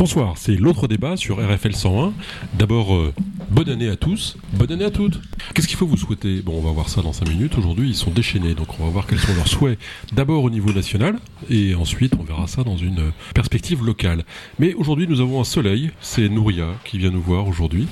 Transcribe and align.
Bonsoir, 0.00 0.38
c'est 0.38 0.56
l'autre 0.56 0.88
débat 0.88 1.18
sur 1.18 1.46
RFL 1.46 1.76
101. 1.76 2.14
D'abord, 2.54 2.94
euh, 2.94 3.12
bonne 3.50 3.68
année 3.68 3.90
à 3.90 3.96
tous, 3.96 4.38
bonne 4.54 4.72
année 4.72 4.86
à 4.86 4.90
toutes. 4.90 5.20
Qu'est-ce 5.54 5.66
qu'il 5.66 5.76
faut 5.76 5.86
vous 5.86 5.96
souhaiter? 5.96 6.42
Bon, 6.42 6.56
on 6.56 6.60
va 6.60 6.70
voir 6.70 6.88
ça 6.88 7.02
dans 7.02 7.12
5 7.12 7.28
minutes. 7.28 7.58
Aujourd'hui, 7.58 7.88
ils 7.88 7.94
sont 7.96 8.12
déchaînés, 8.12 8.54
donc 8.54 8.78
on 8.78 8.84
va 8.84 8.90
voir 8.90 9.06
quels 9.08 9.18
sont 9.18 9.34
leurs 9.34 9.48
souhaits. 9.48 9.78
D'abord 10.12 10.44
au 10.44 10.50
niveau 10.50 10.72
national, 10.72 11.18
et 11.50 11.74
ensuite 11.74 12.12
on 12.18 12.22
verra 12.22 12.46
ça 12.46 12.62
dans 12.62 12.76
une 12.76 13.10
perspective 13.34 13.84
locale. 13.84 14.24
Mais 14.60 14.74
aujourd'hui, 14.74 15.08
nous 15.08 15.20
avons 15.20 15.40
un 15.40 15.44
soleil, 15.44 15.90
c'est 16.00 16.28
Nouria 16.28 16.68
qui 16.84 16.98
vient 16.98 17.10
nous 17.10 17.20
voir 17.20 17.48
aujourd'hui, 17.48 17.88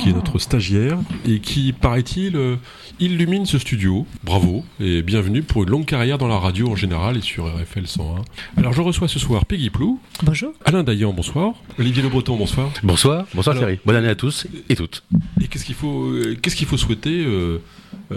qui 0.00 0.08
est 0.10 0.12
notre 0.12 0.40
stagiaire, 0.40 0.98
et 1.28 1.38
qui, 1.38 1.72
paraît-il, 1.72 2.34
euh, 2.36 2.56
illumine 2.98 3.46
ce 3.46 3.58
studio. 3.60 4.04
Bravo, 4.24 4.64
et 4.80 5.02
bienvenue 5.02 5.42
pour 5.42 5.62
une 5.62 5.70
longue 5.70 5.86
carrière 5.86 6.18
dans 6.18 6.28
la 6.28 6.38
radio 6.38 6.68
en 6.70 6.76
général 6.76 7.16
et 7.16 7.20
sur 7.22 7.46
RFL 7.46 7.86
101. 7.86 8.24
Alors 8.56 8.72
je 8.72 8.82
reçois 8.82 9.06
ce 9.06 9.20
soir 9.20 9.46
Peggy 9.46 9.70
Plou. 9.70 10.00
Bonjour. 10.24 10.52
Alain 10.64 10.82
Dayan, 10.82 11.12
bonsoir. 11.12 11.54
Olivier 11.78 12.02
Le 12.02 12.08
Breton, 12.08 12.36
bonsoir. 12.36 12.68
Bonsoir, 12.82 13.26
bonsoir 13.32 13.54
Alors- 13.56 13.68
Thierry. 13.68 13.80
Bonne 13.86 13.96
année 13.96 14.08
à 14.08 14.16
tous 14.16 14.48
et 14.68 14.74
toutes. 14.74 15.04
Et 15.40 15.46
qu'est-ce 15.46 15.64
qu'il 15.64 15.76
faut, 15.76 16.06
euh, 16.06 16.36
qu'est-ce 16.42 16.56
qu'il 16.56 16.66
faut 16.66 16.76
souhaiter? 16.76 16.96
Euh, 17.10 17.58
euh, 18.12 18.16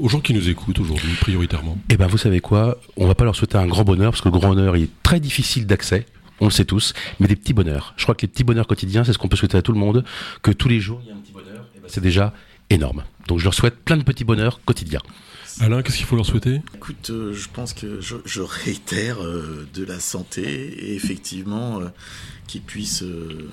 aux 0.00 0.08
gens 0.08 0.20
qui 0.20 0.34
nous 0.34 0.48
écoutent 0.48 0.78
aujourd'hui, 0.78 1.12
prioritairement 1.20 1.78
Eh 1.88 1.96
ben, 1.96 2.06
vous 2.06 2.18
savez 2.18 2.40
quoi? 2.40 2.78
On 2.96 3.06
va 3.06 3.14
pas 3.14 3.24
leur 3.24 3.36
souhaiter 3.36 3.58
un 3.58 3.66
grand 3.66 3.84
bonheur 3.84 4.12
parce 4.12 4.20
que 4.20 4.28
le 4.28 4.38
grand 4.38 4.48
bonheur 4.48 4.76
il 4.76 4.84
est 4.84 5.02
très 5.02 5.20
difficile 5.20 5.66
d'accès. 5.66 6.06
On 6.40 6.46
le 6.46 6.50
sait 6.50 6.64
tous, 6.64 6.92
mais 7.20 7.28
des 7.28 7.36
petits 7.36 7.52
bonheurs. 7.52 7.94
Je 7.96 8.02
crois 8.02 8.14
que 8.14 8.22
les 8.22 8.28
petits 8.28 8.42
bonheurs 8.42 8.66
quotidiens, 8.66 9.04
c'est 9.04 9.12
ce 9.12 9.18
qu'on 9.18 9.28
peut 9.28 9.36
souhaiter 9.36 9.58
à 9.58 9.62
tout 9.62 9.72
le 9.72 9.78
monde. 9.78 10.04
Que 10.42 10.50
tous 10.50 10.68
les 10.68 10.80
jours 10.80 11.00
il 11.04 11.08
y 11.08 11.12
a 11.12 11.14
un 11.14 11.18
petit 11.18 11.32
bonheur, 11.32 11.66
eh 11.76 11.80
ben, 11.80 11.86
c'est 11.88 12.00
déjà 12.00 12.32
énorme. 12.70 13.04
Donc 13.28 13.38
je 13.38 13.44
leur 13.44 13.54
souhaite 13.54 13.76
plein 13.84 13.96
de 13.96 14.02
petits 14.02 14.24
bonheurs 14.24 14.60
quotidiens. 14.64 15.02
Alain, 15.60 15.82
qu'est-ce 15.82 15.98
qu'il 15.98 16.06
faut 16.06 16.16
leur 16.16 16.26
souhaiter? 16.26 16.60
Écoute, 16.74 17.10
euh, 17.10 17.32
je 17.32 17.48
pense 17.52 17.72
que 17.72 18.00
je, 18.00 18.16
je 18.24 18.42
réitère 18.42 19.22
euh, 19.22 19.66
de 19.74 19.84
la 19.84 20.00
santé 20.00 20.42
et 20.42 20.94
effectivement 20.94 21.80
euh, 21.80 21.86
qu'ils 22.46 22.62
puissent 22.62 23.02
euh, 23.02 23.48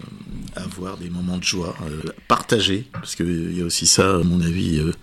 avoir 0.56 0.98
des 0.98 1.10
moments 1.10 1.38
de 1.38 1.44
joie 1.44 1.76
euh, 1.84 2.02
partagés, 2.28 2.88
parce 2.94 3.16
qu'il 3.16 3.58
y 3.58 3.62
a 3.62 3.66
aussi 3.66 3.86
ça, 3.88 4.16
à 4.16 4.24
mon 4.24 4.42
avis, 4.42 4.80
euh, 4.80 4.94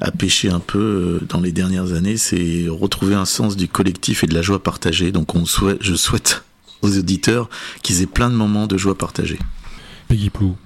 à 0.00 0.10
pêcher 0.10 0.50
un 0.50 0.60
peu 0.60 1.20
euh, 1.20 1.26
dans 1.28 1.40
les 1.40 1.52
dernières 1.52 1.92
années, 1.92 2.16
c'est 2.16 2.66
retrouver 2.68 3.14
un 3.14 3.24
sens 3.24 3.56
du 3.56 3.68
collectif 3.68 4.24
et 4.24 4.26
de 4.26 4.34
la 4.34 4.42
joie 4.42 4.62
partagée. 4.62 5.12
Donc 5.12 5.34
on 5.34 5.44
souhaite, 5.44 5.78
je 5.80 5.94
souhaite 5.94 6.44
aux 6.82 6.96
auditeurs 6.96 7.48
qu'ils 7.82 8.02
aient 8.02 8.06
plein 8.06 8.30
de 8.30 8.34
moments 8.34 8.66
de 8.66 8.76
joie 8.76 8.96
partagée. 8.96 9.38
Peggy 10.08 10.30
Plou, 10.30 10.56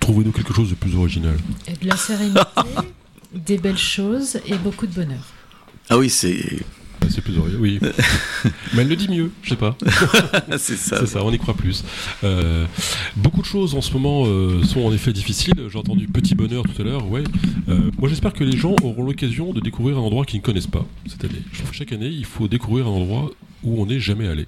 trouvez-nous 0.00 0.32
quelque 0.32 0.52
chose 0.52 0.70
de 0.70 0.74
plus 0.74 0.96
original? 0.96 1.36
Et 1.66 1.72
de 1.72 1.86
la 1.86 1.96
sérénité, 1.96 2.40
des 3.34 3.58
belles 3.58 3.78
choses 3.78 4.40
et 4.46 4.56
beaucoup 4.56 4.86
de 4.86 4.94
bonheur. 4.94 5.24
Ah 5.90 5.98
oui, 5.98 6.10
c'est 6.10 6.60
C'est 7.08 7.22
plus 7.22 7.38
original, 7.38 7.62
oui. 7.62 7.78
Mais 8.74 8.82
elle 8.82 8.88
le 8.88 8.96
dit 8.96 9.08
mieux, 9.08 9.30
je 9.42 9.50
sais 9.50 9.56
pas. 9.56 9.76
c'est 10.58 10.76
ça. 10.76 10.98
C'est 11.00 11.06
ça, 11.06 11.24
on 11.24 11.32
y 11.32 11.38
croit 11.38 11.54
plus. 11.54 11.84
Euh, 12.24 12.66
beaucoup 13.16 13.40
de 13.40 13.46
choses 13.46 13.74
en 13.74 13.80
ce 13.80 13.92
moment 13.92 14.24
euh, 14.26 14.62
sont 14.64 14.80
en 14.80 14.92
effet 14.92 15.12
difficiles. 15.12 15.54
J'ai 15.70 15.78
entendu 15.78 16.06
petit 16.06 16.34
bonheur 16.34 16.64
tout 16.64 16.82
à 16.82 16.84
l'heure, 16.84 17.10
ouais. 17.10 17.24
Euh, 17.68 17.90
moi 17.98 18.08
j'espère 18.08 18.32
que 18.32 18.44
les 18.44 18.56
gens 18.56 18.76
auront 18.82 19.04
l'occasion 19.04 19.52
de 19.52 19.60
découvrir 19.60 19.96
un 19.96 20.02
endroit 20.02 20.24
qu'ils 20.24 20.40
ne 20.40 20.44
connaissent 20.44 20.66
pas 20.66 20.84
cette 21.06 21.24
année. 21.24 21.42
Je 21.52 21.58
trouve 21.58 21.70
que 21.70 21.76
chaque 21.76 21.92
année, 21.92 22.08
il 22.08 22.26
faut 22.26 22.48
découvrir 22.48 22.86
un 22.86 22.90
endroit 22.90 23.30
où 23.62 23.80
on 23.80 23.86
n'est 23.86 24.00
jamais 24.00 24.28
allé. 24.28 24.44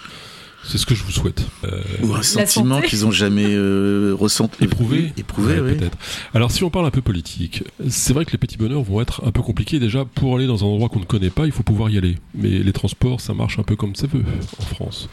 C'est 0.63 0.79
ce 0.79 0.87
que 0.87 0.95
je 0.95 1.03
vous 1.05 1.11
souhaite. 1.11 1.45
Euh, 1.65 1.83
Ou 2.03 2.15
un 2.15 2.23
sentiment 2.23 2.81
qu'ils 2.81 3.07
ont 3.07 3.11
jamais 3.11 3.47
euh, 3.49 4.15
ressenti. 4.19 4.63
Éprouvé 4.63 5.13
Éprouvé, 5.17 5.55
Ouais, 5.55 5.61
oui. 5.71 5.77
peut-être. 5.77 5.97
Alors 6.35 6.51
si 6.51 6.63
on 6.65 6.71
parle 6.71 6.87
un 6.87 6.91
peu 6.91 7.01
politique, 7.03 7.65
c'est 7.89 8.13
vrai 8.13 8.25
que 8.25 8.33
les 8.33 8.39
petits 8.39 8.57
bonheurs 8.59 8.83
vont 8.83 9.01
être 9.01 9.23
un 9.27 9.33
peu 9.33 9.43
compliqués. 9.43 9.79
Déjà, 9.81 10.05
pour 10.05 10.37
aller 10.37 10.47
dans 10.47 10.63
un 10.63 10.67
endroit 10.69 10.89
qu'on 10.89 11.01
ne 11.01 11.05
connaît 11.07 11.31
pas, 11.31 11.47
il 11.47 11.53
faut 11.53 11.63
pouvoir 11.63 11.91
y 11.91 11.99
aller. 11.99 12.17
Mais 12.35 12.51
les 12.51 12.73
transports, 12.73 13.21
ça 13.21 13.33
marche 13.35 13.59
un 13.59 13.63
peu 13.63 13.75
comme 13.75 13.95
ça 13.97 14.07
veut 14.07 14.25
en 14.59 14.63
France. 14.65 15.09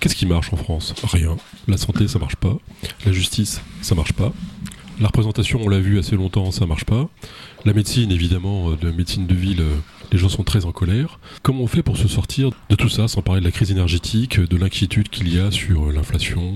Qu'est-ce 0.00 0.14
qui 0.14 0.26
marche 0.26 0.52
en 0.52 0.56
France? 0.56 0.94
Rien. 1.04 1.36
La 1.68 1.76
santé, 1.76 2.06
ça 2.08 2.18
marche 2.18 2.36
pas. 2.36 2.56
La 3.04 3.12
justice, 3.12 3.60
ça 3.82 3.94
marche 3.94 4.12
pas. 4.12 4.32
La 5.00 5.08
représentation, 5.08 5.60
on 5.64 5.68
l'a 5.68 5.80
vu 5.80 5.98
assez 5.98 6.16
longtemps, 6.16 6.50
ça 6.52 6.66
marche 6.66 6.84
pas. 6.84 7.08
La 7.64 7.72
médecine, 7.72 8.12
évidemment, 8.12 8.70
euh, 8.70 8.76
de 8.76 8.90
médecine 8.90 9.26
de 9.26 9.34
ville, 9.34 9.60
euh, 9.60 9.74
les 10.12 10.18
gens 10.18 10.28
sont 10.28 10.44
très 10.44 10.66
en 10.66 10.72
colère. 10.72 11.18
Comment 11.42 11.62
on 11.62 11.66
fait 11.66 11.82
pour 11.82 11.96
se 11.96 12.06
sortir 12.06 12.50
de 12.68 12.76
tout 12.76 12.88
ça, 12.90 13.08
sans 13.08 13.22
parler 13.22 13.40
de 13.40 13.46
la 13.46 13.50
crise 13.50 13.70
énergétique, 13.70 14.38
de 14.38 14.56
l'inquiétude 14.56 15.08
qu'il 15.08 15.34
y 15.34 15.40
a 15.40 15.50
sur 15.50 15.86
euh, 15.86 15.92
l'inflation? 15.92 16.54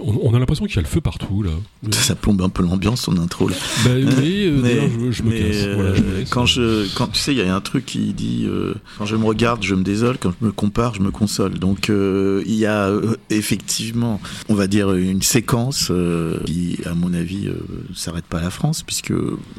On, 0.00 0.18
on 0.22 0.34
a 0.34 0.38
l'impression 0.38 0.66
qu'il 0.66 0.76
y 0.76 0.78
a 0.78 0.82
le 0.82 0.88
feu 0.88 1.00
partout, 1.00 1.42
là. 1.42 1.50
Ça 1.90 2.14
plombe 2.14 2.42
un 2.42 2.50
peu 2.50 2.62
l'ambiance, 2.62 3.02
son 3.02 3.18
intro. 3.18 3.48
Là. 3.48 3.56
Bah, 3.84 3.90
euh, 3.90 4.60
mais 4.62 4.88
je, 4.88 5.10
je 5.10 5.22
me 5.22 5.30
mais, 5.30 5.40
casse. 5.40 5.66
Voilà, 5.74 5.94
je 5.94 6.02
me 6.02 6.08
euh, 6.08 6.18
laisse. 6.18 6.30
quand 6.30 6.46
je, 6.46 6.94
quand 6.94 7.08
tu 7.08 7.18
sais, 7.18 7.32
il 7.32 7.38
y 7.38 7.42
a 7.42 7.54
un 7.54 7.60
truc 7.60 7.86
qui 7.86 8.12
dit 8.12 8.44
euh, 8.46 8.74
quand 8.98 9.06
je 9.06 9.16
me 9.16 9.24
regarde, 9.24 9.62
je 9.64 9.74
me 9.74 9.82
désole, 9.82 10.18
quand 10.20 10.32
je 10.40 10.46
me 10.46 10.52
compare, 10.52 10.94
je 10.94 11.00
me 11.00 11.10
console. 11.10 11.58
Donc 11.58 11.90
euh, 11.90 12.44
il 12.46 12.54
y 12.54 12.66
a 12.66 12.88
euh, 12.88 13.16
effectivement, 13.30 14.20
on 14.48 14.54
va 14.54 14.66
dire 14.66 14.92
une 14.92 15.22
séquence 15.22 15.88
euh, 15.90 16.38
qui, 16.44 16.78
à 16.84 16.94
mon 16.94 17.12
avis, 17.14 17.47
euh, 17.47 17.47
s'arrête 17.94 18.26
pas 18.26 18.40
la 18.40 18.50
France, 18.50 18.82
puisque 18.82 19.12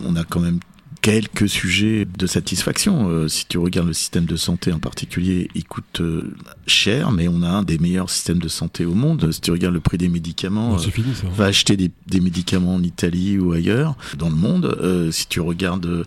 on 0.03 0.15
a 0.15 0.23
quand 0.23 0.39
même 0.39 0.59
quelques 1.01 1.47
sujets 1.47 2.05
de 2.05 2.27
satisfaction. 2.27 3.09
Euh, 3.09 3.27
si 3.27 3.45
tu 3.47 3.57
regardes 3.57 3.87
le 3.87 3.93
système 3.93 4.25
de 4.25 4.35
santé 4.35 4.71
en 4.71 4.79
particulier, 4.79 5.49
il 5.55 5.65
coûte 5.65 6.01
euh, 6.01 6.33
cher, 6.67 7.11
mais 7.11 7.27
on 7.27 7.41
a 7.41 7.49
un 7.49 7.63
des 7.63 7.77
meilleurs 7.77 8.09
systèmes 8.09 8.39
de 8.39 8.47
santé 8.47 8.85
au 8.85 8.93
monde. 8.93 9.31
Si 9.31 9.41
tu 9.41 9.51
regardes 9.51 9.73
le 9.73 9.79
prix 9.79 9.97
des 9.97 10.09
médicaments, 10.09 10.75
euh, 10.75 10.77
c'est 10.77 10.91
fini, 10.91 11.13
ça. 11.15 11.27
va 11.33 11.45
acheter 11.45 11.77
des, 11.77 11.91
des 12.07 12.19
médicaments 12.19 12.75
en 12.75 12.83
Italie 12.83 13.37
ou 13.37 13.53
ailleurs 13.53 13.95
dans 14.17 14.29
le 14.29 14.35
monde. 14.35 14.77
Euh, 14.81 15.11
si 15.11 15.27
tu 15.27 15.39
regardes 15.39 16.05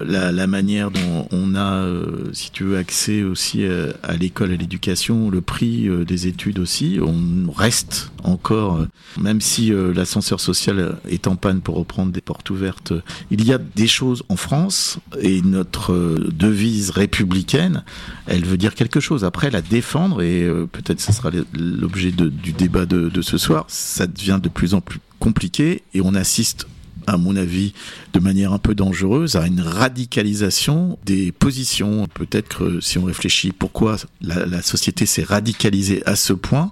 la, 0.00 0.30
la 0.32 0.46
manière 0.46 0.90
dont 0.90 1.28
on 1.32 1.54
a, 1.54 1.86
si 2.32 2.50
tu 2.50 2.64
veux, 2.64 2.78
accès 2.78 3.22
aussi 3.22 3.64
à 4.02 4.16
l'école, 4.16 4.52
à 4.52 4.56
l'éducation, 4.56 5.30
le 5.30 5.40
prix 5.40 5.88
des 6.06 6.26
études 6.26 6.58
aussi, 6.58 6.98
on 7.02 7.50
reste 7.50 8.10
encore, 8.24 8.86
même 9.18 9.40
si 9.40 9.72
l'ascenseur 9.94 10.40
social 10.40 10.98
est 11.08 11.26
en 11.26 11.36
panne 11.36 11.60
pour 11.60 11.76
reprendre 11.76 12.12
des 12.12 12.20
portes 12.20 12.48
ouvertes, 12.50 12.92
il 13.30 13.44
y 13.44 13.52
a 13.52 13.58
des 13.58 13.86
choses 13.86 14.22
en 14.28 14.36
France 14.36 14.98
et 15.20 15.40
notre 15.42 15.92
euh, 15.92 16.28
devise 16.32 16.90
républicaine, 16.90 17.84
elle 18.26 18.44
veut 18.44 18.56
dire 18.56 18.74
quelque 18.74 19.00
chose. 19.00 19.24
Après, 19.24 19.50
la 19.50 19.62
défendre, 19.62 20.22
et 20.22 20.42
euh, 20.42 20.66
peut-être 20.66 21.00
ce 21.00 21.12
sera 21.12 21.30
l'objet 21.54 22.12
du 22.12 22.52
débat 22.52 22.86
de, 22.86 23.22
ce 23.22 23.38
soir, 23.38 23.64
ça 23.68 24.06
devient 24.06 24.38
de 24.42 24.48
plus 24.48 24.74
en 24.74 24.80
plus 24.80 25.00
compliqué 25.18 25.82
et 25.94 26.00
on 26.00 26.14
assiste 26.14 26.66
à 27.06 27.16
mon 27.16 27.36
avis, 27.36 27.72
de 28.12 28.20
manière 28.20 28.52
un 28.52 28.58
peu 28.58 28.74
dangereuse, 28.74 29.36
à 29.36 29.46
une 29.46 29.62
radicalisation 29.62 30.98
des 31.06 31.32
positions. 31.32 32.06
Peut-être 32.12 32.58
que 32.58 32.80
si 32.80 32.98
on 32.98 33.04
réfléchit 33.04 33.52
pourquoi 33.52 33.96
la 34.20 34.60
société 34.60 35.06
s'est 35.06 35.22
radicalisée 35.22 36.02
à 36.04 36.16
ce 36.16 36.34
point, 36.34 36.70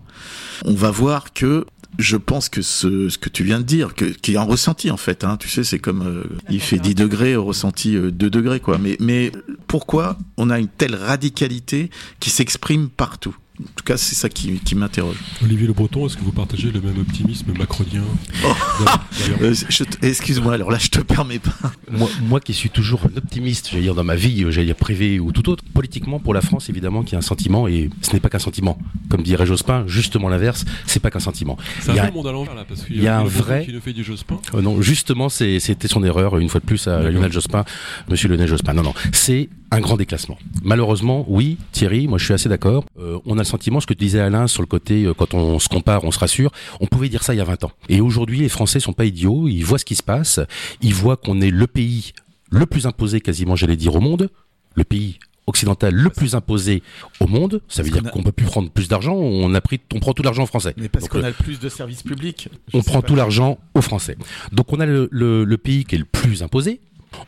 on 0.66 0.74
va 0.74 0.90
voir 0.90 1.32
que 1.32 1.64
je 1.98 2.16
pense 2.16 2.48
que 2.48 2.62
ce, 2.62 3.08
ce 3.08 3.18
que 3.18 3.28
tu 3.28 3.44
viens 3.44 3.58
de 3.58 3.64
dire, 3.64 3.94
que, 3.94 4.04
qui 4.04 4.34
est 4.34 4.36
un 4.36 4.42
ressenti 4.42 4.90
en 4.90 4.96
fait, 4.96 5.24
hein, 5.24 5.36
tu 5.38 5.48
sais, 5.48 5.64
c'est 5.64 5.78
comme 5.78 6.02
euh, 6.02 6.24
il 6.50 6.60
fait 6.60 6.78
10 6.78 6.94
degrés, 6.94 7.36
au 7.36 7.44
ressenti 7.44 7.96
euh, 7.96 8.10
2 8.10 8.30
degrés, 8.30 8.60
quoi. 8.60 8.78
Mais, 8.78 8.96
mais 9.00 9.32
pourquoi 9.66 10.18
on 10.36 10.50
a 10.50 10.58
une 10.58 10.68
telle 10.68 10.94
radicalité 10.94 11.90
qui 12.20 12.30
s'exprime 12.30 12.88
partout? 12.88 13.36
En 13.60 13.64
tout 13.76 13.84
cas, 13.84 13.96
c'est 13.96 14.14
ça 14.14 14.28
qui, 14.28 14.58
qui 14.60 14.74
m'interroge. 14.74 15.16
Olivier 15.42 15.66
Le 15.66 15.72
Breton, 15.72 16.06
est-ce 16.06 16.16
que 16.16 16.22
vous 16.22 16.32
partagez 16.32 16.70
le 16.70 16.80
même 16.80 16.98
optimisme 17.00 17.52
macronien 17.58 18.02
D'ailleurs, 18.42 19.38
Euh, 19.42 19.54
Excuse-moi, 20.02 20.54
alors 20.54 20.70
là, 20.70 20.78
je 20.78 20.88
te 20.88 21.00
permets 21.00 21.38
pas. 21.38 21.52
Moi, 21.90 22.08
moi 22.22 22.40
qui 22.40 22.54
suis 22.54 22.70
toujours 22.70 23.02
un 23.12 23.16
optimiste, 23.16 23.68
j'allais 23.70 23.82
dire 23.82 23.94
dans 23.94 24.04
ma 24.04 24.14
vie, 24.16 24.44
j'allais 24.50 24.66
dire 24.66 24.74
privée 24.76 25.18
ou 25.20 25.32
tout 25.32 25.48
autre, 25.48 25.64
politiquement 25.74 26.18
pour 26.18 26.34
la 26.34 26.40
France 26.40 26.68
évidemment 26.68 27.02
qu'il 27.02 27.12
y 27.12 27.14
a 27.16 27.18
un 27.18 27.22
sentiment 27.22 27.68
et 27.68 27.90
ce 28.02 28.12
n'est 28.12 28.20
pas 28.20 28.28
qu'un 28.28 28.38
sentiment. 28.38 28.78
Comme 29.08 29.22
dirait 29.22 29.46
Jospin, 29.46 29.84
justement 29.86 30.28
l'inverse, 30.28 30.64
c'est 30.86 31.00
pas 31.00 31.10
qu'un 31.10 31.20
sentiment. 31.20 31.56
C'est 31.80 31.92
Il 31.92 31.96
y 31.96 32.00
un 32.00 32.06
le 32.06 32.12
monde 32.12 32.26
à 32.26 32.32
l'envers, 32.32 32.54
là, 32.54 32.64
parce 32.68 32.82
qu'il 32.84 32.96
il 32.96 33.02
y 33.02 33.08
a 33.08 33.18
un 33.18 33.24
Le 33.24 33.28
vrai- 33.28 33.64
qui 33.66 33.72
nous 33.72 33.80
fait 33.80 33.92
du 33.92 34.04
Jospin. 34.04 34.38
Euh, 34.54 34.62
non, 34.62 34.80
justement, 34.82 35.28
c'était 35.28 35.88
son 35.88 36.02
erreur, 36.04 36.36
une 36.38 36.48
fois 36.48 36.60
de 36.60 36.66
plus, 36.66 36.86
à. 36.88 37.10
Lionel 37.10 37.32
Jospin, 37.32 37.64
monsieur 38.08 38.28
Lionel 38.28 38.48
Jospin. 38.48 38.72
Non, 38.74 38.82
non, 38.82 38.94
c'est 39.12 39.48
un 39.70 39.80
grand 39.80 39.96
déclassement. 39.96 40.38
Malheureusement, 40.62 41.24
oui, 41.28 41.58
Thierry, 41.72 42.06
moi 42.06 42.18
je 42.18 42.24
suis 42.24 42.34
assez 42.34 42.48
d'accord. 42.48 42.84
Euh, 43.00 43.18
on 43.26 43.34
a 43.38 43.42
le 43.42 43.45
sentiment, 43.46 43.80
ce 43.80 43.86
que 43.86 43.94
tu 43.94 44.04
disais 44.04 44.20
Alain, 44.20 44.46
sur 44.46 44.62
le 44.62 44.66
côté, 44.66 45.04
euh, 45.04 45.14
quand 45.14 45.32
on 45.34 45.58
se 45.58 45.68
compare, 45.68 46.04
on 46.04 46.10
se 46.10 46.18
rassure, 46.18 46.50
on 46.80 46.86
pouvait 46.86 47.08
dire 47.08 47.22
ça 47.22 47.32
il 47.34 47.38
y 47.38 47.40
a 47.40 47.44
20 47.44 47.64
ans. 47.64 47.72
Et 47.88 48.00
aujourd'hui, 48.00 48.40
les 48.40 48.48
Français 48.50 48.80
sont 48.80 48.92
pas 48.92 49.04
idiots, 49.06 49.48
ils 49.48 49.62
voient 49.64 49.78
ce 49.78 49.84
qui 49.84 49.94
se 49.94 50.02
passe, 50.02 50.40
ils 50.82 50.92
voient 50.94 51.16
qu'on 51.16 51.40
est 51.40 51.50
le 51.50 51.66
pays 51.66 52.12
le 52.50 52.66
plus 52.66 52.86
imposé, 52.86 53.20
quasiment, 53.20 53.56
j'allais 53.56 53.76
dire, 53.76 53.94
au 53.96 54.00
monde, 54.00 54.28
le 54.74 54.84
pays 54.84 55.18
occidental 55.48 55.94
le 55.94 56.10
plus 56.10 56.34
imposé 56.34 56.82
au 57.20 57.28
monde, 57.28 57.60
ça 57.68 57.82
veut 57.82 57.90
Parce 57.90 58.02
dire 58.02 58.10
qu'on 58.12 58.18
qu'on 58.18 58.24
peut 58.24 58.32
plus 58.32 58.46
prendre 58.46 58.68
plus 58.68 58.88
d'argent, 58.88 59.14
on 59.14 59.54
a 59.54 59.60
pris, 59.60 59.80
on 59.94 60.00
prend 60.00 60.12
tout 60.12 60.24
l'argent 60.24 60.44
français. 60.44 60.74
Mais 60.76 60.88
parce 60.88 61.08
qu'on 61.08 61.18
le- 61.18 61.24
a 61.24 61.28
le 61.28 61.34
plus 61.34 61.60
de 61.60 61.68
services 61.68 62.02
publics. 62.02 62.48
On 62.74 62.82
prend 62.82 63.00
pas. 63.00 63.06
tout 63.06 63.14
l'argent 63.14 63.56
aux 63.74 63.80
Français. 63.80 64.16
Donc 64.50 64.72
on 64.72 64.80
a 64.80 64.86
le, 64.86 65.08
le- 65.12 65.44
le 65.44 65.56
pays 65.56 65.84
qui 65.84 65.94
est 65.94 65.98
le 65.98 66.04
plus 66.04 66.42
imposé. 66.42 66.80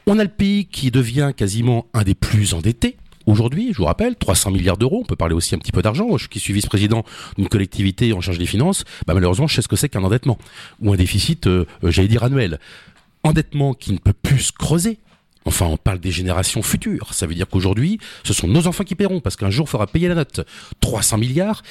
On 0.08 0.18
a 0.18 0.24
le 0.24 0.30
pays 0.30 0.64
qui 0.66 0.90
devient 0.90 1.30
quasiment 1.36 1.86
un 1.94 2.02
des 2.02 2.14
plus 2.16 2.54
endettés. 2.54 2.96
Aujourd'hui, 3.28 3.74
je 3.74 3.76
vous 3.76 3.84
rappelle, 3.84 4.16
300 4.16 4.52
milliards 4.52 4.78
d'euros, 4.78 5.00
on 5.02 5.04
peut 5.04 5.14
parler 5.14 5.34
aussi 5.34 5.54
un 5.54 5.58
petit 5.58 5.70
peu 5.70 5.82
d'argent. 5.82 6.08
Moi, 6.08 6.16
je 6.16 6.28
qui 6.28 6.40
suis 6.40 6.54
vice-président 6.54 7.04
d'une 7.36 7.46
collectivité 7.46 8.14
en 8.14 8.22
charge 8.22 8.38
des 8.38 8.46
finances, 8.46 8.84
bah, 9.06 9.12
malheureusement, 9.12 9.46
je 9.46 9.54
sais 9.54 9.60
ce 9.60 9.68
que 9.68 9.76
c'est 9.76 9.90
qu'un 9.90 10.02
endettement. 10.02 10.38
Ou 10.80 10.94
un 10.94 10.96
déficit, 10.96 11.46
euh, 11.46 11.66
euh, 11.84 11.90
j'allais 11.90 12.08
dire 12.08 12.24
annuel. 12.24 12.58
Endettement 13.24 13.74
qui 13.74 13.92
ne 13.92 13.98
peut 13.98 14.14
plus 14.14 14.38
se 14.38 14.52
creuser. 14.52 14.98
Enfin, 15.44 15.66
on 15.66 15.76
parle 15.76 15.98
des 15.98 16.10
générations 16.10 16.62
futures. 16.62 17.12
Ça 17.12 17.26
veut 17.26 17.34
dire 17.34 17.48
qu'aujourd'hui, 17.48 17.98
ce 18.24 18.32
sont 18.32 18.48
nos 18.48 18.66
enfants 18.66 18.84
qui 18.84 18.94
paieront, 18.94 19.20
parce 19.20 19.36
qu'un 19.36 19.50
jour, 19.50 19.66
il 19.68 19.70
faudra 19.72 19.86
payer 19.86 20.08
la 20.08 20.14
note. 20.14 20.40
300 20.80 21.18
milliards. 21.18 21.62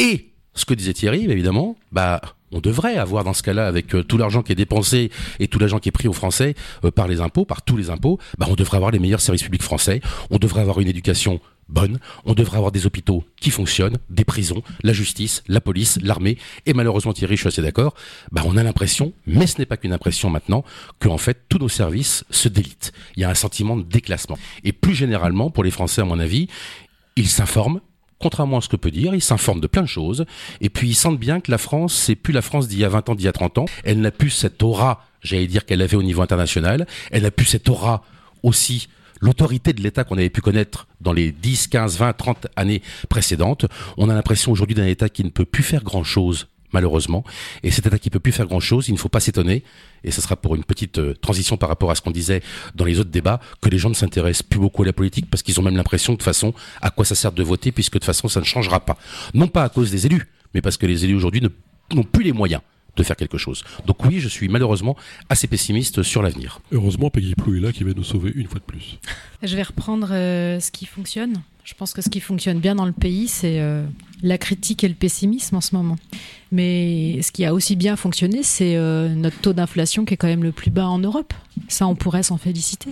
Et, 0.00 0.32
ce 0.54 0.64
que 0.64 0.74
disait 0.74 0.94
Thierry, 0.94 1.30
évidemment, 1.30 1.76
bah, 1.92 2.22
on 2.54 2.60
devrait 2.60 2.96
avoir 2.96 3.24
dans 3.24 3.34
ce 3.34 3.42
cas-là, 3.42 3.66
avec 3.66 3.88
tout 4.08 4.16
l'argent 4.16 4.42
qui 4.42 4.52
est 4.52 4.56
dépensé 4.56 5.10
et 5.40 5.48
tout 5.48 5.58
l'argent 5.58 5.78
qui 5.78 5.90
est 5.90 5.92
pris 5.92 6.08
aux 6.08 6.12
Français 6.12 6.54
par 6.94 7.08
les 7.08 7.20
impôts, 7.20 7.44
par 7.44 7.62
tous 7.62 7.76
les 7.76 7.90
impôts, 7.90 8.18
bah, 8.38 8.46
on 8.48 8.54
devrait 8.54 8.76
avoir 8.76 8.92
les 8.92 8.98
meilleurs 8.98 9.20
services 9.20 9.42
publics 9.42 9.62
français, 9.62 10.00
on 10.30 10.38
devrait 10.38 10.62
avoir 10.62 10.80
une 10.80 10.88
éducation 10.88 11.40
bonne. 11.68 11.98
On 12.24 12.34
devrait 12.34 12.56
avoir 12.56 12.72
des 12.72 12.86
hôpitaux 12.86 13.24
qui 13.40 13.50
fonctionnent, 13.50 13.98
des 14.10 14.24
prisons, 14.24 14.62
la 14.82 14.92
justice, 14.92 15.42
la 15.48 15.60
police, 15.60 15.98
l'armée. 16.02 16.38
Et 16.66 16.74
malheureusement, 16.74 17.12
Thierry, 17.12 17.36
je 17.36 17.40
suis 17.40 17.48
assez 17.48 17.62
d'accord. 17.62 17.94
Bah, 18.32 18.42
on 18.44 18.56
a 18.56 18.62
l'impression, 18.62 19.12
mais 19.26 19.46
ce 19.46 19.58
n'est 19.58 19.66
pas 19.66 19.76
qu'une 19.76 19.92
impression 19.92 20.30
maintenant, 20.30 20.64
que 21.00 21.08
en 21.08 21.18
fait 21.18 21.44
tous 21.48 21.58
nos 21.58 21.68
services 21.68 22.24
se 22.30 22.48
délitent. 22.48 22.92
Il 23.16 23.22
y 23.22 23.24
a 23.24 23.30
un 23.30 23.34
sentiment 23.34 23.76
de 23.76 23.82
déclassement. 23.82 24.38
Et 24.62 24.72
plus 24.72 24.94
généralement, 24.94 25.50
pour 25.50 25.64
les 25.64 25.70
Français, 25.70 26.02
à 26.02 26.04
mon 26.04 26.18
avis, 26.18 26.48
ils 27.16 27.28
s'informent. 27.28 27.80
Contrairement 28.18 28.58
à 28.58 28.60
ce 28.60 28.68
que 28.68 28.76
peut 28.76 28.90
dire, 28.90 29.14
ils 29.14 29.22
s'informent 29.22 29.60
de 29.60 29.66
plein 29.66 29.82
de 29.82 29.88
choses. 29.88 30.24
Et 30.60 30.70
puis 30.70 30.88
ils 30.88 30.94
sentent 30.94 31.18
bien 31.18 31.40
que 31.40 31.50
la 31.50 31.58
France, 31.58 31.94
c'est 31.94 32.14
plus 32.14 32.32
la 32.32 32.42
France 32.42 32.68
d'il 32.68 32.78
y 32.78 32.84
a 32.84 32.88
20 32.88 33.08
ans, 33.10 33.14
d'il 33.14 33.24
y 33.24 33.28
a 33.28 33.32
30 33.32 33.58
ans. 33.58 33.66
Elle 33.84 34.00
n'a 34.00 34.10
plus 34.10 34.30
cette 34.30 34.62
aura, 34.62 35.04
j'allais 35.22 35.46
dire, 35.46 35.64
qu'elle 35.64 35.82
avait 35.82 35.96
au 35.96 36.02
niveau 36.02 36.22
international. 36.22 36.86
Elle 37.10 37.22
n'a 37.22 37.30
plus 37.30 37.46
cette 37.46 37.68
aura 37.68 38.02
aussi 38.42 38.88
l'autorité 39.20 39.72
de 39.72 39.82
l'État 39.82 40.04
qu'on 40.04 40.18
avait 40.18 40.30
pu 40.30 40.40
connaître 40.40 40.86
dans 41.00 41.12
les 41.12 41.32
10, 41.32 41.68
15, 41.68 41.98
20, 41.98 42.12
30 42.12 42.46
années 42.56 42.82
précédentes. 43.08 43.66
On 43.96 44.08
a 44.08 44.14
l'impression 44.14 44.52
aujourd'hui 44.52 44.74
d'un 44.74 44.86
État 44.86 45.08
qui 45.08 45.24
ne 45.24 45.30
peut 45.30 45.44
plus 45.44 45.62
faire 45.62 45.82
grand-chose 45.82 46.46
malheureusement. 46.74 47.24
Et 47.62 47.70
cet 47.70 47.86
État 47.86 47.98
qui 47.98 48.10
peut 48.10 48.20
plus 48.20 48.32
faire 48.32 48.46
grand-chose, 48.46 48.88
il 48.88 48.92
ne 48.92 48.98
faut 48.98 49.08
pas 49.08 49.20
s'étonner, 49.20 49.64
et 50.02 50.10
ce 50.10 50.20
sera 50.20 50.36
pour 50.36 50.54
une 50.54 50.64
petite 50.64 50.98
euh, 50.98 51.14
transition 51.14 51.56
par 51.56 51.70
rapport 51.70 51.90
à 51.90 51.94
ce 51.94 52.02
qu'on 52.02 52.10
disait 52.10 52.42
dans 52.74 52.84
les 52.84 53.00
autres 53.00 53.10
débats, 53.10 53.40
que 53.62 53.70
les 53.70 53.78
gens 53.78 53.88
ne 53.88 53.94
s'intéressent 53.94 54.42
plus 54.42 54.60
beaucoup 54.60 54.82
à 54.82 54.86
la 54.86 54.92
politique 54.92 55.30
parce 55.30 55.42
qu'ils 55.42 55.58
ont 55.58 55.62
même 55.62 55.76
l'impression 55.76 56.12
de 56.12 56.18
toute 56.18 56.24
façon 56.24 56.52
à 56.82 56.90
quoi 56.90 57.06
ça 57.06 57.14
sert 57.14 57.32
de 57.32 57.42
voter 57.42 57.72
puisque 57.72 57.94
de 57.94 57.98
toute 58.00 58.04
façon 58.04 58.28
ça 58.28 58.40
ne 58.40 58.44
changera 58.44 58.80
pas. 58.80 58.98
Non 59.32 59.48
pas 59.48 59.62
à 59.62 59.68
cause 59.70 59.90
des 59.90 60.04
élus, 60.04 60.28
mais 60.52 60.60
parce 60.60 60.76
que 60.76 60.86
les 60.86 61.04
élus 61.04 61.14
aujourd'hui 61.14 61.40
n'ont 61.40 62.02
plus 62.02 62.24
les 62.24 62.32
moyens 62.32 62.60
de 62.96 63.02
faire 63.02 63.16
quelque 63.16 63.38
chose. 63.38 63.64
Donc 63.86 64.04
oui, 64.04 64.20
je 64.20 64.28
suis 64.28 64.48
malheureusement 64.48 64.96
assez 65.28 65.46
pessimiste 65.46 66.02
sur 66.02 66.22
l'avenir. 66.22 66.60
Heureusement, 66.72 67.10
Peggy 67.10 67.34
Plou 67.34 67.56
est 67.56 67.60
là 67.60 67.72
qui 67.72 67.82
va 67.84 67.92
nous 67.92 68.04
sauver 68.04 68.32
une 68.34 68.46
fois 68.46 68.60
de 68.60 68.64
plus. 68.64 68.98
Je 69.42 69.56
vais 69.56 69.62
reprendre 69.62 70.08
euh, 70.12 70.60
ce 70.60 70.70
qui 70.70 70.86
fonctionne. 70.86 71.42
Je 71.64 71.72
pense 71.74 71.94
que 71.94 72.02
ce 72.02 72.10
qui 72.10 72.20
fonctionne 72.20 72.60
bien 72.60 72.74
dans 72.74 72.84
le 72.84 72.92
pays, 72.92 73.26
c'est 73.26 73.58
euh, 73.58 73.86
la 74.22 74.36
critique 74.36 74.84
et 74.84 74.88
le 74.88 74.94
pessimisme 74.94 75.56
en 75.56 75.62
ce 75.62 75.74
moment. 75.74 75.96
Mais 76.52 77.20
ce 77.22 77.32
qui 77.32 77.44
a 77.44 77.54
aussi 77.54 77.74
bien 77.74 77.96
fonctionné, 77.96 78.42
c'est 78.42 78.76
euh, 78.76 79.08
notre 79.08 79.40
taux 79.40 79.54
d'inflation 79.54 80.04
qui 80.04 80.14
est 80.14 80.16
quand 80.18 80.28
même 80.28 80.42
le 80.42 80.52
plus 80.52 80.70
bas 80.70 80.86
en 80.86 80.98
Europe. 80.98 81.32
Ça, 81.68 81.86
on 81.86 81.94
pourrait 81.94 82.22
s'en 82.22 82.36
féliciter. 82.36 82.90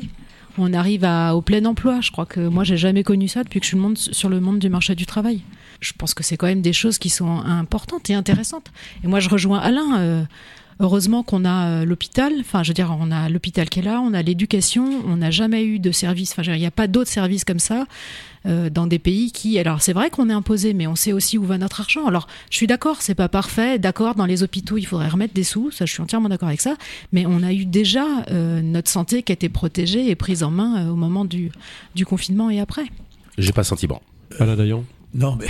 On 0.56 0.72
arrive 0.72 1.04
au 1.04 1.42
plein 1.42 1.64
emploi. 1.66 2.00
Je 2.00 2.10
crois 2.10 2.26
que 2.26 2.40
moi, 2.40 2.64
j'ai 2.64 2.78
jamais 2.78 3.02
connu 3.02 3.28
ça 3.28 3.44
depuis 3.44 3.60
que 3.60 3.66
je 3.66 3.76
suis 3.76 3.78
le 3.78 3.94
sur 3.94 4.28
le 4.28 4.40
monde 4.40 4.58
du 4.58 4.68
marché 4.68 4.94
du 4.94 5.06
travail 5.06 5.42
je 5.82 5.92
pense 5.92 6.14
que 6.14 6.22
c'est 6.22 6.36
quand 6.36 6.46
même 6.46 6.62
des 6.62 6.72
choses 6.72 6.98
qui 6.98 7.10
sont 7.10 7.40
importantes 7.40 8.08
et 8.08 8.14
intéressantes. 8.14 8.70
Et 9.04 9.08
moi, 9.08 9.20
je 9.20 9.28
rejoins 9.28 9.58
Alain. 9.58 9.98
Euh, 9.98 10.24
heureusement 10.82 11.22
qu'on 11.22 11.44
a 11.44 11.68
euh, 11.68 11.84
l'hôpital. 11.84 12.32
Enfin, 12.40 12.62
je 12.62 12.68
veux 12.68 12.74
dire, 12.74 12.94
on 13.00 13.10
a 13.10 13.28
l'hôpital 13.30 13.70
qui 13.70 13.78
est 13.78 13.82
là, 13.82 14.00
on 14.00 14.12
a 14.12 14.20
l'éducation. 14.20 15.02
On 15.06 15.16
n'a 15.16 15.30
jamais 15.30 15.64
eu 15.64 15.78
de 15.78 15.90
service. 15.92 16.32
Enfin, 16.32 16.42
il 16.52 16.58
n'y 16.58 16.66
a 16.66 16.70
pas 16.70 16.88
d'autres 16.88 17.10
services 17.10 17.44
comme 17.44 17.60
ça 17.60 17.86
euh, 18.44 18.68
dans 18.68 18.86
des 18.86 18.98
pays 18.98 19.32
qui. 19.32 19.58
Alors, 19.58 19.80
c'est 19.80 19.92
vrai 19.92 20.10
qu'on 20.10 20.28
est 20.28 20.34
imposé, 20.34 20.74
mais 20.74 20.86
on 20.86 20.96
sait 20.96 21.12
aussi 21.12 21.38
où 21.38 21.44
va 21.44 21.56
notre 21.56 21.80
argent. 21.80 22.06
Alors, 22.06 22.26
je 22.50 22.56
suis 22.56 22.66
d'accord, 22.66 23.00
c'est 23.00 23.14
pas 23.14 23.28
parfait. 23.28 23.78
D'accord, 23.78 24.16
dans 24.16 24.26
les 24.26 24.42
hôpitaux, 24.42 24.76
il 24.76 24.84
faudrait 24.84 25.08
remettre 25.08 25.32
des 25.32 25.44
sous. 25.44 25.70
Ça, 25.70 25.86
je 25.86 25.92
suis 25.92 26.02
entièrement 26.02 26.28
d'accord 26.28 26.48
avec 26.48 26.60
ça. 26.60 26.74
Mais 27.12 27.24
on 27.26 27.42
a 27.42 27.52
eu 27.52 27.64
déjà 27.64 28.04
notre 28.62 28.90
santé 28.90 29.22
qui 29.22 29.32
a 29.32 29.34
été 29.34 29.48
protégée 29.48 30.10
et 30.10 30.16
prise 30.16 30.42
en 30.42 30.50
main 30.50 30.90
au 30.90 30.96
moment 30.96 31.24
du, 31.24 31.50
du 31.94 32.04
confinement 32.04 32.50
et 32.50 32.60
après. 32.60 32.84
J'ai 33.38 33.52
pas 33.52 33.64
sentiment. 33.64 34.02
Alain 34.38 34.56
Dayan? 34.56 34.84
Non, 35.14 35.36
mais 35.38 35.48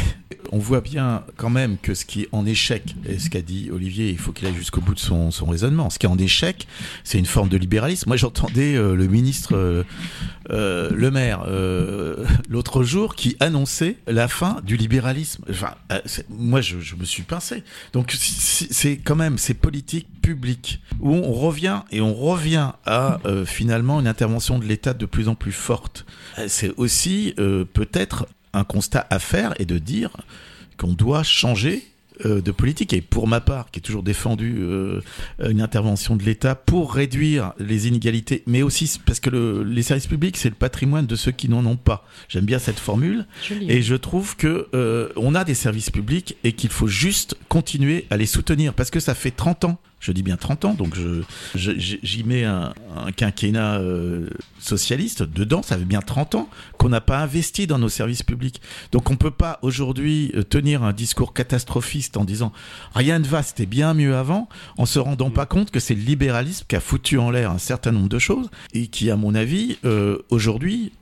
on 0.50 0.58
voit 0.58 0.80
bien 0.80 1.24
quand 1.36 1.50
même 1.50 1.78
que 1.78 1.94
ce 1.94 2.04
qui 2.04 2.22
est 2.22 2.28
en 2.32 2.44
échec, 2.44 2.94
et 3.06 3.18
ce 3.18 3.30
qu'a 3.30 3.40
dit 3.40 3.70
Olivier, 3.72 4.10
il 4.10 4.18
faut 4.18 4.32
qu'il 4.32 4.46
aille 4.46 4.54
jusqu'au 4.54 4.80
bout 4.80 4.94
de 4.94 4.98
son, 4.98 5.30
raisonnement, 5.46 5.88
ce 5.88 5.98
qui 5.98 6.06
est 6.06 6.08
en 6.08 6.18
échec, 6.18 6.66
c'est 7.04 7.18
une 7.18 7.26
forme 7.26 7.48
de 7.48 7.56
libéralisme. 7.56 8.08
Moi, 8.08 8.16
j'entendais 8.16 8.74
euh, 8.74 8.94
le 8.94 9.06
ministre 9.06 9.54
euh, 9.54 9.84
euh, 10.50 10.90
Le 10.92 11.10
Maire 11.10 11.46
l'autre 12.48 12.82
jour 12.82 13.14
qui 13.14 13.36
annonçait 13.40 13.96
la 14.06 14.28
fin 14.28 14.60
du 14.64 14.76
libéralisme. 14.76 15.44
Enfin, 15.48 15.74
moi, 16.28 16.60
je, 16.60 16.80
je, 16.80 16.96
me 16.96 17.04
suis 17.04 17.22
pincé. 17.22 17.62
Donc, 17.92 18.12
c'est 18.12 18.96
quand 18.98 19.16
même 19.16 19.38
ces 19.38 19.54
politiques 19.54 20.08
publiques 20.22 20.82
où 21.00 21.14
on 21.14 21.32
revient 21.32 21.82
et 21.90 22.00
on 22.00 22.14
revient 22.14 22.72
à 22.84 23.20
finalement 23.46 24.00
une 24.00 24.08
intervention 24.08 24.58
de 24.58 24.64
l'État 24.64 24.92
de 24.92 25.06
plus 25.06 25.28
en 25.28 25.34
plus 25.34 25.52
forte. 25.52 26.04
C'est 26.48 26.72
aussi 26.76 27.34
peut-être 27.36 28.26
un 28.52 28.64
constat 28.64 29.06
à 29.10 29.18
faire 29.18 29.54
et 29.60 29.64
de 29.64 29.78
dire 29.78 30.10
qu'on 30.76 30.92
doit 30.92 31.22
changer 31.22 31.84
euh, 32.26 32.40
de 32.42 32.50
politique. 32.50 32.92
Et 32.92 33.00
pour 33.00 33.26
ma 33.26 33.40
part, 33.40 33.70
qui 33.70 33.78
est 33.78 33.82
toujours 33.82 34.02
défendu 34.02 34.58
euh, 34.60 35.00
une 35.42 35.62
intervention 35.62 36.14
de 36.14 36.22
l'État 36.22 36.54
pour 36.54 36.92
réduire 36.92 37.52
les 37.58 37.88
inégalités, 37.88 38.42
mais 38.46 38.62
aussi 38.62 39.00
parce 39.04 39.18
que 39.18 39.30
le, 39.30 39.62
les 39.64 39.82
services 39.82 40.06
publics, 40.06 40.36
c'est 40.36 40.50
le 40.50 40.54
patrimoine 40.54 41.06
de 41.06 41.16
ceux 41.16 41.32
qui 41.32 41.48
n'en 41.48 41.64
ont 41.64 41.76
pas. 41.76 42.06
J'aime 42.28 42.44
bien 42.44 42.58
cette 42.58 42.78
formule. 42.78 43.26
Et 43.68 43.82
je 43.82 43.94
trouve 43.94 44.36
que 44.36 44.68
euh, 44.74 45.08
on 45.16 45.34
a 45.34 45.44
des 45.44 45.54
services 45.54 45.90
publics 45.90 46.36
et 46.44 46.52
qu'il 46.52 46.70
faut 46.70 46.86
juste 46.86 47.36
continuer 47.48 48.06
à 48.10 48.16
les 48.16 48.26
soutenir 48.26 48.74
parce 48.74 48.90
que 48.90 49.00
ça 49.00 49.14
fait 49.14 49.30
30 49.30 49.64
ans 49.64 49.78
je 50.02 50.10
dis 50.10 50.24
bien 50.24 50.36
30 50.36 50.64
ans, 50.64 50.74
donc 50.74 50.96
j'y 51.54 52.24
mets 52.24 52.44
un, 52.44 52.74
quinquennat 53.16 53.78
euh, 53.78 54.28
socialiste 54.58 55.22
dedans, 55.22 55.62
ça 55.62 55.78
fait 55.78 55.84
bien 55.84 56.00
30 56.00 56.34
ans 56.34 56.48
qu'on 56.76 56.88
n'a 56.88 57.00
pas 57.00 57.20
investi 57.20 57.68
dans 57.68 57.78
nos 57.78 57.88
services 57.88 58.24
publics. 58.24 58.60
Donc 58.90 59.10
on 59.10 59.12
ne 59.12 59.18
peut 59.18 59.30
pas 59.30 59.60
aujourd'hui 59.62 60.32
euh, 60.34 60.42
tenir 60.42 60.82
un 60.82 60.92
discours 60.92 61.32
catastrophiste 61.32 62.16
en 62.16 62.24
disant 62.24 62.52
rien 62.94 63.20
ne 63.20 63.24
va, 63.24 63.44
c'était 63.44 63.64
bien 63.64 63.94
mieux 63.94 64.16
avant, 64.16 64.48
en 64.76 64.86
se 64.86 64.98
rendant 64.98 65.30
pas 65.30 65.46
compte 65.46 65.70
que 65.70 65.78
c'est 65.78 65.94
le 65.94 66.02
libéralisme 66.02 66.64
qui 66.68 66.74
a 66.74 66.80
foutu 66.80 67.18
en 67.18 67.30
l'air 67.30 67.52
un 67.52 67.58
certain 67.58 67.92
nombre 67.92 68.08
de 68.08 68.18
choses 68.18 68.50
et 68.74 68.88
qui, 68.88 69.08
à 69.08 69.16
mon 69.16 69.36
avis, 69.36 69.78
euh, 69.84 70.18
aujourd'hui 70.30 70.92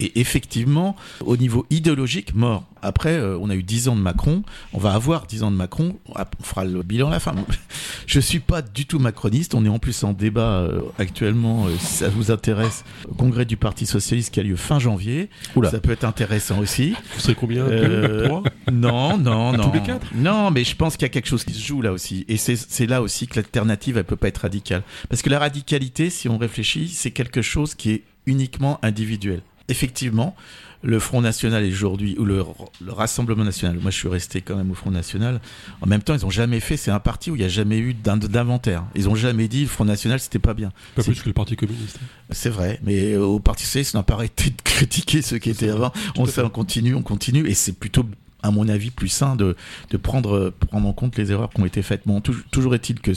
et 0.00 0.20
effectivement, 0.20 0.96
au 1.24 1.36
niveau 1.36 1.66
idéologique, 1.70 2.34
mort. 2.34 2.64
Après, 2.82 3.14
euh, 3.14 3.36
on 3.40 3.50
a 3.50 3.56
eu 3.56 3.62
10 3.62 3.88
ans 3.88 3.96
de 3.96 4.00
Macron, 4.00 4.44
on 4.72 4.78
va 4.78 4.92
avoir 4.92 5.26
10 5.26 5.42
ans 5.42 5.50
de 5.50 5.56
Macron, 5.56 5.96
on 6.08 6.44
fera 6.44 6.64
le 6.64 6.82
bilan 6.82 7.08
à 7.08 7.10
la 7.10 7.20
fin. 7.20 7.34
Je 8.06 8.20
suis 8.20 8.38
pas 8.38 8.62
du 8.62 8.86
tout 8.86 8.98
macroniste, 8.98 9.54
on 9.54 9.64
est 9.64 9.68
en 9.68 9.78
plus 9.78 10.04
en 10.04 10.12
débat 10.12 10.60
euh, 10.60 10.82
actuellement, 10.98 11.66
euh, 11.66 11.70
si 11.78 11.94
ça 11.94 12.08
vous 12.08 12.30
intéresse, 12.30 12.84
au 13.08 13.14
congrès 13.14 13.44
du 13.44 13.56
Parti 13.56 13.86
Socialiste 13.86 14.32
qui 14.32 14.40
a 14.40 14.44
lieu 14.44 14.56
fin 14.56 14.78
janvier. 14.78 15.28
Oula. 15.56 15.70
Ça 15.70 15.80
peut 15.80 15.90
être 15.90 16.04
intéressant 16.04 16.58
aussi. 16.60 16.94
Vous 17.14 17.20
serez 17.20 17.34
combien 17.34 17.66
Non, 18.72 19.18
non, 19.18 19.52
non. 19.52 19.70
Tous 19.70 19.72
les 19.72 19.82
quatre 19.82 20.06
Non, 20.14 20.50
mais 20.50 20.62
je 20.64 20.76
pense 20.76 20.96
qu'il 20.96 21.02
y 21.02 21.06
a 21.06 21.12
quelque 21.12 21.28
chose 21.28 21.44
qui 21.44 21.54
se 21.54 21.66
joue 21.66 21.82
là 21.82 21.92
aussi. 21.92 22.24
Et 22.28 22.36
c'est 22.36 22.86
là 22.86 23.02
aussi 23.02 23.26
que 23.26 23.36
l'alternative, 23.36 23.98
elle 23.98 24.04
peut 24.04 24.16
pas 24.16 24.28
être 24.28 24.38
radicale. 24.38 24.82
Parce 25.08 25.22
que 25.22 25.30
la 25.30 25.38
radicalité, 25.38 26.10
si 26.10 26.28
on 26.28 26.38
réfléchit, 26.38 26.88
c'est 26.88 27.10
quelque 27.10 27.42
chose 27.42 27.74
qui 27.74 27.90
est 27.90 28.02
uniquement 28.26 28.78
individuel 28.82 29.40
effectivement, 29.68 30.34
le 30.82 31.00
Front 31.00 31.20
National 31.20 31.64
aujourd'hui, 31.64 32.16
ou 32.18 32.24
le, 32.24 32.44
Rassemblement 32.86 33.44
National, 33.44 33.78
moi 33.80 33.90
je 33.90 33.96
suis 33.96 34.08
resté 34.08 34.40
quand 34.40 34.56
même 34.56 34.70
au 34.70 34.74
Front 34.74 34.90
National, 34.90 35.40
en 35.80 35.86
même 35.86 36.02
temps 36.02 36.14
ils 36.14 36.22
n'ont 36.22 36.30
jamais 36.30 36.60
fait, 36.60 36.76
c'est 36.76 36.90
un 36.90 37.00
parti 37.00 37.30
où 37.30 37.36
il 37.36 37.40
n'y 37.40 37.44
a 37.44 37.48
jamais 37.48 37.78
eu 37.78 37.94
d'inventaire. 37.94 38.84
Ils 38.94 39.04
n'ont 39.04 39.16
jamais 39.16 39.48
dit 39.48 39.62
le 39.62 39.68
Front 39.68 39.84
National 39.84 40.20
c'était 40.20 40.38
pas 40.38 40.54
bien. 40.54 40.72
Pas 40.94 41.02
plus 41.02 41.20
que 41.20 41.26
le 41.26 41.32
Parti 41.32 41.56
communiste. 41.56 41.98
C'est 42.30 42.50
vrai, 42.50 42.78
mais 42.84 43.16
au 43.16 43.40
Parti 43.40 43.64
Socialiste 43.64 43.94
on 43.96 43.98
n'a 43.98 44.04
pas 44.04 44.14
arrêté 44.14 44.50
de 44.50 44.56
critiquer 44.64 45.22
ceux 45.22 45.38
qui 45.38 45.50
étaient 45.50 45.70
avant. 45.70 45.92
On, 46.16 46.26
on 46.26 46.50
continue, 46.50 46.94
on 46.94 47.02
continue, 47.02 47.46
et 47.48 47.54
c'est 47.54 47.72
plutôt 47.72 48.04
à 48.42 48.50
mon 48.50 48.68
avis, 48.68 48.90
plus 48.90 49.08
sain 49.08 49.36
de, 49.36 49.56
de 49.90 49.96
prendre, 49.96 50.52
prendre 50.68 50.86
en 50.86 50.92
compte 50.92 51.16
les 51.16 51.32
erreurs 51.32 51.50
qui 51.50 51.60
ont 51.60 51.66
été 51.66 51.82
faites. 51.82 52.02
Bon, 52.06 52.20
toujours 52.20 52.74
est-il 52.74 53.00
que 53.00 53.12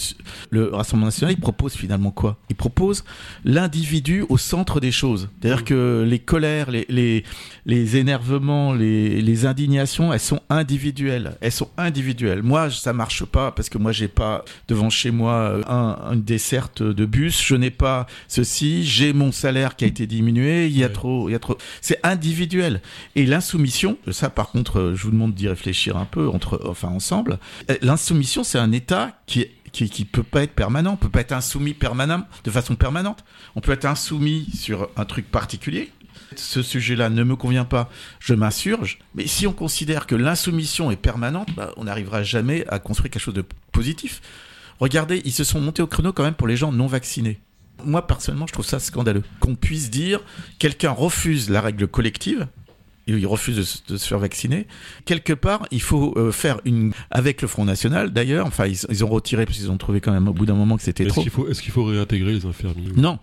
le 0.49 0.69
Rassemblement 0.73 1.07
national, 1.07 1.35
il 1.37 1.39
propose 1.41 1.73
finalement 1.73 2.11
quoi? 2.11 2.37
Il 2.49 2.55
propose 2.55 3.03
l'individu 3.45 4.25
au 4.29 4.37
centre 4.37 4.79
des 4.79 4.91
choses. 4.91 5.29
C'est-à-dire 5.39 5.63
que 5.63 6.05
les 6.07 6.19
colères, 6.19 6.71
les, 6.71 6.85
les, 6.89 7.23
les 7.65 7.97
énervements, 7.97 8.73
les, 8.73 9.21
les, 9.21 9.45
indignations, 9.45 10.11
elles 10.13 10.19
sont 10.19 10.41
individuelles. 10.49 11.37
Elles 11.41 11.51
sont 11.51 11.69
individuelles. 11.77 12.41
Moi, 12.43 12.69
ça 12.69 12.93
marche 12.93 13.23
pas 13.25 13.51
parce 13.51 13.69
que 13.69 13.77
moi, 13.77 13.91
j'ai 13.91 14.07
pas 14.07 14.43
devant 14.67 14.89
chez 14.89 15.11
moi 15.11 15.59
un, 15.67 16.13
une 16.13 16.23
desserte 16.23 16.81
de 16.83 17.05
bus. 17.05 17.43
Je 17.43 17.55
n'ai 17.55 17.71
pas 17.71 18.07
ceci. 18.27 18.83
J'ai 18.85 19.13
mon 19.13 19.31
salaire 19.31 19.75
qui 19.75 19.85
a 19.85 19.87
été 19.87 20.07
diminué. 20.07 20.67
Il 20.67 20.77
y 20.77 20.83
a 20.83 20.89
trop, 20.89 21.29
il 21.29 21.33
y 21.33 21.35
a 21.35 21.39
trop. 21.39 21.57
C'est 21.81 21.99
individuel. 22.03 22.81
Et 23.15 23.25
l'insoumission, 23.25 23.97
ça, 24.11 24.29
par 24.29 24.49
contre, 24.49 24.93
je 24.95 25.03
vous 25.03 25.10
demande 25.11 25.33
d'y 25.33 25.47
réfléchir 25.47 25.97
un 25.97 26.05
peu 26.05 26.27
entre, 26.27 26.61
enfin 26.65 26.89
ensemble. 26.89 27.39
Euh, 27.69 27.77
l'insoumission, 27.81 28.43
c'est 28.43 28.59
un 28.59 28.71
état 28.71 29.19
qui 29.27 29.47
qui, 29.71 29.89
qui 29.89 30.05
peut 30.05 30.23
pas 30.23 30.43
être 30.43 30.53
permanent, 30.53 30.93
on 30.93 30.97
peut 30.97 31.09
pas 31.09 31.21
être 31.21 31.31
insoumis 31.31 31.73
permanent, 31.73 32.25
de 32.43 32.51
façon 32.51 32.75
permanente. 32.75 33.23
On 33.55 33.61
peut 33.61 33.71
être 33.71 33.85
insoumis 33.85 34.47
sur 34.53 34.89
un 34.97 35.05
truc 35.05 35.29
particulier. 35.29 35.91
Ce 36.35 36.61
sujet-là 36.61 37.09
ne 37.09 37.23
me 37.23 37.35
convient 37.35 37.65
pas, 37.65 37.89
je 38.19 38.33
m'insurge. 38.33 38.99
Mais 39.15 39.27
si 39.27 39.47
on 39.47 39.53
considère 39.53 40.07
que 40.07 40.15
l'insoumission 40.15 40.91
est 40.91 40.97
permanente, 40.97 41.49
bah, 41.55 41.73
on 41.77 41.85
n'arrivera 41.85 42.23
jamais 42.23 42.65
à 42.67 42.79
construire 42.79 43.11
quelque 43.11 43.21
chose 43.21 43.33
de 43.33 43.45
positif. 43.71 44.21
Regardez, 44.79 45.21
ils 45.25 45.33
se 45.33 45.43
sont 45.43 45.59
montés 45.59 45.81
au 45.81 45.87
créneau 45.87 46.13
quand 46.13 46.23
même 46.23 46.33
pour 46.33 46.47
les 46.47 46.57
gens 46.57 46.71
non 46.71 46.87
vaccinés. 46.87 47.39
Moi, 47.83 48.05
personnellement, 48.05 48.47
je 48.47 48.53
trouve 48.53 48.65
ça 48.65 48.79
scandaleux. 48.79 49.23
Qu'on 49.39 49.55
puisse 49.55 49.89
dire, 49.89 50.21
quelqu'un 50.59 50.91
refuse 50.91 51.49
la 51.49 51.61
règle 51.61 51.87
collective, 51.87 52.47
ils 53.17 53.25
refusent 53.27 53.57
de, 53.57 53.63
se- 53.63 53.79
de 53.87 53.97
se 53.97 54.07
faire 54.07 54.19
vacciner. 54.19 54.67
Quelque 55.05 55.33
part, 55.33 55.65
il 55.71 55.81
faut 55.81 56.13
euh, 56.17 56.31
faire 56.31 56.59
une 56.65 56.93
avec 57.09 57.41
le 57.41 57.47
Front 57.47 57.65
National. 57.65 58.11
D'ailleurs, 58.11 58.45
enfin, 58.47 58.65
ils, 58.67 58.77
ils 58.89 59.03
ont 59.03 59.09
retiré 59.09 59.45
parce 59.45 59.57
qu'ils 59.57 59.71
ont 59.71 59.77
trouvé 59.77 60.01
quand 60.01 60.11
même 60.11 60.27
au 60.27 60.33
bout 60.33 60.45
d'un 60.45 60.53
moment 60.55 60.77
que 60.77 60.83
c'était 60.83 61.05
trop. 61.05 61.21
est-ce 61.49 61.61
qu'il 61.61 61.71
faut 61.71 61.83
réintégrer 61.85 62.33
les 62.33 62.45
infirmiers 62.45 62.91
Non. 62.95 63.19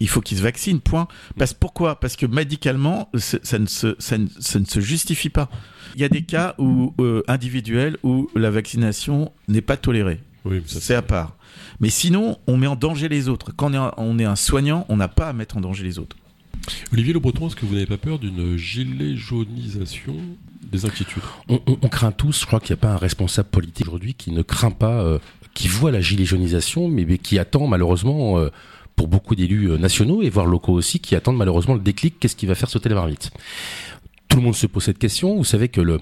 Il 0.00 0.08
faut 0.08 0.20
qu'ils 0.22 0.38
se 0.38 0.42
vaccinent, 0.42 0.80
point. 0.80 1.06
Parce, 1.36 1.52
pourquoi? 1.52 2.00
Parce 2.00 2.16
que 2.16 2.26
médicalement, 2.26 3.10
ça 3.14 3.58
ne, 3.58 3.66
se, 3.66 3.94
ça, 3.98 4.18
ne, 4.18 4.26
ça 4.40 4.58
ne 4.58 4.64
se 4.64 4.80
justifie 4.80 5.28
pas. 5.28 5.48
Il 5.94 6.00
y 6.00 6.04
a 6.04 6.08
des 6.08 6.22
cas 6.22 6.54
où, 6.58 6.94
euh, 7.00 7.22
individuels 7.28 7.96
où 8.02 8.28
la 8.34 8.50
vaccination 8.50 9.30
n'est 9.46 9.60
pas 9.60 9.76
tolérée. 9.76 10.20
Oui, 10.44 10.62
C'est 10.66 10.94
à 10.94 11.02
part. 11.02 11.36
Mais 11.80 11.90
sinon, 11.90 12.38
on 12.46 12.56
met 12.56 12.66
en 12.66 12.76
danger 12.76 13.08
les 13.08 13.28
autres. 13.28 13.52
Quand 13.54 13.70
on 13.70 13.74
est 13.74 13.76
un, 13.76 13.92
on 13.98 14.18
est 14.18 14.24
un 14.24 14.36
soignant, 14.36 14.86
on 14.88 14.96
n'a 14.96 15.08
pas 15.08 15.28
à 15.28 15.32
mettre 15.32 15.56
en 15.58 15.60
danger 15.60 15.84
les 15.84 15.98
autres. 15.98 16.16
Olivier 16.92 17.12
Le 17.12 17.20
Breton, 17.20 17.46
est-ce 17.48 17.56
que 17.56 17.66
vous 17.66 17.74
n'avez 17.74 17.86
pas 17.86 17.96
peur 17.96 18.18
d'une 18.18 18.56
gilet 18.56 19.16
jaunisation 19.16 20.16
des 20.70 20.84
inquiétudes? 20.84 21.22
On, 21.48 21.58
craint 21.88 22.12
tous, 22.12 22.40
je 22.40 22.46
crois 22.46 22.60
qu'il 22.60 22.74
n'y 22.74 22.80
a 22.80 22.82
pas 22.82 22.92
un 22.92 22.96
responsable 22.96 23.48
politique 23.48 23.86
aujourd'hui 23.86 24.14
qui 24.14 24.32
ne 24.32 24.42
craint 24.42 24.70
pas, 24.70 25.02
euh, 25.02 25.18
qui 25.54 25.68
voit 25.68 25.90
la 25.90 26.00
gilet 26.00 26.24
jaunisation, 26.24 26.88
mais, 26.88 27.18
qui 27.18 27.38
attend 27.38 27.66
malheureusement, 27.66 28.38
euh, 28.38 28.50
pour 28.96 29.08
beaucoup 29.08 29.34
d'élus 29.34 29.70
euh, 29.70 29.78
nationaux 29.78 30.22
et 30.22 30.28
voire 30.28 30.46
locaux 30.46 30.72
aussi, 30.72 30.98
qui 31.00 31.14
attendent 31.14 31.36
malheureusement 31.36 31.74
le 31.74 31.80
déclic, 31.80 32.18
qu'est-ce 32.18 32.36
qui 32.36 32.46
va 32.46 32.54
faire 32.54 32.68
sauter 32.68 32.88
la 32.88 32.96
marmite 32.96 33.30
Tout 34.28 34.38
le 34.38 34.42
monde 34.42 34.56
se 34.56 34.66
pose 34.66 34.82
cette 34.82 34.98
question. 34.98 35.36
Vous 35.36 35.44
savez 35.44 35.68
que 35.68 35.80
le, 35.80 36.00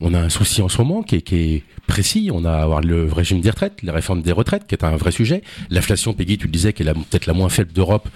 on 0.00 0.14
a 0.14 0.18
un 0.18 0.30
souci 0.30 0.62
en 0.62 0.68
ce 0.68 0.78
moment 0.78 1.02
qui 1.02 1.16
est, 1.16 1.62
précis. 1.86 2.30
On 2.32 2.44
a 2.44 2.52
avoir 2.52 2.80
le 2.80 3.12
régime 3.12 3.40
des 3.40 3.50
retraites, 3.50 3.82
la 3.82 3.92
réforme 3.92 4.22
des 4.22 4.32
retraites, 4.32 4.66
qui 4.66 4.74
est 4.74 4.84
un 4.84 4.96
vrai 4.96 5.10
sujet. 5.10 5.42
L'inflation, 5.70 6.14
Peggy, 6.14 6.38
tu 6.38 6.46
le 6.46 6.52
disais, 6.52 6.72
qui 6.72 6.82
est 6.82 6.92
peut-être 6.92 7.26
la 7.26 7.32
moins 7.32 7.48
faible 7.48 7.72
d'Europe. 7.72 8.08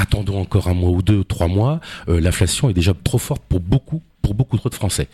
Attendons 0.00 0.40
encore 0.40 0.68
un 0.68 0.74
mois 0.74 0.90
ou 0.90 1.02
deux, 1.02 1.24
trois 1.24 1.48
mois. 1.48 1.80
Euh, 2.08 2.20
L'inflation 2.20 2.70
est 2.70 2.72
déjà 2.72 2.94
trop 3.02 3.18
forte 3.18 3.42
pour 3.48 3.58
beaucoup, 3.58 4.00
pour 4.22 4.32
beaucoup 4.32 4.56
trop 4.56 4.68
de 4.68 4.74
Français. 4.76 5.08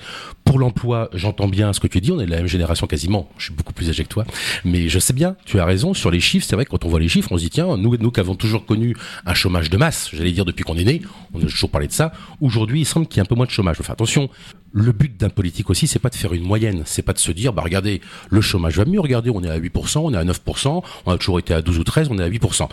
Pour 0.45 0.59
l'emploi, 0.59 1.09
j'entends 1.14 1.49
bien 1.49 1.73
ce 1.73 1.81
que 1.81 1.87
tu 1.87 2.03
dis. 2.03 2.12
On 2.12 2.21
est 2.21 2.26
de 2.26 2.31
la 2.31 2.37
même 2.37 2.49
génération 2.49 2.87
quasiment. 2.87 3.31
Je 3.38 3.45
suis 3.45 3.55
beaucoup 3.55 3.73
plus 3.73 3.88
âgé 3.88 4.05
que 4.05 4.11
toi, 4.11 4.26
mais 4.62 4.91
je 4.91 4.99
sais 4.99 5.14
bien. 5.14 5.37
Tu 5.47 5.59
as 5.59 5.64
raison 5.64 5.95
sur 5.95 6.11
les 6.11 6.21
chiffres. 6.21 6.45
C'est 6.47 6.55
vrai 6.55 6.67
que 6.67 6.71
quand 6.71 6.85
on 6.85 6.91
voit 6.91 7.00
les 7.00 7.09
chiffres, 7.09 7.33
on 7.33 7.38
se 7.38 7.45
dit 7.45 7.49
tiens, 7.49 7.79
nous, 7.79 7.97
nous 7.97 8.11
qui 8.11 8.21
avons 8.21 8.35
toujours 8.35 8.67
connu 8.67 8.95
un 9.25 9.33
chômage 9.33 9.71
de 9.71 9.79
masse, 9.79 10.11
j'allais 10.12 10.33
dire 10.33 10.45
depuis 10.45 10.64
qu'on 10.64 10.76
est 10.76 10.85
né, 10.85 11.00
on 11.33 11.38
a 11.38 11.47
toujours 11.47 11.71
parlé 11.71 11.87
de 11.87 11.93
ça. 11.93 12.12
Aujourd'hui, 12.43 12.81
il 12.83 12.85
semble 12.85 13.07
qu'il 13.07 13.17
y 13.17 13.21
ait 13.21 13.23
un 13.23 13.25
peu 13.25 13.37
moins 13.37 13.47
de 13.47 13.50
chômage. 13.50 13.79
Enfin, 13.81 13.95
attention. 13.95 14.29
Le 14.73 14.93
but 14.93 15.19
d'un 15.19 15.31
politique 15.31 15.71
aussi, 15.71 15.87
c'est 15.87 15.99
pas 15.99 16.11
de 16.11 16.17
faire 16.17 16.35
une 16.35 16.43
moyenne, 16.43 16.83
c'est 16.85 17.00
pas 17.00 17.14
de 17.14 17.19
se 17.19 17.33
dire, 17.33 17.55
bah 17.55 17.62
regardez, 17.64 18.03
le 18.29 18.41
chômage 18.43 18.76
va 18.76 18.85
mieux, 18.85 19.00
regardez, 19.00 19.31
on 19.31 19.43
est 19.43 19.49
à 19.49 19.59
8%, 19.59 20.00
on 20.00 20.12
est 20.12 20.17
à 20.17 20.25
9%, 20.25 20.83
on 21.07 21.11
a 21.11 21.17
toujours 21.17 21.38
été 21.38 21.55
à 21.55 21.62
12 21.62 21.79
ou 21.79 21.85
13, 21.85 22.09
on 22.11 22.19
est 22.19 22.23
à 22.25 22.29
8%. 22.29 22.69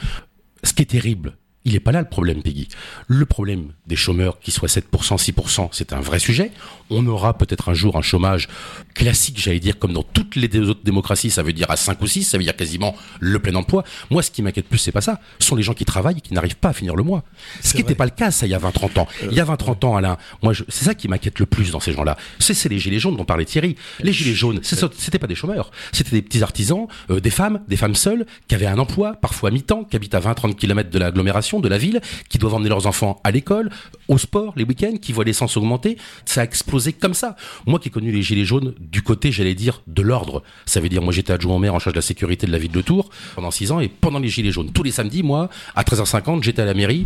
Ce 0.64 0.74
qui 0.74 0.82
est 0.82 0.86
terrible, 0.86 1.38
il 1.66 1.74
n'est 1.74 1.80
pas 1.80 1.92
là 1.92 2.00
le 2.02 2.08
problème, 2.10 2.42
Peggy. 2.42 2.68
Le 3.08 3.26
problème 3.26 3.74
des 3.88 3.96
chômeurs 3.96 4.40
qui 4.40 4.52
soient 4.52 4.68
7%, 4.68 4.84
6%, 5.18 5.70
c'est 5.72 5.94
un 5.94 6.00
vrai 6.00 6.18
sujet. 6.20 6.52
On 6.90 7.06
aura 7.08 7.38
peut-être 7.38 7.70
un 7.70 7.74
jour 7.74 7.96
un 7.98 8.02
chômage 8.02 8.48
classique, 8.94 9.40
j'allais 9.40 9.60
dire, 9.60 9.78
comme 9.80 9.94
dans 9.94 10.04
toutes 10.04 10.36
les 10.36 10.48
autres 10.60 10.84
démocraties, 10.84 11.30
ça 11.30 11.44
veut 11.44 11.54
dire 11.54 11.70
à 11.70 11.76
5 11.78 12.02
ou 12.02 12.08
6, 12.08 12.24
ça 12.24 12.38
veut 12.38 12.44
dire 12.44 12.56
quasiment 12.56 12.96
le 13.20 13.40
plein 13.40 13.56
emploi. 13.56 13.84
Moi, 14.10 14.24
ce 14.24 14.32
qui 14.32 14.42
m'inquiète 14.42 14.68
plus, 14.68 14.78
c'est 14.80 14.92
pas 14.92 15.02
ça. 15.02 15.20
Ce 15.40 15.48
sont 15.48 15.56
les 15.56 15.64
gens 15.64 15.74
qui 15.74 15.86
travaillent 15.86 16.18
et 16.18 16.22
qui 16.22 16.34
n'arrivent 16.34 16.56
pas 16.58 16.70
à 16.70 16.74
finir 16.74 16.96
le 16.96 17.04
mois. 17.04 17.24
Ce 17.62 17.72
qui 17.74 17.78
n'était 17.80 17.96
pas 17.96 18.06
le 18.06 18.12
cas, 18.12 18.32
ça, 18.32 18.46
il 18.46 18.50
y 18.50 18.56
a 18.56 18.60
20, 18.60 18.72
30 18.72 18.98
ans. 18.98 19.08
Il 19.30 19.34
y 19.34 19.40
a 19.40 19.46
20, 19.46 19.56
30 19.58 19.84
ans, 19.84 19.96
Alain, 19.96 20.18
moi, 20.42 20.54
je- 20.54 20.64
c'est 20.70 20.86
ça 20.86 20.96
qui 20.96 21.08
m'inquiète 21.08 21.40
le 21.40 21.46
plus 21.46 21.72
dans 21.72 21.80
ces 21.80 21.94
gens-là. 21.94 22.18
C'est 22.40 22.54
c'est 22.54 22.70
les 22.70 22.80
gilets 22.80 23.00
jaunes 23.00 23.16
dont 23.18 23.26
parlait 23.26 23.46
Thierry. 23.46 23.76
Les 24.02 24.14
gilets 24.14 24.34
jaunes, 24.36 24.60
c'était 24.64 25.20
pas 25.20 25.28
des 25.28 25.36
chômeurs. 25.36 25.72
C'était 25.92 26.12
des 26.12 26.22
petits 26.22 26.44
artisans, 26.44 26.88
euh, 27.10 27.20
des 27.20 27.30
femmes, 27.30 27.62
des 27.68 27.78
femmes 27.78 27.96
seules, 27.96 28.26
qui 28.48 28.56
avaient 28.56 28.66
un 28.68 28.78
emploi, 28.80 29.14
parfois 29.14 29.50
à 29.50 29.52
mi-temps, 29.52 29.84
qui 29.84 29.96
habitent 29.96 30.16
à 30.16 30.20
20, 30.20 30.34
30 30.34 30.56
km 30.58 30.90
de 30.90 31.00
l'agglomération, 31.00 31.51
de 31.60 31.68
la 31.68 31.78
ville, 31.78 32.02
qui 32.30 32.38
doivent 32.38 32.56
emmener 32.56 32.70
leurs 32.70 32.88
enfants 32.88 33.20
à 33.24 33.32
l'école, 33.32 33.70
au 34.08 34.18
sport, 34.18 34.54
les 34.56 34.64
week-ends, 34.64 34.98
qui 35.02 35.12
voient 35.12 35.24
l'essence 35.24 35.58
augmenter. 35.58 35.98
Ça 36.26 36.42
a 36.42 36.44
explosé 36.44 36.94
comme 36.94 37.14
ça. 37.14 37.36
Moi 37.66 37.80
qui 37.80 37.90
ai 37.90 37.92
connu 37.92 38.12
les 38.12 38.22
gilets 38.22 38.46
jaunes 38.46 38.74
du 38.80 39.02
côté, 39.02 39.32
j'allais 39.32 39.56
dire, 39.56 39.82
de 39.88 40.02
l'ordre. 40.02 40.44
Ça 40.66 40.80
veut 40.80 40.90
dire, 40.90 41.02
moi 41.02 41.14
j'étais 41.14 41.34
adjoint 41.34 41.56
au 41.56 41.60
maire 41.60 41.76
en 41.76 41.80
charge 41.80 41.94
de 41.94 41.98
la 41.98 42.04
sécurité 42.04 42.48
de 42.48 42.52
la 42.52 42.58
ville 42.58 42.72
de 42.72 42.82
Tours 42.82 43.10
pendant 43.36 43.52
6 43.52 43.72
ans 43.72 43.80
et 43.80 43.88
pendant 43.88 44.20
les 44.20 44.30
gilets 44.30 44.52
jaunes, 44.52 44.72
tous 44.72 44.84
les 44.84 44.92
samedis, 44.92 45.24
moi, 45.24 45.50
à 45.76 45.84
13h50, 45.84 46.44
j'étais 46.44 46.62
à 46.62 46.66
la 46.66 46.74
mairie 46.74 47.06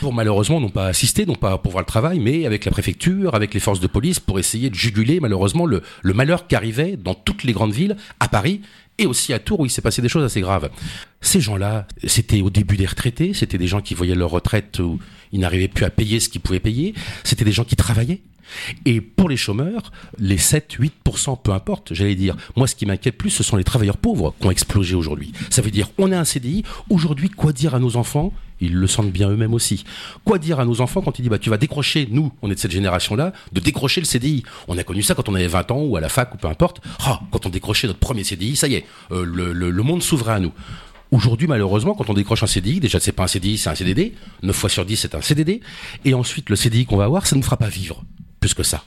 pour 0.00 0.12
malheureusement 0.12 0.60
non 0.60 0.68
pas 0.68 0.86
assister, 0.86 1.26
non 1.26 1.34
pas 1.34 1.58
pour 1.58 1.72
voir 1.72 1.82
le 1.82 1.86
travail, 1.86 2.18
mais 2.20 2.46
avec 2.46 2.64
la 2.64 2.70
préfecture, 2.70 3.34
avec 3.34 3.54
les 3.54 3.60
forces 3.60 3.80
de 3.80 3.86
police 3.86 4.20
pour 4.20 4.38
essayer 4.38 4.70
de 4.70 4.74
juguler 4.74 5.20
malheureusement 5.20 5.66
le, 5.66 5.82
le 6.02 6.14
malheur 6.14 6.46
qui 6.46 6.56
arrivait 6.56 6.96
dans 6.96 7.14
toutes 7.14 7.44
les 7.44 7.52
grandes 7.52 7.72
villes, 7.72 7.96
à 8.20 8.28
Paris 8.28 8.60
et 8.98 9.06
aussi 9.06 9.32
à 9.32 9.38
Tours 9.38 9.60
où 9.60 9.66
il 9.66 9.70
s'est 9.70 9.82
passé 9.82 10.02
des 10.02 10.08
choses 10.08 10.24
assez 10.24 10.40
graves. 10.40 10.70
Ces 11.22 11.40
gens-là, 11.40 11.86
c'était 12.04 12.42
au 12.42 12.50
début 12.50 12.76
des 12.76 12.84
retraités, 12.86 13.32
c'était 13.32 13.56
des 13.58 13.66
gens 13.68 13.80
qui 13.80 13.94
voyaient 13.94 14.14
leur 14.14 14.30
retraite 14.30 14.78
où 14.80 14.98
ils 15.32 15.40
n'arrivaient 15.40 15.68
plus 15.68 15.84
à 15.86 15.90
payer 15.90 16.20
ce 16.20 16.28
qu'ils 16.28 16.40
pouvaient 16.42 16.60
payer, 16.60 16.94
c'était 17.24 17.44
des 17.44 17.52
gens 17.52 17.64
qui 17.64 17.76
travaillaient. 17.76 18.20
Et 18.84 19.00
pour 19.00 19.30
les 19.30 19.38
chômeurs, 19.38 19.92
les 20.18 20.36
7, 20.36 20.76
8%, 20.78 21.40
peu 21.42 21.52
importe, 21.52 21.94
j'allais 21.94 22.16
dire, 22.16 22.36
moi 22.54 22.66
ce 22.66 22.74
qui 22.74 22.84
m'inquiète 22.84 23.16
plus, 23.16 23.30
ce 23.30 23.42
sont 23.42 23.56
les 23.56 23.64
travailleurs 23.64 23.96
pauvres 23.96 24.34
qui 24.38 24.46
ont 24.46 24.50
explosé 24.50 24.94
aujourd'hui. 24.94 25.32
Ça 25.48 25.62
veut 25.62 25.70
dire, 25.70 25.88
on 25.96 26.12
a 26.12 26.18
un 26.18 26.24
CDI, 26.24 26.62
aujourd'hui, 26.90 27.30
quoi 27.30 27.52
dire 27.52 27.74
à 27.74 27.78
nos 27.78 27.96
enfants? 27.96 28.32
Ils 28.60 28.74
le 28.74 28.86
sentent 28.86 29.10
bien 29.10 29.28
eux-mêmes 29.30 29.54
aussi. 29.54 29.84
Quoi 30.24 30.38
dire 30.38 30.60
à 30.60 30.64
nos 30.66 30.80
enfants 30.82 31.00
quand 31.00 31.18
ils 31.18 31.22
disent 31.22 31.30
bah 31.30 31.38
tu 31.38 31.50
vas 31.50 31.56
décrocher, 31.56 32.06
nous, 32.10 32.30
on 32.42 32.50
est 32.50 32.54
de 32.54 32.60
cette 32.60 32.70
génération-là, 32.72 33.32
de 33.52 33.60
décrocher 33.60 34.00
le 34.02 34.06
CDI. 34.06 34.42
On 34.68 34.76
a 34.76 34.84
connu 34.84 35.02
ça 35.02 35.14
quand 35.14 35.28
on 35.30 35.34
avait 35.34 35.46
20 35.48 35.70
ans 35.70 35.80
ou 35.82 35.96
à 35.96 36.00
la 36.00 36.08
fac 36.10 36.34
ou 36.34 36.36
peu 36.36 36.46
importe. 36.48 36.80
Ah, 37.06 37.20
quand 37.30 37.46
on 37.46 37.48
décrochait 37.48 37.86
notre 37.86 38.00
premier 38.00 38.22
CDI, 38.24 38.54
ça 38.56 38.68
y 38.68 38.74
est, 38.74 38.84
euh, 39.12 39.24
le, 39.24 39.52
le- 39.52 39.70
le 39.70 39.82
monde 39.82 40.02
s'ouvrait 40.02 40.34
à 40.34 40.40
nous. 40.40 40.52
Aujourd'hui, 41.12 41.46
malheureusement, 41.46 41.94
quand 41.94 42.08
on 42.08 42.14
décroche 42.14 42.42
un 42.42 42.46
CDI, 42.46 42.80
déjà 42.80 42.98
c'est 42.98 43.12
pas 43.12 43.24
un 43.24 43.28
CDI, 43.28 43.58
c'est 43.58 43.68
un 43.68 43.74
CDD. 43.74 44.14
9 44.42 44.56
fois 44.56 44.70
sur 44.70 44.86
10, 44.86 44.96
c'est 44.96 45.14
un 45.14 45.20
CDD. 45.20 45.60
Et 46.06 46.14
ensuite, 46.14 46.48
le 46.48 46.56
CDI 46.56 46.86
qu'on 46.86 46.96
va 46.96 47.04
avoir, 47.04 47.26
ça 47.26 47.36
ne 47.36 47.40
nous 47.40 47.44
fera 47.44 47.58
pas 47.58 47.68
vivre. 47.68 48.02
Plus 48.40 48.54
que 48.54 48.62
ça. 48.62 48.82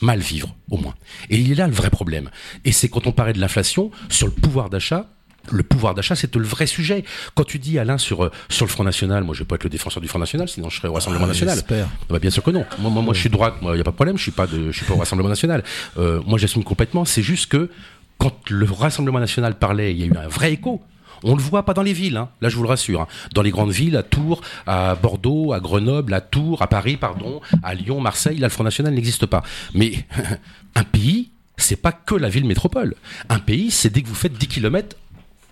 Mal 0.00 0.18
vivre, 0.18 0.54
au 0.70 0.76
moins. 0.76 0.94
Et 1.30 1.38
il 1.38 1.52
est 1.52 1.54
là 1.54 1.68
le 1.68 1.72
vrai 1.72 1.88
problème. 1.88 2.30
Et 2.64 2.72
c'est 2.72 2.88
quand 2.88 3.06
on 3.06 3.12
parlait 3.12 3.32
de 3.32 3.40
l'inflation, 3.40 3.92
sur 4.08 4.26
le 4.26 4.32
pouvoir 4.32 4.70
d'achat, 4.70 5.06
le 5.52 5.62
pouvoir 5.62 5.94
d'achat, 5.94 6.16
c'est 6.16 6.34
le 6.34 6.44
vrai 6.44 6.66
sujet. 6.66 7.04
Quand 7.36 7.44
tu 7.44 7.60
dis, 7.60 7.78
Alain, 7.78 7.96
sur, 7.96 8.24
euh, 8.24 8.30
sur 8.48 8.66
le 8.66 8.70
Front 8.70 8.84
National, 8.84 9.22
moi 9.22 9.34
je 9.34 9.40
vais 9.40 9.46
pas 9.46 9.54
être 9.54 9.64
le 9.64 9.70
défenseur 9.70 10.02
du 10.02 10.08
Front 10.08 10.18
National, 10.18 10.48
sinon 10.48 10.68
je 10.70 10.78
serais 10.78 10.88
au 10.88 10.94
Rassemblement 10.94 11.28
National. 11.28 11.54
J'espère. 11.54 11.88
Ah 11.88 12.06
bah, 12.10 12.18
bien 12.18 12.30
sûr 12.30 12.42
que 12.42 12.50
non. 12.50 12.66
Moi, 12.80 12.90
moi, 12.90 13.02
moi 13.02 13.14
je 13.14 13.20
suis 13.20 13.30
droite, 13.30 13.54
il 13.62 13.70
n'y 13.70 13.80
a 13.80 13.84
pas 13.84 13.92
de 13.92 13.96
problème, 13.96 14.18
je 14.18 14.22
suis 14.22 14.32
pas 14.32 14.48
de, 14.48 14.72
je 14.72 14.76
suis 14.76 14.84
pas 14.84 14.94
au 14.94 14.98
Rassemblement 14.98 15.28
National. 15.28 15.62
Euh, 15.96 16.20
moi, 16.26 16.38
j'assume 16.38 16.64
complètement. 16.64 17.04
C'est 17.04 17.22
juste 17.22 17.46
que 17.46 17.70
quand 18.18 18.50
le 18.50 18.66
Rassemblement 18.66 19.20
National 19.20 19.56
parlait, 19.56 19.92
il 19.92 20.00
y 20.00 20.02
a 20.02 20.06
eu 20.06 20.16
un 20.16 20.28
vrai 20.28 20.52
écho. 20.52 20.82
On 21.24 21.34
le 21.34 21.42
voit 21.42 21.64
pas 21.64 21.74
dans 21.74 21.82
les 21.82 21.92
villes, 21.92 22.16
hein. 22.16 22.28
là 22.40 22.48
je 22.48 22.56
vous 22.56 22.62
le 22.62 22.68
rassure. 22.68 23.00
hein. 23.02 23.06
Dans 23.34 23.42
les 23.42 23.50
grandes 23.50 23.70
villes, 23.72 23.96
à 23.96 24.02
Tours, 24.02 24.40
à 24.66 24.94
Bordeaux, 24.94 25.52
à 25.52 25.60
Grenoble, 25.60 26.14
à 26.14 26.20
Tours, 26.20 26.62
à 26.62 26.66
Paris, 26.68 26.96
pardon, 26.96 27.40
à 27.62 27.74
Lyon, 27.74 28.00
Marseille, 28.00 28.38
là 28.38 28.46
le 28.46 28.52
Front 28.52 28.64
National 28.64 28.94
n'existe 28.94 29.26
pas. 29.26 29.42
Mais 29.74 29.92
un 30.74 30.84
pays, 30.84 31.30
c'est 31.56 31.76
pas 31.80 31.92
que 31.92 32.14
la 32.14 32.28
ville 32.28 32.44
métropole. 32.44 32.94
Un 33.28 33.38
pays, 33.40 33.70
c'est 33.70 33.90
dès 33.92 34.02
que 34.02 34.08
vous 34.08 34.14
faites 34.14 34.32
10 34.34 34.46
kilomètres 34.46 34.96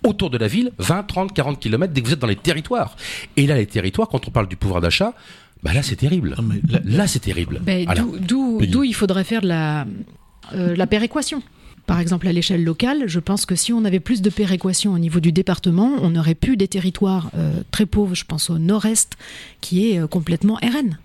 autour 0.05 0.31
de 0.31 0.39
la 0.39 0.47
ville, 0.47 0.71
20, 0.79 1.03
30, 1.03 1.33
40 1.35 1.59
kilomètres 1.59 1.93
dès 1.93 2.01
que 2.01 2.07
vous 2.07 2.13
êtes 2.13 2.21
dans 2.21 2.27
les 2.29 2.37
territoires. 2.37 2.95
Et 3.37 3.47
là, 3.47 3.57
les 3.57 3.67
territoires, 3.67 4.09
quand 4.09 4.29
on 4.29 4.31
parle 4.31 4.47
du 4.47 4.57
pouvoir 4.57 4.81
d'achat, 4.81 5.15
bah 5.63 5.73
là 5.73 5.83
c'est 5.83 5.97
terrible. 5.97 6.37
Mais 6.43 6.61
là- 6.71 6.81
Là 6.85 7.07
c'est 7.09 7.19
terrible. 7.19 7.61
Ben, 7.63 7.85
Voilà. 7.87 8.03
d'où- 8.21 8.85
il 8.85 8.95
faudrait 8.95 9.25
faire 9.25 9.41
de 9.41 9.49
la, 9.49 9.85
euh, 10.55 10.77
la 10.77 10.87
péréquation. 10.87 11.43
Par 11.87 12.01
exemple, 12.01 12.27
à 12.27 12.33
l'échelle 12.33 12.65
locale, 12.65 13.05
je 13.07 13.21
pense 13.21 13.47
que 13.47 13.55
si 13.55 13.73
on 13.73 13.85
avait 13.85 14.01
plus 14.01 14.21
de 14.23 14.31
péréquation 14.31 14.93
au 14.93 14.99
niveau 14.99 15.21
du 15.21 15.31
département, 15.33 15.93
on 16.03 16.15
aurait 16.17 16.35
pu 16.35 16.57
des 16.57 16.67
territoires 16.69 17.31
euh, 17.37 17.53
très 17.71 17.87
pauvres, 17.87 18.15
je 18.15 18.25
pense 18.25 18.51
au 18.51 18.59
nord-est, 18.59 19.13
qui 19.61 19.91
est 19.91 20.01
euh, 20.01 20.07
complètement 20.07 20.55
RN. 20.57 20.99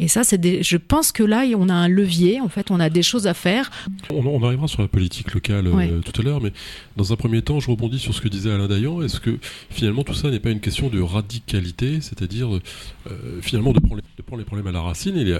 Et 0.00 0.06
ça, 0.06 0.22
c'est 0.22 0.38
des... 0.38 0.62
je 0.62 0.76
pense 0.76 1.10
que 1.10 1.24
là, 1.24 1.42
on 1.56 1.68
a 1.68 1.74
un 1.74 1.88
levier, 1.88 2.40
en 2.40 2.48
fait, 2.48 2.70
on 2.70 2.78
a 2.78 2.88
des 2.88 3.02
choses 3.02 3.26
à 3.26 3.34
faire. 3.34 3.68
On, 4.10 4.24
on 4.24 4.44
arrivera 4.44 4.68
sur 4.68 4.80
la 4.80 4.86
politique 4.86 5.32
locale 5.34 5.66
euh, 5.66 5.72
Ouais. 5.72 5.90
tout 6.04 6.20
à 6.20 6.24
l'heure, 6.24 6.40
mais 6.40 6.52
dans 6.96 7.12
un 7.12 7.16
premier 7.16 7.42
temps, 7.42 7.58
je 7.58 7.68
rebondis 7.68 7.98
sur 7.98 8.14
ce 8.14 8.20
que 8.20 8.28
disait 8.28 8.52
Alain 8.52 8.68
Dayan. 8.68 9.02
Est-ce 9.02 9.18
que 9.18 9.38
finalement 9.70 10.04
tout 10.04 10.14
ça 10.14 10.30
n'est 10.30 10.38
pas 10.38 10.50
une 10.50 10.60
question 10.60 10.88
de 10.88 11.00
radicalité, 11.00 12.00
c'est-à-dire 12.00 12.48
euh, 12.54 12.60
finalement 13.40 13.72
de 13.72 13.80
prendre, 13.80 13.96
les, 13.96 14.02
de 14.16 14.22
prendre 14.22 14.38
les 14.40 14.44
problèmes 14.46 14.68
à 14.68 14.72
la 14.72 14.82
racine? 14.82 15.16
Et 15.16 15.24
les- 15.24 15.38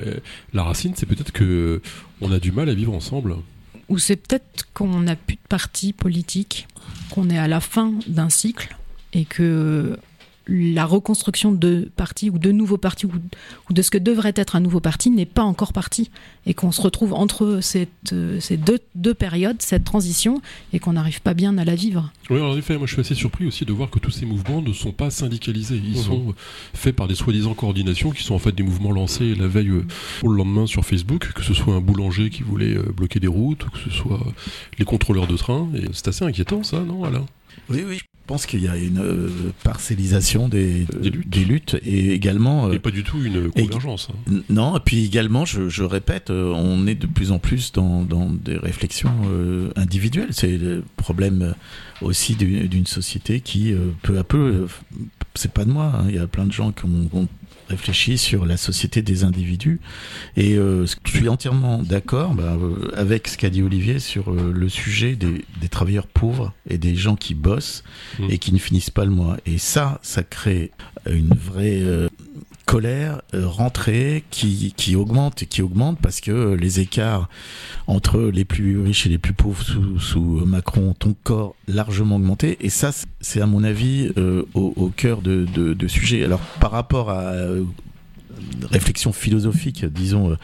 la 0.54 0.64
racine, 0.64 0.92
c'est 0.96 1.06
peut-être 1.06 1.30
que 1.30 1.80
on 2.20 2.32
a 2.32 2.40
du 2.40 2.50
mal 2.50 2.68
à 2.68 2.74
vivre 2.74 2.94
ensemble. 2.94 3.36
Ou 3.88 3.98
c'est 3.98 4.16
peut-être 4.16 4.68
qu'on 4.74 5.00
n'a 5.00 5.16
plus 5.16 5.36
de 5.36 5.48
parti 5.48 5.92
politique, 5.92 6.68
qu'on 7.10 7.30
est 7.30 7.38
à 7.38 7.48
la 7.48 7.60
fin 7.60 7.94
d'un 8.06 8.28
cycle 8.28 8.76
et 9.12 9.24
que 9.24 9.98
la 10.48 10.86
reconstruction 10.86 11.52
de 11.52 11.90
partis 11.94 12.30
ou 12.30 12.38
de 12.38 12.50
nouveaux 12.50 12.78
partis 12.78 13.06
ou, 13.06 13.10
ou 13.68 13.72
de 13.72 13.82
ce 13.82 13.90
que 13.90 13.98
devrait 13.98 14.32
être 14.34 14.56
un 14.56 14.60
nouveau 14.60 14.80
parti 14.80 15.10
n'est 15.10 15.26
pas 15.26 15.42
encore 15.42 15.72
parti 15.74 16.10
et 16.46 16.54
qu'on 16.54 16.72
se 16.72 16.80
retrouve 16.80 17.12
entre 17.12 17.58
cette, 17.60 17.90
euh, 18.12 18.40
ces 18.40 18.56
deux, 18.56 18.78
deux 18.94 19.12
périodes, 19.14 19.60
cette 19.60 19.84
transition, 19.84 20.40
et 20.72 20.78
qu'on 20.78 20.94
n'arrive 20.94 21.20
pas 21.20 21.34
bien 21.34 21.58
à 21.58 21.64
la 21.64 21.74
vivre. 21.74 22.10
Oui, 22.30 22.40
en 22.40 22.56
effet, 22.56 22.78
moi 22.78 22.86
je 22.86 22.92
suis 22.94 23.00
assez 23.02 23.14
surpris 23.14 23.46
aussi 23.46 23.66
de 23.66 23.72
voir 23.72 23.90
que 23.90 23.98
tous 23.98 24.10
ces 24.10 24.24
mouvements 24.24 24.62
ne 24.62 24.72
sont 24.72 24.92
pas 24.92 25.10
syndicalisés. 25.10 25.80
Ils 25.84 25.98
Mhm. 25.98 26.02
sont 26.02 26.34
faits 26.72 26.96
par 26.96 27.06
des 27.08 27.14
soi-disant 27.14 27.52
coordinations 27.54 28.10
qui 28.10 28.22
sont 28.22 28.34
en 28.34 28.38
fait 28.38 28.52
des 28.52 28.62
mouvements 28.62 28.92
lancés 28.92 29.34
la 29.34 29.46
veille 29.46 29.68
euh, 29.68 29.84
ou 30.22 30.28
le 30.30 30.36
lendemain 30.38 30.66
sur 30.66 30.84
Facebook, 30.84 31.32
que 31.34 31.42
ce 31.44 31.52
soit 31.52 31.74
un 31.74 31.80
boulanger 31.82 32.30
qui 32.30 32.42
voulait 32.42 32.74
euh, 32.76 32.82
bloquer 32.96 33.20
des 33.20 33.26
routes, 33.26 33.66
ou 33.66 33.70
que 33.70 33.78
ce 33.78 33.90
soit 33.90 34.20
les 34.78 34.84
contrôleurs 34.86 35.26
de 35.26 35.36
train. 35.36 35.68
Et 35.74 35.84
c'est 35.92 36.08
assez 36.08 36.24
inquiétant 36.24 36.62
ça, 36.62 36.80
non, 36.80 37.04
Alain? 37.04 37.26
Oui, 37.70 37.84
oui. 37.86 37.98
Je 37.98 38.04
pense 38.34 38.44
qu'il 38.44 38.62
y 38.62 38.68
a 38.68 38.76
une 38.76 38.98
euh, 38.98 39.28
parcellisation 39.64 40.48
des, 40.50 40.84
Des 41.00 41.08
luttes. 41.08 41.28
des 41.30 41.44
luttes 41.46 41.76
et 41.82 42.12
également. 42.12 42.66
euh, 42.68 42.72
Et 42.72 42.78
pas 42.78 42.90
du 42.90 43.02
tout 43.02 43.22
une 43.24 43.50
convergence. 43.50 44.08
hein. 44.30 44.40
Non, 44.50 44.76
et 44.76 44.80
puis 44.84 45.04
également, 45.06 45.46
je, 45.46 45.70
je 45.70 45.82
répète, 45.82 46.28
euh, 46.28 46.52
on 46.54 46.86
est 46.86 46.94
de 46.94 47.06
plus 47.06 47.32
en 47.32 47.38
plus 47.38 47.72
dans, 47.72 48.02
dans 48.02 48.30
des 48.30 48.56
réflexions 48.58 49.14
euh, 49.30 49.70
individuelles. 49.76 50.28
C'est 50.32 50.58
le 50.58 50.84
problème 50.98 51.40
euh, 51.42 51.52
aussi 52.06 52.34
du- 52.36 52.68
d'une 52.68 52.84
société 52.86 53.40
qui, 53.40 53.72
euh, 53.72 53.78
peu 54.02 54.18
à 54.18 54.24
peu, 54.24 54.38
euh, 54.38 54.66
c'est 55.34 55.52
pas 55.52 55.64
de 55.64 55.70
moi, 55.70 55.92
hein, 55.98 56.04
il 56.10 56.16
y 56.16 56.18
a 56.18 56.26
plein 56.26 56.44
de 56.46 56.52
gens 56.52 56.70
qui 56.72 56.84
ont, 56.84 57.08
ont 57.14 57.28
réfléchi 57.68 58.18
sur 58.18 58.46
la 58.46 58.56
société 58.56 59.02
des 59.02 59.24
individus. 59.24 59.80
Et 60.36 60.56
euh, 60.56 60.86
je 60.86 61.10
suis 61.10 61.28
entièrement 61.28 61.82
d'accord 61.82 62.34
bah, 62.34 62.56
euh, 62.60 62.90
avec 62.96 63.28
ce 63.28 63.36
qu'a 63.36 63.50
dit 63.50 63.62
Olivier 63.62 63.98
sur 63.98 64.32
euh, 64.32 64.52
le 64.54 64.68
sujet 64.68 65.16
des, 65.16 65.44
des 65.60 65.68
travailleurs 65.68 66.06
pauvres 66.06 66.52
et 66.68 66.78
des 66.78 66.96
gens 66.96 67.16
qui 67.16 67.34
bossent 67.34 67.84
Mm. 68.18 68.30
et 68.30 68.38
qui 68.38 68.52
ne 68.52 68.58
finissent 68.58 68.90
pas 68.90 69.04
le 69.04 69.10
mois. 69.10 69.36
Et 69.46 69.58
ça, 69.58 69.98
ça 70.02 70.22
crée 70.22 70.70
une 71.06 71.34
vraie 71.34 71.82
colère, 72.68 73.22
euh, 73.32 73.46
rentrée 73.46 74.24
qui, 74.30 74.94
augmente 74.94 75.42
et 75.42 75.46
qui 75.46 75.62
augmente 75.62 75.98
parce 76.02 76.20
que 76.20 76.30
euh, 76.30 76.54
les 76.54 76.80
écarts 76.80 77.30
entre 77.86 78.20
les 78.20 78.44
plus 78.44 78.78
riches 78.78 79.06
et 79.06 79.08
les 79.08 79.16
plus 79.16 79.32
pauvres 79.32 79.62
sous, 79.62 79.98
sous 79.98 80.20
Macron 80.44 80.94
ont 80.94 81.08
encore 81.08 81.54
largement 81.66 82.16
augmenté. 82.16 82.58
Et 82.60 82.68
ça, 82.68 82.90
c'est 83.22 83.40
à 83.40 83.46
mon 83.46 83.64
avis 83.64 84.12
euh, 84.18 84.44
au, 84.52 84.92
cœur 84.94 85.22
de, 85.22 85.46
de, 85.54 85.72
de 85.72 85.88
sujet. 85.88 86.22
Alors 86.22 86.40
par 86.60 86.70
rapport 86.70 87.08
à 87.08 87.32
réflexion 88.70 89.12
philosophique, 89.12 89.84
disons, 89.84 90.32
euh, 90.32 90.36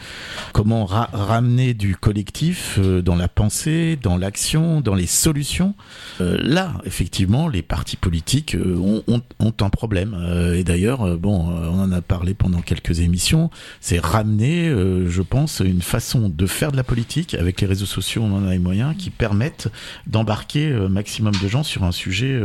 comment 0.53 0.85
ra- 0.85 1.09
ramener 1.13 1.73
du 1.73 1.95
collectif 1.95 2.77
euh, 2.79 3.01
dans 3.01 3.15
la 3.15 3.27
pensée, 3.27 3.97
dans 4.01 4.17
l'action, 4.17 4.81
dans 4.81 4.95
les 4.95 5.05
solutions. 5.07 5.75
Euh, 6.21 6.37
là, 6.41 6.73
effectivement, 6.85 7.47
les 7.47 7.61
partis 7.61 7.97
politiques 7.97 8.55
ont, 8.59 9.03
ont, 9.07 9.21
ont 9.39 9.53
un 9.61 9.69
problème. 9.69 10.15
Et 10.55 10.63
d'ailleurs, 10.63 11.17
bon, 11.17 11.47
on 11.49 11.79
en 11.79 11.91
a 11.91 12.01
parlé 12.01 12.33
pendant 12.33 12.61
quelques 12.61 12.99
émissions. 12.99 13.49
C'est 13.81 13.99
ramener, 13.99 14.69
je 14.69 15.21
pense, 15.21 15.61
une 15.63 15.81
façon 15.81 16.29
de 16.29 16.45
faire 16.47 16.71
de 16.71 16.77
la 16.77 16.83
politique 16.83 17.33
avec 17.33 17.61
les 17.61 17.67
réseaux 17.67 17.85
sociaux. 17.85 18.23
On 18.23 18.33
en 18.35 18.45
a 18.47 18.51
les 18.51 18.59
moyens 18.59 18.95
qui 18.97 19.09
permettent 19.09 19.69
d'embarquer 20.07 20.69
maximum 20.89 21.33
de 21.41 21.47
gens 21.47 21.63
sur 21.63 21.83
un 21.83 21.91
sujet 21.91 22.39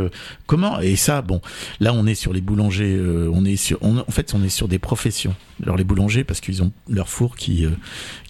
commun. 0.46 0.80
Et 0.80 0.96
ça, 0.96 1.22
bon, 1.22 1.40
là, 1.80 1.92
on 1.94 2.06
est 2.06 2.14
sur 2.14 2.32
les 2.32 2.40
boulangers. 2.40 2.98
on 3.32 3.44
est 3.44 3.56
sur, 3.56 3.78
on- 3.82 3.98
en 3.98 4.10
fait, 4.10 4.34
on 4.34 4.42
est 4.42 4.48
sur 4.48 4.68
des 4.68 4.78
professions. 4.78 5.34
Alors 5.62 5.76
les 5.76 5.84
boulangers, 5.84 6.24
parce 6.24 6.40
qu'ils 6.40 6.62
ont 6.62 6.72
leurs 6.88 7.10
fours 7.10 7.36
qui 7.36 7.66
euh, 7.66 7.70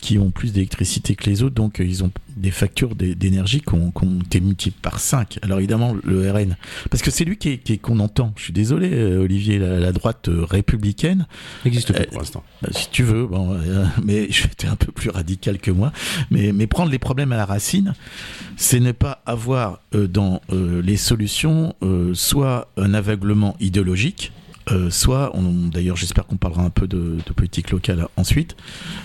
qui 0.00 0.19
ont 0.19 0.33
plus 0.33 0.52
d'électricité 0.52 1.14
que 1.14 1.31
les 1.31 1.45
autres, 1.45 1.55
donc 1.55 1.81
euh, 1.81 1.85
ils 1.85 2.02
ont 2.02 2.11
des 2.37 2.50
factures 2.50 2.97
d'é- 2.97 3.14
d'énergie 3.14 3.61
qu'on 3.61 3.93
qu'on 3.93 4.19
été 4.19 4.40
multipliées 4.40 4.76
par 4.83 4.99
5. 4.99 5.38
Alors 5.43 5.59
évidemment, 5.59 5.95
le 6.02 6.29
RN, 6.29 6.57
parce 6.90 7.05
que 7.05 7.12
c'est 7.12 7.25
lui 7.25 7.37
qui 7.37 7.50
est- 7.50 7.59
qui 7.59 7.79
qu'on 7.79 8.00
entend. 8.00 8.33
Je 8.37 8.43
suis 8.43 8.52
désolé, 8.52 8.90
euh, 8.93 9.23
Olivier, 9.23 9.61
la, 9.61 9.79
la 9.79 9.93
droite 9.93 10.29
républicaine, 10.29 11.29
N'existe 11.64 11.93
Euh, 11.93 12.05
pour 12.11 12.19
l'instant. 12.19 12.43
bah, 12.62 12.71
si 12.73 12.90
tu 12.90 13.05
veux, 13.05 13.26
bon, 13.26 13.52
euh, 13.55 13.85
mais 14.05 14.25
été 14.25 14.67
un 14.67 14.75
peu 14.76 14.90
plus 14.90 15.11
radical 15.11 15.59
que 15.59 15.71
moi. 15.71 15.93
Mais, 16.33 16.50
mais 16.52 16.67
prendre 16.67 16.90
les 16.90 16.99
problèmes 16.99 17.31
à 17.31 17.37
la 17.37 17.47
racine, 17.47 17.95
c'est 18.57 18.81
ne 18.81 18.90
pas 18.90 19.23
avoir 19.25 19.81
euh, 19.95 20.09
dans 20.09 20.40
euh, 20.52 20.83
les 20.83 20.97
solutions 20.97 21.75
soit 22.14 22.73
un 22.76 22.93
aveuglement 22.93 23.57
idéologique. 23.61 24.33
Euh, 24.72 24.90
soit, 24.90 25.32
d'ailleurs 25.72 25.96
j'espère 25.96 26.26
qu'on 26.26 26.36
parlera 26.36 26.62
un 26.62 26.70
peu 26.70 26.86
de, 26.86 27.18
politique 27.34 27.70
locale 27.70 28.06
ensuite, 28.16 28.56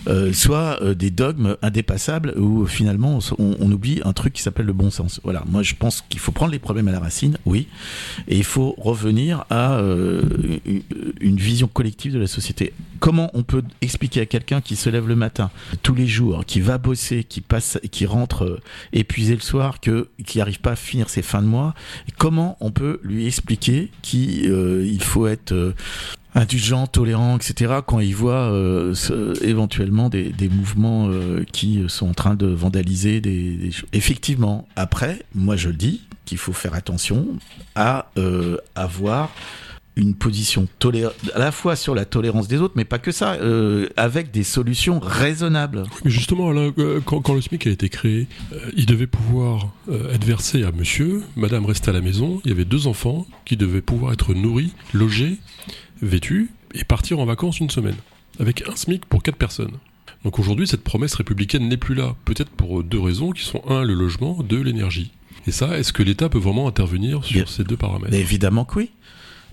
euh, 0.08 0.34
soit 0.34 0.82
euh, 0.82 0.94
des 0.94 1.12
dogmes 1.12 1.58
indépassables 1.62 2.34
où 2.38 2.66
finalement 2.66 3.20
on, 3.40 3.72
oublie 3.72 4.02
un 4.04 4.14
truc 4.14 4.34
qui 4.34 4.42
s'appelle 4.42 4.66
le 4.66 4.74
bon 4.74 4.90
sens. 4.90 5.20
Voilà, 5.24 5.44
moi 5.48 5.64
je 5.64 5.76
pense 5.76 6.04
qu'il 6.08 6.20
faut 6.20 6.32
prendre 6.32 6.52
les 6.52 6.60
problèmes 6.60 6.88
à 6.88 6.92
la 6.92 7.00
racine, 7.00 7.38
oui, 7.46 7.68
et 8.28 8.38
il 8.38 8.44
faut 8.44 8.76
revenir 8.78 9.46
à 9.50 9.80
une- 11.22 11.36
vision 11.36 11.68
collective 11.68 12.14
de 12.14 12.20
la 12.20 12.28
société. 12.28 12.74
Comment 13.00 13.30
on 13.34 13.44
peut 13.44 13.62
expliquer 13.82 14.22
à 14.22 14.26
quelqu'un 14.26 14.62
qui 14.62 14.76
se 14.76 14.90
lève 14.90 15.08
le 15.08 15.16
matin 15.16 15.52
tous 15.84 15.94
les 15.94 16.08
jours, 16.08 16.46
qui 16.46 16.62
va 16.62 16.78
bosser, 16.78 17.24
qui 17.24 17.42
passe, 17.42 17.78
qui 17.92 18.06
rentre 18.06 18.62
épuisé 18.94 19.36
le 19.36 19.42
soir, 19.42 19.80
que 19.80 20.08
qui 20.26 20.38
n'arrive 20.40 20.62
pas 20.62 20.72
à 20.72 20.76
finir 20.76 21.10
ses 21.10 21.22
fins 21.22 21.42
de 21.42 21.48
mois, 21.48 21.76
comment 22.18 22.58
on 22.62 22.72
peut 22.72 23.00
lui 23.04 23.28
expliquer 23.28 23.92
qu'il 24.02 25.04
faut 25.04 25.28
être 25.28 25.55
euh, 25.56 25.74
indulgent, 26.34 26.88
tolérant, 26.88 27.38
etc. 27.38 27.76
quand 27.86 28.00
il 28.00 28.16
voit 28.16 28.52
euh, 28.52 28.94
éventuellement 29.42 30.10
des, 30.10 30.50
mouvements 30.50 31.08
euh, 31.10 31.44
qui 31.52 31.84
sont 31.88 32.10
en 32.10 32.14
train 32.14 32.36
de 32.36 32.48
vandaliser 32.48 33.22
des, 33.22 33.56
des 33.56 33.72
choses. 33.72 33.90
Effectivement, 33.94 34.68
après, 34.76 35.24
moi 35.34 35.56
je 35.56 35.70
le 35.70 35.76
dis, 35.76 36.02
qu'il 36.26 36.38
faut 36.40 36.54
faire 36.54 36.74
attention 36.74 37.28
à 37.76 38.08
avoir 38.74 39.30
une 39.96 40.14
position 40.14 40.68
à 41.34 41.40
la 41.40 41.52
fois 41.52 41.76
sur 41.76 41.96
la 41.96 42.06
tolérance 42.06 42.48
des 42.48 42.58
autres, 42.60 42.74
mais 42.76 42.86
pas 42.86 43.00
que 43.00 43.12
ça, 43.12 43.34
euh, 43.34 43.88
avec 43.96 44.32
des 44.32 44.44
solutions 44.44 45.00
raisonnables. 45.00 45.84
Mais 46.04 46.12
justement, 46.12 46.50
Alain, 46.50 46.74
euh, 46.78 47.00
quand, 47.04 47.22
quand 47.22 47.34
le 47.34 47.42
SMIC 47.42 47.66
a 47.68 47.72
été 47.72 47.90
créé, 47.90 48.28
euh, 48.54 48.60
il 48.76 48.86
devait 48.86 49.08
pouvoir 49.08 49.70
euh, 49.90 50.14
être 50.14 50.26
versé 50.26 50.64
à 50.64 50.72
monsieur, 50.72 51.24
madame 51.36 51.66
restait 51.66 51.90
à 51.90 51.94
la 51.94 52.02
maison, 52.02 52.42
il 52.44 52.50
y 52.50 52.54
avait 52.54 52.66
deux 52.66 52.88
enfants 52.88 53.26
qui 53.46 53.58
devaient 53.58 53.82
pouvoir 53.82 54.14
être 54.14 54.34
nourris, 54.34 54.74
logés, 54.94 55.38
vêtus 56.02 56.50
et 56.74 56.84
partir 56.84 57.20
en 57.20 57.26
vacances 57.26 57.60
une 57.60 57.70
semaine, 57.70 57.96
avec 58.40 58.68
un 58.68 58.76
SMIC 58.76 59.06
pour 59.06 59.24
quatre 59.24 59.38
personnes. 59.38 59.78
Donc 60.24 60.40
aujourd'hui, 60.40 60.68
cette 60.68 60.84
promesse 60.84 61.16
républicaine 61.16 61.70
n'est 61.70 61.78
plus 61.78 61.96
là, 61.96 62.16
peut-être 62.26 62.50
pour 62.50 62.84
deux 62.84 63.00
raisons 63.00 63.32
qui 63.32 63.44
sont 63.44 63.62
un, 63.70 63.84
le 63.84 63.94
logement, 63.94 64.42
deux, 64.44 64.62
l'énergie. 64.62 65.12
Et 65.48 65.52
ça, 65.52 65.78
est-ce 65.78 65.94
que 65.94 66.02
l'État 66.02 66.28
peut 66.28 66.40
vraiment 66.40 66.68
intervenir 66.68 67.24
sur 67.24 67.36
Bien. 67.36 67.46
ces 67.46 67.64
deux 67.64 67.78
paramètres? 67.78 68.14
Évidemment 68.14 68.66
que 68.66 68.80
oui. 68.80 68.90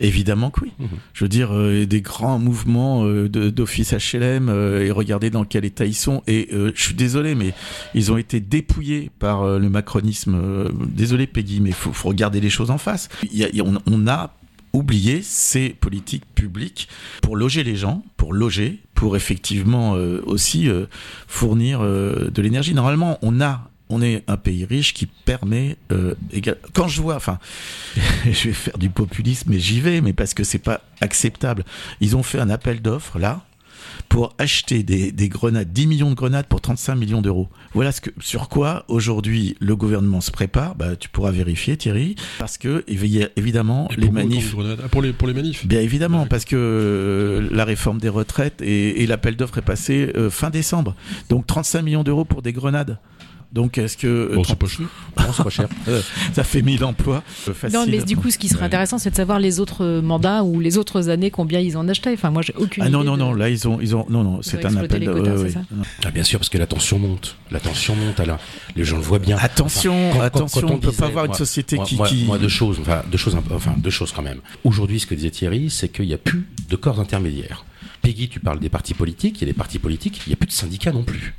Évidemment 0.00 0.50
que 0.50 0.61
oui. 0.62 0.72
Mhm. 0.78 0.88
Je 1.12 1.24
veux 1.24 1.28
dire, 1.28 1.52
euh, 1.52 1.87
des 1.87 2.00
grands 2.00 2.38
mouvements 2.38 3.05
euh, 3.05 3.28
d'office 3.28 3.92
HLM 3.92 4.48
euh, 4.48 4.85
et 4.85 4.90
regardez 4.90 5.31
dans 5.31 5.44
quel 5.44 5.64
état 5.64 5.85
ils 5.85 5.94
sont. 5.94 6.22
Et 6.26 6.48
je 6.52 6.72
suis 6.83 6.94
désolé, 6.94 7.35
mais 7.35 7.52
ils 7.94 8.11
ont 8.12 8.16
été 8.16 8.40
dépouillés 8.40 9.11
par 9.18 9.59
le 9.59 9.68
macronisme. 9.68 10.68
Désolé 10.88 11.26
Peggy, 11.26 11.61
mais 11.61 11.72
faut, 11.72 11.92
faut 11.92 12.09
regarder 12.09 12.40
les 12.40 12.50
choses 12.50 12.70
en 12.70 12.78
face. 12.78 13.09
Il 13.33 13.37
y 13.38 13.44
a- 13.44 13.48
il 13.48 13.57
y 13.57 13.61
a- 13.61 13.64
on, 13.64 13.78
on 13.87 14.07
a 14.09 14.35
oublié 14.72 15.20
ces 15.22 15.68
politiques 15.70 16.24
publiques 16.35 16.88
pour 17.20 17.37
loger 17.37 17.62
les 17.62 17.76
gens, 17.76 18.02
pour 18.16 18.33
loger, 18.33 18.81
pour 18.94 19.16
effectivement 19.16 19.96
euh, 19.96 20.22
aussi 20.24 20.68
euh, 20.68 20.87
fournir 21.26 21.81
euh, 21.83 22.31
de 22.33 22.40
l'énergie. 22.42 22.72
Normalement, 22.72 23.18
on 23.22 23.40
a 23.40 23.68
on 23.92 24.02
est 24.02 24.24
un 24.28 24.37
pays 24.37 24.64
riche 24.64 24.94
qui 24.94 25.07
permet 25.07 25.76
euh, 25.92 26.14
égal- 26.33 26.59
quand 26.72 26.88
je 26.88 27.00
vois 27.02 27.16
enfin 27.16 27.38
je 28.24 28.48
vais 28.48 28.52
faire 28.55 28.78
du 28.78 28.90
populisme 28.90 29.50
mais 29.52 29.61
j'y 29.61 29.81
vais 29.81 30.00
mais 30.00 30.12
parce 30.12 30.35
que 30.35 30.44
c'est 30.44 30.59
pas 30.59 30.81
acceptable 31.00 31.64
ils 32.00 32.16
ont 32.16 32.22
fait 32.22 32.38
un 32.38 32.50
appel 32.50 32.81
d'offres 32.83 33.18
là 33.18 33.44
pour 34.09 34.35
acheter 34.38 34.83
des, 34.83 35.12
des 35.12 35.28
grenades 35.28 35.70
10 35.72 35.87
millions 35.87 36.11
de 36.11 36.14
grenades 36.14 36.46
pour 36.46 36.61
35 36.61 36.94
millions 36.94 37.20
d'euros 37.20 37.48
voilà 37.74 37.92
ce 37.92 38.00
que 38.00 38.11
sur 38.20 38.48
quoi 38.48 38.85
aujourd'hui 38.88 39.57
le 39.61 39.74
gouvernement 39.76 40.20
se 40.20 40.31
prépare 40.31 40.74
bah, 40.76 40.96
tu 40.96 41.09
pourras 41.09 41.31
vérifier 41.31 41.76
Thierry 41.76 42.14
parce 42.38 42.59
que 42.59 42.85
il 42.88 43.05
y 43.07 43.22
a 43.22 43.28
évidemment 43.37 43.88
Et 43.90 44.00
les 44.00 44.11
manifs 44.11 44.55
Ah, 44.83 44.88
pour, 44.88 45.02
les, 45.02 45.12
pour 45.12 45.28
les 45.28 45.35
manifs 45.35 45.66
Bien 45.66 45.81
évidemment, 45.81 46.22
Ouais. 46.22 46.28
parce 46.28 46.44
que 46.44 46.57
euh, 46.57 47.48
la 47.50 47.64
réforme 47.64 47.98
des 47.98 48.09
retraites 48.09 48.62
et, 48.62 49.02
et 49.02 49.07
l'appel 49.07 49.37
d'offres 49.37 49.59
est 49.59 49.62
passé 49.62 50.11
euh, 50.16 50.31
fin 50.31 50.50
décembre. 50.50 50.94
Donc 51.28 51.46
35 51.46 51.83
millions 51.83 52.05
d'euros 52.05 52.24
pour 52.24 52.40
des 52.42 52.52
grenades. 52.52 52.98
Donc 53.53 53.77
est-ce 53.77 53.97
que 53.99 54.07
euh, 54.07 54.35
Bon, 54.35 54.45
c'est 54.45 54.57
pas 54.59 54.67
cher. 54.67 54.87
Non, 55.19 55.25
c'est 55.37 55.43
pas 55.45 55.51
cher. 55.51 55.69
Euh, 55.88 56.01
ça 56.33 56.43
fait 56.45 56.62
1000 56.62 56.85
emplois 56.85 57.23
euh, 57.49 57.53
facile. 57.55 57.79
Non, 57.79 57.85
mais 57.88 58.03
du 58.03 58.17
coup, 58.17 58.31
ce 58.31 58.38
qui 58.38 58.49
serait 58.49 58.61
Ouais. 58.61 58.67
intéressant, 58.67 58.99
c'est 58.99 59.11
de 59.11 59.15
savoir 59.17 59.38
les 59.41 59.61
autres 59.61 60.01
mandats 60.01 60.43
ou 60.45 60.61
les 60.61 60.79
autres 60.79 61.09
années 61.11 61.31
combien 61.31 61.61
ils 61.61 61.77
en 61.77 61.87
achetaient. 61.88 62.12
Enfin, 62.15 62.31
moi, 62.31 62.41
j'ai 62.43 62.55
aucune 62.57 62.83
Ah 62.83 62.88
non 62.88 63.01
idée 63.01 63.09
non 63.09 63.15
de- 63.17 63.21
non, 63.21 63.35
là 63.35 63.49
ils 63.51 63.67
ont 63.69 63.79
ils 63.81 63.95
ont 63.97 64.07
non 64.09 64.23
non, 64.25 64.41
c'est 64.43 64.65
un 64.65 64.77
appel 64.77 65.05
quotas, 65.05 65.61
ah, 66.05 66.11
bien 66.11 66.23
sûr, 66.23 66.38
parce 66.38 66.49
que 66.49 66.59
la 66.59 66.67
tension 66.67 66.99
monte. 66.99 67.37
La 67.51 67.61
tension 67.61 67.95
monte, 67.97 68.19
Alain. 68.21 68.38
Les 68.77 68.85
gens 68.85 68.97
le 68.97 69.03
voient 69.03 69.19
bien. 69.19 69.37
Attention, 69.38 69.93
Enfin, 69.93 70.12
quand- 70.12 70.19
quand- 70.19 70.25
attention, 70.25 70.61
quand 70.69 70.75
on 70.75 70.79
peut 70.79 70.88
disait- 70.91 71.01
pas 71.01 71.07
avoir 71.09 71.25
une 71.27 71.35
société 71.35 71.77
moi, 71.77 71.85
qui 71.85 71.97
moi- 71.97 72.09
qui 72.09 72.25
moi, 72.25 72.38
deux 72.38 72.49
choses, 72.49 72.79
enfin 72.81 73.03
deux 73.11 73.19
choses, 73.19 73.37
enfin 73.55 73.75
deux 73.77 73.91
choses 73.91 74.12
quand 74.12 74.23
même. 74.23 74.38
Aujourd'hui, 74.65 75.01
ce 75.01 75.07
que 75.07 75.15
disait 75.15 75.31
Thierry, 75.31 75.69
c'est 75.69 75.88
qu'il 75.91 76.07
n'y 76.07 76.15
a 76.15 76.19
plus 76.19 76.47
de 76.71 76.77
corps 76.77 77.01
intermédiaires. 77.01 77.65
Peggy, 78.01 78.29
tu 78.29 78.41
parles 78.41 78.59
des 78.61 78.69
partis 78.69 78.95
politiques. 78.95 79.37
Il 79.38 79.41
y 79.43 79.45
a 79.45 79.53
des 79.53 79.57
partis 79.59 79.79
politiques. 79.79 80.23
Il 80.27 80.31
n'y 80.31 80.35
a 80.35 80.37
plus 80.37 80.47
de 80.49 80.53
syndicats 80.53 80.93
non 80.93 81.03
plus. 81.05 81.35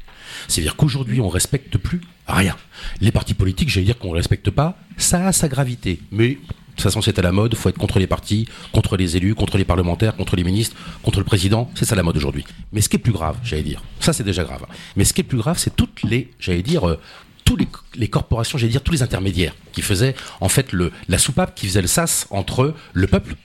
C'est-à-dire 0.47 0.75
qu'aujourd'hui, 0.75 1.21
on 1.21 1.29
respecte 1.29 1.77
plus 1.77 2.01
rien. 2.27 2.55
Les 3.01 3.11
partis 3.11 3.33
politiques, 3.33 3.69
j'allais 3.69 3.85
dire 3.85 3.97
qu'on 3.97 4.11
ne 4.11 4.15
respecte 4.15 4.49
pas, 4.49 4.77
ça 4.97 5.27
a 5.27 5.31
sa 5.31 5.47
gravité. 5.47 5.99
Mais 6.11 6.37
de 6.73 6.77
toute 6.77 6.81
façon, 6.81 7.01
c'est 7.01 7.19
à 7.19 7.21
la 7.21 7.31
mode. 7.31 7.55
faut 7.55 7.69
être 7.69 7.77
contre 7.77 7.99
les 7.99 8.07
partis, 8.07 8.47
contre 8.71 8.97
les 8.97 9.15
élus, 9.15 9.35
contre 9.35 9.57
les 9.57 9.65
parlementaires, 9.65 10.15
contre 10.15 10.35
les 10.35 10.43
ministres, 10.43 10.75
contre 11.03 11.19
le 11.19 11.25
président. 11.25 11.69
C'est 11.75 11.85
ça 11.85 11.95
la 11.95 12.03
mode 12.03 12.17
aujourd'hui. 12.17 12.45
Mais 12.71 12.81
ce 12.81 12.89
qui 12.89 12.95
est 12.95 12.99
plus 12.99 13.11
grave, 13.11 13.37
j'allais 13.43 13.63
dire, 13.63 13.83
ça 13.99 14.11
c'est 14.11 14.23
déjà 14.23 14.43
grave. 14.43 14.65
Mais 14.95 15.03
ce 15.03 15.13
qui 15.13 15.21
est 15.21 15.25
plus 15.25 15.37
grave, 15.37 15.57
c'est 15.59 15.75
toutes 15.75 16.01
les, 16.03 16.31
j'allais 16.39 16.63
dire, 16.63 16.87
euh, 16.87 16.99
tous 17.45 17.57
les, 17.95 18.07
corporations, 18.07 18.57
j'allais 18.57 18.71
dire 18.71 18.81
tous 18.81 18.93
les 18.93 19.03
intermédiaires 19.03 19.53
qui 19.71 19.81
faisaient 19.81 20.15
en 20.39 20.49
fait 20.49 20.73
la 21.07 21.17
soupape 21.17 21.53
qui 21.53 21.67
faisait 21.67 21.81
le 21.81 21.87
sas 21.87 22.25
entre 22.31 22.73
le 22.93 23.07
peuple 23.07 23.35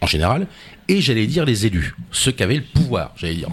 en 0.00 0.06
général, 0.06 0.46
et 0.88 1.00
j'allais 1.00 1.26
dire 1.26 1.44
les 1.44 1.66
élus, 1.66 1.94
ceux 2.10 2.32
qui 2.32 2.42
avaient 2.42 2.56
le 2.56 2.62
pouvoir, 2.62 3.12
j'allais 3.16 3.36
dire, 3.36 3.48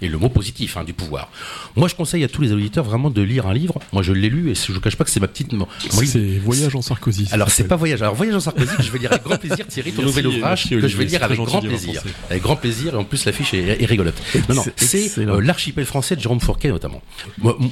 et 0.00 0.08
le 0.08 0.18
mot 0.18 0.28
positif 0.28 0.76
hein, 0.76 0.84
du 0.84 0.92
pouvoir. 0.92 1.30
Moi, 1.76 1.88
je 1.88 1.94
conseille 1.94 2.24
à 2.24 2.28
tous 2.28 2.42
les 2.42 2.52
auditeurs 2.52 2.84
vraiment 2.84 3.10
de 3.10 3.22
lire 3.22 3.46
un 3.46 3.54
livre. 3.54 3.80
Moi, 3.92 4.02
je 4.02 4.12
l'ai 4.12 4.28
lu 4.28 4.50
et 4.50 4.54
je 4.54 4.72
ne 4.72 4.78
cache 4.78 4.96
pas 4.96 5.04
que 5.04 5.10
c'est 5.10 5.20
ma 5.20 5.28
petite. 5.28 5.54
C'est 5.90 6.38
Voyage 6.38 6.74
en 6.76 6.82
Sarkozy. 6.82 7.28
Alors, 7.32 7.50
c'est 7.50 7.64
pas 7.64 7.76
Voyage. 7.76 8.02
Alors, 8.02 8.14
Voyage 8.14 8.36
en 8.36 8.40
Sarkozy, 8.40 8.74
je 8.80 8.90
vais 8.90 8.98
lire 8.98 9.12
avec 9.12 9.24
grand 9.24 9.38
plaisir, 9.38 9.66
Thierry, 9.66 9.92
ton 9.92 10.02
nouvel 10.02 10.26
ouvrage, 10.26 10.68
que 10.68 10.86
je 10.86 10.96
vais 10.96 11.04
lire 11.04 11.22
avec 11.22 11.38
grand 11.38 11.60
plaisir. 11.60 12.02
Avec 12.30 12.42
grand 12.42 12.56
plaisir, 12.56 12.94
et 12.94 12.96
en 12.96 13.04
plus, 13.04 13.24
l'affiche 13.24 13.54
est, 13.54 13.82
est, 13.82 13.86
rigolote. 13.86 14.20
Non, 14.48 14.56
non, 14.56 14.64
c'est 14.76 15.18
euh, 15.18 15.40
l'archipel 15.40 15.84
français 15.84 16.16
de 16.16 16.20
Jérôme 16.20 16.40
Fourquet, 16.40 16.68
notamment. 16.68 17.02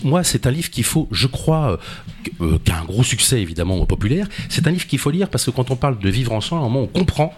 Moi, 0.04 0.24
c'est 0.24 0.46
un 0.46 0.50
livre 0.50 0.70
qu'il 0.70 0.84
faut, 0.84 1.08
je 1.10 1.26
crois, 1.26 1.72
euh, 1.72 1.76
euh, 2.40 2.58
qui 2.64 2.72
a 2.72 2.78
un 2.78 2.84
gros 2.84 3.02
succès, 3.02 3.40
évidemment, 3.40 3.84
populaire. 3.86 4.26
C'est 4.48 4.66
un 4.66 4.70
livre 4.70 4.86
qu'il 4.86 4.98
faut 4.98 5.10
lire 5.10 5.28
parce 5.28 5.44
que 5.44 5.50
quand 5.50 5.70
on 5.70 5.76
parle 5.76 5.98
de 5.98 6.08
vivre 6.08 6.32
ensemble, 6.32 6.62
à 6.62 6.64
un 6.64 6.68
moment, 6.68 6.82
on 6.82 6.98
comprend 6.98 7.32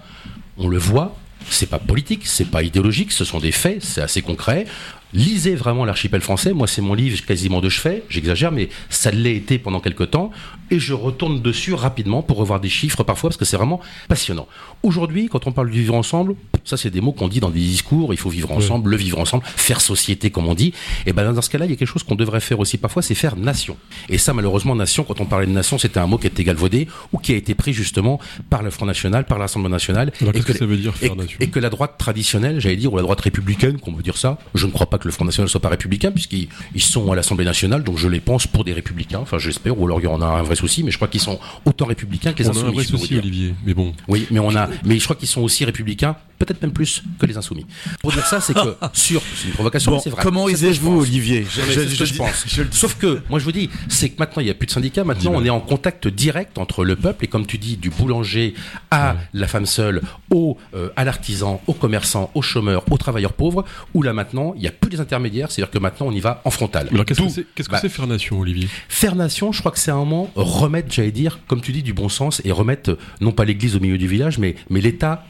on 0.59 0.69
le 0.69 0.79
voit, 0.79 1.17
c'est 1.51 1.68
pas 1.68 1.79
politique, 1.79 2.27
c'est 2.27 2.51
pas 2.51 2.62
idéologique, 2.62 3.12
ce 3.12 3.24
sont 3.24 3.38
des 3.38 3.53
faits, 3.53 3.83
c'est 3.83 4.01
assez 4.01 4.22
concret. 4.22 4.66
Lisez 5.14 5.55
vraiment 5.55 5.85
l'archipel 5.87 6.20
français. 6.20 6.53
Moi, 6.53 6.66
c'est 6.66 6.83
mon 6.83 6.92
livre 6.92 7.24
quasiment 7.24 7.61
de 7.61 7.70
chevet. 7.70 8.03
J'exagère, 8.11 8.53
mais 8.53 8.68
ça 8.90 9.11
l'est 9.11 9.37
été 9.37 9.59
pendant 9.59 9.81
quelques 9.81 10.11
temps. 10.11 10.31
Et 10.71 10.79
je 10.79 10.93
retourne 10.93 11.41
dessus 11.41 11.75
rapidement 11.75 12.23
pour 12.23 12.37
revoir 12.37 12.61
des 12.61 12.69
chiffres 12.69 13.03
parfois 13.03 13.31
parce 13.31 13.37
que 13.37 13.45
c'est 13.45 13.57
vraiment 13.57 13.81
passionnant. 14.09 14.47
Aujourd'hui, 14.83 15.29
quand 15.29 15.47
on 15.47 15.53
parle 15.53 15.71
du 15.71 15.81
vivre 15.81 15.95
ensemble, 15.95 16.35
ça, 16.65 16.77
c'est 16.77 16.91
des 16.91 17.01
mots 17.01 17.13
qu'on 17.13 17.29
dit 17.29 17.41
dans 17.41 17.51
des 17.51 17.61
discours. 17.61 18.13
Il 18.13 18.19
faut 18.19 18.29
vivre 18.29 18.53
ensemble, 18.53 18.91
le 18.91 18.97
vivre 18.97 19.19
ensemble, 19.19 19.43
faire 19.45 19.81
société, 19.81 20.31
comme 20.31 20.47
on 20.47 20.55
dit. 20.55 20.75
Et 21.07 21.13
ben, 21.13 21.33
dans 21.33 21.43
ce 21.43 21.49
cas-là, 21.51 21.65
il 21.65 21.71
y 21.71 21.75
a 21.75 21.77
quelque 21.77 21.89
chose 21.89 22.03
qu'on 22.03 22.15
devrait 22.15 22.41
faire 22.41 22.61
aussi 22.61 22.77
parfois, 22.77 23.03
c'est 23.03 23.15
faire 23.15 23.37
nation. 23.37 23.77
Et 24.09 24.19
ça, 24.19 24.35
malheureusement, 24.35 24.75
nation, 24.75 25.05
quand 25.05 25.21
on 25.21 25.25
parlait 25.25 25.47
de 25.47 25.53
nation, 25.53 25.79
c'était 25.79 26.01
un 26.01 26.07
mot 26.07 26.19
qui 26.19 26.27
était 26.27 26.45
galvaudé 26.45 26.87
ou 27.13 27.19
qui 27.19 27.33
a 27.33 27.37
été 27.37 27.55
pris 27.55 27.73
justement 27.73 28.21
par 28.51 28.63
le 28.63 28.71
Front 28.71 28.87
National, 28.87 29.25
par 29.25 29.39
l'Assemblée 29.39 29.71
nationale. 29.71 30.13
et 30.21 30.41
que, 30.41 30.53
ça 30.53 30.67
veut 30.67 30.77
dire 30.77 30.95
faire 30.95 31.17
nation? 31.17 31.39
Et 31.41 31.49
que 31.49 31.59
la 31.59 31.71
droite 31.71 31.95
traditionnelle, 31.97 32.61
j'allais 32.61 32.77
dire, 32.77 32.93
ou 32.93 32.97
la 32.97 33.03
droite 33.03 33.21
républicaine, 33.23 33.81
qu'on 33.81 33.93
veut 33.93 34.03
dire 34.03 34.19
ça, 34.19 34.39
je 34.55 34.67
ne 34.67 34.73
crois 34.73 34.91
pas 34.91 34.99
que 34.99 35.09
le 35.09 35.13
Front 35.13 35.25
National 35.25 35.49
soit 35.49 35.61
pas 35.61 35.71
républicain, 35.71 36.13
puisqu'ils 36.13 36.49
sont 36.77 37.11
à 37.11 37.17
l'Assemblée 37.17 37.47
nationale, 37.47 37.83
donc 37.83 37.97
je 37.97 38.09
les 38.09 38.21
pense 38.21 38.47
pour 38.47 38.65
des 38.65 38.75
républicains. 38.75 39.21
Enfin, 39.21 39.39
j'espère, 39.39 39.79
ou 39.81 39.87
alors 39.87 40.01
il 40.01 40.05
y 40.05 40.09
en 40.09 40.21
a 40.21 40.27
un 40.27 40.43
vrai 40.43 40.55
souci, 40.59 40.83
mais 40.83 40.90
je 40.90 40.97
crois 40.97 41.09
qu'ils 41.09 41.21
sont 41.21 41.38
autant 41.64 41.87
républicains 41.87 42.33
que 42.33 42.42
les 42.42 42.49
insoumis. 42.49 42.64
On 42.64 42.68
a 42.68 42.71
un 42.71 42.75
vrai 42.75 42.85
souci, 42.85 43.16
Olivier, 43.16 43.55
mais 43.64 43.75
bon. 43.75 43.94
Oui, 44.09 44.27
mais 44.31 44.40
on 44.40 44.55
a, 44.55 44.68
mais 44.85 44.99
je 44.99 45.05
crois 45.05 45.16
qu'ils 45.16 45.29
sont 45.29 45.42
aussi 45.42 45.64
républicains, 45.64 46.16
peut-être 46.38 46.61
même 46.62 46.73
plus 46.73 47.03
que 47.18 47.27
les 47.27 47.37
insoumis. 47.37 47.66
Pour 48.01 48.12
dire 48.12 48.27
ça, 48.27 48.40
c'est 48.40 48.55
que 48.55 48.77
sur, 48.92 49.23
c'est 49.35 49.49
une 49.49 49.55
provocation, 49.55 49.99
c'est 50.01 50.11
vrai. 50.11 50.23
Comment 50.23 50.44
osez-vous, 50.44 51.01
Olivier 51.01 51.47
je, 51.49 52.05
je, 52.05 52.14
pense. 52.14 52.47
Sauf 52.71 52.97
que, 52.97 53.23
moi, 53.29 53.38
je 53.38 53.44
vous 53.44 53.53
dis, 53.53 53.71
c'est 53.88 54.11
que 54.11 54.18
maintenant, 54.18 54.42
il 54.42 54.47
n'y 54.47 54.51
a 54.51 54.55
plus 54.55 54.66
de 54.66 54.73
syndicats. 54.73 55.05
Maintenant, 55.05 55.33
on 55.35 55.44
est 55.44 55.51
en 55.51 55.61
contact 55.61 56.09
direct 56.09 56.59
entre 56.59 56.85
le 56.85 56.97
peuple 56.97 57.25
et, 57.25 57.29
comme 57.29 57.47
tu 57.47 57.59
dis, 57.59 57.77
du 57.77 57.90
boulanger 57.90 58.55
à 58.90 59.16
la 59.33 59.47
femme 59.47 59.66
seule, 59.66 60.03
au, 60.31 60.57
euh, 60.75 60.88
à 60.97 61.05
l'artisan, 61.05 61.61
au 61.66 61.73
commerçant, 61.73 62.31
au 62.35 62.42
chômeur, 62.42 62.85
aux 62.90 62.99
travailleurs 62.99 63.33
pauvres, 63.33 63.64
où 63.94 64.03
là 64.03 64.12
maintenant, 64.12 64.53
il 64.57 64.62
n'y 64.62 64.68
a 64.68 64.73
plus 64.73 64.90
les 64.90 65.01
intermédiaires 65.01 65.29
c'est-à-dire 65.51 65.71
que 65.71 65.79
maintenant 65.79 66.07
on 66.07 66.12
y 66.12 66.21
va 66.21 66.40
en 66.44 66.51
frontal. 66.51 66.88
Alors 66.92 67.05
qu'est-ce 67.05 67.23
que 67.23 67.29
c'est 67.29 67.68
bah, 67.68 67.81
faire 67.81 68.07
nation, 68.07 68.40
Olivier? 68.40 68.68
Faire 68.88 69.14
nation, 69.14 69.53
je 69.53 69.61
crois 69.61 69.73
que 69.73 69.79
c'est 69.79 69.90
un 69.90 69.97
moment 69.97 70.31
remettre, 70.57 70.93
j'allais 70.93 71.11
dire, 71.11 71.41
comme 71.47 71.61
tu 71.61 71.73
dis, 71.73 71.83
du 71.83 71.93
bon 71.93 72.09
sens 72.09 72.43
et 72.45 72.53
remettre 72.53 72.99
non 73.21 73.33
pas 73.33 73.45
l'Église 73.45 73.77
au 73.77 73.81
milieu 73.81 73.99
du 73.99 74.09
village, 74.09 74.39
mais, 74.39 74.55
mais 74.71 74.81
l'État 74.81 75.25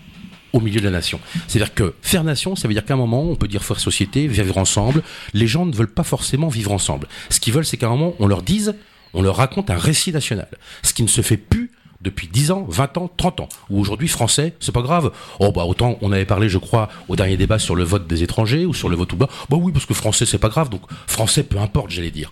au 0.52 0.60
milieu 0.60 0.80
de 0.80 0.84
la 0.84 0.90
nation. 0.90 1.20
C'est-à-dire 1.46 1.74
que 1.74 1.94
faire 2.02 2.24
nation, 2.24 2.56
ça 2.56 2.68
veut 2.68 2.74
dire 2.74 2.84
qu'à 2.84 2.94
un 2.94 2.98
moment, 2.98 3.22
on 3.22 3.36
peut 3.36 3.48
dire 3.48 3.62
faire 3.62 3.80
société, 3.80 4.26
vivre 4.26 4.58
ensemble. 4.58 5.02
Les 5.34 5.46
gens 5.46 5.66
ne 5.66 5.74
veulent 5.74 5.92
pas 5.92 6.04
forcément 6.04 6.48
vivre 6.48 6.72
ensemble. 6.72 7.06
Ce 7.30 7.40
qu'ils 7.40 7.52
veulent, 7.52 7.66
c'est 7.66 7.76
qu'à 7.76 7.86
un 7.86 7.90
moment, 7.90 8.14
on 8.18 8.26
leur 8.26 8.42
dise, 8.42 8.74
on 9.14 9.22
leur 9.22 9.36
raconte 9.36 9.70
un 9.70 9.76
récit 9.76 10.12
national. 10.12 10.48
Ce 10.82 10.92
qui 10.94 11.02
ne 11.02 11.08
se 11.08 11.20
fait 11.20 11.36
plus 11.36 11.70
depuis 12.00 12.28
10 12.28 12.52
ans, 12.52 12.66
20 12.68 12.98
ans, 12.98 13.10
30 13.16 13.40
ans. 13.40 13.48
Ou 13.70 13.80
aujourd'hui, 13.80 14.08
français, 14.08 14.54
c'est 14.60 14.72
pas 14.72 14.82
grave. 14.82 15.10
Oh, 15.40 15.50
bah, 15.52 15.64
autant, 15.64 15.98
on 16.00 16.12
avait 16.12 16.24
parlé, 16.24 16.48
je 16.48 16.58
crois, 16.58 16.88
au 17.08 17.16
dernier 17.16 17.36
débat 17.36 17.58
sur 17.58 17.74
le 17.74 17.84
vote 17.84 18.06
des 18.06 18.22
étrangers 18.22 18.66
ou 18.66 18.74
sur 18.74 18.88
le 18.88 18.96
vote 18.96 19.12
ou 19.12 19.16
bas. 19.16 19.28
Bah 19.50 19.56
oui, 19.60 19.72
parce 19.72 19.86
que 19.86 19.94
français, 19.94 20.24
c'est 20.24 20.38
pas 20.38 20.48
grave. 20.48 20.68
Donc, 20.68 20.82
français, 21.06 21.42
peu 21.42 21.58
importe, 21.58 21.90
j'allais 21.90 22.10
dire. 22.10 22.30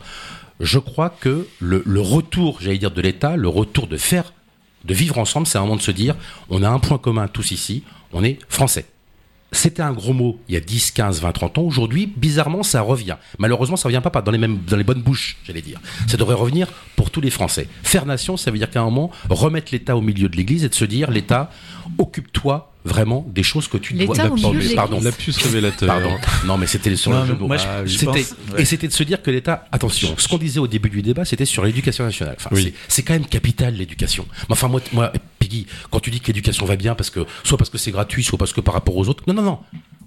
Je 0.61 0.79
crois 0.79 1.11
que 1.11 1.47
le, 1.61 1.83
retour, 2.01 2.59
j'allais 2.61 2.79
dire, 2.79 2.90
de 2.90 3.01
l'État, 3.01 3.37
le 3.37 3.49
retour 3.49 3.87
de 3.87 3.97
faire, 3.97 4.33
de 4.85 4.95
vivre 4.95 5.19
ensemble, 5.19 5.47
c'est 5.47 5.59
un 5.59 5.62
moment 5.62 5.77
de 5.77 5.83
se 5.83 5.90
dire, 5.90 6.16
on 6.49 6.62
a 6.62 6.69
un 6.69 6.79
point 6.79 6.99
commun 6.99 7.29
tous 7.29 7.51
ici, 7.51 7.83
on 8.12 8.25
est 8.25 8.38
français. 8.49 8.87
C'était 9.53 9.83
un 9.83 9.92
gros 9.92 10.12
mot 10.12 10.40
il 10.49 10.55
y 10.55 10.57
a 10.57 10.61
10, 10.61 10.90
15, 10.90 11.21
20, 11.21 11.33
30 11.33 11.59
ans. 11.59 11.62
Aujourd'hui, 11.62 12.12
bizarrement, 12.14 12.62
ça 12.62 12.83
revient. 12.83 13.16
Malheureusement, 13.38 13.77
ça 13.77 13.88
revient 13.88 14.03
pas 14.03 14.21
dans 14.21 14.33
les 14.33 14.38
mêmes, 14.38 14.59
dans 14.66 14.77
les 14.77 14.85
bonnes 14.85 15.03
bouches, 15.03 15.38
j'allais 15.45 15.62
dire. 15.62 15.81
Ça 16.09 16.16
devrait 16.16 16.35
revenir 16.35 16.69
pour 16.97 17.11
tous 17.11 17.21
les 17.21 17.31
Français. 17.31 17.69
Faire 17.83 18.07
nation, 18.07 18.37
ça 18.37 18.51
veut 18.51 18.59
dire 18.59 18.71
qu'à 18.71 18.81
un 18.81 18.85
moment, 18.85 19.11
remettre 19.31 19.73
l'État 19.73 19.97
au 19.97 20.01
milieu 20.01 20.29
de 20.29 20.37
l'Église 20.37 20.64
et 20.64 20.69
de 20.69 20.75
se 20.75 20.85
dire, 20.85 21.11
l'État, 21.11 21.51
occupe-toi 21.99 22.73
vraiment 22.87 23.27
des 23.29 23.42
choses 23.42 23.68
que 23.68 23.77
tu 23.77 23.94
dois 23.94 24.14
pardon. 24.75 25.01
La 25.03 25.12
puce 25.12 25.37
révélateur. 25.38 25.88
Pardon. 25.88 26.16
Non 26.46 26.57
mais 26.57 26.66
c'était 26.66 26.94
sur 26.96 27.12
le 27.12 27.27
jeu 27.27 27.37
c'était 27.87 28.25
et 28.57 28.64
c'était 28.64 28.88
de 28.88 28.92
se 28.92 29.03
dire 29.03 29.22
que 29.22 29.31
l'État 29.31 29.66
attention 29.72 30.14
ce 30.16 30.29
qu'on 30.29 30.38
disait 30.38 30.61
au 30.61 30.66
début 30.66 30.88
du 30.88 31.03
débat 31.03 31.25
c'était 31.25 31.44
sur 31.44 31.64
l'éducation 31.64 32.05
nationale. 32.05 32.37
Enfin, 32.38 32.55
c'est 32.88 33.03
quand 33.03 33.12
même 33.12 33.27
capital 33.27 33.75
l'éducation. 33.75 34.27
Enfin 34.49 34.68
moi 34.68 34.81
moi 34.92 35.12
Peggy 35.38 35.66
quand 35.90 36.01
tu 36.01 36.11
dis 36.11 36.20
que 36.20 36.29
l'éducation 36.29 36.64
va 36.64 36.77
bien 36.77 36.94
parce 36.94 37.11
que 37.11 37.27
soit 37.44 37.59
parce 37.59 37.70
que 37.70 37.79
c'est 37.79 37.90
gratuit 37.90 38.25
soit 38.25 38.38
parce 38.38 38.53
que 38.53 38.61
par 38.61 38.75
rapport 38.75 38.96
aux 38.96 39.09
autres 39.09 39.25
non 39.27 39.35
non 39.35 39.42
non. 39.42 39.59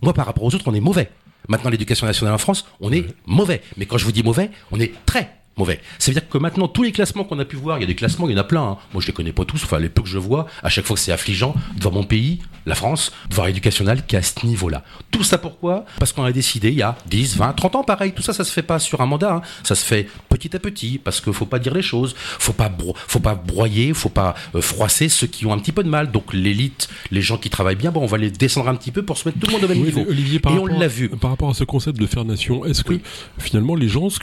Moi 0.01 0.13
par 0.13 0.25
rapport 0.25 0.43
aux 0.43 0.55
autres 0.55 0.67
on 0.67 0.73
est 0.73 0.79
mauvais. 0.79 1.09
Maintenant 1.47 1.69
l'éducation 1.69 2.07
nationale 2.07 2.35
en 2.35 2.39
France 2.39 2.65
on 2.79 2.91
est 2.91 3.05
mauvais. 3.25 3.61
Mais 3.77 3.85
quand 3.85 3.97
je 3.97 4.05
vous 4.05 4.11
dis 4.11 4.23
mauvais 4.23 4.49
on 4.71 4.79
est 4.79 4.93
très 5.05 5.38
mauvais. 5.59 5.81
Ça 5.99 6.09
veut 6.09 6.19
dire 6.19 6.27
que 6.27 6.37
maintenant, 6.37 6.67
tous 6.67 6.83
les 6.83 6.91
classements 6.91 7.23
qu'on 7.23 7.37
a 7.37 7.45
pu 7.45 7.55
voir, 7.55 7.77
il 7.77 7.81
y 7.81 7.83
a 7.83 7.87
des 7.87 7.95
classements, 7.95 8.27
il 8.27 8.31
y 8.31 8.35
en 8.35 8.41
a 8.41 8.43
plein. 8.43 8.63
Hein. 8.63 8.77
Moi, 8.93 9.01
je 9.01 9.07
les 9.07 9.13
connais 9.13 9.33
pas 9.33 9.45
tous. 9.45 9.63
Enfin, 9.63 9.77
les 9.77 9.89
peu 9.89 10.01
que 10.01 10.07
je 10.07 10.17
vois, 10.17 10.47
à 10.63 10.69
chaque 10.69 10.85
fois 10.85 10.95
que 10.95 11.01
c'est 11.01 11.11
affligeant, 11.11 11.53
devant 11.77 11.91
mon 11.91 12.03
pays, 12.03 12.39
la 12.65 12.75
France, 12.75 13.11
devant 13.29 13.45
l'éducation 13.45 13.83
nationale 13.83 14.05
qui 14.05 14.15
est 14.15 14.19
à 14.19 14.23
ce 14.23 14.45
niveau-là. 14.45 14.83
Tout 15.11 15.23
ça 15.23 15.37
pourquoi? 15.37 15.85
Parce 15.99 16.13
qu'on 16.13 16.23
a 16.23 16.31
décidé 16.31 16.69
il 16.69 16.75
y 16.75 16.81
a 16.81 16.95
10, 17.07 17.37
20, 17.37 17.53
30 17.53 17.75
ans, 17.75 17.83
pareil. 17.83 18.13
Tout 18.13 18.21
ça, 18.21 18.33
ça 18.33 18.43
se 18.43 18.51
fait 18.51 18.63
pas 18.63 18.79
sur 18.79 19.01
un 19.01 19.05
mandat. 19.05 19.35
Hein. 19.35 19.41
Ça 19.63 19.75
se 19.75 19.85
fait 19.85 20.07
petit 20.39 20.55
à 20.55 20.59
petit, 20.59 20.97
parce 20.97 21.21
qu'il 21.21 21.33
faut 21.33 21.45
pas 21.45 21.59
dire 21.59 21.73
les 21.73 21.81
choses. 21.81 22.15
Faut 22.17 22.53
pas, 22.53 22.71
faut 23.07 23.19
pas 23.19 23.35
broyer, 23.35 23.93
faut 23.93 24.09
pas 24.09 24.35
euh, 24.55 24.61
froisser 24.61 25.09
ceux 25.09 25.27
qui 25.27 25.45
ont 25.45 25.53
un 25.53 25.59
petit 25.59 25.71
peu 25.71 25.83
de 25.83 25.89
mal. 25.89 26.11
Donc 26.11 26.33
l'élite, 26.33 26.89
les 27.11 27.21
gens 27.21 27.37
qui 27.37 27.49
travaillent 27.49 27.75
bien, 27.75 27.91
bon, 27.91 28.01
on 28.01 28.07
va 28.07 28.17
les 28.17 28.31
descendre 28.31 28.69
un 28.69 28.75
petit 28.75 28.91
peu 28.91 29.03
pour 29.03 29.17
se 29.17 29.27
mettre 29.27 29.39
tout 29.39 29.47
le 29.47 29.53
monde 29.53 29.63
au 29.63 29.67
même 29.67 29.83
niveau. 29.83 30.05
Olivier, 30.07 30.39
par 30.39 30.53
Et 30.53 30.59
on 30.59 30.65
l'a 30.65 30.87
vu. 30.87 31.09
Par 31.09 31.31
rapport 31.31 31.49
à 31.49 31.53
ce 31.53 31.63
concept 31.63 31.99
de 31.99 32.05
faire 32.05 32.25
nation, 32.25 32.65
est-ce 32.65 32.83
que 32.83 32.99
finalement 33.37 33.75
les 33.75 33.87
gens, 33.87 34.09
ce 34.09 34.19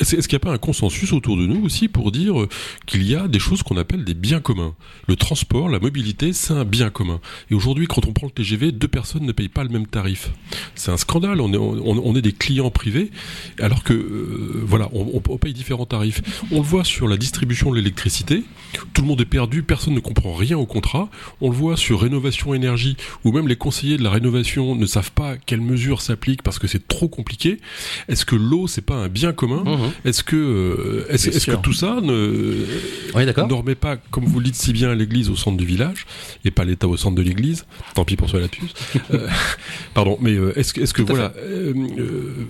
est-ce 0.00 0.28
qu'il 0.28 0.36
n'y 0.36 0.42
a 0.42 0.46
pas 0.46 0.52
un 0.52 0.58
consensus 0.58 1.12
autour 1.12 1.36
de 1.36 1.46
nous 1.46 1.64
aussi 1.64 1.88
pour 1.88 2.12
dire 2.12 2.34
qu'il 2.86 3.02
y 3.02 3.14
a 3.14 3.28
des 3.28 3.38
choses 3.38 3.62
qu'on 3.62 3.76
appelle 3.76 4.04
des 4.04 4.14
biens 4.14 4.40
communs? 4.40 4.74
Le 5.08 5.16
transport, 5.16 5.68
la 5.68 5.78
mobilité, 5.78 6.32
c'est 6.32 6.54
un 6.54 6.64
bien 6.64 6.90
commun. 6.90 7.20
Et 7.50 7.54
aujourd'hui, 7.54 7.86
quand 7.86 8.06
on 8.06 8.12
prend 8.12 8.26
le 8.26 8.32
TGV, 8.32 8.72
deux 8.72 8.88
personnes 8.88 9.24
ne 9.24 9.32
payent 9.32 9.48
pas 9.48 9.64
le 9.64 9.70
même 9.70 9.86
tarif. 9.86 10.30
C'est 10.74 10.90
un 10.90 10.96
scandale. 10.96 11.40
On 11.40 11.52
est, 11.52 11.58
on, 11.58 12.14
est 12.14 12.22
des 12.22 12.32
clients 12.32 12.70
privés, 12.70 13.10
alors 13.58 13.82
que 13.82 13.92
euh, 13.92 14.62
voilà, 14.64 14.88
on, 14.92 14.99
on, 15.00 15.38
paye 15.38 15.52
différents 15.52 15.86
tarifs. 15.86 16.22
On 16.50 16.56
le 16.56 16.66
voit 16.66 16.84
sur 16.84 17.08
la 17.08 17.16
distribution 17.16 17.70
de 17.70 17.76
l'électricité. 17.76 18.44
Tout 18.94 19.02
le 19.02 19.08
monde 19.08 19.20
est 19.20 19.26
perdu, 19.26 19.62
personne 19.62 19.94
ne 19.94 20.00
comprend 20.00 20.34
rien 20.34 20.58
au 20.58 20.66
contrat. 20.66 21.08
On 21.40 21.50
le 21.50 21.56
voit 21.56 21.76
sur 21.76 22.00
rénovation 22.00 22.54
énergie, 22.54 22.96
où 23.24 23.32
même 23.32 23.48
les 23.48 23.56
conseillers 23.56 23.96
de 23.96 24.02
la 24.02 24.10
rénovation 24.10 24.74
ne 24.74 24.86
savent 24.86 25.12
pas 25.12 25.36
quelles 25.36 25.60
mesures 25.60 26.02
s'appliquent 26.02 26.42
parce 26.42 26.58
que 26.58 26.66
c'est 26.66 26.86
trop 26.86 27.08
compliqué. 27.08 27.58
Est-ce 28.08 28.24
que 28.24 28.36
l'eau, 28.36 28.66
c'est 28.66 28.84
pas 28.84 28.94
un 28.94 29.08
bien 29.08 29.32
commun 29.32 29.64
mmh. 29.64 30.08
Est-ce 30.08 30.22
que, 30.22 30.36
euh, 30.36 31.06
est-ce, 31.08 31.46
que 31.50 31.56
tout 31.56 31.72
ça 31.72 32.00
ne, 32.00 32.64
ne 33.14 33.52
remet 33.52 33.74
pas, 33.74 33.96
comme 33.96 34.24
vous 34.24 34.38
le 34.38 34.44
dites 34.46 34.56
si 34.56 34.72
bien, 34.72 34.94
l'église 34.94 35.30
au 35.30 35.36
centre 35.36 35.56
du 35.56 35.64
village 35.64 36.06
et 36.44 36.50
pas 36.50 36.64
l'État 36.64 36.88
au 36.88 36.96
centre 36.96 37.16
de 37.16 37.22
l'église? 37.22 37.66
Tant 37.94 38.04
pis 38.04 38.16
pour 38.16 38.28
soi 38.28 38.40
la 38.40 38.48
puce. 38.48 38.72
Euh, 39.12 39.28
pardon, 39.94 40.18
mais 40.20 40.32
euh, 40.32 40.58
est-ce, 40.58 40.78
est-ce 40.80 40.94
que 40.94 41.02
voilà, 41.02 41.32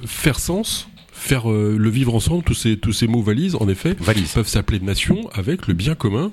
faire 0.06 0.38
sens 0.38 0.89
faire 1.20 1.48
le 1.48 1.90
vivre 1.90 2.14
ensemble, 2.14 2.42
tous 2.42 2.54
ces, 2.54 2.76
tous 2.76 2.92
ces 2.92 3.06
mots 3.06 3.22
valises, 3.22 3.54
en 3.56 3.68
effet, 3.68 3.94
peuvent 3.94 4.48
s'appeler 4.48 4.80
nation 4.80 5.28
avec 5.32 5.66
le 5.66 5.74
bien 5.74 5.94
commun 5.94 6.32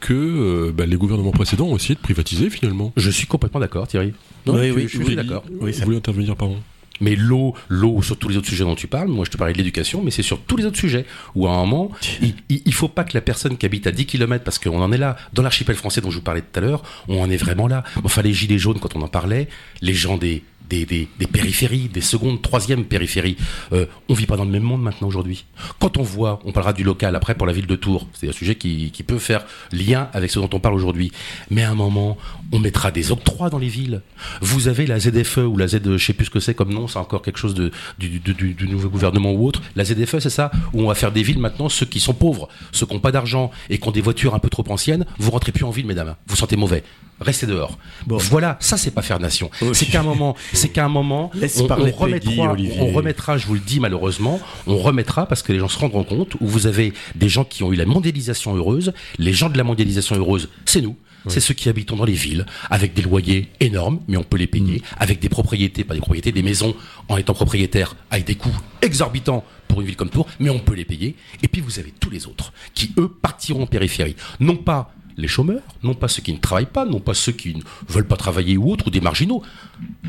que 0.00 0.70
bah, 0.70 0.86
les 0.86 0.96
gouvernements 0.96 1.30
précédents 1.30 1.66
ont 1.66 1.76
essayé 1.76 1.94
de 1.94 2.00
privatiser 2.00 2.50
finalement. 2.50 2.92
Je 2.96 3.10
suis 3.10 3.26
complètement 3.26 3.60
d'accord, 3.60 3.86
Thierry. 3.86 4.12
oui, 4.46 4.70
oui, 4.70 4.86
je 4.88 5.02
suis 5.02 5.16
d'accord. 5.16 5.44
Oui, 5.60 5.72
vous 5.72 5.84
voulez 5.84 5.96
intervenir, 5.98 6.36
pardon? 6.36 6.58
Mais 7.00 7.16
l'eau, 7.16 7.54
l'eau 7.68 8.02
sur 8.02 8.16
tous 8.16 8.28
les 8.28 8.36
autres 8.36 8.48
sujets 8.48 8.64
dont 8.64 8.74
tu 8.74 8.86
parles, 8.86 9.08
moi 9.08 9.24
je 9.24 9.30
te 9.30 9.36
parlais 9.36 9.52
de 9.52 9.58
l'éducation, 9.58 10.02
mais 10.02 10.10
c'est 10.10 10.22
sur 10.22 10.40
tous 10.40 10.56
les 10.56 10.64
autres 10.64 10.78
sujets 10.78 11.06
où 11.34 11.46
à 11.46 11.50
un 11.50 11.64
moment, 11.64 11.90
il, 12.22 12.34
il, 12.48 12.74
faut 12.74 12.88
pas 12.88 13.04
que 13.04 13.14
la 13.14 13.20
personne 13.20 13.56
qui 13.56 13.66
habite 13.66 13.86
à 13.86 13.92
10 13.92 14.06
km, 14.06 14.44
parce 14.44 14.58
qu'on 14.58 14.80
en 14.80 14.92
est 14.92 14.98
là, 14.98 15.16
dans 15.32 15.42
l'archipel 15.42 15.76
français 15.76 16.00
dont 16.00 16.10
je 16.10 16.16
vous 16.16 16.22
parlais 16.22 16.42
tout 16.42 16.58
à 16.58 16.60
l'heure, 16.60 16.82
on 17.08 17.22
en 17.22 17.30
est 17.30 17.36
vraiment 17.36 17.68
là. 17.68 17.84
Enfin, 18.04 18.22
les 18.22 18.32
gilets 18.32 18.58
jaunes, 18.58 18.78
quand 18.78 18.96
on 18.96 19.02
en 19.02 19.08
parlait, 19.08 19.48
les 19.80 19.94
gens 19.94 20.16
des, 20.16 20.42
des, 20.68 20.86
des, 20.86 21.26
périphéries, 21.26 21.88
des 21.88 22.00
secondes, 22.00 22.40
troisièmes 22.40 22.84
périphéries. 22.84 23.36
Euh, 23.72 23.86
on 24.08 24.14
vit 24.14 24.26
pas 24.26 24.36
dans 24.36 24.44
le 24.44 24.50
même 24.50 24.62
monde 24.62 24.82
maintenant 24.82 25.08
aujourd'hui. 25.08 25.44
Quand 25.78 25.98
on 25.98 26.02
voit, 26.02 26.40
on 26.44 26.52
parlera 26.52 26.72
du 26.72 26.84
local 26.84 27.14
après 27.16 27.34
pour 27.34 27.46
la 27.46 27.52
ville 27.52 27.66
de 27.66 27.76
Tours, 27.76 28.08
c'est 28.14 28.28
un 28.28 28.32
sujet 28.32 28.54
qui, 28.54 28.90
qui, 28.90 29.02
peut 29.02 29.18
faire 29.18 29.44
lien 29.72 30.08
avec 30.12 30.30
ce 30.30 30.38
dont 30.38 30.48
on 30.52 30.60
parle 30.60 30.74
aujourd'hui. 30.74 31.12
Mais 31.50 31.62
à 31.62 31.70
un 31.70 31.74
moment, 31.74 32.16
on 32.52 32.58
mettra 32.58 32.90
des 32.90 33.12
octrois 33.12 33.50
dans 33.50 33.58
les 33.58 33.68
villes. 33.68 34.00
Vous 34.40 34.68
avez 34.68 34.86
la 34.86 34.98
ZFE 34.98 35.38
ou 35.38 35.56
la 35.56 35.68
Z, 35.68 35.80
je 35.84 36.04
sais 36.04 36.14
plus 36.14 36.26
ce 36.26 36.30
que 36.30 36.40
c'est 36.40 36.54
comme 36.54 36.72
nom, 36.72 36.83
annonce 36.84 36.96
encore 36.96 37.22
quelque 37.22 37.38
chose 37.38 37.54
de, 37.54 37.70
du, 37.98 38.08
du, 38.08 38.34
du, 38.34 38.54
du 38.54 38.68
nouveau 38.68 38.88
gouvernement 38.88 39.32
ou 39.32 39.46
autre. 39.46 39.62
La 39.76 39.84
ZFE, 39.84 40.18
c'est 40.18 40.30
ça 40.30 40.50
Où 40.72 40.82
on 40.82 40.88
va 40.88 40.94
faire 40.94 41.12
des 41.12 41.22
villes 41.22 41.38
maintenant, 41.38 41.68
ceux 41.68 41.86
qui 41.86 42.00
sont 42.00 42.14
pauvres, 42.14 42.48
ceux 42.72 42.86
qui 42.86 42.94
n'ont 42.94 43.00
pas 43.00 43.12
d'argent 43.12 43.50
et 43.70 43.78
qui 43.78 43.88
ont 43.88 43.92
des 43.92 44.00
voitures 44.00 44.34
un 44.34 44.38
peu 44.38 44.50
trop 44.50 44.64
anciennes, 44.68 45.06
vous 45.18 45.30
rentrez 45.30 45.52
plus 45.52 45.64
en 45.64 45.70
ville, 45.70 45.86
mesdames. 45.86 46.14
Vous 46.26 46.36
sentez 46.36 46.56
mauvais. 46.56 46.84
Restez 47.20 47.46
dehors. 47.46 47.78
Bon. 48.06 48.16
Voilà, 48.16 48.56
ça 48.60 48.76
c'est 48.76 48.90
pas 48.90 49.02
faire 49.02 49.20
nation. 49.20 49.48
Oui. 49.62 49.68
C'est 49.72 49.86
qu'à 49.86 50.00
un 50.00 50.02
moment, 50.02 50.34
c'est 50.52 50.68
qu'à 50.68 50.84
un 50.84 50.88
moment, 50.88 51.30
on, 51.34 51.66
remettra, 51.92 52.56
on 52.80 52.90
remettra, 52.90 53.38
je 53.38 53.46
vous 53.46 53.54
le 53.54 53.60
dis 53.60 53.78
malheureusement, 53.78 54.40
on 54.66 54.76
remettra 54.78 55.26
parce 55.26 55.42
que 55.42 55.52
les 55.52 55.60
gens 55.60 55.68
se 55.68 55.78
rendront 55.78 56.02
compte 56.02 56.34
où 56.40 56.46
vous 56.46 56.66
avez 56.66 56.92
des 57.14 57.28
gens 57.28 57.44
qui 57.44 57.62
ont 57.62 57.72
eu 57.72 57.76
la 57.76 57.86
mondialisation 57.86 58.56
heureuse. 58.56 58.92
Les 59.18 59.32
gens 59.32 59.48
de 59.48 59.56
la 59.56 59.64
mondialisation 59.64 60.16
heureuse, 60.16 60.48
c'est 60.64 60.80
nous. 60.80 60.96
C'est 61.28 61.40
ceux 61.40 61.54
qui 61.54 61.68
habitent 61.68 61.94
dans 61.94 62.04
les 62.04 62.12
villes, 62.12 62.46
avec 62.70 62.94
des 62.94 63.02
loyers 63.02 63.48
énormes, 63.60 64.00
mais 64.08 64.16
on 64.16 64.22
peut 64.22 64.36
les 64.36 64.46
payer, 64.46 64.82
avec 64.98 65.20
des 65.20 65.28
propriétés, 65.28 65.84
pas 65.84 65.94
des 65.94 66.00
propriétés, 66.00 66.32
des 66.32 66.42
maisons, 66.42 66.74
en 67.08 67.16
étant 67.16 67.34
propriétaire, 67.34 67.96
avec 68.10 68.26
des 68.26 68.34
coûts 68.34 68.56
exorbitants 68.82 69.44
pour 69.68 69.80
une 69.80 69.86
ville 69.86 69.96
comme 69.96 70.10
Tours, 70.10 70.28
mais 70.38 70.50
on 70.50 70.58
peut 70.58 70.74
les 70.74 70.84
payer. 70.84 71.16
Et 71.42 71.48
puis 71.48 71.60
vous 71.60 71.78
avez 71.78 71.92
tous 71.98 72.10
les 72.10 72.26
autres, 72.26 72.52
qui 72.74 72.92
eux 72.98 73.08
partiront 73.08 73.62
en 73.62 73.66
périphérie. 73.66 74.16
Non 74.40 74.56
pas 74.56 74.94
les 75.16 75.28
chômeurs, 75.28 75.62
non 75.82 75.94
pas 75.94 76.08
ceux 76.08 76.22
qui 76.22 76.32
ne 76.32 76.38
travaillent 76.38 76.66
pas, 76.66 76.84
non 76.84 77.00
pas 77.00 77.14
ceux 77.14 77.32
qui 77.32 77.54
ne 77.54 77.60
veulent 77.88 78.06
pas 78.06 78.16
travailler 78.16 78.56
ou 78.56 78.70
autres, 78.70 78.88
ou 78.88 78.90
des 78.90 79.00
marginaux. 79.00 79.42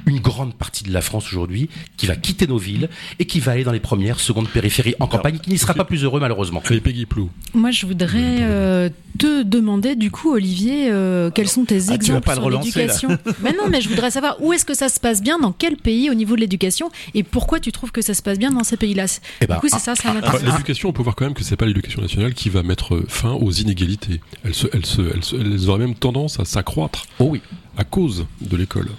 Une 0.05 0.19
grande 0.19 0.53
partie 0.55 0.83
de 0.83 0.91
la 0.93 1.01
France 1.01 1.27
aujourd'hui 1.27 1.69
qui 1.97 2.05
va 2.07 2.15
quitter 2.15 2.47
nos 2.47 2.57
villes 2.57 2.89
et 3.19 3.25
qui 3.25 3.39
va 3.39 3.53
aller 3.53 3.63
dans 3.63 3.71
les 3.71 3.79
premières, 3.79 4.19
secondes 4.19 4.47
périphéries 4.49 4.95
en 4.99 5.07
campagne, 5.07 5.39
qui 5.39 5.49
n'y 5.49 5.57
sera 5.57 5.73
pas 5.73 5.85
plus 5.85 6.03
heureux 6.03 6.19
malheureusement. 6.19 6.61
Allez, 6.65 6.81
Peggy 6.81 7.05
Plou. 7.05 7.29
Moi, 7.53 7.71
je 7.71 7.85
voudrais 7.85 8.39
euh, 8.41 8.89
te 9.17 9.43
demander, 9.43 9.95
du 9.95 10.11
coup, 10.11 10.33
Olivier, 10.33 10.89
euh, 10.91 11.29
quels 11.31 11.47
sont 11.49 11.65
tes 11.65 11.75
Ah, 11.75 11.79
tu 11.81 11.87
vas 11.87 11.95
exemples 11.95 12.21
pas 12.21 12.35
sur 12.35 12.49
l'éducation 12.49 13.09
Mais 13.41 13.51
non, 13.57 13.67
mais 13.69 13.81
je 13.81 13.89
voudrais 13.89 14.11
savoir 14.11 14.37
où 14.41 14.53
est-ce 14.53 14.65
que 14.65 14.73
ça 14.73 14.89
se 14.89 14.99
passe 14.99 15.21
bien, 15.21 15.39
dans 15.39 15.51
quel 15.51 15.77
pays 15.77 16.09
au 16.09 16.13
niveau 16.13 16.35
de 16.35 16.41
l'éducation, 16.41 16.89
et 17.13 17.23
pourquoi 17.23 17.59
tu 17.59 17.71
trouves 17.71 17.91
que 17.91 18.01
ça 18.01 18.13
se 18.13 18.21
passe 18.21 18.37
bien 18.39 18.51
dans 18.51 18.63
ces 18.63 18.77
pays-là. 18.77 19.05
Eh 19.41 19.47
ben, 19.47 19.55
du 19.55 19.61
coup, 19.61 19.67
c'est 19.69 19.79
ça, 19.79 19.95
ça 19.95 20.09
Enfin, 20.09 20.13
m'intéresse. 20.13 20.43
l'éducation, 20.43 20.89
on 20.89 20.93
peut 20.93 21.03
voir 21.03 21.15
quand 21.15 21.25
même 21.25 21.33
que 21.33 21.43
c'est 21.43 21.55
pas 21.55 21.65
l'éducation 21.65 22.01
nationale 22.01 22.33
qui 22.33 22.49
va 22.49 22.63
mettre 22.63 23.03
fin 23.07 23.31
aux 23.33 23.51
inégalités. 23.51 24.21
Elles, 24.43 24.53
se, 24.55 24.94
se- 25.23 25.35
elles 25.35 25.69
auraient 25.69 25.79
même 25.79 25.95
tendance 25.95 26.39
à 26.39 26.45
s'accroître 26.45 27.05
Oh 27.19 27.27
oui, 27.31 27.41
à 27.77 27.83
cause 27.83 28.25
de 28.41 28.55
l'école. 28.57 28.89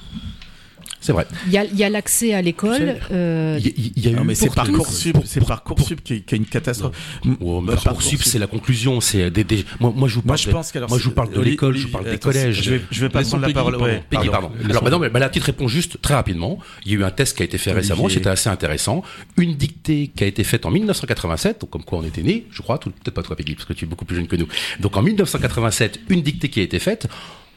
C'est 1.00 1.12
vrai. 1.12 1.26
Il 1.46 1.52
y 1.52 1.58
a, 1.58 1.64
il 1.64 1.76
y 1.76 1.84
a 1.84 1.88
l'accès 1.88 2.34
à 2.34 2.42
l'école. 2.42 2.96
euh, 3.12 3.58
Il 3.60 3.66
y, 3.66 3.92
il 3.96 4.04
y 4.04 4.08
a 4.08 4.10
eu 4.10 4.14
Non, 4.14 4.24
mais 4.24 4.34
c'est. 4.34 4.52
Parcoursup, 4.54 5.16
c'est 5.24 5.44
Parcoursup 5.44 6.02
qui, 6.02 6.22
qui 6.22 6.34
est 6.34 6.38
une 6.38 6.46
catastrophe. 6.46 6.96
Oh, 7.40 7.62
Parcoursup, 7.62 8.22
c'est 8.22 8.38
la 8.38 8.46
conclusion. 8.46 9.00
C'est 9.00 9.30
des, 9.30 9.44
des- 9.44 9.64
moi, 9.80 9.92
moi, 9.94 10.08
je 10.08 10.14
vous 10.16 10.22
Moi, 10.24 10.36
parle. 10.36 10.86
moi, 10.88 10.98
je 10.98 11.04
vous 11.04 11.10
parle 11.12 11.32
de 11.32 11.40
l'école, 11.40 11.76
je 11.76 11.86
vous 11.86 11.92
parle 11.92 12.10
des 12.10 12.18
collèges. 12.18 12.62
Je 12.62 12.70
vais, 12.70 12.80
je 12.90 13.00
vais 13.00 13.08
pas 13.08 13.22
prendre 13.22 13.46
la 13.46 13.52
parole. 13.52 13.76
Peggy, 14.10 14.28
pardon. 14.28 14.48
pardon. 14.48 14.52
Alors, 14.70 14.82
bah 14.82 14.90
non, 14.90 14.98
mais 14.98 15.08
bah, 15.10 15.18
la 15.18 15.28
petite 15.28 15.44
réponse 15.44 15.70
juste, 15.70 16.00
très 16.02 16.14
rapidement. 16.14 16.58
Il 16.84 16.92
y 16.92 16.94
a 16.96 16.98
eu 16.98 17.04
un 17.04 17.10
test 17.10 17.36
qui 17.36 17.42
a 17.42 17.46
été 17.46 17.58
fait 17.58 17.72
récemment, 17.72 18.08
c'était 18.08 18.28
assez 18.30 18.48
intéressant. 18.48 19.02
Une 19.36 19.54
dictée 19.54 20.10
qui 20.14 20.24
a 20.24 20.26
été 20.26 20.44
faite 20.44 20.66
en 20.66 20.70
1987, 20.70 21.60
donc 21.60 21.70
comme 21.70 21.84
quoi 21.84 21.98
on 21.98 22.04
était 22.04 22.22
né, 22.22 22.46
je 22.50 22.62
crois, 22.62 22.78
peut-être 22.80 23.10
pas 23.10 23.22
toi, 23.22 23.36
Peggy, 23.36 23.54
parce 23.54 23.66
que 23.66 23.72
tu 23.72 23.84
es 23.84 23.88
beaucoup 23.88 24.04
plus 24.04 24.16
jeune 24.16 24.26
que 24.26 24.36
nous. 24.36 24.46
Donc 24.80 24.96
en 24.96 25.02
1987, 25.02 26.00
une 26.08 26.22
dictée 26.22 26.48
qui 26.48 26.60
a 26.60 26.62
été 26.62 26.78
faite, 26.78 27.06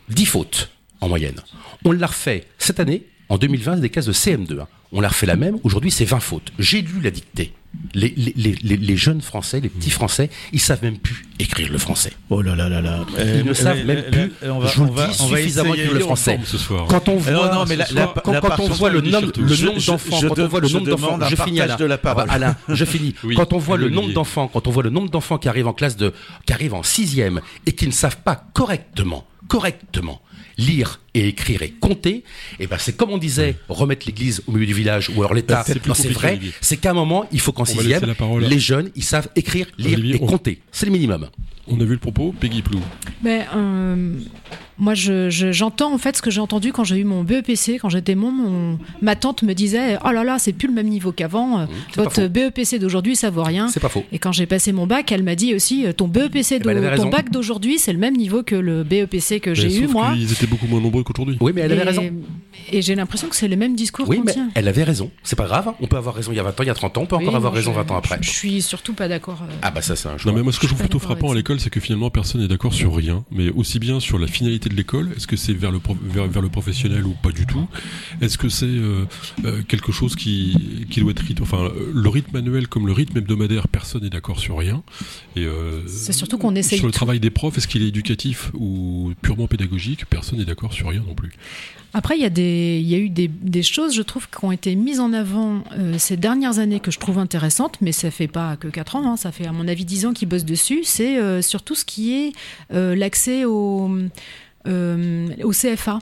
10 0.10 0.26
fautes 0.26 0.70
en 1.02 1.08
moyenne. 1.10 1.36
On 1.86 1.92
l'a 1.92 2.08
refait 2.08 2.46
cette 2.58 2.80
année, 2.80 3.04
en 3.30 3.38
2020, 3.38 3.78
des 3.78 3.90
cases 3.90 4.06
de 4.08 4.14
CM2. 4.14 4.60
hein. 4.62 4.68
On 4.92 5.02
l'a 5.02 5.10
refait 5.10 5.28
la 5.28 5.36
même, 5.36 5.58
aujourd'hui 5.64 5.92
c'est 5.92 6.06
20 6.06 6.20
fautes. 6.20 6.52
J'ai 6.58 6.82
lu 6.82 7.00
la 7.04 7.12
dictée. 7.12 7.54
Les, 7.94 8.12
les, 8.18 8.56
les, 8.64 8.78
les- 8.78 8.98
jeunes 8.98 9.22
Français, 9.22 9.60
les 9.60 9.70
petits 9.70 9.92
Français, 9.92 10.32
ils 10.52 10.60
savent 10.60 10.82
même 10.82 10.98
plus 10.98 11.28
écrire 11.38 11.72
le 11.72 11.78
français. 11.78 12.12
Oh 12.32 12.42
là 12.42 12.56
là 12.56 12.68
là 12.68 12.82
là. 12.82 13.06
Ils 13.20 13.46
ne 13.46 13.54
savent 13.54 13.86
même 13.86 14.02
plus, 14.12 14.32
On 14.50 14.58
va, 14.58 14.68
je 14.72 14.76
vous 14.78 14.86
on 14.86 14.88
le 14.88 14.94
va, 14.94 15.08
dis 15.10 15.18
on 15.22 15.28
va 15.28 15.38
suffisamment 15.38 15.74
écrire 15.76 15.94
le 15.94 16.00
français. 16.00 16.40
ce 16.46 16.58
soir. 16.58 16.88
Quand 16.88 17.08
on 17.08 17.14
Non, 17.14 17.20
voit, 17.20 17.54
non, 17.54 17.66
mais 17.70 17.76
la- 17.76 17.84
la- 17.86 17.86
soir, 17.86 18.14
la 18.16 18.22
quand, 18.24 18.42
quand 18.42 18.60
on 18.60 18.68
voit 18.70 18.90
le, 18.90 19.02
nombre- 19.02 19.32
d'enfants, 19.32 20.20
je 20.20 20.28
quand 20.28 20.40
on 20.40 20.48
voit 20.48 20.60
le 20.62 20.68
nombre 20.70 20.88
d'enfants, 20.88 21.20
je 21.30 21.36
finis 21.36 21.62
Alain. 21.62 21.76
de 21.76 21.86
la 21.86 21.98
parole. 22.00 22.24
Ah 22.24 22.40
bah, 22.40 22.46
Alain, 22.48 22.56
je 22.70 22.86
finis. 22.94 23.14
Oui, 23.24 23.36
quand 23.36 23.54
on 23.54 23.60
voit 23.60 23.78
le 23.78 23.90
nombre 23.90 24.12
d'enfants, 24.14 24.48
quand 24.48 24.66
on 24.68 24.72
voit 24.72 24.82
le 24.84 24.90
nombre 24.90 25.12
d'enfants 25.12 25.38
qui 25.38 25.48
arrivent 25.48 25.68
en 25.68 25.74
classe 25.74 25.96
de, 25.98 26.12
qui 26.48 26.54
arrivent 26.54 26.74
en 26.74 26.82
sixième 26.82 27.40
et 27.68 27.74
qui 27.74 27.86
ne 27.86 27.92
savent 27.92 28.18
pas 28.24 28.48
correctement, 28.56 29.28
correctement 29.48 30.20
lire 30.58 31.00
et 31.14 31.28
écrire 31.28 31.62
et 31.64 31.70
compter, 31.72 32.24
et 32.60 32.68
ben 32.68 32.78
c'est 32.80 32.96
comme 32.96 33.10
on 33.12 33.18
disait, 33.18 33.56
remettre 33.68 34.06
l'église 34.06 34.42
au 34.48 34.52
milieu 34.52 34.66
du 34.68 34.74
village 34.74 35.10
ou 35.10 35.20
alors 35.22 35.34
l'État. 35.34 35.64
C'est 35.66 35.86
Non, 35.88 35.94
c'est 35.94 36.10
vrai. 36.10 36.40
C'est 36.62 36.78
qu'à 36.78 36.92
un 36.92 36.94
moment, 36.94 37.26
il 37.32 37.40
faut 37.40 37.52
qu'en 37.52 37.66
sixième, 37.66 38.06
la 38.06 38.16
parole. 38.16 38.44
les 38.44 38.60
jeunes, 38.60 38.90
ils 38.96 39.04
savent 39.04 39.30
écrire, 39.36 39.68
lire 39.78 39.94
Olivier, 39.98 40.16
et 40.16 40.20
on- 40.22 40.28
compter. 40.28 40.60
C'est 40.72 40.86
le 40.86 40.92
minimum. 40.92 41.28
On 41.72 41.80
a 41.80 41.84
vu 41.84 41.92
le 41.94 41.98
propos, 42.00 42.34
Peggy 42.40 42.64
Plou. 42.64 42.80
Ben, 43.22 43.46
euh, 43.56 44.14
moi, 44.80 44.96
je- 44.96 45.30
je- 45.30 45.52
j'entends 45.52 45.94
en 45.94 46.00
fait 46.00 46.18
ce 46.18 46.22
que 46.24 46.32
j'ai 46.32 46.42
entendu 46.42 46.72
quand 46.72 46.84
j'ai 46.84 46.98
eu 46.98 47.04
mon 47.04 47.24
BEPC, 47.24 47.78
quand 47.80 47.90
j'étais 47.90 48.16
mon, 48.16 48.32
mon- 48.32 48.80
ma 49.04 49.16
tante 49.16 49.44
me 49.44 49.54
disait 49.54 49.98
Oh 50.04 50.10
là 50.12 50.24
là, 50.24 50.40
c'est 50.40 50.54
plus 50.54 50.68
le 50.68 50.74
même 50.74 50.88
niveau 50.88 51.12
qu'avant. 51.12 51.68
pas 51.96 52.04
Votre. 52.04 52.26
BEPC 52.28 52.80
d'aujourd'hui, 52.80 53.16
ça 53.16 53.30
vaut 53.30 53.44
rien. 53.44 53.68
C'est 53.68 53.80
pas 53.80 53.90
faux. 53.90 54.04
Et 54.12 54.18
quand 54.18 54.32
j'ai 54.32 54.48
passé 54.48 54.72
mon 54.72 54.88
bac, 54.88 55.12
elle 55.12 55.22
m'a 55.22 55.36
dit 55.36 55.54
aussi 55.54 55.86
euh, 55.86 55.94
Ton 55.94 56.08
BEPC, 56.08 56.56
Eh 56.56 56.60
ben, 56.60 56.80
raison. 56.88 57.04
ton 57.04 57.10
bac 57.10 57.30
d'aujourd'hui, 57.30 57.78
c'est 57.78 57.94
le 57.94 58.00
même 58.00 58.16
niveau 58.18 58.42
que 58.42 58.56
le 58.56 58.84
BEPC 58.84 59.40
que 59.40 59.54
j'ai 59.54 59.68
Mais 59.68 59.76
eu 59.76 59.88
moi. 59.88 60.14
qu'ils 60.14 60.32
étaient 60.32 60.48
beaucoup 60.48 60.66
moins 60.66 60.82
nombreux 60.82 60.99
qu'aujourd'hui. 61.04 61.38
Oui, 61.42 61.52
mais 61.56 61.62
elle 61.62 61.72
avait 61.74 61.82
et, 61.82 61.86
raison. 61.86 62.04
et 62.72 62.82
j'ai 62.82 62.96
l'impression 62.96 63.28
que 63.30 63.36
c'est 63.36 63.48
le 63.48 63.56
même 63.56 63.76
discours 63.76 64.08
Oui, 64.10 64.18
qu'on 64.18 64.24
mais 64.24 64.34
tient. 64.34 64.50
elle 64.56 64.68
avait 64.68 64.84
raison. 64.84 65.12
C'est 65.24 65.36
pas 65.36 65.46
grave. 65.46 65.68
hein. 65.70 65.76
On 65.82 65.88
peut 65.88 65.98
avoir 65.98 66.16
raison 66.16 66.32
il 66.32 66.36
y 66.36 66.40
a 66.40 66.44
20 66.44 66.50
ans, 66.52 66.64
il 66.64 66.68
y 66.68 66.70
a 66.70 66.74
30 66.74 66.98
ans, 66.98 67.02
on 67.02 67.06
peut 67.06 67.16
encore 67.16 67.36
avoir 67.36 67.54
raison 67.54 67.72
je- 67.72 67.78
20 67.78 67.92
ans 67.92 67.98
après. 67.98 68.18
Je, 68.22 68.28
je 68.28 68.34
suis 68.34 68.62
surtout 68.62 68.94
pas 68.94 69.08
d'accord. 69.08 69.40
euh. 69.44 69.54
Ah 69.62 69.72
bah 69.72 69.82
ça 69.82 69.96
c'est 69.96 70.08
un 70.10 70.18
choix. 70.18 70.32
Non 70.32 70.38
mais 70.38 70.44
moi 70.44 70.52
ce 70.54 70.60
que 70.60 70.68
je 70.68 70.70
Je 70.70 70.76
trouve 70.76 70.80
plutôt 70.88 70.98
d'accord 71.00 71.18
frappant 71.18 71.32
à 71.32 71.36
l'école 71.36 71.60
c'est 71.60 71.70
que 71.70 71.80
finalement 71.80 72.10
personne 72.10 72.42
n'est 72.42 72.48
d'accord 72.48 72.74
sur 72.74 72.96
rien 72.96 73.24
mais 73.32 73.50
aussi 73.50 73.80
bien 73.80 74.00
sur 74.00 74.18
la 74.20 74.28
finalité 74.28 74.70
de 74.70 74.76
l'école 74.76 75.12
est-ce 75.16 75.28
que 75.28 75.36
c'est 75.36 75.54
vers 75.54 75.72
le 75.72 75.80
pro- 75.80 75.98
vers, 76.02 76.28
vers 76.28 76.42
le 76.42 76.50
professionnel 76.50 77.06
ou 77.06 77.14
pas 77.22 77.32
du 77.32 77.46
tout? 77.46 77.68
Est-ce 78.22 78.38
que 78.38 78.50
c'est 78.50 78.66
euh, 78.66 79.06
euh, 79.46 79.62
quelque 79.68 79.92
chose 79.92 80.16
qui 80.16 80.86
qui 80.90 81.00
doit 81.02 81.12
être 81.12 81.20
rythme 81.20 81.44
enfin 81.44 81.70
le 81.94 82.10
rythme 82.10 82.36
annuel 82.36 82.68
comme 82.68 82.88
le 82.88 82.94
rythme 82.94 83.18
hebdomadaire 83.18 83.68
personne 83.68 84.04
n'est 84.04 84.10
d'accord 84.10 84.40
sur 84.40 84.58
rien 84.58 84.84
et 85.36 85.46
euh, 85.46 85.82
C'est 85.88 86.14
surtout 86.14 86.38
qu'on 86.38 86.56
essaye 86.56 86.78
sur 86.80 86.88
le 86.88 86.92
tout. 86.92 86.98
travail 86.98 87.20
des 87.20 87.30
profs 87.30 87.58
est-ce 87.58 87.68
qu'il 87.68 87.84
est 87.84 87.88
éducatif 87.88 88.52
ou 88.54 89.14
purement 89.22 89.48
pédagogique? 89.48 90.06
Personne 90.10 90.40
n'est 90.40 90.46
d'accord 90.46 90.74
sur 90.74 90.89
rien 90.90 91.04
non 91.08 91.16
plus 91.16 91.32
Après, 91.94 92.18
il 92.18 92.22
y 92.22 92.26
a, 92.26 92.30
y 92.30 92.96
a 92.96 92.98
eu 92.98 93.10
des, 93.10 93.28
des 93.28 93.64
choses, 93.64 93.96
je 93.96 94.02
trouve, 94.02 94.30
qui 94.30 94.44
ont 94.44 94.52
été 94.52 94.76
mises 94.76 95.00
en 95.00 95.14
avant 95.14 95.64
euh, 95.78 95.96
ces 95.98 96.18
dernières 96.18 96.60
années 96.60 96.80
que 96.80 96.92
je 96.92 97.00
trouve 97.00 97.18
intéressantes, 97.18 97.78
mais 97.82 97.92
ça 97.92 98.12
fait 98.12 98.28
pas 98.28 98.56
que 98.58 98.68
4 98.68 98.96
ans, 98.96 99.12
hein, 99.12 99.18
ça 99.18 99.32
fait 99.32 99.48
à 99.48 99.52
mon 99.52 99.68
avis 99.68 99.86
10 99.86 100.06
ans 100.08 100.14
qu'ils 100.14 100.28
bossent 100.28 100.46
dessus. 100.46 100.82
C'est 100.84 101.18
euh, 101.18 101.42
surtout 101.42 101.76
ce 101.76 101.86
qui 101.86 102.14
est 102.14 102.32
euh, 102.74 102.96
l'accès 102.96 103.46
au, 103.46 103.90
au 104.66 105.52
CFA. 105.52 106.00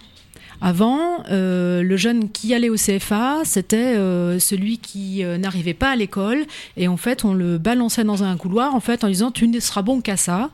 Avant, 0.59 1.23
le 1.29 1.97
jeune 1.97 2.31
qui 2.31 2.55
allait 2.55 2.69
au 2.69 2.77
CFA, 2.77 3.41
c'était 3.43 3.93
celui 4.39 4.79
qui 4.79 5.23
n'arrivait 5.23 5.75
pas 5.75 5.91
à 5.91 5.95
l'école, 5.95 6.47
et 6.77 6.87
en 6.87 6.97
fait, 6.97 7.23
on 7.25 7.35
le 7.35 7.59
balançait 7.59 8.03
dans 8.03 8.23
un 8.23 8.35
couloir, 8.37 8.73
en 8.73 8.79
fait, 8.79 9.03
en 9.03 9.07
disant 9.07 9.29
tu 9.29 9.47
ne 9.47 9.59
seras 9.59 9.83
bon 9.83 10.01
qu'à 10.01 10.17
ça. 10.17 10.49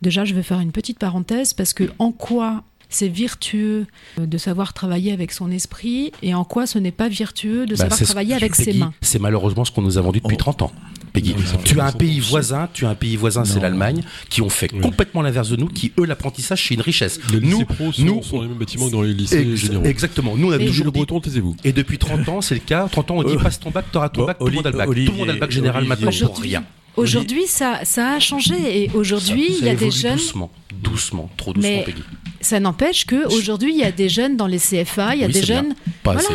Déjà, 0.00 0.24
je 0.24 0.32
vais 0.32 0.44
faire 0.44 0.60
une 0.60 0.70
petite 0.70 1.00
parenthèse 1.00 1.54
parce 1.54 1.72
que 1.72 1.90
en 1.98 2.12
quoi 2.12 2.62
c'est 2.88 3.08
vertueux 3.08 3.86
euh, 4.18 4.26
de 4.26 4.38
savoir 4.38 4.72
travailler 4.72 5.12
avec 5.12 5.32
son 5.32 5.50
esprit 5.50 6.12
et 6.22 6.34
en 6.34 6.44
quoi 6.44 6.66
ce 6.66 6.78
n'est 6.78 6.90
pas 6.92 7.08
vertueux 7.08 7.66
de 7.66 7.72
Bah, 7.76 7.88
savoir 7.88 8.00
travailler 8.00 8.34
avec 8.34 8.54
ses 8.54 8.64
Peggy, 8.66 8.78
mains? 8.78 8.92
C'est 9.00 9.18
malheureusement 9.20 9.64
ce 9.64 9.72
qu'on 9.72 9.82
nous 9.82 9.98
a 9.98 10.00
vendu 10.00 10.20
depuis 10.20 10.34
Oh. 10.36 10.38
30 10.38 10.62
ans. 10.62 10.72
Peggy, 11.12 11.34
Non, 11.34 11.58
tu 11.64 11.80
as 11.80 11.84
un 11.86 11.88
30 11.88 11.98
pays 12.00 12.20
voisin, 12.20 12.68
tu 12.72 12.84
as 12.84 12.90
un 12.90 12.94
pays 12.94 13.16
voisin, 13.16 13.44
c'est 13.44 13.60
l'Allemagne, 13.60 14.02
qui 14.28 14.42
ont 14.42 14.50
fait 14.50 14.70
Oui. 14.74 14.80
complètement 14.80 15.22
l'inverse 15.22 15.48
de 15.48 15.56
nous, 15.56 15.66
qui 15.66 15.90
eux 15.98 16.04
l'apprentissage 16.04 16.66
c'est 16.68 16.74
une 16.74 16.82
richesse. 16.82 17.18
les 17.32 17.40
nous, 17.40 17.64
pros 17.64 17.92
sont, 17.92 18.02
nous, 18.04 18.22
sont 18.22 18.42
les 18.42 18.48
mêmes 18.48 18.58
bâtiments 18.58 18.86
que 18.88 18.92
dans 18.92 19.02
les 19.02 19.14
lycées 19.14 19.40
Ex- 19.40 19.60
généraux 19.60 19.84
exactement. 19.84 20.36
Nous 20.36 20.48
on 20.48 20.52
a 20.52 20.56
Et- 20.58 20.66
toujours 20.66 20.84
Le 20.86 20.92
dit. 20.92 20.98
Breton 20.98 21.20
taisez-vous 21.20 21.56
Et 21.64 21.72
depuis 21.72 21.98
30 21.98 22.28
ans, 22.28 22.40
c'est 22.42 22.54
le 22.54 22.60
cas. 22.60 22.88
30 22.92 23.10
ans, 23.10 23.16
on 23.18 23.22
dit 23.24 23.34
Euh, 23.34 23.38
passe 23.38 23.58
ton 23.58 23.70
bac, 23.70 23.86
t'auras 23.90 24.10
ton 24.10 24.26
bac, 24.26 24.38
tout 24.38 24.46
le 24.46 24.52
monde 24.52 24.66
a 24.66 24.70
le 24.70 24.76
bac. 24.78 24.86
Tout 24.86 24.94
le 24.94 25.12
monde 25.12 25.30
a 25.30 25.32
le 25.32 25.40
bac 25.40 25.50
général 25.50 25.84
maintenant 25.84 26.10
pour 26.26 26.38
rien. 26.40 26.62
Aujourd'hui, 26.98 27.46
ça, 27.46 27.80
ça 27.84 28.12
a 28.12 28.20
changé 28.20 28.82
et 28.84 28.90
aujourd'hui, 28.94 29.48
Ça- 29.52 29.58
il 29.60 29.64
y 29.66 29.68
a 29.70 29.74
des 29.74 29.90
jeunes. 29.90 30.16
Doucement, 30.16 30.50
doucement, 30.82 31.30
trop 31.36 31.52
doucement, 31.52 31.70
Mais 31.70 31.84
Peggy. 31.84 32.02
Ça 32.40 32.60
n'empêche 32.60 33.04
que 33.06 33.26
aujourd'hui, 33.34 33.72
il 33.72 33.78
y 33.78 33.84
a 33.84 33.90
des 33.92 34.08
jeunes 34.08 34.36
dans 34.36 34.46
les 34.46 34.58
CFA, 34.58 35.14
il 35.14 35.20
y 35.20 35.24
a 35.24 35.26
Oui, 35.26 35.32
des 35.32 35.42
jeunes. 35.42 35.74
Pas 36.02 36.12
voilà. 36.12 36.28
assez. 36.28 36.34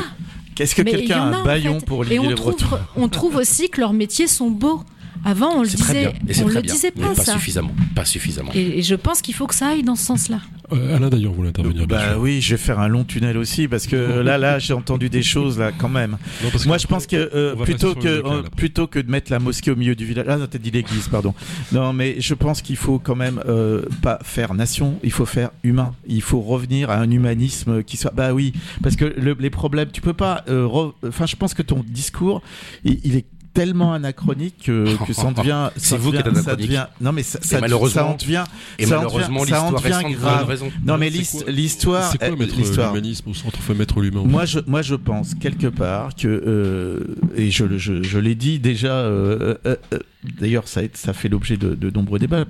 Qu'est-ce 0.55 0.75
que 0.75 0.81
quelqu'un 0.83 1.21
en 1.21 1.33
a 1.33 1.37
un 1.37 1.41
en 1.41 1.43
baillon 1.45 1.79
fait. 1.79 1.85
pour 1.85 2.03
Et 2.05 2.19
Olivier 2.19 2.33
on 2.33 2.35
trouve, 2.35 2.55
Breton 2.57 2.77
on 2.95 3.07
trouve 3.09 3.35
aussi 3.37 3.69
que 3.69 3.79
leurs 3.81 3.93
métiers 3.93 4.27
sont 4.27 4.49
beaux. 4.51 4.83
Avant, 5.25 5.51
on 5.57 5.61
le 5.61 5.67
disait, 5.69 6.13
on 6.43 6.47
le 6.47 6.61
bien. 6.61 6.73
disait 6.73 6.91
pas, 6.91 7.13
pas 7.13 7.23
ça. 7.23 7.33
suffisamment. 7.33 7.71
Pas 7.95 8.05
suffisamment. 8.05 8.51
Et, 8.53 8.79
et 8.79 8.81
je 8.81 8.95
pense 8.95 9.21
qu'il 9.21 9.33
faut 9.33 9.47
que 9.47 9.55
ça 9.55 9.67
aille 9.69 9.83
dans 9.83 9.95
ce 9.95 10.03
sens-là. 10.05 10.39
Euh, 10.71 10.95
Alain 10.95 11.09
d'ailleurs 11.09 11.33
voulait 11.33 11.49
intervenir 11.49 11.87
Bah 11.87 12.17
oui, 12.17 12.41
je 12.41 12.55
vais 12.55 12.61
faire 12.61 12.79
un 12.79 12.87
long 12.87 13.03
tunnel 13.03 13.37
aussi 13.37 13.67
parce 13.67 13.85
que 13.87 13.95
là, 14.21 14.37
là, 14.37 14.59
j'ai 14.59 14.73
entendu 14.73 15.09
des 15.09 15.23
choses 15.23 15.59
là 15.59 15.71
quand 15.77 15.89
même. 15.89 16.17
Non, 16.43 16.49
Moi, 16.65 16.75
que 16.77 16.81
je 16.81 16.87
pense 16.87 17.05
que 17.07 17.15
euh, 17.33 17.55
plutôt 17.55 17.95
que 17.95 18.07
euh, 18.07 18.43
plutôt 18.55 18.87
que 18.87 18.99
de 18.99 19.09
mettre 19.11 19.31
la 19.31 19.39
mosquée 19.39 19.71
au 19.71 19.75
milieu 19.75 19.95
du 19.95 20.05
village, 20.05 20.25
ah 20.29 20.37
non, 20.37 20.47
t'as 20.47 20.57
dit 20.57 20.71
l'église, 20.71 21.07
pardon. 21.09 21.33
Non, 21.71 21.93
mais 21.93 22.19
je 22.19 22.33
pense 22.33 22.61
qu'il 22.61 22.77
faut 22.77 22.99
quand 22.99 23.15
même 23.15 23.41
euh, 23.47 23.83
pas 24.01 24.19
faire 24.23 24.53
nation, 24.53 24.99
il 25.03 25.11
faut 25.11 25.25
faire 25.25 25.51
humain. 25.63 25.93
Il 26.07 26.21
faut 26.21 26.41
revenir 26.41 26.89
à 26.89 26.97
un 26.97 27.09
humanisme 27.11 27.83
qui 27.83 27.97
soit. 27.97 28.11
Bah 28.13 28.33
oui, 28.33 28.53
parce 28.81 28.95
que 28.95 29.05
le- 29.05 29.37
les 29.39 29.49
problèmes, 29.49 29.89
tu 29.91 30.01
peux 30.01 30.13
pas. 30.13 30.43
euh, 30.49 30.65
re- 30.65 30.93
Enfin, 31.07 31.25
je 31.25 31.35
pense 31.35 31.53
que 31.53 31.61
ton 31.61 31.83
discours, 31.87 32.41
il, 32.83 32.99
il 33.03 33.15
est 33.17 33.25
tellement 33.53 33.93
anachronique 33.93 34.63
que, 34.65 35.05
que 35.05 35.13
ça 35.13 35.25
en 35.25 35.31
devient. 35.33 35.69
C'est 35.77 35.97
vous 35.97 36.11
qui 36.11 36.17
êtes 36.17 36.25
ça 36.25 36.31
anachronique. 36.31 36.59
devient- 36.67 36.87
Non, 37.01 37.11
mais 37.11 37.23
ça, 37.23 37.39
ça, 37.41 37.59
malheureusement- 37.61 38.01
ça 38.01 38.07
en 38.07 38.15
devient. 38.15 38.43
Et 38.79 38.85
ça 38.85 38.95
malheureusement, 38.97 39.43
l'histoire 39.43 39.71
devient 39.73 39.93
récente 39.93 40.11
grave. 40.13 40.47
raison. 40.47 40.71
Non, 40.85 40.97
mais 40.97 41.11
C'est 41.11 41.17
l'his- 41.17 41.31
quoi- 41.43 41.51
l'histoire. 41.51 42.11
C'est 42.11 42.17
quoi 42.17 42.27
euh, 42.29 42.35
mettre 42.35 42.55
l'humanisme 42.57 43.29
au 43.29 43.33
centre, 43.33 43.57
enfin 43.59 43.73
mettre 43.73 43.99
l'humain 44.01 44.23
Moi 44.25 44.45
je, 44.45 44.59
moi, 44.67 44.81
je 44.81 44.95
pense 44.95 45.35
quelque 45.35 45.67
part 45.67 46.15
que, 46.15 46.27
euh, 46.27 47.15
et 47.35 47.51
je, 47.51 47.77
je, 47.77 48.01
je 48.03 48.19
l'ai 48.19 48.35
dit 48.35 48.59
déjà, 48.59 48.93
euh, 48.93 49.55
euh, 49.65 49.75
euh, 49.93 49.99
d'ailleurs, 50.39 50.67
ça, 50.67 50.81
ça 50.93 51.13
fait 51.13 51.29
l'objet 51.29 51.57
de, 51.57 51.75
de 51.75 51.89
nombreux 51.89 52.19
débats. 52.19 52.45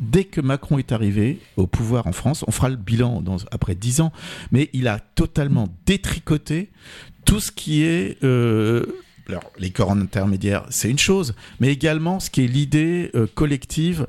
Dès 0.00 0.24
que 0.24 0.40
Macron 0.40 0.78
est 0.78 0.90
arrivé 0.90 1.38
au 1.56 1.66
pouvoir 1.66 2.06
en 2.08 2.12
France, 2.12 2.44
on 2.48 2.50
fera 2.50 2.68
le 2.68 2.76
bilan 2.76 3.20
dans, 3.22 3.36
après 3.52 3.74
dix 3.76 4.00
ans, 4.00 4.12
mais 4.50 4.68
il 4.72 4.88
a 4.88 4.98
totalement 4.98 5.68
détricoté 5.86 6.70
tout 7.24 7.40
ce 7.40 7.52
qui 7.52 7.82
est. 7.82 8.16
euh, 8.24 8.84
alors, 9.28 9.50
les 9.58 9.70
corps 9.70 9.92
intermédiaires, 9.92 10.64
c'est 10.70 10.90
une 10.90 10.98
chose, 10.98 11.34
mais 11.60 11.68
également 11.68 12.20
ce 12.20 12.30
qui 12.30 12.44
est 12.44 12.46
l'idée 12.46 13.10
euh, 13.14 13.26
collective, 13.34 14.06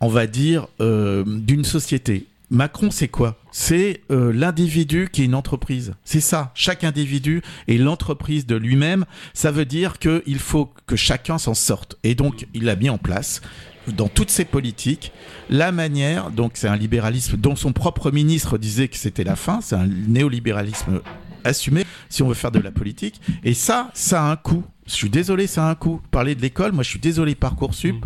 on 0.00 0.08
va 0.08 0.26
dire, 0.26 0.66
euh, 0.80 1.24
d'une 1.26 1.64
société. 1.64 2.26
Macron, 2.50 2.90
c'est 2.90 3.08
quoi? 3.08 3.38
C'est 3.52 4.00
euh, 4.10 4.32
l'individu 4.32 5.08
qui 5.12 5.22
est 5.22 5.24
une 5.26 5.34
entreprise. 5.34 5.94
C'est 6.04 6.20
ça. 6.20 6.50
Chaque 6.54 6.82
individu 6.82 7.42
est 7.68 7.76
l'entreprise 7.76 8.46
de 8.46 8.56
lui-même. 8.56 9.04
Ça 9.34 9.50
veut 9.50 9.66
dire 9.66 9.98
qu'il 9.98 10.38
faut 10.38 10.72
que 10.86 10.96
chacun 10.96 11.36
s'en 11.36 11.54
sorte. 11.54 11.98
Et 12.04 12.14
donc, 12.14 12.46
il 12.54 12.68
a 12.70 12.76
mis 12.76 12.88
en 12.88 12.96
place, 12.96 13.42
dans 13.86 14.08
toutes 14.08 14.30
ses 14.30 14.44
politiques, 14.44 15.12
la 15.50 15.72
manière, 15.72 16.30
donc 16.30 16.52
c'est 16.54 16.68
un 16.68 16.76
libéralisme 16.76 17.36
dont 17.36 17.56
son 17.56 17.72
propre 17.72 18.10
ministre 18.10 18.58
disait 18.58 18.88
que 18.88 18.96
c'était 18.96 19.24
la 19.24 19.36
fin, 19.36 19.60
c'est 19.60 19.76
un 19.76 19.86
néolibéralisme 19.86 21.00
assumé 21.48 21.84
si 22.08 22.22
on 22.22 22.28
veut 22.28 22.34
faire 22.34 22.50
de 22.50 22.58
la 22.58 22.70
politique. 22.70 23.20
Et 23.44 23.54
ça, 23.54 23.90
ça 23.94 24.24
a 24.24 24.30
un 24.30 24.36
coût. 24.36 24.64
Je 24.86 24.92
suis 24.92 25.10
désolé, 25.10 25.46
ça 25.46 25.66
a 25.66 25.70
un 25.70 25.74
coût. 25.74 26.00
Parler 26.10 26.34
de 26.34 26.40
l'école, 26.40 26.72
moi 26.72 26.82
je 26.82 26.90
suis 26.90 27.00
désolé, 27.00 27.34
Parcoursup. 27.34 28.04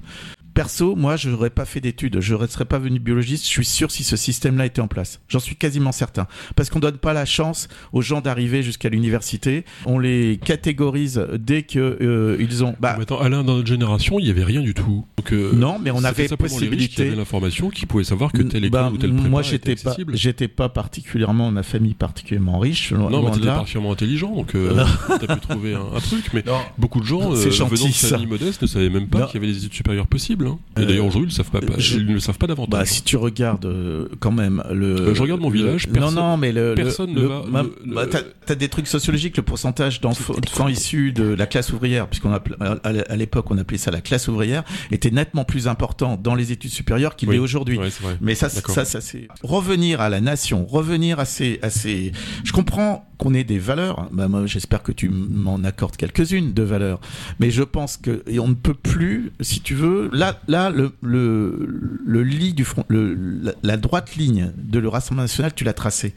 Perso, 0.55 0.95
moi, 0.97 1.17
je 1.17 1.31
n'aurais 1.31 1.51
pas 1.51 1.65
fait 1.65 1.81
d'études, 1.81 2.21
je 2.21 2.35
ne 2.35 2.47
serais 2.47 2.65
pas 2.65 2.79
venu 2.79 2.99
biologiste, 2.99 3.45
je 3.45 3.51
suis 3.51 3.65
sûr 3.65 3.91
si 3.91 4.05
ce 4.05 4.17
système-là 4.17 4.67
était 4.67 4.81
en 4.83 4.89
place. 4.89 5.21
J'en 5.29 5.39
suis 5.39 5.57
quasiment 5.57 5.93
certain. 5.93 6.27
Parce 6.57 6.69
qu'on 6.69 6.79
ne 6.79 6.83
donne 6.83 6.99
pas 6.99 7.13
la 7.13 7.25
chance 7.25 7.69
aux 7.93 8.03
gens 8.03 8.21
d'arriver 8.21 8.63
jusqu'à 8.63 8.89
l'université. 8.89 9.65
On 9.87 9.99
les 9.99 10.39
catégorise 10.45 11.25
dès 11.39 11.63
qu'ils 11.63 11.81
euh, 11.81 12.37
ils 12.39 12.65
ont... 12.65 12.75
Bah, 12.81 12.95
Mais 12.97 13.03
attends, 13.05 13.21
Alain, 13.21 13.45
dans 13.45 13.57
notre 13.57 13.69
génération, 13.69 14.19
il 14.19 14.25
n'y 14.25 14.31
avait 14.31 14.45
rien 14.45 14.61
du 14.61 14.75
tout. 14.75 15.05
Donc, 15.17 15.33
euh, 15.33 15.53
non, 15.55 15.79
mais 15.83 15.91
on 15.91 16.05
avait 16.05 16.29
possibilité... 16.29 17.07
avaient 17.09 17.17
l'information, 17.17 17.71
qui 17.71 17.87
pouvaient 17.87 18.05
savoir 18.05 18.33
que 18.33 18.43
telle 18.43 18.65
école 18.65 18.81
Bah, 18.81 18.91
ou 18.93 18.99
telle 18.99 19.13
prépa 19.15 19.29
moi, 19.29 19.41
était 19.43 19.75
j'étais 19.77 19.77
pas, 19.77 19.97
j'étais 20.13 20.49
pas 20.49 20.69
particulièrement, 20.69 21.51
ma 21.51 21.63
famille 21.63 21.95
particulièrement 21.95 22.59
riche. 22.59 22.93
Non, 22.93 23.23
mais 23.23 23.31
t'étais 23.33 23.47
particulièrement 23.47 23.93
intelligent, 23.93 24.35
donc 24.35 24.55
euh, 24.55 24.85
t'as 25.09 25.35
pu 25.35 25.41
trouver 25.41 25.75
un, 25.75 25.97
un 25.97 26.01
truc. 26.01 26.31
Mais 26.35 26.43
Non. 26.47 26.59
beaucoup 26.79 27.01
de 27.01 27.07
gens, 27.07 27.33
euh, 27.33 27.37
venant 27.37 27.69
de 27.69 27.93
familles 27.93 28.27
modestes, 28.27 28.63
ne 28.63 28.67
savaient 28.67 28.91
même 28.91 29.09
pas 29.09 29.27
qu'il 29.27 29.41
y 29.41 29.45
avait 29.45 29.53
des 29.53 29.59
études 29.59 29.75
supérieures 29.75 30.07
possibles. 30.07 30.42
Hein. 30.49 30.59
Et 30.77 30.81
Euh, 30.81 30.87
d'ailleurs, 30.87 31.07
aujourd'hui, 31.07 31.31
ils 31.31 31.35
ne 31.35 31.39
le 31.39 31.45
savent 31.45 31.51
pas, 31.51 31.61
pas- 31.61 31.79
je- 31.79 31.99
ils 31.99 32.07
ne 32.07 32.13
le 32.15 32.21
savent 32.21 32.39
pas 32.39 32.47
Bah, 32.47 32.55
davantage. 32.55 32.89
si 32.89 33.03
tu 33.03 33.17
regardes 33.17 33.65
euh, 33.67 34.09
quand 34.21 34.33
même 34.33 34.63
le. 34.73 34.87
Euh, 35.01 35.15
je 35.15 35.23
regarde 35.23 35.41
mon 35.41 35.51
village, 35.51 35.87
non, 35.89 35.93
personne- 35.93 36.15
non, 36.15 36.37
mais 36.37 36.53
le. 36.53 36.71
le- 36.71 36.75
personne 36.75 37.13
ne 37.13 37.21
va- 37.23 37.43
bah, 37.87 38.05
t'as, 38.47 38.55
des 38.55 38.69
trucs 38.69 38.87
sociologiques, 38.87 39.37
le 39.37 39.43
pourcentage 39.43 40.01
d'enfants, 40.01 40.69
issus 40.69 41.13
de 41.13 41.25
la 41.25 41.47
classe 41.47 41.73
ouvrière, 41.73 42.07
puisqu'on 42.09 42.33
à, 42.33 43.17
l'époque 43.17 43.51
on 43.51 43.59
appelait 43.59 43.79
ça 43.79 43.91
la 43.91 44.01
classe 44.01 44.29
ouvrière, 44.29 44.63
était 44.91 45.11
nettement 45.11 45.45
plus 45.45 45.69
important 45.69 46.19
dans 46.23 46.35
les 46.35 46.53
études 46.53 46.71
supérieures 46.71 47.17
qu'il 47.17 47.29
Oui. 47.29 47.37
l'est 47.37 47.41
aujourd'hui. 47.41 47.79
Ouais. 47.79 47.89
Mais 48.21 48.35
ça, 48.35 48.49
ça, 48.49 48.85
ça 48.85 49.01
c'est 49.01 49.29
revenir 49.43 50.01
à 50.01 50.09
la 50.09 50.21
nation, 50.21 50.67
revenir 50.67 51.19
à 51.21 51.25
ces, 51.25 51.59
à 51.63 51.71
ces. 51.71 52.13
Je 52.45 52.53
comprends 52.53 53.07
qu'on 53.19 53.35
ait 53.35 53.45
des 53.45 53.59
valeurs. 53.59 54.09
Bah, 54.13 54.27
moi, 54.29 54.47
j'espère 54.47 54.83
que 54.83 54.91
tu 54.93 55.09
m'en 55.09 55.63
accordes 55.65 55.97
quelques-unes 55.97 56.53
de 56.53 56.63
valeurs. 56.63 57.01
Mais 57.39 57.51
je 57.51 57.63
pense 57.63 57.97
que 57.97 58.23
et 58.27 58.39
on 58.41 58.49
ne 58.49 58.55
peut 58.55 58.75
plus, 58.75 59.33
si 59.41 59.61
tu 59.61 59.75
veux. 59.75 60.11
Là, 60.13 60.32
là, 60.49 60.71
le 60.71 60.93
le, 61.03 61.69
le 62.05 62.23
lit 62.23 62.55
du 62.55 62.65
front, 62.65 62.85
la, 62.89 63.53
la 63.63 63.77
droite 63.77 64.17
ligne 64.17 64.53
de 64.57 64.79
le 64.79 64.89
Rassemblement 64.89 65.23
national, 65.23 65.55
tu 65.55 65.65
l'as 65.65 65.73
tracé. 65.73 66.15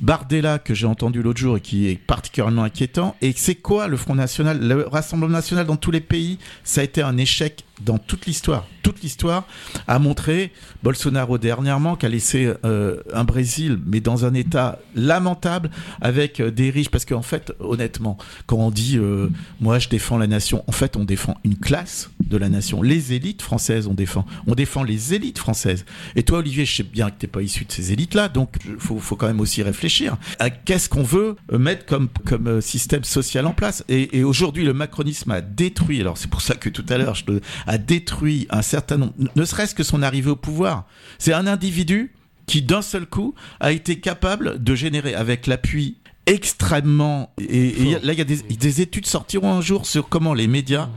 Bardella 0.00 0.58
que 0.58 0.72
j'ai 0.72 0.86
entendu 0.86 1.22
l'autre 1.22 1.40
jour 1.40 1.58
et 1.58 1.60
qui 1.60 1.88
est 1.88 1.96
particulièrement 1.96 2.62
inquiétant. 2.62 3.16
Et 3.20 3.32
c'est 3.36 3.56
quoi 3.56 3.86
le 3.86 3.98
Front 3.98 4.14
National? 4.14 4.58
Le 4.66 4.86
Rassemblement 4.86 5.32
National 5.32 5.66
dans 5.66 5.76
tous 5.76 5.90
les 5.90 6.00
pays, 6.00 6.38
ça 6.64 6.80
a 6.80 6.84
été 6.84 7.02
un 7.02 7.18
échec 7.18 7.64
dans 7.84 7.98
toute 7.98 8.26
l'histoire. 8.26 8.66
Toute 8.82 9.02
l'histoire 9.02 9.46
a 9.86 9.98
montré 9.98 10.52
Bolsonaro 10.82 11.38
dernièrement 11.38 11.96
qui 11.96 12.06
a 12.06 12.08
laissé 12.08 12.52
euh, 12.64 13.02
un 13.12 13.24
Brésil, 13.24 13.78
mais 13.86 14.00
dans 14.00 14.24
un 14.24 14.34
état 14.34 14.78
lamentable, 14.94 15.70
avec 16.00 16.40
euh, 16.40 16.50
des 16.50 16.70
riches. 16.70 16.88
Parce 16.88 17.04
qu'en 17.04 17.22
fait, 17.22 17.52
honnêtement, 17.60 18.16
quand 18.46 18.56
on 18.56 18.70
dit 18.70 18.96
euh, 18.96 19.28
moi 19.60 19.78
je 19.78 19.88
défends 19.88 20.18
la 20.18 20.26
nation, 20.26 20.64
en 20.66 20.72
fait 20.72 20.96
on 20.96 21.04
défend 21.04 21.36
une 21.44 21.56
classe 21.56 22.10
de 22.24 22.36
la 22.36 22.48
nation. 22.48 22.82
Les 22.82 23.12
élites 23.12 23.42
françaises, 23.42 23.86
on 23.86 23.94
défend. 23.94 24.24
On 24.46 24.54
défend 24.54 24.82
les 24.82 25.14
élites 25.14 25.38
françaises. 25.38 25.84
Et 26.16 26.22
toi, 26.22 26.38
Olivier, 26.38 26.64
je 26.64 26.76
sais 26.76 26.82
bien 26.82 27.10
que 27.10 27.18
t'es 27.18 27.26
pas 27.26 27.42
issu 27.42 27.64
de 27.64 27.72
ces 27.72 27.92
élites-là, 27.92 28.28
donc 28.28 28.56
faut, 28.78 28.98
faut 28.98 29.16
quand 29.16 29.26
même 29.26 29.40
aussi 29.40 29.62
réfléchir 29.62 30.16
à 30.38 30.50
qu'est-ce 30.50 30.88
qu'on 30.88 31.02
veut 31.02 31.36
mettre 31.52 31.84
comme, 31.86 32.08
comme 32.24 32.60
système 32.60 33.04
social 33.04 33.46
en 33.46 33.52
place. 33.52 33.84
Et, 33.88 34.18
et 34.18 34.24
aujourd'hui, 34.24 34.64
le 34.64 34.72
macronisme 34.72 35.30
a 35.30 35.40
détruit, 35.40 36.00
alors 36.00 36.16
c'est 36.16 36.30
pour 36.30 36.40
ça 36.40 36.54
que 36.54 36.68
tout 36.68 36.84
à 36.88 36.96
l'heure, 36.98 37.14
je 37.14 37.24
te- 37.24 37.40
a 37.70 37.78
détruit 37.78 38.48
un 38.50 38.62
certain 38.62 38.96
nombre, 38.96 39.12
ne 39.36 39.44
serait-ce 39.44 39.76
que 39.76 39.84
son 39.84 40.02
arrivée 40.02 40.30
au 40.30 40.36
pouvoir. 40.36 40.86
C'est 41.18 41.32
un 41.32 41.46
individu 41.46 42.12
qui, 42.46 42.62
d'un 42.62 42.82
seul 42.82 43.06
coup, 43.06 43.36
a 43.60 43.70
été 43.70 44.00
capable 44.00 44.60
de 44.60 44.74
générer, 44.74 45.14
avec 45.14 45.46
l'appui 45.46 45.98
extrêmement... 46.26 47.32
Et, 47.38 47.68
et 47.68 47.98
là, 48.00 48.12
il 48.12 48.18
y 48.18 48.20
a 48.20 48.24
des, 48.24 48.42
des 48.42 48.80
études 48.80 49.06
sortiront 49.06 49.52
un 49.52 49.60
jour 49.60 49.86
sur 49.86 50.08
comment 50.08 50.34
les 50.34 50.48
médias 50.48 50.88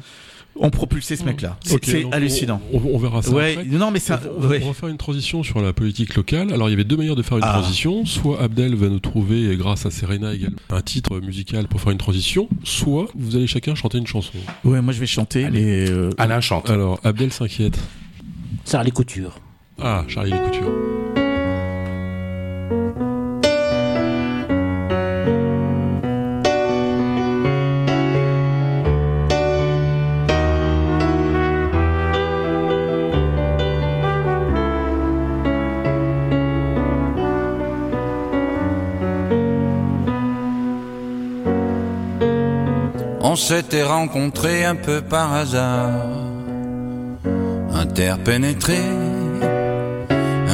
ont 0.56 0.70
propulsé 0.70 1.16
ce 1.16 1.24
mec-là. 1.24 1.58
C'est 1.64 2.06
hallucinant. 2.14 2.62
On, 2.72 2.78
on- 2.78 2.96
on 2.96 2.98
verra 2.98 3.22
ça. 3.22 3.32
Ouais, 3.32 3.54
après. 3.58 3.66
non 3.66 3.92
mais 3.92 4.00
ça, 4.00 4.20
On 4.38 4.40
va, 4.42 4.48
ouais. 4.50 4.62
on 4.64 4.68
va 4.68 4.74
faire 4.74 4.90
une 4.90 4.98
transition 4.98 5.42
sur 5.44 5.62
la 5.62 5.74
politique 5.74 6.16
locale. 6.16 6.54
Alors 6.54 6.70
il 6.70 6.72
y 6.72 6.76
avait 6.76 6.84
deux 6.84 6.98
manières 6.98 7.16
de 7.16 7.24
faire 7.24 7.38
une 7.38 7.44
Ah. 7.46 7.54
transition. 7.60 8.06
Soit 8.06 8.42
Abdel 8.42 8.76
va 8.76 8.88
nous 8.90 9.00
trouver, 9.00 9.56
grâce 9.58 9.86
à 9.86 9.92
Serena 9.92 10.34
également, 10.34 10.58
un 10.70 10.82
titre 10.82 11.20
musical 11.20 11.68
pour 11.68 11.82
faire 11.82 11.92
une 11.92 11.98
transition. 11.98 12.48
Soit 12.64 13.08
vous 13.16 13.36
allez 13.36 13.48
chacun 13.48 13.76
chanter 13.76 13.98
une 13.98 14.08
chanson. 14.08 14.34
Ouais, 14.64 14.82
moi 14.82 14.94
je 14.94 15.00
vais 15.00 15.06
chanter, 15.08 15.46
Allez. 15.46 15.60
mais 15.62 15.90
euh, 15.90 16.10
Alain 16.18 16.40
chante. 16.42 16.70
Alors 16.70 17.00
Abdel 17.04 17.32
s'inquiète. 17.34 17.80
Sarah 18.66 18.84
les 18.84 18.92
coutures. 18.92 19.40
Ah, 19.82 20.06
Charlie 20.08 20.32
les 20.32 20.38
On 43.34 43.36
s'était 43.36 43.82
rencontrés 43.82 44.64
un 44.64 44.76
peu 44.76 45.02
par 45.02 45.34
hasard, 45.34 45.90
interpénétrés, 47.74 48.92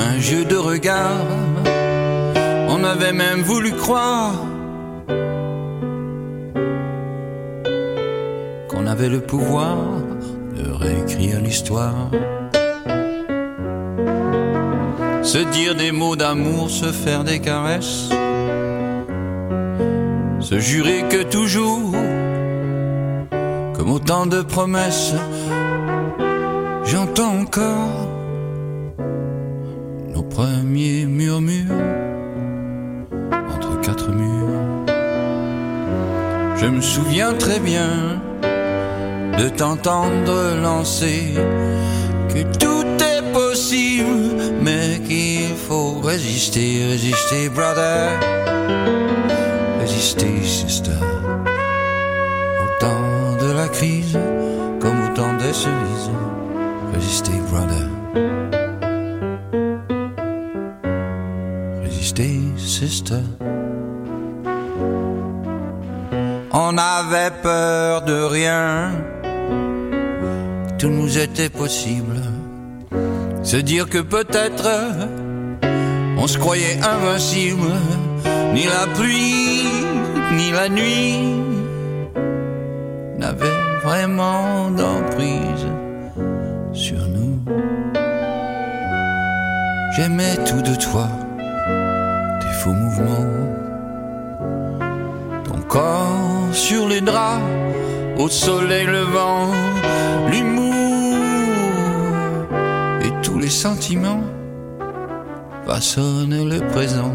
un 0.07 0.17
jeu 0.21 0.45
de 0.45 0.55
regard. 0.55 1.27
On 2.69 2.81
avait 2.85 3.11
même 3.11 3.41
voulu 3.41 3.73
croire 3.73 4.31
qu'on 8.69 8.87
avait 8.87 9.09
le 9.09 9.19
pouvoir 9.19 9.75
de 10.55 10.71
réécrire 10.71 11.41
l'histoire. 11.41 12.09
Se 15.21 15.39
dire 15.51 15.75
des 15.75 15.91
mots 15.91 16.15
d'amour, 16.15 16.69
se 16.69 16.93
faire 16.93 17.25
des 17.25 17.39
caresses, 17.39 18.07
se 20.39 20.59
jurer 20.59 21.03
que 21.09 21.23
toujours 21.23 21.98
comme 23.79 23.91
autant 23.91 24.25
de 24.25 24.41
promesses. 24.41 25.13
J'entends 26.83 27.39
encore 27.43 28.07
nos 30.13 30.23
premiers 30.23 31.05
murmures 31.05 31.85
entre 33.55 33.79
quatre 33.79 34.09
murs. 34.09 34.85
Je 36.57 36.65
me 36.65 36.81
souviens 36.81 37.33
très 37.33 37.59
bien 37.61 38.21
de 39.37 39.47
t'entendre 39.47 40.57
lancer 40.61 41.35
que 42.27 42.41
tout 42.57 42.85
est 43.13 43.31
possible, 43.31 44.35
mais 44.61 44.99
qu'il 45.07 45.55
faut 45.55 46.01
résister, 46.01 46.85
résister, 46.85 47.47
brother, 47.47 48.19
résister, 49.79 50.43
sister 50.43 51.08
de 53.81 54.79
comme 54.81 54.99
au 55.05 55.15
temps 55.15 55.35
des 55.37 55.53
cerises. 55.53 56.12
Résister, 56.93 57.31
brother. 57.49 57.87
Résister, 61.83 62.39
sister. 62.58 63.23
On 66.51 66.77
avait 66.77 67.31
peur 67.41 68.01
de 68.01 68.23
rien, 68.23 68.91
tout 70.77 70.89
nous 70.89 71.17
était 71.17 71.49
possible. 71.49 72.21
Se 73.43 73.58
dire 73.58 73.89
que 73.89 73.99
peut-être 73.99 74.69
on 76.17 76.27
se 76.27 76.37
croyait 76.37 76.79
invincible, 76.81 77.71
ni 78.54 78.65
la 78.65 78.87
pluie, 78.93 79.63
ni 80.33 80.51
la 80.51 80.67
nuit 80.67 81.39
n'avaient 83.17 83.58
vraiment 83.84 84.71
d'emprise 84.71 85.67
sur 86.73 87.00
nous. 87.08 87.40
J'aimais 89.96 90.36
tout 90.46 90.62
de 90.62 90.75
toi, 90.75 91.08
tes 92.40 92.54
faux 92.60 92.73
mouvements, 92.73 93.34
ton 95.44 95.62
corps 95.67 96.48
sur 96.52 96.88
les 96.88 97.02
draps, 97.02 97.42
au 98.17 98.27
soleil 98.30 98.86
levant, 98.86 99.52
l'humour 100.30 101.15
et 103.02 103.12
tous 103.23 103.40
les 103.40 103.50
sentiments 103.50 104.23
façonnent 105.65 106.50
le 106.50 106.60
présent. 106.67 107.13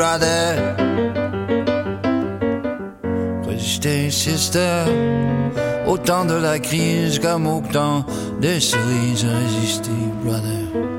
Brother. 0.00 0.56
Résister, 3.46 4.10
sister. 4.10 4.84
Au 5.86 5.98
temps 5.98 6.24
de 6.24 6.34
la 6.34 6.58
crise 6.58 7.18
comme 7.18 7.46
au 7.46 7.60
temps 7.60 8.06
des 8.40 8.60
cerises, 8.60 9.26
résister, 9.26 10.00
brother. 10.24 10.89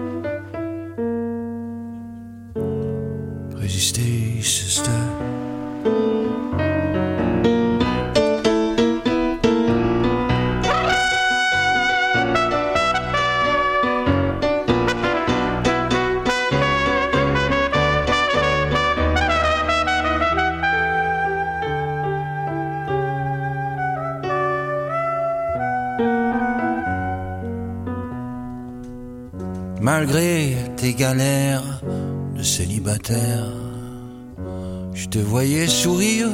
Je 34.93 35.07
te 35.07 35.19
voyais 35.19 35.67
sourire 35.67 36.29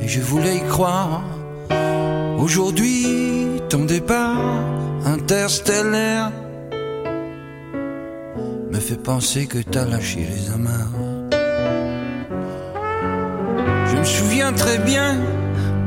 et 0.00 0.08
je 0.08 0.20
voulais 0.20 0.56
y 0.56 0.68
croire. 0.68 1.22
Aujourd'hui, 2.38 3.06
ton 3.68 3.84
départ 3.84 4.64
interstellaire 5.04 6.32
me 8.70 8.78
fait 8.78 9.02
penser 9.02 9.46
que 9.46 9.58
t'as 9.58 9.84
lâché 9.84 10.20
les 10.20 10.50
amarres. 10.52 10.98
Je 13.90 13.96
me 13.96 14.04
souviens 14.04 14.52
très 14.52 14.78
bien 14.78 15.16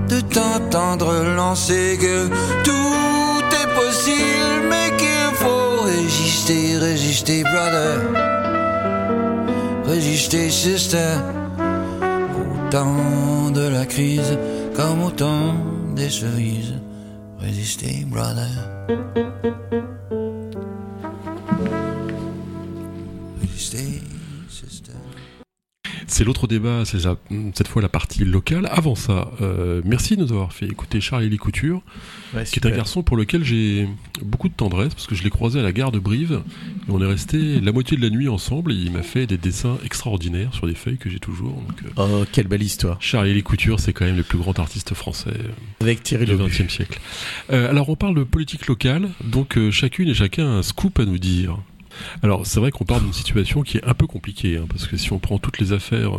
de 0.09 0.19
t'entendre 0.21 1.23
lancer 1.35 1.97
que 1.99 2.27
tout 2.63 3.45
est 3.61 3.71
possible, 3.73 4.69
mais 4.69 4.95
qu'il 4.97 5.35
faut 5.35 5.83
résister, 5.83 6.77
résister, 6.77 7.43
brother. 7.43 8.64
Résister, 9.95 10.49
sister. 10.51 11.15
Au 11.57 12.69
temps 12.69 13.49
de 13.51 13.65
la 13.69 13.85
crise, 13.85 14.37
comme 14.75 15.03
au 15.03 15.09
temps 15.09 15.55
des 15.95 16.09
cerises. 16.09 16.73
Résister, 17.39 18.05
brother. 18.05 18.51
Résister, 23.39 23.77
sister. 23.77 24.14
C'est 26.15 26.23
l'autre 26.23 26.47
débat, 26.47 26.85
c'est 26.85 26.99
cette 27.55 27.67
fois 27.67 27.81
la 27.81 27.89
partie 27.89 28.23
locale. 28.23 28.69
Avant 28.71 28.95
ça, 28.95 29.31
euh, 29.41 29.81
merci 29.83 30.15
de 30.15 30.21
nous 30.23 30.31
avoir 30.31 30.53
fait 30.53 30.65
écouter 30.65 31.01
Charlie 31.01 31.35
Couture, 31.35 31.81
Ouais, 32.33 32.45
qui 32.45 32.57
est 32.57 32.65
un 32.65 32.71
garçon 32.71 33.03
pour 33.03 33.17
lequel 33.17 33.43
j'ai 33.43 33.89
beaucoup 34.23 34.47
de 34.47 34.53
tendresse, 34.53 34.93
parce 34.93 35.07
que 35.07 35.15
je 35.15 35.23
l'ai 35.23 35.29
croisé 35.29 35.59
à 35.59 35.61
la 35.61 35.73
gare 35.73 35.91
de 35.91 35.99
Brive, 35.99 36.41
et 36.87 36.89
on 36.89 37.01
est 37.01 37.05
resté 37.05 37.59
la 37.59 37.73
moitié 37.73 37.97
de 37.97 38.01
la 38.01 38.09
nuit 38.09 38.29
ensemble, 38.29 38.71
et 38.71 38.75
il 38.75 38.93
m'a 38.93 39.01
fait 39.01 39.27
des 39.27 39.37
dessins 39.37 39.77
extraordinaires 39.83 40.53
sur 40.53 40.67
des 40.67 40.73
feuilles 40.73 40.97
que 40.97 41.09
j'ai 41.09 41.19
toujours. 41.19 41.51
Donc, 41.51 41.83
euh, 41.83 42.21
Oh, 42.21 42.23
quelle 42.31 42.47
belle 42.47 42.63
histoire. 42.63 42.95
Charlie 43.01 43.43
Couture, 43.43 43.81
c'est 43.81 43.91
quand 43.91 44.05
même 44.05 44.15
le 44.15 44.23
plus 44.23 44.37
grand 44.37 44.57
artiste 44.57 44.93
français 44.93 45.31
euh, 45.31 45.49
Avec 45.81 46.01
Thierry 46.01 46.23
du. 46.23 46.37
XXe 46.37 46.73
siècle. 46.73 46.97
Euh, 47.51 47.69
alors 47.69 47.89
on 47.89 47.97
parle 47.97 48.15
de 48.15 48.23
politique 48.23 48.67
locale, 48.67 49.09
donc 49.25 49.59
chacune 49.69 50.07
et 50.07 50.13
chacun 50.13 50.45
a 50.45 50.51
un 50.59 50.63
scoop 50.63 50.97
à 50.97 51.03
nous 51.03 51.17
dire. 51.17 51.57
Alors 52.23 52.45
c'est 52.45 52.59
vrai 52.59 52.71
qu'on 52.71 52.85
parle 52.85 53.03
d'une 53.03 53.13
situation 53.13 53.61
qui 53.61 53.77
est 53.77 53.85
un 53.85 53.93
peu 53.93 54.07
compliquée, 54.07 54.57
hein, 54.57 54.65
parce 54.69 54.87
que 54.87 54.97
si 54.97 55.13
on 55.13 55.19
prend 55.19 55.37
toutes 55.37 55.59
les 55.59 55.73
affaires 55.73 56.17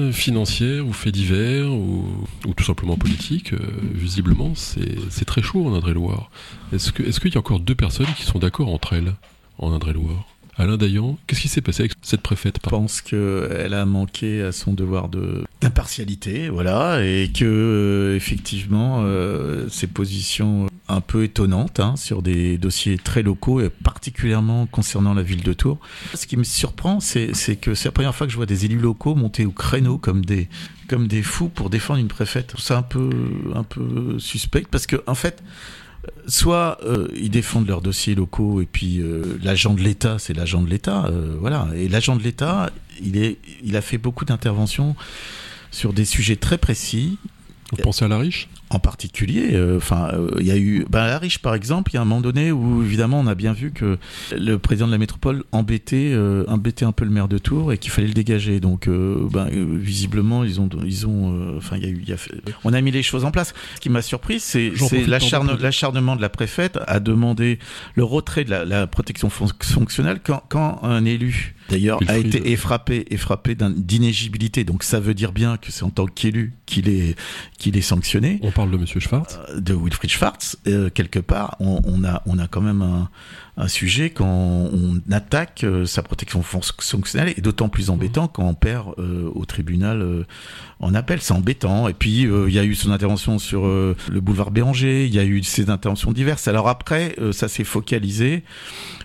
euh, 0.00 0.12
financières 0.12 0.86
ou 0.86 0.92
faits 0.92 1.14
divers 1.14 1.72
ou, 1.72 2.06
ou 2.46 2.54
tout 2.54 2.64
simplement 2.64 2.96
politiques, 2.96 3.52
euh, 3.52 3.58
visiblement 3.94 4.52
c'est 4.54 5.24
très 5.24 5.42
chaud 5.42 5.66
en 5.66 5.74
Indre-et-Loire. 5.74 6.30
Est-ce 6.72 6.92
qu'il 6.92 7.32
y 7.32 7.36
a 7.36 7.40
encore 7.40 7.60
deux 7.60 7.74
personnes 7.74 8.06
qui 8.16 8.24
sont 8.24 8.38
d'accord 8.38 8.68
entre 8.68 8.94
elles 8.94 9.14
en 9.58 9.72
Indre-et-Loire? 9.72 10.26
Alain 10.58 10.76
Dayan, 10.76 11.16
qu'est-ce 11.26 11.40
qui 11.40 11.48
s'est 11.48 11.62
passé 11.62 11.82
avec 11.82 11.92
cette 12.02 12.20
préfète? 12.20 12.58
Je 12.62 12.68
pense 12.68 13.00
qu'elle 13.00 13.72
a 13.72 13.86
manqué 13.86 14.42
à 14.42 14.52
son 14.52 14.74
devoir 14.74 15.08
de 15.08 15.44
d'impartialité, 15.62 16.50
voilà, 16.50 17.02
et 17.02 17.30
que 17.32 17.44
euh, 17.44 18.16
effectivement 18.16 19.02
ses 19.68 19.86
positions 19.86 20.68
un 20.92 21.00
peu 21.00 21.24
étonnantes 21.24 21.80
hein, 21.80 21.96
sur 21.96 22.22
des 22.22 22.58
dossiers 22.58 22.98
très 22.98 23.22
locaux, 23.22 23.60
et 23.60 23.70
particulièrement 23.70 24.66
concernant 24.66 25.14
la 25.14 25.22
ville 25.22 25.42
de 25.42 25.52
Tours. 25.52 25.78
Ce 26.14 26.26
qui 26.26 26.36
me 26.36 26.44
surprend, 26.44 27.00
c'est 27.00 27.34
c'est 27.34 27.56
que 27.56 27.74
c'est 27.74 27.88
la 27.88 27.92
première 27.92 28.14
fois 28.14 28.26
que 28.26 28.32
je 28.32 28.36
vois 28.36 28.46
des 28.46 28.64
élus 28.64 28.78
locaux 28.78 29.14
monter 29.14 29.44
au 29.44 29.52
créneau 29.52 29.98
comme 29.98 30.24
des 30.24 30.48
comme 30.88 31.08
des 31.08 31.22
fous 31.22 31.48
pour 31.48 31.70
défendre 31.70 32.00
une 32.00 32.08
préfète. 32.08 32.54
Ça 32.58 32.78
un 32.78 32.82
peu 32.82 33.10
un 33.54 33.64
peu 33.64 34.18
suspect 34.18 34.64
parce 34.70 34.86
que 34.86 35.02
en 35.06 35.14
fait 35.14 35.42
soit 36.26 36.78
euh, 36.84 37.08
ils 37.14 37.30
défendent 37.30 37.68
leurs 37.68 37.80
dossiers 37.80 38.14
locaux 38.14 38.60
et 38.60 38.66
puis 38.66 39.00
euh, 39.00 39.38
l'agent 39.42 39.74
de 39.74 39.80
l'État, 39.80 40.18
c'est 40.18 40.34
l'agent 40.34 40.62
de 40.62 40.68
l'État, 40.68 41.06
euh, 41.06 41.36
voilà. 41.38 41.68
Et 41.76 41.88
l'agent 41.88 42.16
de 42.16 42.22
l'État, 42.22 42.70
il 43.02 43.36
il 43.62 43.76
a 43.76 43.80
fait 43.80 43.98
beaucoup 43.98 44.24
d'interventions 44.24 44.96
sur 45.70 45.92
des 45.92 46.04
sujets 46.04 46.36
très 46.36 46.58
précis. 46.58 47.18
Vous 47.70 47.78
pensez 47.78 48.04
à 48.04 48.08
la 48.08 48.18
riche? 48.18 48.48
En 48.74 48.78
particulier, 48.78 49.50
euh, 49.52 49.76
enfin, 49.76 50.08
euh, 50.14 50.30
il 50.40 50.46
y 50.46 50.50
a 50.50 50.56
eu, 50.56 50.86
ben, 50.90 51.00
à 51.00 51.06
la 51.08 51.18
riche 51.18 51.38
par 51.40 51.54
exemple, 51.54 51.90
il 51.92 51.94
y 51.94 51.98
a 51.98 52.00
un 52.00 52.04
moment 52.06 52.22
donné 52.22 52.52
où 52.52 52.82
évidemment 52.82 53.20
on 53.20 53.26
a 53.26 53.34
bien 53.34 53.52
vu 53.52 53.70
que 53.70 53.98
le 54.34 54.56
président 54.58 54.86
de 54.86 54.92
la 54.92 54.98
métropole 54.98 55.44
embêtait, 55.52 56.12
euh, 56.14 56.44
embêtait 56.48 56.84
un 56.86 56.92
peu 56.92 57.04
le 57.04 57.10
maire 57.10 57.28
de 57.28 57.36
Tours 57.38 57.72
et 57.72 57.78
qu'il 57.78 57.90
fallait 57.90 58.06
le 58.08 58.14
dégager. 58.14 58.60
Donc, 58.60 58.88
ben, 58.88 59.48
visiblement, 59.76 60.42
ils 60.44 60.60
ont, 60.60 60.68
ils 60.84 61.06
ont, 61.06 61.56
enfin, 61.58 61.76
il 61.76 61.82
y 61.82 61.86
a 61.86 61.90
eu, 61.90 62.02
y 62.06 62.12
a 62.12 62.16
fait- 62.16 62.32
on 62.64 62.72
a 62.72 62.80
mis 62.80 62.90
les 62.90 63.02
choses 63.02 63.24
en 63.24 63.30
place. 63.30 63.52
Ce 63.74 63.80
qui 63.80 63.90
m'a 63.90 64.00
surpris, 64.02 64.40
c'est, 64.40 64.70
l'acharnement 65.60 66.16
de 66.16 66.22
la 66.22 66.28
préfète 66.30 66.78
à 66.86 66.98
demander 67.00 67.58
le 67.94 68.04
retrait 68.04 68.44
de 68.44 68.50
la, 68.50 68.64
la 68.64 68.86
protection 68.86 69.28
fon- 69.28 69.48
fonctionnelle 69.62 70.20
quand, 70.24 70.42
quand 70.48 70.80
un 70.82 71.04
élu, 71.04 71.54
d'ailleurs, 71.68 71.98
a 72.08 72.16
été 72.18 72.52
est 72.52 72.56
frappé, 72.56 73.04
est 73.10 73.16
frappé 73.18 73.54
d'un- 73.54 73.70
d'inégibilité. 73.70 74.64
Donc, 74.64 74.82
ça 74.82 74.98
veut 75.00 75.14
dire 75.14 75.32
bien 75.32 75.56
que 75.58 75.70
c'est 75.72 75.82
en 75.84 75.90
tant 75.90 76.06
qu'élu 76.06 76.52
qu'il 76.66 76.88
est, 76.88 77.16
qu'il 77.58 77.76
est 77.76 77.82
sanctionné 77.82 78.38
On 78.42 78.50
de 78.70 78.76
Monsieur 78.76 79.00
Schwartz. 79.00 79.38
de 79.56 79.74
Wilfried 79.74 80.10
Schwartz, 80.10 80.56
euh, 80.66 80.90
quelque 80.90 81.18
part, 81.18 81.56
on, 81.60 81.80
on 81.84 82.04
a, 82.04 82.22
on 82.26 82.38
a 82.38 82.46
quand 82.48 82.60
même 82.60 82.82
un, 82.82 83.08
un 83.56 83.68
sujet 83.68 84.08
quand 84.10 84.26
on 84.26 85.00
attaque 85.10 85.64
euh, 85.64 85.84
sa 85.84 86.02
protection 86.02 86.42
fon- 86.42 86.60
fonctionnelle, 86.80 87.34
et 87.36 87.40
d'autant 87.42 87.68
plus 87.68 87.90
embêtant 87.90 88.26
quand 88.26 88.44
on 88.44 88.54
perd 88.54 88.94
euh, 88.98 89.30
au 89.34 89.44
tribunal 89.44 90.00
euh, 90.00 90.24
en 90.80 90.94
appel. 90.94 91.20
C'est 91.20 91.34
embêtant. 91.34 91.86
Et 91.88 91.94
puis, 91.94 92.22
il 92.22 92.52
y 92.52 92.58
a 92.58 92.64
eu 92.64 92.74
son 92.74 92.90
intervention 92.90 93.38
sur 93.38 93.66
le 93.66 94.20
boulevard 94.20 94.50
Béranger, 94.50 95.06
il 95.06 95.14
y 95.14 95.18
a 95.18 95.24
eu 95.24 95.42
ses 95.44 95.70
interventions 95.70 96.12
diverses. 96.12 96.48
Alors 96.48 96.68
après, 96.68 97.14
ça 97.30 97.46
s'est 97.46 97.62
focalisé 97.62 98.42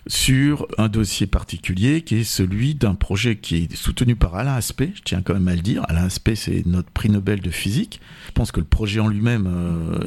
sur 0.08 0.66
un 0.80 0.88
dossier 0.88 1.28
particulier 1.28 2.02
qui 2.02 2.16
est 2.16 2.24
celui 2.24 2.74
d'un 2.74 2.96
projet 2.96 3.36
qui 3.36 3.58
est 3.58 3.76
soutenu 3.76 4.16
par 4.16 4.36
Alain 4.36 4.56
Aspect, 4.56 4.92
je 4.96 5.02
tiens 5.04 5.22
quand 5.22 5.36
même 5.36 5.48
à 5.48 5.54
le 5.54 5.62
dire. 5.62 5.84
Alain 5.88 6.06
Aspect, 6.06 6.36
c'est 6.36 6.66
notre 6.66 6.90
prix 6.90 7.10
Nobel 7.10 7.42
de 7.42 7.52
physique. 7.52 8.00
Je 8.26 8.32
pense 8.32 8.52
que 8.52 8.60
le 8.60 8.66
projet 8.66 9.00
en 9.00 9.08
lui-même 9.08 9.48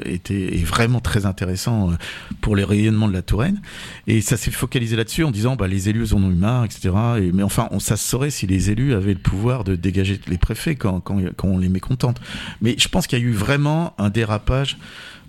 était 0.04 0.58
est 0.58 0.64
vraiment 0.64 1.00
très 1.00 1.24
intéressant 1.24 1.92
pour 2.40 2.56
les 2.56 2.64
rayonnements 2.64 3.08
de 3.08 3.12
la 3.12 3.22
Touraine. 3.22 3.60
Et 4.08 4.20
ça 4.20 4.36
s'est 4.40 4.50
focalisé 4.50 4.96
là-dessus 4.96 5.22
en 5.24 5.30
disant 5.30 5.54
bah, 5.56 5.68
les 5.68 5.88
élus 5.88 6.12
en 6.14 6.22
ont 6.22 6.30
eu 6.30 6.34
marre, 6.34 6.64
etc. 6.64 6.90
Et, 7.18 7.32
mais 7.32 7.42
enfin, 7.42 7.68
on, 7.70 7.78
ça 7.80 7.96
se 7.96 8.08
saurait 8.08 8.30
si 8.30 8.46
les 8.46 8.70
élus 8.70 8.94
avaient 8.94 9.14
le 9.14 9.20
pouvoir 9.20 9.62
de 9.64 9.76
dégager 9.76 10.20
les 10.28 10.38
préfets 10.38 10.74
quand, 10.76 11.00
quand, 11.00 11.20
quand 11.36 11.48
on 11.48 11.58
les 11.58 11.68
mécontente. 11.68 12.20
Mais 12.60 12.74
je 12.78 12.88
pense 12.88 13.06
qu'il 13.06 13.18
y 13.18 13.22
a 13.22 13.24
eu 13.24 13.32
vraiment 13.32 13.94
un 13.98 14.10
dérapage 14.10 14.78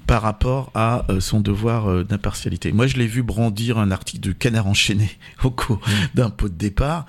par 0.07 0.23
rapport 0.23 0.71
à 0.73 1.05
euh, 1.09 1.19
son 1.19 1.39
devoir 1.41 1.89
euh, 1.89 2.03
d'impartialité. 2.03 2.71
Moi, 2.71 2.87
je 2.87 2.97
l'ai 2.97 3.07
vu 3.07 3.21
brandir 3.23 3.77
un 3.77 3.91
article 3.91 4.21
du 4.21 4.33
Canard 4.35 4.67
enchaîné 4.67 5.09
au 5.43 5.51
cours 5.51 5.77
Mm. 5.87 5.91
d'un 6.15 6.29
pot 6.29 6.49
de 6.49 6.55
départ. 6.55 7.05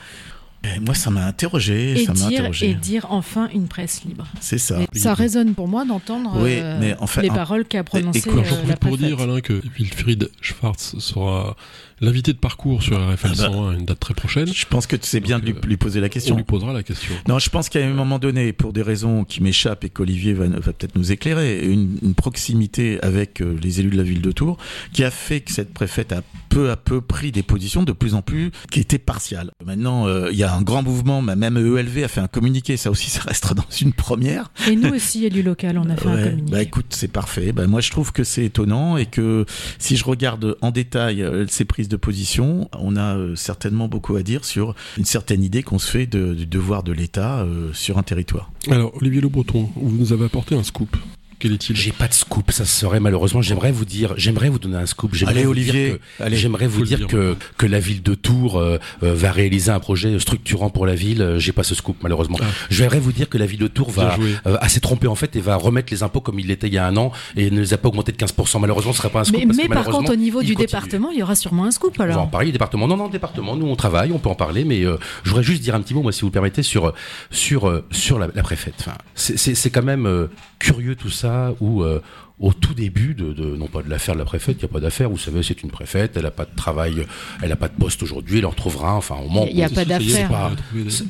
Et 0.65 0.79
moi, 0.79 0.95
ça 0.95 1.11
m'a 1.11 1.27
interrogé. 1.27 2.03
Et 2.03 2.05
ça 2.05 2.13
m'a 2.13 2.19
dire, 2.29 2.39
interrogé. 2.41 2.71
et 2.71 2.75
dire 2.75 3.07
enfin 3.11 3.49
une 3.53 3.67
presse 3.67 4.05
libre. 4.05 4.29
C'est 4.41 4.59
ça. 4.59 4.79
Et 4.95 4.99
ça 5.01 5.13
résonne 5.15 5.55
pour 5.55 5.67
moi 5.67 5.85
d'entendre 5.85 6.35
Oui, 6.41 6.53
euh, 6.61 6.79
mais 6.79 6.95
en 7.01 7.09
fait, 7.09 7.23
les 7.23 7.31
en- 7.31 7.35
paroles 7.35 7.65
qu'a 7.65 7.83
prononcées 7.83 8.23
euh, 8.29 8.31
J'en 8.31 8.37
la 8.37 8.43
profite 8.45 8.79
pour 8.79 8.91
préfète. 8.97 9.07
dire, 9.17 9.21
Alain, 9.21 9.41
que 9.41 9.61
Wilfried 9.77 10.31
Schwartz 10.41 10.95
sera 11.01 11.57
l'invité 12.03 12.33
de 12.33 12.39
parcours 12.39 12.83
sur 12.83 12.97
RFL 12.99 13.29
Ah 13.29 13.29
bah. 13.29 13.35
101 13.53 13.71
à 13.71 13.75
une 13.75 13.85
date 13.87 14.01
très 14.01 14.13
prochaine. 14.15 14.47
Je 14.53 14.67
pense 14.67 14.87
que 14.87 14.97
c'est 15.01 15.21
bien 15.21 15.39
de 15.39 15.45
lui, 15.47 15.53
euh, 15.53 15.67
lui 15.67 15.77
poser 15.77 16.01
la 16.01 16.07
On 16.07 16.11
question. 16.11 16.37
lui 16.37 16.43
posera 16.45 16.73
la 16.73 16.83
question. 16.83 17.15
Non, 17.29 17.39
je 17.39 17.49
pense 17.49 17.69
qu'à 17.69 17.79
un 17.85 17.93
moment 17.95 18.19
donné, 18.19 18.53
pour 18.53 18.73
des 18.73 18.83
raisons 18.83 19.25
qui 19.25 19.43
m'échappent 19.43 19.85
et 19.85 19.89
qu'Olivier 19.89 20.35
va, 20.35 20.47
va 20.49 20.73
peut-être 20.73 20.97
nous 20.97 21.13
éclairer, 21.13 21.65
une, 21.65 21.99
une 22.03 22.15
proximité 22.15 23.01
avec 23.03 23.41
euh, 23.41 23.57
les 23.63 23.81
élus 23.81 23.91
de 23.91 23.97
la 23.97 24.03
ville 24.03 24.21
de 24.21 24.33
Tours 24.33 24.59
qui 24.93 25.05
a 25.05 25.11
fait 25.11 25.41
que 25.41 25.53
cette 25.53 25.73
préfète 25.73 26.13
a 26.13 26.23
peu 26.49 26.71
à 26.71 26.77
peu 26.77 27.01
pris 27.01 27.33
des 27.33 27.43
positions 27.43 27.85
de 27.85 27.93
plus 27.93 28.15
en 28.15 28.23
plus 28.23 28.51
qui 28.71 28.81
étaient 28.81 28.99
partiales. 28.99 29.51
Maintenant, 29.65 30.07
euh, 30.09 30.29
il 30.33 30.37
y 30.39 30.43
a 30.43 30.53
un 30.53 30.63
grand 30.63 30.83
mouvement, 30.83 31.23
même 31.23 31.57
ELV 31.57 32.03
a 32.05 32.09
fait 32.09 32.21
un 32.21 32.29
communiqué, 32.29 32.77
ça 32.77 32.91
aussi, 32.91 33.11
ça 33.11 33.23
reste 33.23 33.55
dans 33.55 33.65
une 33.81 33.93
première. 33.93 34.51
Et 34.69 34.75
nous 34.75 34.93
aussi, 34.93 35.25
élus 35.25 35.43
locaux, 35.43 35.69
on 35.75 35.89
a 35.89 35.97
fait 35.97 36.09
un 36.09 36.23
communiqué. 36.25 36.51
bah 36.51 36.63
écoute, 36.63 36.87
c'est 36.91 37.09
parfait. 37.13 37.53
Bah, 37.53 37.67
moi, 37.69 37.81
je 37.81 37.91
trouve 37.91 38.13
que 38.13 38.25
c'est 38.25 38.45
étonnant 38.45 38.97
et 38.97 39.07
que 39.07 39.47
si 39.79 39.97
je 39.97 40.05
regarde 40.05 40.57
en 40.63 40.73
détail 40.73 41.25
ces 41.49 41.65
prises 41.65 41.89
de 41.93 41.97
position, 41.97 42.69
on 42.79 42.97
a 42.97 43.17
euh, 43.17 43.37
certainement 43.37 43.87
beaucoup 43.87 44.17
à 44.17 44.23
dire 44.23 44.45
sur 44.45 44.75
une 44.99 45.05
certaine 45.05 45.43
idée 45.45 45.63
qu'on 45.63 45.79
se 45.79 45.91
fait 45.91 46.07
de- 46.07 46.35
du 46.35 46.47
devoir 46.47 46.83
de 46.83 46.93
l'État 46.93 47.41
euh, 47.43 47.73
sur 47.73 47.99
un 47.99 48.03
territoire. 48.03 48.51
Alors, 48.71 48.93
Olivier 48.97 49.21
Le 49.21 49.29
Breton, 49.29 49.69
vous 49.77 49.97
nous 49.97 50.13
avez 50.13 50.25
apporté 50.25 50.55
un 50.57 50.63
scoop. 50.65 50.97
Quel 51.43 51.55
est-il? 51.55 51.75
J'ai 51.77 51.91
pas 51.91 52.07
de 52.07 52.15
scoop, 52.15 52.53
ça 52.53 52.65
serait 52.65 53.01
malheureusement. 53.01 53.43
J'aimerais 53.43 53.73
vous 53.73 53.85
dire, 53.85 54.15
j'aimerais 54.17 54.49
vous 54.49 54.61
donner 54.61 54.77
un 54.77 54.87
scoop. 54.87 55.13
J'aimerais 55.13 55.35
Allez, 55.35 55.45
vous 55.45 55.51
Olivier, 55.51 55.73
dire 55.91 55.99
que- 56.19 56.23
allez. 56.23 56.37
J'aimerais 56.37 56.69
vous 56.69 56.85
dire 56.85 56.99
dire. 56.99 57.07
que 57.09 57.37
que 57.59 57.67
la 57.67 57.81
ville 57.81 58.01
de 58.01 58.15
Tours 58.15 58.59
euh, 58.61 58.79
euh, 59.03 59.13
va 59.13 59.33
réaliser 59.33 59.73
un 59.73 59.81
projet 59.81 60.17
structurant 60.21 60.71
pour 60.71 60.87
la 60.87 60.95
ville. 60.95 61.21
Euh, 61.21 61.39
J'ai 61.41 61.51
pas 61.51 61.65
ce 61.65 61.75
scoop 61.75 61.97
malheureusement. 62.03 62.39
Ah. 62.41 62.45
J'aimerais 62.71 63.01
vous 63.01 63.11
dire 63.11 63.29
que 63.29 63.39
la 63.39 63.47
ville 63.47 63.59
de 63.59 63.67
Tours 63.67 63.91
va 63.91 64.17
euh, 64.47 64.57
assez 64.61 64.79
trompé 64.79 65.09
en 65.09 65.17
fait 65.17 65.35
et 65.35 65.41
va 65.41 65.57
remettre 65.57 65.93
les 65.93 66.05
impôts 66.05 66.21
comme 66.21 66.39
il 66.39 66.47
l'était 66.47 66.69
il 66.69 66.75
y 66.75 66.79
a 66.79 66.87
un 66.87 66.97
an 66.97 67.11
et 67.37 67.51
ne 67.51 67.59
les 67.61 67.75
a 67.75 67.77
pas 67.77 67.89
augmentés 67.89 68.13
de 68.13 68.17
15%. 68.19 68.61
Malheureusement, 68.61 68.93
ce 68.93 68.99
serait 68.99 69.11
pas 69.11 69.23
un 69.23 69.25
scoop. 69.25 69.41
Mais, 69.41 69.47
parce 69.47 69.57
mais 69.57 69.65
que 69.67 69.73
par 69.75 69.85
contre, 69.87 70.13
au 70.13 70.17
niveau 70.17 70.43
du 70.43 70.53
continue. 70.55 70.67
département, 70.67 71.11
il 71.11 71.19
y 71.19 71.23
aura 71.25 71.35
sûrement 71.35 71.65
un 71.65 71.73
scoop 71.73 71.95
On 71.99 72.05
va 72.05 72.09
en 72.11 72.13
alors. 72.13 72.31
parler, 72.31 72.53
département. 72.53 72.87
Non, 72.87 72.97
non, 72.97 73.09
département. 73.09 73.57
Nous, 73.57 73.67
on 73.67 73.75
travaille, 73.75 74.13
on 74.13 74.19
peut 74.21 74.29
en 74.31 74.37
parler, 74.37 74.65
mais 74.65 74.85
euh, 74.85 74.97
je 75.25 75.31
voudrais 75.31 75.43
juste 75.43 75.61
dire 75.63 75.75
un 75.75 75.81
petit 75.81 75.93
mot, 75.95 76.03
moi, 76.03 76.13
si 76.13 76.21
vous 76.21 76.29
le 76.29 76.33
permettez, 76.33 76.63
sur 76.63 76.93
sur 77.33 77.83
sur 77.91 78.21
la, 78.21 78.29
la 78.33 78.43
préfète. 78.45 78.75
Enfin, 78.79 78.97
c'est- 79.17 79.37
c'est 79.37 79.55
c'est 79.57 79.71
quand 79.71 79.83
même 79.83 80.07
euh, 80.07 80.27
curieux 80.59 80.95
tout 80.95 81.11
ça, 81.11 81.32
où 81.61 81.83
euh, 81.83 82.01
au 82.41 82.53
tout 82.53 82.75
début 82.75 83.15
de, 83.15 83.33
de 83.33 83.57
non 83.57 83.67
pas 83.69 83.83
de 83.83 83.89
l'affaire 83.91 84.15
de 84.15 84.19
la 84.19 84.25
préfète, 84.25 84.57
il 84.57 84.65
n'y 84.65 84.71
a 84.71 84.73
pas 84.73 84.81
d'affaire. 84.81 85.09
Vous 85.11 85.19
savez, 85.19 85.43
c'est 85.43 85.63
une 85.63 85.71
préfète, 85.71 86.17
elle 86.17 86.27
a 86.27 86.31
pas 86.33 86.45
de 86.45 86.55
travail, 86.57 87.07
elle 87.43 87.53
a 87.53 87.57
pas 87.57 87.69
de 87.69 87.75
poste 87.79 88.03
aujourd'hui, 88.03 88.39
elle 88.39 88.47
en 88.47 88.51
retrouvera. 88.51 88.95
Enfin, 88.95 89.17
au 89.17 89.29
moment 89.29 89.47
Il 89.51 89.57
y 89.57 89.63
a 89.63 89.69
où- 89.69 89.75
pas 89.75 89.85
d'affaire. 89.85 90.51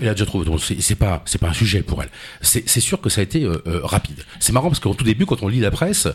elle 0.00 0.08
a 0.08 0.12
déjà 0.12 0.26
trouvé. 0.26 0.44
donc 0.44 0.60
C'est 0.60 0.94
pas, 0.94 1.22
c'est 1.24 1.40
pas 1.40 1.48
un 1.48 1.52
sujet 1.54 1.82
pour 1.82 2.02
elle. 2.02 2.10
C'est 2.42 2.68
c'est 2.68 2.80
sûr 2.80 3.00
que 3.00 3.08
ça 3.08 3.20
a 3.20 3.24
été 3.24 3.44
euh, 3.44 3.56
euh, 3.66 3.80
rapide. 3.82 4.24
C'est 4.40 4.52
marrant 4.52 4.68
parce 4.68 4.80
qu'au 4.80 4.94
tout 4.94 5.04
début, 5.04 5.24
quand 5.26 5.42
on 5.42 5.48
lit 5.48 5.60
la 5.60 5.70
presse, 5.70 6.08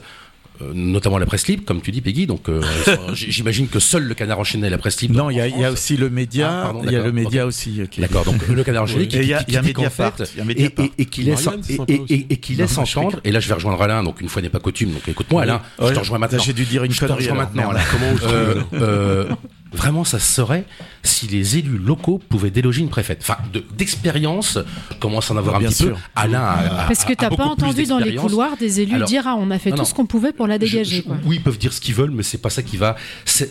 notamment 0.73 1.17
la 1.17 1.25
presse 1.25 1.47
libre, 1.47 1.63
comme 1.65 1.81
tu 1.81 1.91
dis, 1.91 2.01
Peggy, 2.01 2.27
donc 2.27 2.49
euh, 2.49 2.61
j'imagine 3.13 3.67
que 3.67 3.79
seul 3.79 4.03
le 4.03 4.13
Canard 4.15 4.39
enchaîné 4.39 4.67
et 4.67 4.69
la 4.69 4.77
presse 4.77 5.01
libre. 5.01 5.15
Non, 5.15 5.29
il 5.29 5.37
y 5.37 5.41
a, 5.41 5.47
y 5.47 5.65
aussi 5.67 5.97
le 5.97 6.09
média. 6.09 6.67
Ah, 6.67 6.73
il 6.83 6.91
y 6.91 6.95
a 6.95 7.03
le 7.03 7.11
média 7.11 7.45
aussi. 7.45 7.81
euh, 7.81 7.85
qui- 7.85 8.01
D'accord, 8.01 8.25
donc 8.25 8.47
le 8.47 8.63
canard 8.63 8.83
enchaîné 8.83 9.07
qui, 9.07 9.17
Et 9.17 9.21
il 9.21 9.27
y 9.27 9.33
a- 9.33 9.43
qui- 9.43 9.53
y 9.53 9.57
a 9.57 9.61
dit 9.61 9.73
qu'en 9.73 9.89
fait, 9.89 10.23
y 10.35 10.39
a 10.39 10.43
et, 10.43 10.45
Mediapart. 10.45 10.85
et- 10.85 10.91
et 11.01 11.05
qui 11.05 11.23
laisse, 11.23 11.47
et, 11.87 12.37
qui 12.37 12.55
laisse 12.55 12.73
je 12.75 12.79
entendre, 12.79 13.19
et 13.23 13.31
là 13.31 13.39
je 13.39 13.47
vais 13.47 13.53
rejoindre 13.53 13.81
Alain, 13.81 14.03
donc 14.03 14.21
une 14.21 14.29
fois 14.29 14.41
n'est 14.41 14.49
pas 14.49 14.59
coutume, 14.59 14.91
donc 14.91 15.07
écoute-moi 15.07 15.41
Alain, 15.43 15.61
je 15.79 15.93
te 15.93 15.99
rejoins 15.99 16.17
maintenant. 16.19 16.39
J'ai 16.39 16.53
dû 16.53 16.65
dire 16.65 16.83
une 16.83 16.91
Je 16.91 16.99
te 16.99 17.05
connerie. 17.05 17.23
rejoins 17.23 17.37
maintenant, 17.37 17.71
Merde. 17.71 17.75
Alain. 17.77 17.85
Comment 17.91 18.11
oses-tu, 18.13 18.25
Euh, 18.27 18.61
euh, 18.81 19.25
Vraiment, 19.73 20.05
ça 20.05 20.17
se 20.17 20.33
serait 20.33 20.63
si 21.07 21.27
les 21.27 21.57
élus 21.57 21.77
locaux 21.77 22.19
pouvaient 22.29 22.51
déloger 22.51 22.81
une 22.81 22.89
préfète. 22.89 23.19
Enfin, 23.21 23.37
de- 23.53 23.63
d'expérience, 23.77 24.59
je 24.91 24.95
commence 24.97 25.31
à 25.31 25.33
en 25.33 25.37
avoir 25.37 25.55
Ah, 25.55 25.65
un 25.65 25.69
petit 25.69 25.85
peu. 25.85 25.93
Alain 26.15 26.41
a, 26.41 26.83
a- 26.83 26.87
Parce 26.87 27.05
que 27.05 27.13
t'as 27.13 27.29
pas 27.29 27.45
entendu 27.45 27.85
dans 27.85 27.97
les 27.99 28.15
couloirs 28.15 28.57
des 28.57 28.81
élus 28.81 28.95
Alors, 28.95 29.07
dire 29.07 29.23
ah 29.25 29.35
on 29.37 29.49
a 29.51 29.59
fait 29.59 29.71
non, 29.71 29.77
tout 29.77 29.85
ce 29.85 29.93
qu'on 29.93 30.05
pouvait 30.05 30.33
pour 30.33 30.47
la 30.47 30.57
dégager. 30.57 30.97
je- 30.97 31.01
quoi. 31.01 31.17
oui, 31.25 31.37
ils 31.37 31.41
peuvent 31.41 31.57
dire 31.57 31.73
ce 31.73 31.81
qu'ils 31.81 31.95
veulent, 31.95 32.11
mais 32.11 32.23
c'est 32.23 32.37
pas 32.37 32.49
ça 32.49 32.61
qui 32.61 32.77
va. 32.77 32.95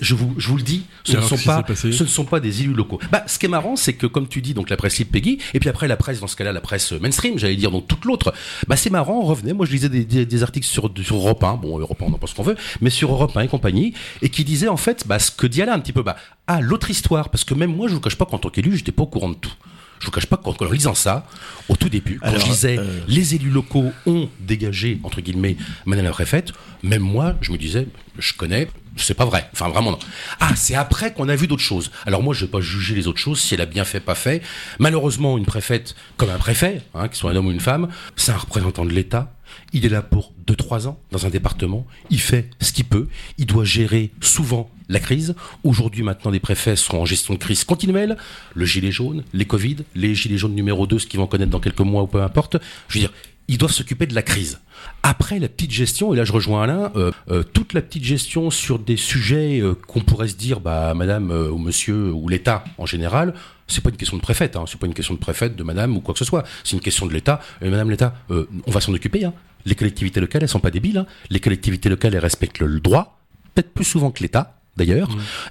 Je 0.01 0.15
vous, 0.15 0.35
je 0.39 0.49
vous 0.49 0.57
le 0.57 0.63
dis, 0.63 0.85
ce 1.05 1.17
ne 1.17 1.23
sont 1.23 1.37
pas, 1.39 1.57
s'est 1.59 1.63
passé 1.65 1.93
ce 1.93 2.03
ne 2.05 2.09
sont 2.09 2.25
pas 2.25 2.41
des 2.41 2.63
élus 2.63 2.75
locaux. 2.75 3.01
Bah, 3.11 3.25
ce 3.27 3.39
qui 3.39 3.47
est 3.47 3.49
marrant, 3.49 3.77
c'est 3.77 3.95
que 3.95 4.07
comme 4.07 4.29
tu 4.29 4.43
dis, 4.43 4.55
donc 4.55 4.71
la 4.71 4.77
presse 4.77 4.99
libre 4.99 5.11
Peggy, 5.13 5.39
et 5.55 5.61
puis 5.61 5.69
après 5.69 5.89
la 5.89 5.97
presse, 5.97 6.21
dans 6.21 6.27
ce 6.27 6.37
cas-là, 6.37 6.53
la 6.53 6.61
presse 6.61 6.93
mainstream, 6.93 7.39
j'allais 7.39 7.57
dire, 7.57 7.71
donc 7.71 7.87
toute 7.89 8.05
l'autre. 8.05 8.33
Bah, 8.69 8.77
c'est 8.77 8.91
marrant. 8.91 9.21
On 9.21 9.25
revenait. 9.25 9.53
Moi, 9.53 9.67
je 9.67 9.73
lisais 9.73 9.89
des, 9.89 10.05
des- 10.05 10.27
des 10.27 10.43
articles 10.43 10.67
sur, 10.67 10.91
sur 11.03 11.17
Europe 11.17 11.43
1. 11.43 11.55
Bon, 11.55 11.79
Europe 11.79 12.03
1, 12.03 12.07
on 12.07 12.13
en 12.13 12.19
pense 12.19 12.31
ce 12.31 12.35
qu'on 12.35 12.43
veut, 12.43 12.57
mais 12.81 12.91
sur 12.91 13.11
Europe 13.13 13.37
1 13.37 13.43
et 13.43 13.49
compagnie, 13.49 13.95
et 14.23 14.29
qui 14.29 14.45
disaient 14.45 14.69
en 14.69 14.77
fait, 14.77 15.05
bah, 15.07 15.19
ce 15.19 15.31
que 15.31 15.47
dit 15.47 15.63
Alain 15.63 15.73
un 15.75 15.81
petit 15.81 15.93
peu, 15.93 16.03
bah, 16.03 16.17
ah, 16.47 16.61
l'autre 16.61 16.91
histoire, 16.91 17.29
parce 17.31 17.45
que 17.47 17.55
même 17.55 17.75
moi, 17.75 17.89
je 17.89 17.95
vous 17.95 18.01
cache 18.01 18.17
pas 18.17 18.27
qu'en 18.27 18.39
tant 18.39 18.51
qu'élu, 18.51 18.77
j'étais 18.77 18.93
pas 18.93 19.05
au 19.05 19.07
courant 19.07 19.31
de 19.31 19.35
tout. 19.35 19.53
Je 19.99 20.07
vous 20.07 20.13
cache 20.13 20.27
pas 20.27 20.37
qu'en 20.37 20.53
qu'en 20.53 20.71
lisant 20.71 20.95
ça, 20.95 21.27
au 21.69 21.77
tout 21.77 21.89
début, 21.89 22.19
quand 22.19 22.29
Alors, 22.29 22.41
je 22.41 22.47
disais 22.47 22.79
euh, 22.79 23.01
les 23.09 23.35
élus 23.35 23.51
locaux 23.51 23.93
ont 24.05 24.29
dégagé, 24.41 25.01
entre 25.03 25.21
guillemets, 25.21 25.57
Madame 25.87 26.05
la 26.05 26.11
préfète, 26.11 26.53
même 26.83 27.03
moi, 27.03 27.35
je 27.41 27.51
me 27.51 27.57
disais, 27.57 27.89
je 28.19 28.35
connais, 28.35 28.69
c'est 28.97 29.15
pas 29.15 29.25
vrai. 29.25 29.49
Enfin, 29.53 29.69
vraiment 29.69 29.93
non. 29.93 29.99
Ah, 30.41 30.55
c'est 30.55 30.75
après 30.75 31.13
qu'on 31.13 31.29
a 31.29 31.37
vu 31.37 31.47
d'autres 31.47 31.63
choses. 31.63 31.91
Alors 32.05 32.23
moi, 32.23 32.35
je 32.35 32.45
vais 32.45 32.51
pas 32.51 32.61
juger 32.61 32.95
les 32.95 33.07
autres 33.07 33.21
choses, 33.21 33.41
si 33.41 33.55
elle 33.55 33.61
a 33.61 33.67
bien 33.67 33.85
fait, 33.85 34.01
pas 34.01 34.15
fait. 34.15 34.43
Malheureusement, 34.79 35.39
une 35.39 35.47
préfète, 35.47 35.95
comme 36.17 36.31
un 36.31 36.39
préfet, 36.39 36.83
hein, 36.95 37.09
qu'il 37.09 37.17
soit 37.17 37.31
un 37.31 37.37
homme 37.37 37.47
ou 37.47 37.51
une 37.53 37.61
femme, 37.61 37.89
c'est 38.17 38.33
un 38.33 38.37
représentant 38.37 38.85
de 38.85 38.93
l'État. 38.93 39.33
Il 39.73 39.85
est 39.85 39.89
là 39.89 40.03
pour 40.03 40.33
2-3 40.47 40.87
ans 40.87 40.99
dans 41.11 41.27
un 41.27 41.31
département. 41.31 41.87
Il 42.11 42.21
fait 42.21 42.51
ce 42.61 42.73
qu'il 42.73 42.85
peut. 42.85 43.09
Il 43.39 43.47
doit 43.47 43.65
gérer 43.65 44.11
souvent 44.21 44.71
la 44.89 45.01
crise. 45.01 45.35
Aujourd'hui, 45.65 46.03
maintenant, 46.03 46.31
des 46.31 46.41
préfets 46.41 46.77
sont 46.77 46.99
en 46.99 47.05
gestion 47.05 47.35
de 47.35 47.39
crise 47.39 47.65
continuelle. 47.65 48.17
Le 48.55 48.65
gilet 48.65 48.93
jaune, 48.93 49.25
les 49.33 49.45
Covid, 49.45 49.79
les 49.95 50.15
gilets 50.15 50.39
jaunes 50.39 50.55
numéro 50.55 50.87
2, 50.87 50.99
ce 50.99 51.07
qu'ils 51.07 51.21
vont 51.21 51.27
connaître 51.27 51.51
dans 51.51 51.61
quelques 51.61 51.81
mois 51.81 52.03
ou 52.03 52.07
peu 52.07 52.23
importe. 52.23 52.57
Je 52.89 52.95
veux 52.95 53.01
dire, 53.01 53.13
ils 53.49 53.59
doivent 53.59 53.73
s'occuper 53.73 54.07
de 54.07 54.15
la 54.15 54.23
crise. 54.23 54.61
Après 55.03 55.39
la 55.39 55.49
petite 55.49 55.71
gestion, 55.71 56.13
et 56.13 56.17
là 56.17 56.25
je 56.25 56.33
rejoins 56.33 56.63
Alain, 56.63 56.93
euh, 56.97 57.13
euh, 57.31 57.43
toute 57.43 57.73
la 57.73 57.83
petite 57.83 58.05
gestion 58.05 58.51
sur 58.51 58.79
des 58.79 58.97
sujets 58.97 59.61
euh, 59.61 59.75
qu'on 59.75 60.01
pourrait 60.01 60.29
se 60.29 60.37
dire, 60.37 60.61
bah 60.61 60.95
madame 60.95 61.31
ou 61.31 61.59
monsieur 61.59 62.13
ou 62.13 62.29
l'État 62.29 62.65
en 62.79 62.87
général, 62.87 63.35
c'est 63.69 63.83
pas 63.83 63.91
une 63.91 63.97
question 63.97 64.17
de 64.17 64.23
préfète, 64.23 64.57
hein, 64.57 64.65
c'est 64.67 64.79
pas 64.79 64.87
une 64.87 64.95
question 64.95 65.15
de 65.15 65.19
préfète, 65.19 65.57
de 65.57 65.63
madame 65.63 65.97
ou 65.97 66.01
quoi 66.01 66.13
que 66.15 66.19
ce 66.19 66.25
soit, 66.25 66.45
c'est 66.65 66.75
une 66.77 66.83
question 66.83 67.07
de 67.07 67.13
l'État. 67.13 67.41
Et 67.63 67.69
madame 67.69 67.91
l'État, 67.91 68.15
euh, 68.31 68.49
on 68.67 68.71
va 68.71 68.81
s'en 68.81 68.93
occuper. 68.95 69.25
Hein. 69.25 69.33
Les 69.65 69.75
collectivités 69.75 70.21
locales, 70.21 70.43
elles 70.43 70.49
sont 70.49 70.61
pas 70.61 70.71
débiles. 70.71 70.99
Hein. 70.99 71.07
Les 71.31 71.41
collectivités 71.41 71.89
locales, 71.89 72.15
elles 72.15 72.21
respectent 72.21 72.61
le, 72.61 72.67
le 72.69 72.81
droit, 72.81 73.19
peut-être 73.55 73.73
plus 73.73 73.85
souvent 73.85 74.11
que 74.11 74.23
l'État 74.23 74.61
d'ailleurs. 74.77 75.09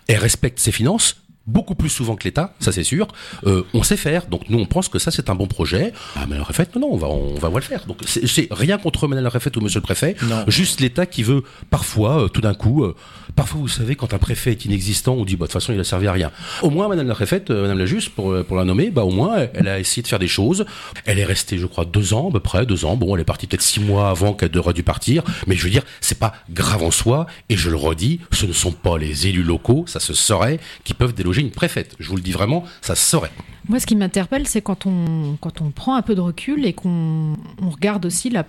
Elles 0.07 0.17
respectent 0.19 0.59
ses 0.59 0.71
finances 0.71 1.17
beaucoup 1.47 1.75
plus 1.75 1.89
souvent 1.89 2.15
que 2.15 2.23
l'État, 2.23 2.55
ça 2.59 2.71
c'est 2.71 2.83
sûr. 2.83 3.07
Euh, 3.45 3.61
on 3.75 3.83
sait 3.83 3.97
faire, 3.97 4.25
donc 4.25 4.49
nous 4.49 4.57
on 4.57 4.65
pense 4.65 4.89
que 4.89 4.97
ça 4.97 5.11
c'est 5.11 5.29
un 5.29 5.35
bon 5.35 5.45
projet. 5.45 5.93
Ah 6.15 6.25
mais 6.27 6.37
la 6.37 6.43
préfète, 6.43 6.73
non, 6.75 6.81
non, 6.81 6.87
on 6.93 6.97
va, 6.97 7.07
on 7.07 7.35
va, 7.35 7.49
va 7.49 7.55
le 7.59 7.61
faire. 7.63 7.85
Donc 7.85 7.99
c'est- 8.07 8.25
c'est 8.25 8.47
rien 8.49 8.79
contre 8.79 9.07
Madame 9.07 9.23
la 9.25 9.29
préfète 9.29 9.55
ou 9.55 9.61
Monsieur 9.61 9.79
le 9.79 9.83
préfet, 9.83 10.15
Non. 10.23 10.43
juste 10.47 10.79
l'État 10.79 11.05
qui 11.05 11.21
veut 11.21 11.43
parfois, 11.69 12.23
euh, 12.23 12.27
tout 12.29 12.41
d'un 12.41 12.55
coup, 12.55 12.83
euh, 12.83 12.95
parfois 13.35 13.59
vous 13.59 13.67
savez 13.67 13.95
quand 13.95 14.13
un 14.13 14.17
préfet 14.17 14.51
est 14.51 14.65
inexistant, 14.65 15.13
on 15.13 15.25
dit 15.25 15.35
bah 15.35 15.45
de 15.45 15.51
toute 15.51 15.61
façon 15.61 15.73
il 15.73 15.79
a 15.79 15.83
servi 15.83 16.07
à 16.07 16.11
rien. 16.11 16.31
Au 16.61 16.69
moins 16.69 16.87
Madame 16.87 17.07
la 17.07 17.15
préfète, 17.15 17.51
euh, 17.51 17.63
Madame 17.63 17.79
la 17.79 17.85
juste 17.85 18.09
pour 18.09 18.31
euh, 18.31 18.43
pour 18.43 18.57
la 18.57 18.63
nommer, 18.63 18.89
bah 18.89 19.03
au 19.03 19.11
moins 19.11 19.37
elle, 19.37 19.51
elle 19.53 19.67
a 19.67 19.79
essayé 19.79 20.01
de 20.01 20.07
faire 20.07 20.19
des 20.19 20.27
choses. 20.27 20.65
Elle 21.05 21.19
est 21.19 21.25
restée, 21.25 21.57
je 21.57 21.65
crois, 21.65 21.85
deux 21.85 22.13
ans 22.13 22.29
à 22.29 22.31
peu 22.31 22.39
près, 22.39 22.65
deux 22.65 22.85
ans. 22.85 22.95
Bon, 22.95 23.15
elle 23.15 23.21
est 23.21 23.25
partie 23.25 23.47
peut-être 23.47 23.61
six 23.61 23.79
mois 23.79 24.09
avant 24.09 24.33
qu'elle 24.33 24.57
aurait 24.57 24.73
dû 24.73 24.83
partir, 24.83 25.23
mais 25.47 25.55
je 25.55 25.63
veux 25.63 25.69
dire 25.69 25.83
c'est 26.01 26.19
pas 26.19 26.33
grave 26.49 26.83
en 26.83 26.91
soi. 26.91 27.27
Et 27.49 27.57
je 27.57 27.69
le 27.69 27.75
redis, 27.75 28.19
ce 28.31 28.45
ne 28.45 28.53
sont 28.53 28.71
pas 28.71 28.97
les 28.97 29.27
élus 29.27 29.43
locaux, 29.43 29.85
ça 29.87 29.99
se 29.99 30.13
saurait, 30.13 30.59
qui 30.83 30.93
peuvent 30.93 31.13
déloger 31.13 31.41
une 31.41 31.51
préfète. 31.51 31.95
Je 31.99 32.09
vous 32.09 32.15
le 32.15 32.21
dis 32.21 32.31
vraiment, 32.31 32.63
ça 32.81 32.95
se 32.95 33.09
saurait. 33.09 33.31
Moi, 33.67 33.79
ce 33.79 33.87
qui 33.87 33.95
m'interpelle, 33.95 34.47
c'est 34.47 34.61
quand 34.61 34.85
on, 34.85 35.37
quand 35.41 35.61
on 35.61 35.71
prend 35.71 35.95
un 35.95 36.03
peu 36.03 36.13
de 36.13 36.21
recul 36.21 36.65
et 36.65 36.73
qu'on 36.73 37.35
on 37.61 37.69
regarde 37.69 38.05
aussi 38.05 38.29
la, 38.29 38.45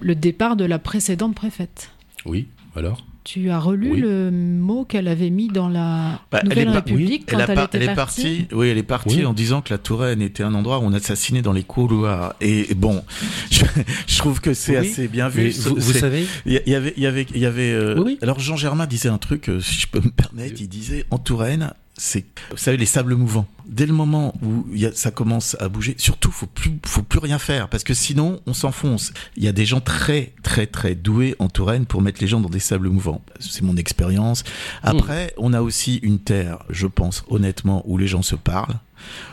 le 0.00 0.14
départ 0.14 0.54
de 0.54 0.64
la 0.64 0.78
précédente 0.78 1.34
préfète. 1.34 1.90
Oui, 2.24 2.46
alors? 2.76 3.04
Tu 3.22 3.50
as 3.50 3.58
relu 3.58 3.92
Oui. 3.92 4.00
le 4.00 4.30
mot 4.30 4.84
qu'elle 4.86 5.06
avait 5.06 5.28
mis 5.30 5.48
dans 5.48 5.68
la 5.68 6.20
Bah, 6.32 6.40
elle 6.42 6.48
Nouvelle 6.48 6.62
est 6.62 6.64
pas- 6.66 6.72
République 6.72 7.24
Elle, 7.26 7.34
quand 7.34 7.44
elle, 7.48 7.54
par- 7.54 7.64
était 7.66 7.76
elle 7.78 7.82
est 7.90 7.94
partie. 7.94 8.22
partie, 8.22 8.46
oui, 8.52 8.68
elle 8.68 8.78
est 8.78 8.82
partie 8.82 9.16
Oui. 9.18 9.26
en 9.26 9.34
disant 9.34 9.60
que 9.60 9.70
la 9.74 9.78
Touraine 9.78 10.22
était 10.22 10.42
un 10.42 10.54
endroit 10.54 10.78
où 10.78 10.82
on 10.82 10.92
assassinait 10.94 11.42
dans 11.42 11.52
les 11.52 11.62
couloirs. 11.62 12.34
Et 12.40 12.74
bon, 12.74 13.04
je, 13.50 13.64
je 14.06 14.18
trouve 14.18 14.40
que 14.40 14.54
c'est 14.54 14.78
Oui. 14.80 14.88
assez 14.88 15.06
bien 15.06 15.28
vu. 15.28 15.50
Vous, 15.50 15.80
savez, 15.92 16.24
Il 16.46 16.62
y, 16.66 16.74
avait, 16.74 16.94
il 16.96 17.02
y 17.02 17.06
avait, 17.06 17.26
il 17.34 17.40
y 17.40 17.46
avait. 17.46 17.72
euh, 17.72 17.94
Oui, 17.98 18.02
oui. 18.06 18.18
Alors 18.22 18.40
Jean 18.40 18.56
Germain 18.56 18.86
disait 18.86 19.10
un 19.10 19.18
truc, 19.18 19.50
euh, 19.50 19.60
si 19.60 19.80
je 19.82 19.86
peux 19.86 20.00
me 20.00 20.10
permettre, 20.10 20.60
il 20.60 20.68
disait 20.68 21.04
en 21.10 21.18
Touraine, 21.18 21.74
c'est, 22.00 22.24
vous 22.50 22.56
savez, 22.56 22.78
les 22.78 22.86
sables 22.86 23.14
mouvants. 23.14 23.46
Dès 23.66 23.84
le 23.84 23.92
moment 23.92 24.34
où 24.42 24.64
y 24.74 24.86
a, 24.86 24.92
ça 24.92 25.10
commence 25.10 25.54
à 25.60 25.68
bouger, 25.68 25.94
surtout, 25.98 26.32
faut 26.32 26.46
plus, 26.46 26.80
faut 26.86 27.02
plus 27.02 27.18
rien 27.18 27.38
faire 27.38 27.68
parce 27.68 27.84
que 27.84 27.92
sinon, 27.92 28.40
on 28.46 28.54
s'enfonce. 28.54 29.12
Il 29.36 29.44
y 29.44 29.48
a 29.48 29.52
des 29.52 29.66
gens 29.66 29.82
très, 29.82 30.32
très, 30.42 30.66
très 30.66 30.94
doués 30.94 31.36
en 31.38 31.50
Touraine 31.50 31.84
pour 31.84 32.00
mettre 32.00 32.22
les 32.22 32.26
gens 32.26 32.40
dans 32.40 32.48
des 32.48 32.58
sables 32.58 32.88
mouvants. 32.88 33.22
C'est 33.38 33.62
mon 33.62 33.76
expérience. 33.76 34.44
Après, 34.82 35.34
on 35.36 35.52
a 35.52 35.60
aussi 35.60 35.96
une 35.96 36.18
terre, 36.18 36.64
je 36.70 36.86
pense 36.86 37.22
honnêtement, 37.28 37.82
où 37.86 37.98
les 37.98 38.06
gens 38.06 38.22
se 38.22 38.34
parlent. 38.34 38.80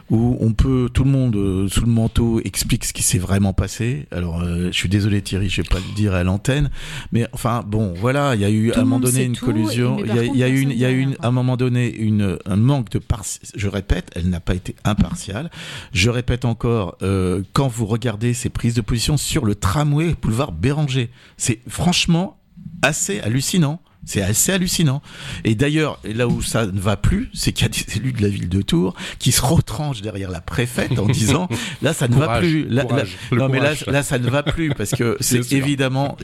Où 0.10 0.38
on 0.40 0.54
peut, 0.54 0.90
tout 0.94 1.04
le 1.04 1.12
monde 1.12 1.36
euh, 1.36 1.68
sous 1.68 1.82
le 1.82 1.92
manteau 1.92 2.42
explique 2.44 2.86
ce 2.86 2.94
qui 2.94 3.04
s'est 3.04 3.18
vraiment 3.18 3.54
passé. 3.54 4.08
Alors, 4.12 4.42
euh, 4.42 4.68
je 4.68 4.78
suis 4.78 4.90
désolé 4.90 5.22
Thierry, 5.22 5.50
je 5.50 5.62
vais 5.62 5.68
pas 5.68 5.80
le 5.80 5.96
dire 5.96 6.14
à 6.14 6.24
l'antenne, 6.24 6.70
mais 7.12 7.28
enfin 7.34 7.64
bon, 7.66 7.94
voilà, 7.96 8.36
il 8.36 8.42
y 8.42 8.46
a 8.46 8.50
eu 8.50 8.72
Tout 8.72 8.80
à 8.80 8.82
un 8.82 8.86
moment 8.86 9.00
donné 9.00 9.24
une 9.24 9.34
tout, 9.34 9.46
collusion, 9.46 9.98
il 10.00 10.16
y 10.16 10.20
a, 10.20 10.24
y 10.24 10.44
a 10.44 10.48
une, 10.48 10.72
il 10.72 10.78
y 10.78 10.86
a 10.86 10.90
une, 10.90 11.16
à 11.22 11.28
un 11.28 11.32
moment 11.32 11.58
donné 11.58 11.94
une, 11.94 12.38
un 12.46 12.56
manque 12.56 12.90
de 12.90 13.00
par, 13.00 13.24
je 13.56 13.68
répète, 13.68 14.12
elle 14.16 14.30
n'a 14.30 14.40
pas 14.40 14.56
été 14.56 14.76
impartiale. 14.84 15.50
Je 15.92 16.10
répète 16.10 16.46
encore, 16.46 16.98
euh, 17.02 17.42
quand 17.54 17.68
vous 17.68 17.86
regardez 17.86 18.34
ces 18.34 18.50
prises 18.50 18.74
de 18.76 18.82
position 18.82 19.18
sur 19.18 19.46
le 19.46 19.56
tramway 19.56 20.16
boulevard 20.22 20.52
Béranger, 20.52 21.10
c'est 21.38 21.60
franchement 21.68 22.40
assez 22.82 23.20
hallucinant. 23.20 23.82
C'est 24.08 24.22
assez 24.22 24.52
hallucinant. 24.54 25.02
Et 25.44 25.54
d'ailleurs, 25.54 26.00
là 26.04 26.28
où 26.28 26.42
ça 26.42 26.66
ne 26.66 26.80
va 26.80 26.98
plus, 26.98 27.30
c'est 27.34 27.52
qu'il 27.52 27.68
y 27.68 27.70
a 27.70 27.70
des 27.70 27.98
élus 27.98 28.14
de 28.14 28.22
la 28.24 28.30
ville 28.30 28.50
de 28.50 28.62
Tours 28.62 28.96
qui 29.20 29.32
se 29.32 29.42
retranchent 29.42 30.02
derrière 30.02 30.32
la 30.32 30.42
préfète 30.42 30.98
en 30.98 31.06
disant 31.08 31.48
là 31.82 31.94
ça 31.94 32.08
ne 32.08 32.16
va 32.16 32.40
plus. 32.40 32.66
Là, 32.70 32.84
courage, 32.86 33.18
là- 33.32 33.38
non 33.38 33.50
mais 33.50 33.60
là, 33.60 33.74
là 33.88 34.02
ça 34.04 34.18
ne 34.18 34.30
va 34.30 34.42
plus 34.44 34.70
parce 34.70 34.92
que 34.92 35.18
c'est 35.20 35.52
évidemment 35.52 36.18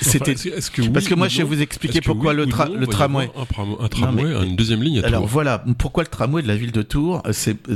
c'était 0.00 0.32
est-ce 0.32 0.70
que- 0.70 0.82
oui 0.82 0.88
parce 0.90 1.06
que 1.08 1.14
moi 1.14 1.28
je 1.28 1.38
vais 1.38 1.44
vous 1.44 1.62
expliquer 1.62 2.00
pourquoi 2.00 2.32
oui 2.32 2.38
le, 2.38 2.46
tra- 2.46 2.68
non, 2.76 2.86
tramway. 2.86 3.30
Un, 3.36 3.44
tram- 3.44 3.76
un 3.80 3.88
tramway, 3.88 4.24
mais- 4.24 4.46
une 4.46 4.56
deuxième 4.56 4.82
ligne 4.82 5.00
à 5.00 5.06
Alors 5.06 5.20
Tours. 5.22 5.28
voilà, 5.30 5.64
pourquoi 5.78 6.02
le 6.02 6.08
tramway 6.08 6.42
de 6.42 6.48
la 6.48 6.56
ville 6.56 6.72
de 6.72 6.82
Tours 6.82 7.22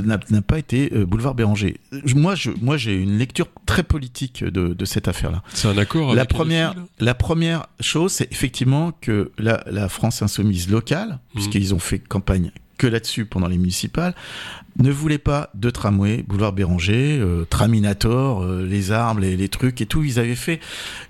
n'a 0.03 0.41
pas 0.41 0.59
été 0.59 0.91
euh, 0.93 1.05
boulevard 1.05 1.35
Béranger? 1.35 1.77
Moi, 2.15 2.35
je, 2.35 2.51
moi, 2.61 2.77
j'ai 2.77 2.95
une 2.95 3.17
lecture 3.17 3.47
très 3.65 3.83
politique 3.83 4.43
de, 4.43 4.73
de 4.73 4.85
cette 4.85 5.07
affaire-là. 5.07 5.41
C'est 5.53 5.67
un 5.67 5.77
accord 5.77 6.13
La 6.13 6.21
avec 6.21 6.29
première, 6.29 6.73
là? 6.75 6.81
la 6.99 7.13
première 7.13 7.67
chose, 7.79 8.11
c'est 8.11 8.31
effectivement 8.31 8.91
que 9.01 9.31
la, 9.37 9.52
la 9.69 9.89
France 9.89 10.21
insoumise 10.21 10.69
locale, 10.69 11.09
Mhm. 11.09 11.17
puisqu'ils 11.33 11.73
ont 11.73 11.79
fait 11.79 11.99
campagne 11.99 12.51
que 12.77 12.87
là-dessus 12.87 13.25
pendant 13.25 13.47
les 13.47 13.57
municipales, 13.57 14.15
ne 14.79 14.91
voulait 14.91 15.19
pas 15.19 15.49
de 15.53 15.69
tramway, 15.69 16.23
boulevard 16.27 16.53
Béranger, 16.53 17.19
euh, 17.19 17.45
Traminator, 17.49 18.41
euh, 18.43 18.65
les 18.65 18.91
armes, 18.91 19.19
les, 19.19 19.37
les 19.37 19.47
trucs 19.49 19.79
et 19.81 19.85
tout. 19.85 20.03
Ils 20.03 20.17
avaient 20.19 20.35
fait 20.35 20.59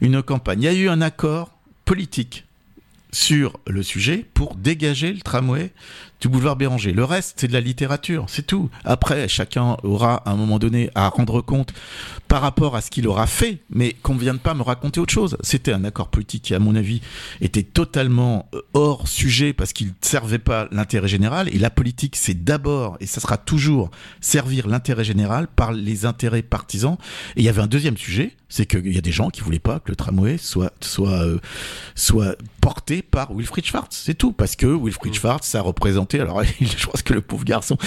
une 0.02 0.22
campagne. 0.22 0.62
Il 0.62 0.66
y 0.66 0.68
a 0.68 0.74
eu 0.74 0.90
un 0.90 1.02
accord 1.02 1.52
politique 1.86 2.46
sur 3.12 3.60
le 3.68 3.84
sujet 3.84 4.26
pour 4.34 4.56
dégager 4.56 5.14
le 5.14 5.20
tramway 5.22 5.72
du 6.24 6.30
boulevard 6.30 6.56
Béranger. 6.56 6.94
Le 6.94 7.04
reste, 7.04 7.34
c'est 7.36 7.50
de 7.50 7.54
la 7.54 7.60
littérature, 7.60 8.24
c'est 8.30 8.48
tout. 8.48 8.70
Après, 8.86 9.28
chacun 9.28 9.76
aura 9.84 10.16
à 10.26 10.32
un 10.32 10.36
moment 10.38 10.58
donné 10.58 10.90
à 10.96 11.10
rendre 11.10 11.42
compte 11.42 11.74
par 12.30 12.42
rapport 12.42 12.78
à 12.78 12.82
ce 12.82 12.90
qu'il 12.90 13.10
aura 13.10 13.28
fait, 13.28 13.58
mais 13.70 13.92
qu'on 13.92 14.16
ne 14.16 14.20
vienne 14.22 14.40
pas 14.40 14.54
me 14.54 14.62
raconter 14.62 15.02
autre 15.02 15.12
chose. 15.12 15.36
C'était 15.42 15.74
un 15.74 15.84
accord 15.84 16.08
politique 16.08 16.44
qui, 16.44 16.56
à 16.56 16.60
mon 16.60 16.76
avis, 16.76 17.02
était 17.42 17.64
totalement 17.64 18.48
euh, 18.56 18.62
hors 18.74 19.10
sujet 19.10 19.52
parce 19.52 19.74
qu'il 19.74 19.88
ne 19.88 19.94
servait 20.00 20.40
pas 20.40 20.70
l'intérêt 20.72 21.10
général. 21.10 21.54
Et 21.54 21.60
la 21.60 21.70
politique, 21.70 22.16
c'est 22.16 22.46
d'abord, 22.46 22.96
et 23.02 23.06
ça 23.06 23.20
sera 23.20 23.36
toujours, 23.36 23.92
servir 24.22 24.70
l'intérêt 24.70 25.04
général 25.04 25.50
par 25.54 25.74
les 25.74 26.06
intérêts 26.06 26.42
partisans. 26.42 26.96
Et 27.36 27.42
il 27.42 27.44
y 27.44 27.50
avait 27.50 27.62
un 27.62 27.68
deuxième 27.68 27.98
sujet, 27.98 28.38
c'est 28.56 28.68
qu'il 28.68 28.94
y 28.94 29.00
a 29.00 29.02
des 29.02 29.12
gens 29.12 29.32
qui 29.32 29.42
voulaient 29.42 29.58
pas 29.58 29.80
que 29.80 29.90
le 29.90 29.96
tramway 29.96 30.38
soit, 30.38 30.72
soit, 30.80 31.24
euh, 31.24 31.40
soit 31.96 32.36
porté 32.62 33.02
par 33.02 33.34
Wilfried 33.34 33.66
Schwartz. 33.66 34.00
C'est 34.06 34.14
tout. 34.14 34.32
Parce 34.32 34.56
que 34.56 34.68
Wilfried 34.68 35.16
Schwartz, 35.16 35.48
ça 35.48 35.62
représentait, 35.62 36.20
alors 36.20 36.44
je 36.62 36.86
pense 36.86 37.02
que 37.02 37.16
le 37.16 37.22
pauvre 37.22 37.46
garçon, 37.46 37.80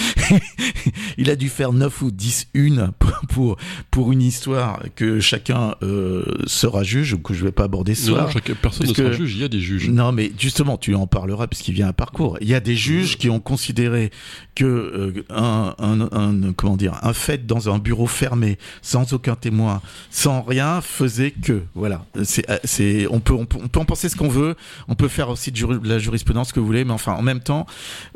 il 1.17 1.29
a 1.29 1.37
dû 1.37 1.47
faire 1.47 1.71
9 1.71 2.01
ou 2.01 2.11
10 2.11 2.47
une 2.53 2.91
pour, 3.29 3.55
pour, 3.91 4.11
une 4.11 4.21
histoire 4.21 4.81
que 4.95 5.21
chacun 5.21 5.75
euh, 5.83 6.25
sera 6.47 6.83
juge, 6.83 7.13
ou 7.13 7.19
que 7.19 7.33
je 7.33 7.45
vais 7.45 7.53
pas 7.53 7.63
aborder 7.63 7.95
ce 7.95 8.07
soir. 8.07 8.25
non, 8.25 8.31
chaque- 8.31 8.51
personne 8.55 8.87
ne 8.87 8.93
sera 8.93 9.11
juge, 9.13 9.35
il 9.35 9.41
y 9.41 9.45
a 9.45 9.47
des 9.47 9.61
juges. 9.61 9.89
Non, 9.89 10.11
mais 10.11 10.33
justement, 10.37 10.77
tu 10.77 10.95
en 10.95 11.07
parleras 11.07 11.47
puisqu'il 11.47 11.75
vient 11.75 11.87
à 11.87 11.93
parcours. 11.93 12.37
Il 12.41 12.49
y 12.49 12.53
a 12.55 12.59
des 12.59 12.75
juges 12.75 13.17
qui 13.17 13.29
ont 13.29 13.39
considéré 13.39 14.11
que 14.53 14.65
euh, 14.65 15.23
un, 15.29 15.75
un, 15.79 16.01
un- 16.11 16.51
comment 16.51 16.75
dire, 16.75 16.99
un 17.03 17.13
fait 17.13 17.45
dans 17.47 17.73
un 17.73 17.79
bureau 17.79 18.07
fermé, 18.07 18.57
sans 18.81 19.13
aucun 19.13 19.35
témoin, 19.35 19.81
sans 20.11 20.41
rien, 20.41 20.56
faisait 20.81 21.31
que, 21.31 21.61
voilà. 21.75 22.05
C'est, 22.23 22.49
euh, 22.49 22.57
c'est, 22.63 23.07
on 23.09 23.19
peut, 23.19 23.33
on 23.33 23.45
peut, 23.45 23.57
on 23.61 23.67
peut 23.67 23.79
en 23.79 23.85
penser 23.85 24.09
ce 24.09 24.15
qu'on 24.15 24.27
veut. 24.27 24.55
On 24.87 24.95
peut 24.95 25.07
faire 25.07 25.29
aussi 25.29 25.51
de, 25.51 25.87
la 25.87 25.99
jurisprudence 25.99 26.49
ce 26.49 26.53
que 26.53 26.59
vous 26.59 26.65
voulez, 26.65 26.85
mais 26.85 26.93
enfin, 26.93 27.13
en 27.13 27.21
même 27.21 27.39
temps, 27.39 27.65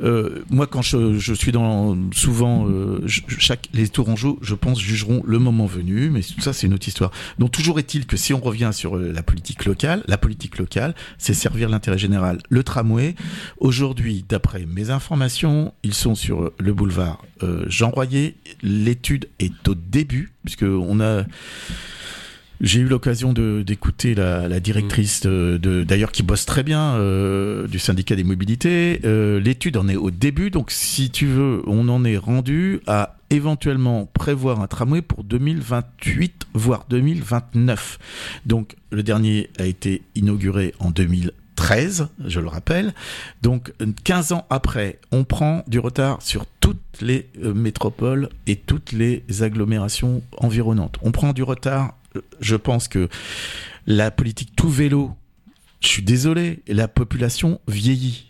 euh, 0.03 0.43
moi, 0.49 0.67
quand 0.67 0.81
je, 0.81 1.17
je 1.17 1.33
suis 1.33 1.51
dans 1.51 1.97
souvent 2.11 2.67
euh, 2.67 3.01
je- 3.05 3.21
chaque 3.37 3.69
les 3.73 3.87
Tourangeaux, 3.87 4.39
je 4.41 4.55
pense 4.55 4.79
jugeront 4.79 5.21
le 5.25 5.39
moment 5.39 5.65
venu, 5.65 6.09
mais 6.09 6.21
tout 6.21 6.41
ça, 6.41 6.53
c'est 6.53 6.67
une 6.67 6.73
autre 6.73 6.87
histoire. 6.87 7.11
Donc 7.39 7.51
toujours 7.51 7.79
est-il 7.79 8.05
que 8.05 8.17
si 8.17 8.33
on 8.33 8.39
revient 8.39 8.71
sur 8.73 8.97
euh, 8.97 9.11
la 9.13 9.23
politique 9.23 9.65
locale, 9.65 10.03
la 10.07 10.17
politique 10.17 10.57
locale, 10.57 10.95
c'est 11.17 11.33
servir 11.33 11.69
l'intérêt 11.69 11.97
général. 11.97 12.39
Le 12.49 12.63
tramway, 12.63 13.15
aujourd'hui, 13.59 14.25
d'après 14.27 14.65
mes 14.65 14.89
informations, 14.89 15.73
ils 15.83 15.93
sont 15.93 16.15
sur 16.15 16.51
le 16.57 16.73
boulevard 16.73 17.23
Jean 17.67 17.89
Royer. 17.89 18.35
L'étude 18.61 19.27
est 19.39 19.67
au 19.67 19.73
début, 19.75 20.31
puisque 20.43 20.63
on 20.63 20.99
a 20.99 21.23
j'ai 22.61 22.79
eu 22.81 22.85
l'occasion 22.87 23.33
d'écouter 23.33 24.13
la, 24.15 24.47
la 24.47 24.59
directrice 24.59 25.21
de, 25.21 25.59
de- 25.61 25.83
d'ailleurs 25.83 26.11
qui 26.11 26.21
bosse 26.23 26.45
très 26.45 26.63
bien 26.63 26.93
euh, 26.95 27.67
du 27.67 27.79
syndicat 27.79 28.15
des 28.15 28.23
mobilités. 28.23 29.01
Euh, 29.03 29.39
L'étude 29.39 29.77
en 29.77 29.87
est 29.87 29.95
au 29.95 30.11
début, 30.11 30.51
donc 30.51 30.69
si 30.71 31.09
tu 31.09 31.25
veux, 31.25 31.63
on 31.67 31.89
en 31.89 32.05
est 32.05 32.17
rendu 32.17 32.79
à 32.87 33.17
éventuellement 33.31 34.05
prévoir 34.13 34.61
un 34.61 34.67
tramway 34.67 35.01
pour 35.01 35.23
2028 35.23 36.47
voire 36.53 36.85
2029. 36.89 37.97
Donc 38.45 38.75
le 38.91 39.03
dernier 39.03 39.49
a 39.57 39.65
été 39.65 40.03
inauguré 40.15 40.73
en 40.79 40.91
2013, 40.91 42.09
je 42.25 42.39
le 42.39 42.47
rappelle. 42.47 42.93
Donc 43.41 43.73
15 44.03 44.33
ans 44.33 44.45
après, 44.49 44.99
on 45.11 45.23
prend 45.23 45.63
du 45.67 45.79
retard 45.79 46.21
sur 46.21 46.45
toutes 46.59 46.77
les 47.01 47.27
euh, 47.43 47.53
métropoles 47.53 48.29
et 48.47 48.55
toutes 48.55 48.91
les 48.91 49.23
agglomérations 49.41 50.21
environnantes. 50.37 50.97
On 51.01 51.11
prend 51.11 51.33
du 51.33 51.43
retard 51.43 51.95
je 52.39 52.55
pense 52.55 52.87
que 52.87 53.09
la 53.87 54.11
politique 54.11 54.55
tout 54.55 54.69
vélo, 54.69 55.11
je 55.81 55.87
suis 55.87 56.03
désolé, 56.03 56.61
la 56.67 56.87
population 56.87 57.59
vieillit. 57.67 58.27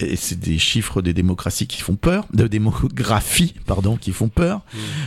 Et 0.00 0.16
c'est 0.16 0.38
des 0.38 0.58
chiffres 0.58 1.00
des 1.00 1.14
démocraties 1.14 1.66
qui 1.66 1.80
font 1.80 1.96
peur, 1.96 2.26
de 2.34 2.46
démographie, 2.46 3.54
pardon, 3.66 3.96
qui 3.96 4.12
font 4.12 4.28
peur, 4.28 4.60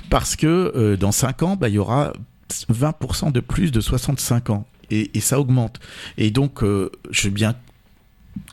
parce 0.09 0.35
que 0.35 0.71
euh, 0.75 0.97
dans 0.97 1.11
5 1.11 1.43
ans, 1.43 1.55
bah, 1.55 1.69
il 1.69 1.75
y 1.75 1.77
aura 1.77 2.13
20% 2.49 3.31
de 3.31 3.39
plus 3.39 3.71
de 3.71 3.81
65 3.81 4.49
ans. 4.49 4.65
Et, 4.89 5.11
et 5.13 5.19
ça 5.19 5.39
augmente. 5.39 5.79
Et 6.17 6.31
donc, 6.31 6.63
euh, 6.63 6.91
je 7.11 7.27
veux 7.27 7.33
bien 7.33 7.53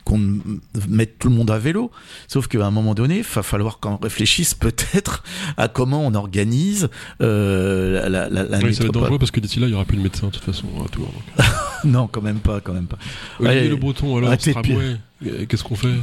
qu'on 0.05 0.19
mette 0.87 1.19
tout 1.19 1.29
le 1.29 1.35
monde 1.35 1.51
à 1.51 1.57
vélo. 1.59 1.91
Sauf 2.27 2.47
qu'à 2.47 2.65
un 2.65 2.71
moment 2.71 2.93
donné, 2.93 3.17
il 3.17 3.23
va 3.23 3.43
falloir 3.43 3.79
qu'on 3.79 3.97
réfléchisse 3.97 4.53
peut-être 4.53 5.23
à 5.57 5.67
comment 5.67 6.05
on 6.05 6.13
organise 6.13 6.89
euh, 7.21 8.07
la, 8.09 8.09
la, 8.09 8.29
la, 8.29 8.43
la 8.43 8.43
Oui, 8.43 8.49
ça 8.49 8.57
va 8.59 8.67
être 8.67 8.79
métropole. 8.79 9.01
dangereux 9.01 9.19
parce 9.19 9.31
que 9.31 9.39
d'ici 9.39 9.59
là, 9.59 9.67
il 9.67 9.69
n'y 9.69 9.75
aura 9.75 9.85
plus 9.85 9.97
de 9.97 10.03
médecin 10.03 10.27
de 10.27 10.31
toute 10.31 10.43
façon 10.43 10.67
à 10.85 10.89
Tours. 10.89 11.11
donc. 11.37 11.45
Non, 11.83 12.07
quand 12.07 12.21
même 12.23 12.39
pas, 12.39 12.59
quand 12.59 12.73
même 12.73 12.87
pas. 12.87 12.97
Olivier 13.39 13.59
Allez, 13.59 13.69
Le 13.69 13.75
Breton, 13.75 14.17
alors, 14.17 14.35
tramway, 14.35 14.97
euh, 15.27 15.45
qu'est-ce 15.47 15.63
qu'on 15.63 15.75
fait? 15.75 15.93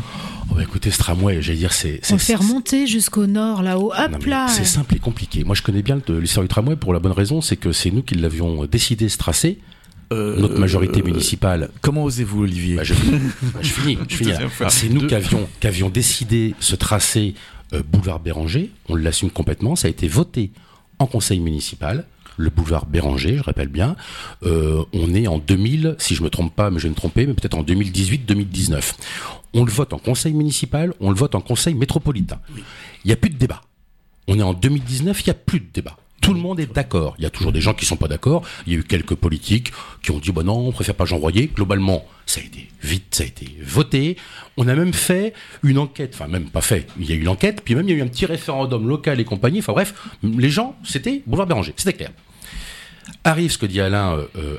Oh, 0.50 0.54
bah, 0.54 0.62
écoutez, 0.62 0.92
ce 0.92 0.98
tramway, 0.98 1.42
j'allais 1.42 1.58
dire, 1.58 1.72
c'est. 1.72 2.00
On 2.12 2.16
fait 2.18 2.36
remonter 2.36 2.86
jusqu'au 2.86 3.26
nord, 3.26 3.60
là-haut. 3.60 3.92
Hop 3.92 4.24
là 4.24 4.46
C'est 4.48 4.64
simple 4.64 4.94
et 4.94 4.98
compliqué. 5.00 5.42
Moi, 5.42 5.56
je 5.56 5.62
connais 5.62 5.82
bien 5.82 6.00
le- 6.06 6.20
l'histoire 6.20 6.44
du 6.44 6.48
tramway 6.48 6.76
pour 6.76 6.92
la 6.92 7.00
bonne 7.00 7.10
raison, 7.12 7.40
c'est 7.40 7.56
que 7.56 7.72
c'est 7.72 7.90
nous 7.90 8.02
qui 8.02 8.14
l'avions 8.14 8.64
décidé 8.66 9.08
ce 9.08 9.18
tracé, 9.18 9.58
Euh, 10.12 10.38
notre 10.38 10.58
majorité 10.58 11.00
euh, 11.00 11.04
municipale. 11.04 11.70
Comment 11.80 12.04
osez-vous, 12.04 12.42
Olivier 12.42 12.76
Bah, 12.76 12.84
je, 12.84 12.94
bah, 12.94 13.60
je 13.60 13.68
finis. 13.68 13.98
Je 14.08 14.48
fois. 14.48 14.70
C'est 14.70 14.88
nous 14.88 15.06
qui 15.06 15.14
avions, 15.14 15.48
qui 15.60 15.66
avions 15.66 15.88
décidé 15.88 16.54
ce 16.60 16.76
tracé 16.76 17.34
euh, 17.72 17.82
boulevard 17.82 18.20
Béranger. 18.20 18.70
On 18.88 18.94
l'assume 18.94 19.30
complètement. 19.30 19.76
Ça 19.76 19.88
a 19.88 19.90
été 19.90 20.08
voté 20.08 20.50
en 20.98 21.06
conseil 21.06 21.40
municipal. 21.40 22.04
Le 22.36 22.50
boulevard 22.50 22.86
Béranger, 22.86 23.36
je 23.36 23.42
rappelle 23.42 23.68
bien. 23.68 23.96
Euh, 24.42 24.82
on 24.92 25.14
est 25.14 25.26
en 25.26 25.38
2000, 25.38 25.96
si 25.98 26.14
je 26.14 26.22
me 26.22 26.30
trompe 26.30 26.54
pas, 26.54 26.70
mais 26.70 26.78
je 26.78 26.84
vais 26.84 26.90
me 26.90 26.96
tromper, 26.96 27.26
mais 27.26 27.34
peut-être 27.34 27.56
en 27.56 27.62
2018-2019. 27.62 28.94
On 29.54 29.64
le 29.64 29.70
vote 29.70 29.92
en 29.92 29.98
conseil 29.98 30.32
municipal, 30.34 30.92
on 31.00 31.10
le 31.10 31.16
vote 31.16 31.36
en 31.36 31.40
conseil 31.40 31.74
métropolitain. 31.74 32.40
Il 33.04 33.08
n'y 33.08 33.12
a 33.12 33.16
plus 33.16 33.30
de 33.30 33.36
débat. 33.36 33.62
On 34.26 34.38
est 34.38 34.42
en 34.42 34.52
2019, 34.52 35.20
il 35.20 35.24
n'y 35.26 35.30
a 35.30 35.34
plus 35.34 35.60
de 35.60 35.66
débat. 35.72 35.96
Tout 36.24 36.32
le 36.32 36.40
monde 36.40 36.58
est 36.58 36.74
d'accord. 36.74 37.14
Il 37.18 37.24
y 37.24 37.26
a 37.26 37.30
toujours 37.30 37.52
des 37.52 37.60
gens 37.60 37.74
qui 37.74 37.84
sont 37.84 37.98
pas 37.98 38.08
d'accord. 38.08 38.44
Il 38.66 38.72
y 38.72 38.76
a 38.76 38.78
eu 38.78 38.82
quelques 38.82 39.14
politiques 39.14 39.72
qui 40.02 40.10
ont 40.10 40.18
dit 40.18 40.32
bah 40.32 40.42
non, 40.42 40.56
on 40.68 40.72
préfère 40.72 40.94
pas 40.94 41.04
Jean 41.04 41.18
Royer. 41.18 41.50
Globalement, 41.54 42.06
ça 42.24 42.40
a 42.40 42.44
été 42.44 42.66
vite, 42.82 43.14
ça 43.14 43.24
a 43.24 43.26
été 43.26 43.46
voté. 43.62 44.16
On 44.56 44.66
a 44.66 44.74
même 44.74 44.94
fait 44.94 45.34
une 45.62 45.76
enquête, 45.76 46.12
enfin 46.14 46.26
même 46.26 46.48
pas 46.48 46.62
fait. 46.62 46.86
Il 46.98 47.04
y 47.04 47.12
a 47.12 47.14
eu 47.14 47.24
l'enquête, 47.24 47.60
puis 47.62 47.74
même 47.74 47.86
il 47.86 47.90
y 47.90 47.94
a 47.94 47.98
eu 47.98 48.02
un 48.02 48.08
petit 48.08 48.24
référendum 48.24 48.88
local 48.88 49.20
et 49.20 49.24
compagnie. 49.26 49.58
Enfin 49.58 49.74
bref, 49.74 49.92
les 50.22 50.48
gens, 50.48 50.76
c'était 50.82 51.22
boulevard 51.26 51.46
Béranger, 51.46 51.74
c'était 51.76 51.92
clair. 51.92 52.10
Arrive 53.22 53.50
ce 53.50 53.58
que 53.58 53.66
dit 53.66 53.82
Alain 53.82 54.16
euh, 54.16 54.24
euh, 54.36 54.58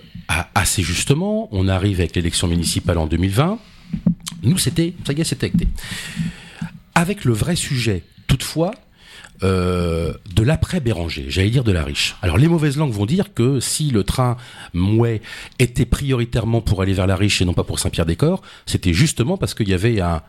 assez 0.53 0.83
justement. 0.83 1.49
On 1.51 1.67
arrive 1.67 1.99
avec 1.99 2.15
l'élection 2.15 2.47
municipale 2.47 2.99
en 2.99 3.07
2020. 3.07 3.57
Nous, 4.43 4.59
c'était, 4.59 4.93
ça 5.03 5.13
y 5.13 5.21
est, 5.21 5.23
c'était 5.23 5.47
acté. 5.47 5.67
Avec 6.93 7.25
le 7.25 7.33
vrai 7.33 7.55
sujet, 7.55 8.03
toutefois, 8.27 8.69
euh, 9.43 10.13
de 10.33 10.43
l'après 10.43 10.79
Béranger, 10.79 11.25
j'allais 11.29 11.49
dire 11.49 11.63
de 11.63 11.71
la 11.71 11.83
riche. 11.83 12.15
Alors 12.21 12.37
les 12.37 12.47
mauvaises 12.47 12.77
langues 12.77 12.93
vont 12.93 13.05
dire 13.05 13.33
que 13.33 13.59
si 13.59 13.89
le 13.91 14.03
train 14.03 14.37
Mouet 14.73 15.21
était 15.59 15.85
prioritairement 15.85 16.61
pour 16.61 16.81
aller 16.81 16.93
vers 16.93 17.07
la 17.07 17.15
riche 17.15 17.41
et 17.41 17.45
non 17.45 17.53
pas 17.53 17.63
pour 17.63 17.79
Saint-Pierre-des-Corps, 17.79 18.41
c'était 18.65 18.93
justement 18.93 19.37
parce 19.37 19.53
qu'il 19.53 19.69
y 19.69 19.73
avait 19.73 19.99
un 19.99 20.21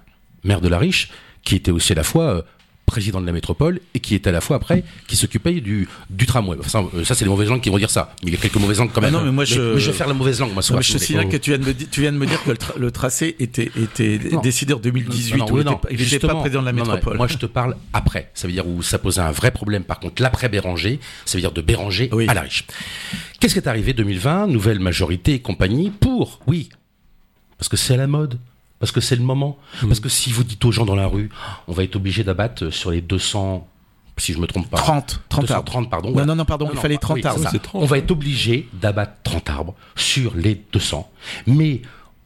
maire 0.45 0.61
de 0.61 0.69
la 0.69 0.79
riche 0.79 1.11
qui 1.45 1.55
était 1.55 1.71
aussi 1.71 1.93
à 1.93 1.97
la 1.97 2.03
fois 2.03 2.25
euh, 2.25 2.43
président 2.87 3.21
de 3.21 3.27
la 3.27 3.33
métropole 3.33 3.81
et 3.95 4.01
qui 4.01 4.15
était 4.15 4.29
à 4.31 4.33
la 4.33 4.41
fois 4.41 4.57
après 4.57 4.85
qui 5.09 5.17
s'occupait 5.17 5.61
du, 5.61 5.89
du 6.09 6.25
tramway. 6.25 6.57
Enfin, 6.61 6.89
euh, 6.95 7.05
ça, 7.05 7.15
c'est 7.17 7.25
les 7.25 7.31
mauvaises 7.31 7.49
langues 7.49 7.61
qui 7.61 7.69
vont 7.69 7.79
dire 7.79 7.91
ça. 7.91 8.15
Mais 8.23 8.31
il 8.31 8.35
y 8.35 8.37
a 8.37 8.41
quelques 8.41 8.57
mauvaises 8.57 8.79
langues 8.79 8.91
quand 8.95 9.01
Ah 9.03 9.07
même. 9.11 9.13
non, 9.13 9.23
mais 9.25 9.33
moi, 9.33 9.45
je- 9.45 9.61
vais 9.75 9.93
faire 9.93 10.07
la 10.07 10.15
mauvaise 10.15 10.39
langue, 10.41 10.53
moi, 10.55 10.63
Non, 10.71 10.81
je 10.81 10.93
te 10.93 10.99
signale 10.99 11.29
que 11.29 11.37
tu 11.37 11.51
viens, 11.51 11.59
de 11.59 11.65
me, 11.67 11.75
di- 11.75 11.89
tu 11.89 12.01
viens 12.01 12.13
de 12.13 12.17
me 12.19 12.27
dire 12.27 12.43
que 12.45 12.51
le, 12.51 12.57
tra- 12.57 12.79
le 12.79 12.91
tracé 12.91 13.35
était, 13.41 13.71
était 13.77 14.21
Non. 14.33 14.41
décidé 14.41 14.73
en 14.73 14.79
2018. 14.79 15.37
Non, 15.39 15.47
non, 15.47 15.53
où 15.55 15.59
il 15.59 15.65
pas- 15.65 15.89
n'était 15.91 16.19
pas 16.21 16.35
président 16.37 16.61
de 16.61 16.67
la 16.67 16.73
métropole. 16.73 17.17
moi, 17.17 17.27
je 17.27 17.37
te 17.39 17.47
parle 17.47 17.77
après. 17.93 18.31
Ça 18.35 18.47
veut 18.47 18.53
dire 18.53 18.67
où 18.67 18.83
ça 18.83 18.99
posait 18.99 19.21
un 19.21 19.33
vrai 19.33 19.51
problème. 19.51 19.83
Par 19.85 19.99
contre, 20.01 20.23
l'après 20.23 20.49
Béranger, 20.49 21.01
ça 21.25 21.37
veut 21.39 21.43
dire 21.43 21.53
de 21.53 21.61
Béranger 21.63 22.09
Oui. 22.13 22.27
à 22.29 22.35
la 22.35 22.43
riche. 22.43 22.67
Qu'est-ce 23.41 23.55
qui 23.55 23.59
est 23.59 23.69
arrivé 23.69 23.93
2020 23.93 24.47
Nouvelle 24.47 24.79
majorité 24.81 25.35
et 25.35 25.41
compagnie 25.41 25.91
pour, 25.91 26.41
oui, 26.47 26.69
parce 27.59 27.69
que 27.69 27.77
c'est 27.77 27.95
à 27.95 27.97
la 27.97 28.07
mode. 28.07 28.39
Parce 28.79 28.93
que 28.93 29.01
c'est 29.01 29.17
le 29.17 29.23
moment. 29.23 29.59
Parce 29.83 30.01
que 30.01 30.09
si 30.09 30.31
vous 30.31 30.45
dites 30.45 30.65
aux 30.65 30.73
gens 30.73 30.85
dans 30.85 30.95
la 30.95 31.07
rue, 31.07 31.31
on 31.69 31.73
va 31.73 31.83
être 31.83 31.97
obligé 31.97 32.25
d'abattre 32.25 32.71
sur 32.71 32.91
les 32.91 33.01
200, 33.01 33.67
si 34.19 34.33
je 34.33 34.39
me 34.39 34.47
trompe 34.47 34.69
pas. 34.69 34.77
30, 34.77 35.23
30 35.29 35.51
arbres. 35.51 35.65
230, 35.65 35.91
pardon. 35.91 36.09
Non, 36.09 36.13
voilà. 36.13 36.27
non, 36.27 36.37
non, 36.37 36.45
pardon, 36.45 36.69
il 36.73 36.79
fallait 36.79 36.99
30 36.99 37.17
oui, 37.17 37.27
arbres. 37.27 37.43
30. 37.43 37.71
On 37.75 37.87
va 37.87 37.99
être 37.99 38.11
obligé 38.11 38.69
d'abattre 38.75 39.13
30 39.25 39.51
arbres 39.51 39.75
sur 39.95 40.35
les 40.37 40.63
200. 40.73 41.11
Mais 41.47 41.81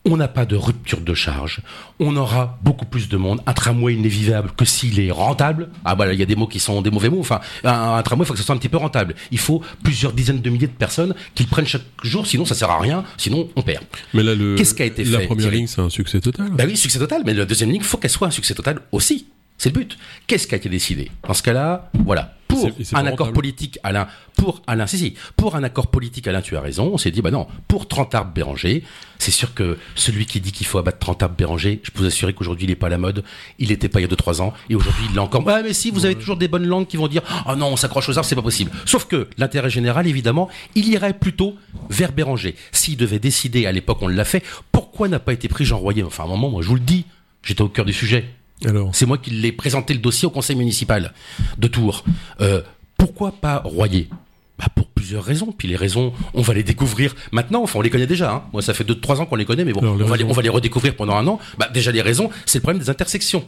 on 0.06 0.16
n'a 0.16 0.28
pas 0.28 0.46
de 0.46 0.56
rupture 0.56 1.00
de 1.00 1.12
charge. 1.14 1.60
On 1.98 2.16
aura 2.16 2.58
beaucoup 2.62 2.86
plus 2.86 3.08
de 3.08 3.16
monde. 3.16 3.40
Un 3.46 3.52
tramway, 3.52 3.94
il 3.94 4.00
n'est 4.00 4.08
vivable 4.08 4.50
que 4.56 4.64
s'il 4.64 4.98
est 4.98 5.10
rentable. 5.10 5.68
Ah 5.84 5.94
bah 5.94 6.06
là, 6.06 6.14
il 6.14 6.18
y 6.18 6.22
a 6.22 6.26
des 6.26 6.36
mots 6.36 6.46
qui 6.46 6.58
sont 6.58 6.80
des 6.80 6.90
mauvais 6.90 7.10
mots. 7.10 7.20
Enfin, 7.20 7.40
un, 7.64 7.96
un 7.96 8.02
tramway, 8.02 8.24
il 8.24 8.26
faut 8.26 8.32
que 8.32 8.38
ça 8.38 8.44
soit 8.46 8.54
un 8.54 8.58
petit 8.58 8.70
peu 8.70 8.78
rentable. 8.78 9.14
Il 9.30 9.38
faut 9.38 9.62
plusieurs 9.82 10.12
dizaines 10.12 10.40
de 10.40 10.50
milliers 10.50 10.68
de 10.68 10.72
personnes 10.72 11.14
qui 11.34 11.42
le 11.42 11.48
prennent 11.50 11.66
chaque 11.66 11.82
jour. 12.02 12.26
Sinon, 12.26 12.46
ça 12.46 12.54
sert 12.54 12.70
à 12.70 12.80
rien. 12.80 13.04
Sinon, 13.18 13.48
on 13.56 13.62
perd. 13.62 13.84
Mais 14.14 14.22
là, 14.22 14.34
le, 14.34 14.54
Qu'est-ce 14.56 14.74
qui 14.74 14.82
a 14.82 14.86
été 14.86 15.04
la 15.04 15.20
fait, 15.20 15.26
première 15.26 15.50
ligne, 15.50 15.66
c'est 15.66 15.82
un 15.82 15.90
succès 15.90 16.20
total. 16.20 16.50
Bah 16.52 16.64
oui, 16.66 16.76
succès 16.76 16.98
total, 16.98 17.22
mais 17.26 17.34
la 17.34 17.44
deuxième 17.44 17.70
ligne, 17.70 17.82
il 17.82 17.86
faut 17.86 17.98
qu'elle 17.98 18.10
soit 18.10 18.28
un 18.28 18.32
succès 18.32 18.54
total 18.54 18.80
aussi. 18.92 19.26
C'est 19.58 19.68
le 19.68 19.78
but. 19.78 19.98
Qu'est-ce 20.26 20.46
qui 20.46 20.54
a 20.54 20.56
été 20.56 20.70
décidé? 20.70 21.10
Dans 21.28 21.34
ce 21.34 21.42
cas-là, 21.42 21.90
voilà. 22.04 22.34
Pour 22.50 22.98
un 22.98 23.06
accord 23.06 23.10
rentable. 23.10 23.32
politique, 23.32 23.78
Alain, 23.82 24.06
pour 24.36 24.62
Alain, 24.66 24.86
si, 24.86 24.98
si, 24.98 25.14
pour 25.36 25.56
un 25.56 25.62
accord 25.62 25.88
politique, 25.88 26.26
Alain, 26.26 26.42
tu 26.42 26.56
as 26.56 26.60
raison, 26.60 26.90
on 26.92 26.98
s'est 26.98 27.10
dit, 27.10 27.22
bah 27.22 27.30
non, 27.30 27.46
pour 27.68 27.88
30 27.88 28.14
arbres 28.14 28.32
Béranger, 28.32 28.84
c'est 29.18 29.30
sûr 29.30 29.54
que 29.54 29.78
celui 29.94 30.26
qui 30.26 30.40
dit 30.40 30.52
qu'il 30.52 30.66
faut 30.66 30.78
abattre 30.78 30.98
30 30.98 31.22
arbres 31.22 31.36
Béranger, 31.36 31.80
je 31.82 31.90
peux 31.90 32.00
vous 32.00 32.06
assurer 32.06 32.32
qu'aujourd'hui, 32.32 32.66
il 32.66 32.70
n'est 32.70 32.76
pas 32.76 32.86
à 32.86 32.90
la 32.90 32.98
mode, 32.98 33.24
il 33.58 33.68
n'était 33.68 33.88
pas 33.88 34.00
il 34.00 34.10
y 34.10 34.12
a 34.12 34.14
2-3 34.14 34.40
ans, 34.42 34.52
et 34.68 34.74
aujourd'hui, 34.74 35.04
il 35.10 35.16
l'a 35.16 35.22
encore. 35.22 35.42
Ah, 35.46 35.62
mais 35.62 35.72
si, 35.72 35.90
vous 35.90 36.04
avez 36.04 36.14
toujours 36.14 36.36
des 36.36 36.48
bonnes 36.48 36.66
langues 36.66 36.86
qui 36.86 36.96
vont 36.96 37.08
dire, 37.08 37.22
oh 37.48 37.56
non, 37.56 37.68
on 37.68 37.76
s'accroche 37.76 38.08
aux 38.08 38.18
arbres, 38.18 38.28
c'est 38.28 38.34
pas 38.34 38.42
possible. 38.42 38.70
Sauf 38.86 39.06
que 39.06 39.28
l'intérêt 39.38 39.70
général, 39.70 40.06
évidemment, 40.06 40.48
il 40.74 40.88
irait 40.88 41.14
plutôt 41.14 41.56
vers 41.88 42.12
Béranger. 42.12 42.56
S'il 42.72 42.96
devait 42.96 43.18
décider, 43.18 43.66
à 43.66 43.72
l'époque, 43.72 43.98
on 44.00 44.08
l'a 44.08 44.24
fait, 44.24 44.42
pourquoi 44.72 45.08
n'a 45.08 45.18
pas 45.18 45.32
été 45.32 45.48
pris 45.48 45.64
Jean 45.64 45.78
Royer? 45.78 46.02
Enfin, 46.02 46.24
à 46.24 46.26
un 46.26 46.30
moment, 46.30 46.50
moi, 46.50 46.62
je 46.62 46.68
vous 46.68 46.74
le 46.74 46.80
dis, 46.80 47.04
j'étais 47.42 47.62
au 47.62 47.68
cœur 47.68 47.84
du 47.84 47.92
sujet. 47.92 48.28
Alors, 48.64 48.94
C'est 48.94 49.06
moi 49.06 49.18
qui 49.18 49.30
l'ai 49.30 49.52
présenté 49.52 49.94
le 49.94 50.00
dossier 50.00 50.26
au 50.26 50.30
conseil 50.30 50.56
municipal 50.56 51.12
de 51.58 51.66
Tours. 51.68 52.04
Euh, 52.40 52.62
pourquoi 52.96 53.32
pas 53.32 53.62
Royer? 53.64 54.08
Bah 54.58 54.66
pour 54.74 54.86
plusieurs 54.88 55.24
raisons. 55.24 55.54
Puis 55.56 55.68
les 55.68 55.76
raisons, 55.76 56.12
on 56.34 56.42
va 56.42 56.52
les 56.52 56.62
découvrir 56.62 57.14
maintenant. 57.32 57.62
Enfin, 57.62 57.78
on 57.78 57.82
les 57.82 57.88
connaît 57.90 58.06
déjà. 58.06 58.30
Hein. 58.32 58.42
Moi, 58.52 58.60
ça 58.60 58.74
fait 58.74 58.84
2-3 58.84 59.20
ans 59.20 59.26
qu'on 59.26 59.36
les 59.36 59.46
connaît, 59.46 59.64
mais 59.64 59.72
bon, 59.72 59.80
Alors, 59.80 59.96
les 59.96 60.04
on, 60.04 60.06
va 60.06 60.16
les, 60.16 60.22
raisons. 60.24 60.30
on 60.32 60.34
va 60.34 60.42
les 60.42 60.48
redécouvrir 60.50 60.94
pendant 60.96 61.16
un 61.16 61.26
an. 61.26 61.38
Bah, 61.58 61.70
déjà, 61.72 61.90
les 61.92 62.02
raisons, 62.02 62.28
c'est 62.44 62.58
le 62.58 62.62
problème 62.62 62.82
des 62.82 62.90
intersections 62.90 63.44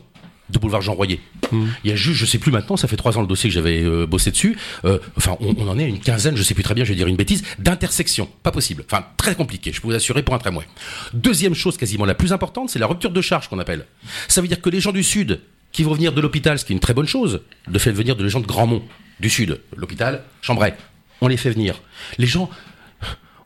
de 0.51 0.59
boulevard 0.59 0.83
Jean 0.83 0.95
Royer. 0.95 1.21
Il 1.53 1.91
y 1.91 1.93
a 1.93 1.97
juste, 1.97 2.19
je 2.19 2.27
sais 2.27 2.39
plus 2.39 2.51
maintenant, 2.51 2.77
ça 2.77 2.89
fait 2.89 2.97
trois 2.97 3.17
ans 3.19 3.21
le 3.21 3.27
dossier 3.27 3.49
que 3.51 3.55
j'avais 3.55 3.83
euh, 3.83 4.07
bossé 4.07 4.31
dessus. 4.31 4.57
Euh, 4.85 4.99
enfin, 5.17 5.37
on, 5.41 5.69
en 5.69 5.79
est 5.79 5.87
une 5.87 6.01
quinzaine, 6.01 6.37
je 6.37 6.43
sais 6.43 6.55
plus 6.55 6.63
très 6.63 6.75
bien, 6.75 6.85
je 6.85 6.91
vais 6.91 6.97
dire 6.97 7.07
une 7.07 7.17
bêtise, 7.17 7.43
d'intersections. 7.59 8.29
Pas 8.43 8.51
possible. 8.51 8.85
Enfin, 8.87 9.05
très 9.17 9.35
compliqué, 9.35 9.73
je 9.73 9.81
peux 9.81 9.89
vous 9.89 9.95
assurer 9.95 10.23
pour 10.23 10.35
un 10.35 10.39
tramway. 10.39 10.65
Deuxième 11.13 11.55
chose, 11.55 11.77
quasiment 11.77 12.05
la 12.05 12.15
plus 12.15 12.33
importante, 12.33 12.71
c'est 12.71 12.79
la 12.79 12.87
rupture 12.87 13.11
de 13.11 13.21
charge 13.21 13.49
qu'on 13.49 13.59
appelle. 13.59 13.87
Ça 14.29 14.41
veut 14.41 14.49
dire 14.49 14.61
que 14.61 14.71
les 14.71 14.81
gens 14.81 14.93
du 14.93 15.03
Sud 15.03 15.41
qui 15.73 15.85
vont 15.85 15.95
venir 15.95 16.13
de 16.13 16.21
l'hôpital, 16.21 16.59
ce 16.59 16.65
qui 16.65 16.73
est 16.73 16.77
une 16.77 16.81
très 16.81 16.95
bonne 16.95 17.07
chose, 17.07 17.43
de 17.67 17.79
fait 17.79 17.93
venir 17.93 18.17
de 18.17 18.23
les 18.23 18.31
gens 18.31 18.41
de 18.41 18.47
Grandmont, 18.47 18.83
du 19.21 19.31
Sud, 19.31 19.61
l'hôpital, 19.77 20.25
Chambray, 20.43 20.75
on 21.21 21.29
les 21.29 21.37
fait 21.37 21.51
venir. 21.51 21.81
Les 22.19 22.27
gens, 22.27 22.51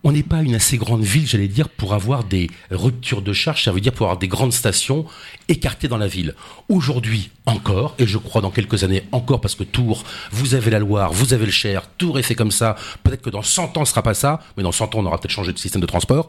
on 0.08 0.12
n'est 0.12 0.22
pas 0.22 0.40
une 0.42 0.54
assez 0.54 0.76
grande 0.78 1.02
ville, 1.02 1.26
j'allais 1.26 1.48
dire, 1.48 1.68
pour 1.68 1.92
avoir 1.92 2.22
des 2.22 2.48
ruptures 2.70 3.22
de 3.22 3.32
charge, 3.32 3.64
ça 3.64 3.72
veut 3.72 3.80
dire 3.80 3.92
pour 3.92 4.06
avoir 4.06 4.18
des 4.18 4.28
grandes 4.28 4.52
stations 4.52 5.04
écartées 5.48 5.88
dans 5.88 5.96
la 5.98 6.06
ville. 6.06 6.34
Aujourd'hui 6.68 7.30
encore, 7.44 7.94
et 7.98 8.06
je 8.06 8.16
crois 8.18 8.40
dans 8.40 8.50
quelques 8.52 8.84
années 8.84 9.02
encore, 9.10 9.40
parce 9.40 9.54
que 9.56 9.64
Tours, 9.64 10.04
vous 10.30 10.54
avez 10.54 10.70
la 10.70 10.78
Loire, 10.78 11.12
vous 11.12 11.34
avez 11.34 11.44
le 11.44 11.50
Cher, 11.50 11.88
Tours 11.98 12.18
est 12.20 12.22
fait 12.22 12.36
comme 12.36 12.52
ça, 12.52 12.76
peut-être 13.02 13.22
que 13.22 13.30
dans 13.30 13.42
100 13.42 13.76
ans 13.76 13.84
ce 13.84 13.90
sera 13.90 14.02
pas 14.02 14.14
ça, 14.14 14.40
mais 14.56 14.62
dans 14.62 14.70
100 14.72 14.94
ans 14.94 14.98
on 15.00 15.06
aura 15.06 15.18
peut-être 15.18 15.32
changé 15.32 15.52
de 15.52 15.58
système 15.58 15.80
de 15.82 15.86
transport. 15.86 16.28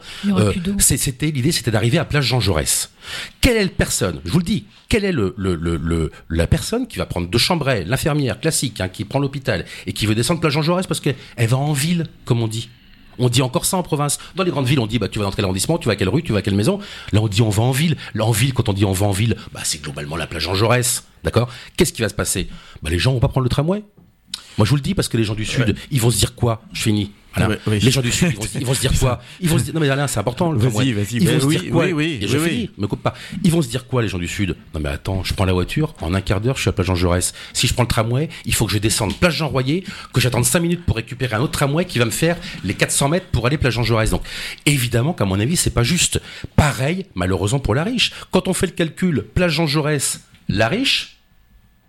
C'est- 0.80 0.97
c'était 0.97 1.30
l'idée, 1.32 1.51
c'était 1.51 1.69
d'arriver 1.71 1.99
à 1.99 2.05
Place 2.05 2.25
Jean 2.25 2.39
Jaurès. 2.39 2.89
Quelle 3.41 3.57
est 3.57 3.63
la 3.63 3.69
personne 3.69 4.21
Je 4.25 4.32
vous 4.32 4.39
le 4.39 4.43
dis. 4.43 4.65
Quelle 4.89 5.05
est 5.05 5.11
le, 5.11 5.36
le- 5.38 5.55
le- 5.55 5.78
le- 5.78 6.11
la 6.30 6.47
personne 6.47 6.88
qui 6.88 6.97
va 6.97 7.05
prendre 7.05 7.30
de 7.30 7.38
Chambray, 7.38 7.84
l'infirmière 7.86 8.39
classique, 8.39 8.82
hein, 8.82 8.89
qui 8.89 9.05
prend 9.05 9.19
l'hôpital 9.19 9.65
et 9.86 9.93
qui 9.93 10.05
veut 10.07 10.15
descendre 10.15 10.39
Place 10.39 10.53
Jean 10.53 10.61
Jaurès 10.63 10.88
parce 10.88 10.99
qu'elle 10.99 11.15
elle 11.36 11.47
va 11.47 11.57
en 11.57 11.73
ville, 11.73 12.05
comme 12.25 12.41
on 12.41 12.47
dit. 12.47 12.69
On 13.20 13.30
dit 13.30 13.41
encore 13.41 13.65
ça 13.65 13.78
en 13.78 13.84
province. 13.84 14.20
Dans 14.36 14.43
les 14.43 14.51
grandes 14.51 14.68
villes, 14.68 14.80
on 14.80 14.88
dit 14.88 14.99
bah 14.99 15.07
tu 15.07 15.20
vas 15.20 15.26
dans 15.26 15.32
quel 15.32 15.45
arrondissement, 15.45 15.78
tu 15.78 15.88
vas 15.88 15.93
à 15.93 15.95
quelle 15.95 16.09
rue, 16.09 16.24
tu 16.24 16.32
vas 16.32 16.39
à 16.39 16.41
quelle 16.41 16.55
maison. 16.55 16.80
Là, 17.11 17.22
on 17.22 17.28
dit 17.28 17.41
on 17.41 17.49
va 17.49 17.63
en 17.63 17.72
ville. 17.72 17.97
Là, 18.13 18.26
en 18.26 18.32
ville, 18.32 18.53
quand 18.53 18.70
on 18.70 18.74
dit 18.74 18.86
on 18.86 18.93
va 18.93 19.05
en 19.07 19.11
ville, 19.11 19.36
bah 19.53 19.61
c'est 19.63 19.82
globalement 19.82 20.15
la 20.15 20.28
plage 20.28 20.43
Jean 20.43 20.55
Jaurès, 20.55 21.03
d'accord? 21.24 21.49
Qu'est-ce 21.76 21.93
qui 21.93 22.01
va 22.01 22.09
se 22.09 22.13
passer? 22.13 22.47
Bah 22.82 22.89
les 22.89 22.99
gens 22.99 23.13
vont 23.13 23.20
pas 23.20 23.28
prendre 23.28 23.43
le 23.43 23.49
tramway. 23.49 23.84
Moi, 24.57 24.65
je 24.65 24.72
vous 24.72 24.76
le 24.76 24.82
dis 24.82 24.95
parce 24.95 25.07
que 25.07 25.18
les 25.18 25.24
gens 25.24 25.36
du 25.36 25.45
sud, 25.45 25.76
ils 25.91 26.01
vont 26.01 26.09
se 26.09 26.18
dire 26.18 26.34
quoi? 26.36 26.61
Je 26.74 26.82
finis. 26.84 27.11
Alain. 27.38 27.49
Ouais, 27.49 27.59
oui. 27.67 27.79
Les 27.81 27.91
gens 27.91 28.01
du 28.01 28.11
sud, 28.11 28.29
ils 28.31 28.35
vont, 28.38 28.41
se- 28.43 28.57
ils 28.59 28.65
vont 28.65 28.73
se 28.73 28.81
dire 28.81 28.99
quoi? 28.99 29.21
Ils 29.39 29.49
vont 29.49 29.57
se 29.57 29.63
dire 29.63 29.73
non 29.73 29.79
mais 29.79 29.89
Alain, 29.89 30.07
c'est 30.07 30.19
important. 30.19 30.51
Vas-y, 30.53 30.91
vas-y, 30.93 31.05
Ils 31.17 31.29
vont 31.29 31.39
se 31.39 31.47
dire 31.57 31.71
quoi? 31.71 31.85
oui, 31.85 31.93
oui, 31.93 32.19
Et 32.21 32.27
je 32.27 32.38
finis, 32.38 32.69
me 32.77 32.88
coupe 32.88 33.01
pas. 33.03 33.13
Ils 33.43 33.51
vont 33.51 33.61
se 33.61 33.67
dire 33.69 33.88
quoi 33.88 34.01
les 34.01 34.07
gens 34.07 34.17
du 34.19 34.27
sud? 34.27 34.55
Non 34.73 34.79
mais 34.79 34.89
attends, 34.89 35.23
je 35.23 35.33
prends 35.33 35.45
la 35.45 35.53
voiture, 35.53 35.93
en 36.01 36.13
un 36.13 36.21
quart 36.21 36.41
d'heure, 36.41 36.55
je 36.55 36.61
suis 36.61 36.69
à 36.69 36.73
Place 36.73 36.88
Jean 36.88 36.95
Jaurès. 36.95 37.33
Si 37.53 37.67
je 37.67 37.73
prends 37.73 37.83
le 37.83 37.88
tramway, 37.88 38.29
il 38.45 38.53
faut 38.53 38.65
que 38.65 38.71
je 38.73 38.77
descende 38.77 39.15
Place 39.17 39.33
Jean 39.35 39.47
Royer, 39.47 39.83
que 40.13 40.19
j'attende 40.21 40.45
5 40.45 40.59
minutes 40.59 40.85
pour 40.85 40.95
récupérer 40.95 41.35
un 41.35 41.39
autre 41.41 41.53
tramway 41.53 41.85
qui 41.85 41.99
va 41.99 42.05
me 42.05 42.11
faire 42.11 42.38
les 42.63 42.73
400 42.73 43.09
mètres 43.09 43.27
pour 43.31 43.45
aller 43.47 43.57
Place 43.57 43.73
Jean 43.73 43.83
Jaurès. 43.83 44.09
Donc 44.09 44.23
évidemment 44.65 45.13
qu'à 45.13 45.25
mon 45.25 45.39
avis, 45.39 45.55
c'est 45.57 45.69
pas 45.73 45.83
juste. 45.83 46.21
Pareil, 46.55 47.05
malheureusement 47.15 47.59
pour 47.59 47.75
la 47.75 47.83
riche. 47.83 48.11
Quand 48.31 48.47
on 48.47 48.53
fait 48.53 48.67
le 48.67 48.71
calcul, 48.73 49.23
Place 49.33 49.51
Jean 49.51 49.67
Jaurès, 49.67 50.21
la 50.49 50.67
riche, 50.67 51.16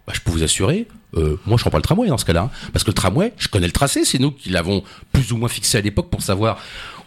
bah, 0.09 0.15
je 0.17 0.23
peux 0.23 0.31
vous 0.31 0.43
assurer, 0.43 0.89
euh, 1.19 1.37
moi 1.45 1.59
je 1.59 1.63
prends 1.63 1.71
pas 1.71 1.77
le 1.77 1.83
tramway 1.83 2.09
dans 2.09 2.17
ce 2.17 2.25
cas-là, 2.25 2.45
hein. 2.45 2.69
parce 2.73 2.83
que 2.83 2.89
le 2.89 2.95
tramway, 2.95 3.35
je 3.37 3.49
connais 3.49 3.67
le 3.67 3.73
tracé, 3.73 4.07
c'est 4.07 4.19
nous 4.19 4.31
qui 4.31 4.49
l'avons 4.49 4.83
plus 5.13 5.33
ou 5.33 5.37
moins 5.37 5.51
fixé 5.51 5.77
à 5.77 5.83
l'époque 5.83 6.09
pour 6.09 6.23
savoir 6.23 6.57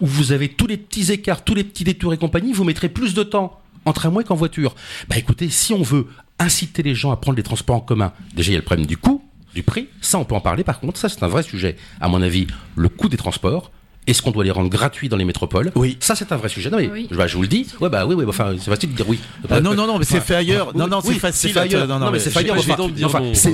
où 0.01 0.05
vous 0.05 0.33
avez 0.33 0.49
tous 0.49 0.67
les 0.67 0.77
petits 0.77 1.11
écarts, 1.11 1.43
tous 1.43 1.55
les 1.55 1.63
petits 1.63 1.83
détours 1.83 2.13
et 2.13 2.17
compagnie, 2.19 2.53
vous 2.53 2.63
mettrez 2.63 2.89
plus 2.89 3.15
de 3.15 3.23
temps 3.23 3.59
en 3.85 3.93
tramway 3.93 4.23
qu'en 4.23 4.35
voiture. 4.35 4.75
Bah 5.09 5.17
écoutez, 5.17 5.49
si 5.49 5.73
on 5.73 5.81
veut 5.81 6.05
inciter 6.37 6.83
les 6.83 6.93
gens 6.93 7.09
à 7.11 7.17
prendre 7.17 7.37
les 7.37 7.43
transports 7.43 7.77
en 7.77 7.79
commun, 7.79 8.13
déjà 8.35 8.51
il 8.51 8.53
y 8.53 8.55
a 8.55 8.59
le 8.59 8.65
problème 8.65 8.85
du 8.85 8.97
coût, 8.97 9.23
du 9.55 9.63
prix, 9.63 9.87
ça 9.99 10.19
on 10.19 10.23
peut 10.23 10.35
en 10.35 10.41
parler 10.41 10.63
par 10.63 10.79
contre, 10.79 10.99
ça 10.99 11.09
c'est 11.09 11.23
un 11.23 11.27
vrai 11.27 11.41
sujet, 11.41 11.77
à 11.99 12.07
mon 12.07 12.21
avis, 12.21 12.45
le 12.75 12.87
coût 12.87 13.09
des 13.09 13.17
transports. 13.17 13.71
Est-ce 14.07 14.23
qu'on 14.23 14.31
doit 14.31 14.43
les 14.43 14.49
rendre 14.51 14.69
gratuits 14.69 15.09
dans 15.09 15.15
les 15.17 15.25
métropoles 15.25 15.71
Oui. 15.75 15.95
Ça, 15.99 16.15
c'est 16.15 16.31
un 16.31 16.35
vrai 16.37 16.49
sujet. 16.49 16.71
Non, 16.71 16.77
mais 16.79 16.89
Oui. 16.91 17.07
bah, 17.11 17.27
je 17.27 17.35
vous 17.35 17.43
le 17.43 17.47
dis. 17.47 17.67
Ouais, 17.79 17.87
bah 17.87 18.05
oui, 18.07 18.15
oui. 18.15 18.25
Enfin, 18.27 18.55
c'est 18.57 18.69
facile 18.71 18.89
de 18.91 18.95
dire 18.95 19.07
oui. 19.07 19.19
Ah, 19.47 19.61
non, 19.61 19.75
non, 19.75 19.85
non, 19.85 19.99
mais 19.99 20.05
c'est 20.05 20.19
fait 20.21 20.33
ailleurs. 20.35 20.75
Non, 20.75 20.87
non, 20.87 21.01
c'est 21.01 21.13
facile. 21.13 21.51
fait 21.53 21.59
ailleurs. 21.59 21.87
Non, 21.87 21.99
Non, 21.99 22.11
mais 22.11 22.17
c'est 22.19 22.31
fait 22.31 22.39
ailleurs. 22.39 22.57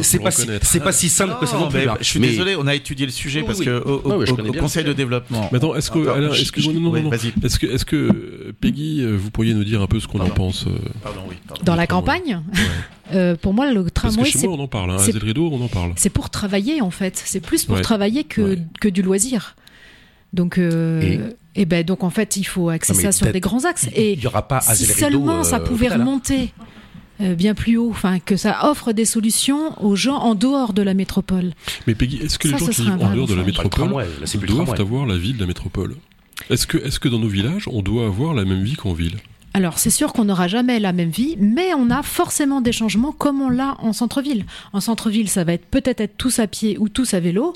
c'est 0.01 0.19
pas 0.19 0.31
si, 0.31 0.47
c'est 0.61 0.79
pas 0.79 0.91
si 0.93 1.09
simple 1.09 1.35
que 1.39 1.45
ça 1.45 1.57
non 1.57 1.67
plus. 1.67 1.79
mais 1.79 1.87
hein. 1.89 1.97
je 1.99 2.05
suis 2.05 2.19
Mais- 2.19 2.29
désolé, 2.29 2.55
on 2.57 2.65
a 2.65 2.75
étudié 2.75 3.05
le 3.05 3.11
sujet 3.11 3.41
Oui, 3.41 3.45
parce 3.45 3.59
oui. 3.59 3.65
que 3.65 3.83
au, 3.85 4.59
Conseil 4.59 4.83
de 4.85 4.93
développement. 4.93 5.49
Mais 5.51 5.57
attends, 5.57 5.75
est-ce 5.75 5.91
que, 5.91 5.99
est-ce 6.33 6.51
que, 6.51 6.61
je- 6.61 6.71
non, 6.71 6.79
non, 6.79 6.89
ouais, 6.91 7.01
non, 7.01 7.09
vas-y. 7.09 7.33
est-ce 7.43 7.85
que, 7.85 7.95
euh, 7.95 8.53
Peggy, 8.59 9.01
euh, 9.01 9.15
vous 9.17 9.29
pourriez 9.31 9.53
nous 9.53 9.63
dire 9.65 9.81
un 9.81 9.87
peu 9.87 9.99
ce 9.99 10.07
qu'on 10.07 10.19
en 10.21 10.29
pense 10.29 10.65
euh. 10.67 10.71
Dans 11.63 11.75
la 11.75 11.87
campagne, 11.87 12.41
euh, 13.13 13.35
pour 13.35 13.53
moi, 13.53 13.71
le 13.71 13.89
tramway, 13.91 14.31
c'est 14.31 14.47
on 14.47 14.59
en 14.59 14.67
parle. 14.67 14.91
Hein. 14.91 14.97
Zéldrido, 14.97 15.49
on 15.51 15.61
en 15.61 15.67
parle. 15.67 15.91
c'est 15.97 16.09
pour 16.09 16.29
travailler 16.29 16.81
en 16.81 16.91
fait. 16.91 17.21
C'est 17.25 17.39
plus 17.41 17.65
pour 17.65 17.75
Ouais. 17.75 17.81
travailler 17.81 18.23
que, 18.23 18.41
Ouais. 18.41 18.59
que 18.79 18.87
du 18.87 19.01
loisir. 19.01 19.55
Donc, 20.33 20.57
euh, 20.57 21.31
et, 21.55 21.65
ben 21.65 21.83
donc 21.83 22.03
en 22.03 22.09
fait, 22.09 22.37
il 22.37 22.43
faut 22.43 22.69
axer 22.69 22.93
ça 22.93 23.11
sur 23.11 23.31
des 23.31 23.39
grands 23.39 23.65
axes. 23.65 23.87
Et 23.95 24.13
Il 24.13 24.27
aura 24.27 24.47
pas 24.47 24.61
si 24.61 24.85
seulement 24.85 25.39
euh, 25.39 25.43
ça 25.43 25.59
pouvait 25.59 25.85
total, 25.85 26.01
hein. 26.01 26.05
remonter 26.05 26.53
euh, 27.21 27.33
bien 27.33 27.55
plus 27.55 27.77
haut, 27.77 27.89
enfin 27.89 28.19
que 28.19 28.35
ça 28.35 28.69
offre 28.69 28.93
des 28.93 29.05
solutions 29.05 29.81
aux 29.83 29.95
gens 29.95 30.17
en 30.17 30.35
dehors 30.35 30.73
de 30.73 30.81
la 30.81 30.93
métropole. 30.93 31.53
Mais 31.87 31.95
Peggy, 31.95 32.17
est-ce 32.17 32.37
que 32.37 32.49
Ça, 32.49 32.57
les 32.57 32.65
gens 32.65 32.71
qui 32.71 32.81
vivent 32.83 33.01
en 33.01 33.15
dehors 33.15 33.27
de 33.27 33.35
la 33.35 33.43
métropole 33.43 33.87
tramway, 33.87 34.05
là, 34.05 34.45
doivent 34.47 34.79
avoir 34.79 35.05
la 35.05 35.17
vie 35.17 35.33
de 35.33 35.39
la 35.39 35.47
métropole 35.47 35.95
Est-ce 36.49 36.67
que, 36.67 36.77
est-ce 36.77 36.99
que 36.99 37.09
dans 37.09 37.19
nos 37.19 37.27
villages, 37.27 37.67
on 37.71 37.81
doit 37.81 38.05
avoir 38.05 38.33
la 38.33 38.45
même 38.45 38.63
vie 38.63 38.75
qu'en 38.75 38.93
ville? 38.93 39.15
Alors 39.57 39.79
c'est 39.79 39.89
sûr 39.89 40.13
qu'on 40.13 40.25
n'aura 40.25 40.47
jamais 40.47 40.79
la 40.79 40.93
même 40.93 41.09
vie, 41.09 41.35
mais 41.39 41.73
on 41.75 41.89
a 41.89 42.03
forcément 42.03 42.61
des 42.61 42.71
changements 42.71 43.11
comme 43.11 43.41
on 43.41 43.49
l'a 43.49 43.75
en 43.79 43.91
centre-ville. 43.91 44.45
En 44.71 44.81
centre-ville, 44.81 45.29
ça 45.29 45.43
va 45.43 45.53
être 45.53 45.65
peut-être 45.65 45.99
être 45.99 46.15
tous 46.15 46.37
à 46.37 46.45
pied 46.45 46.77
ou 46.77 46.89
tous 46.89 47.15
à 47.15 47.19
vélo. 47.19 47.53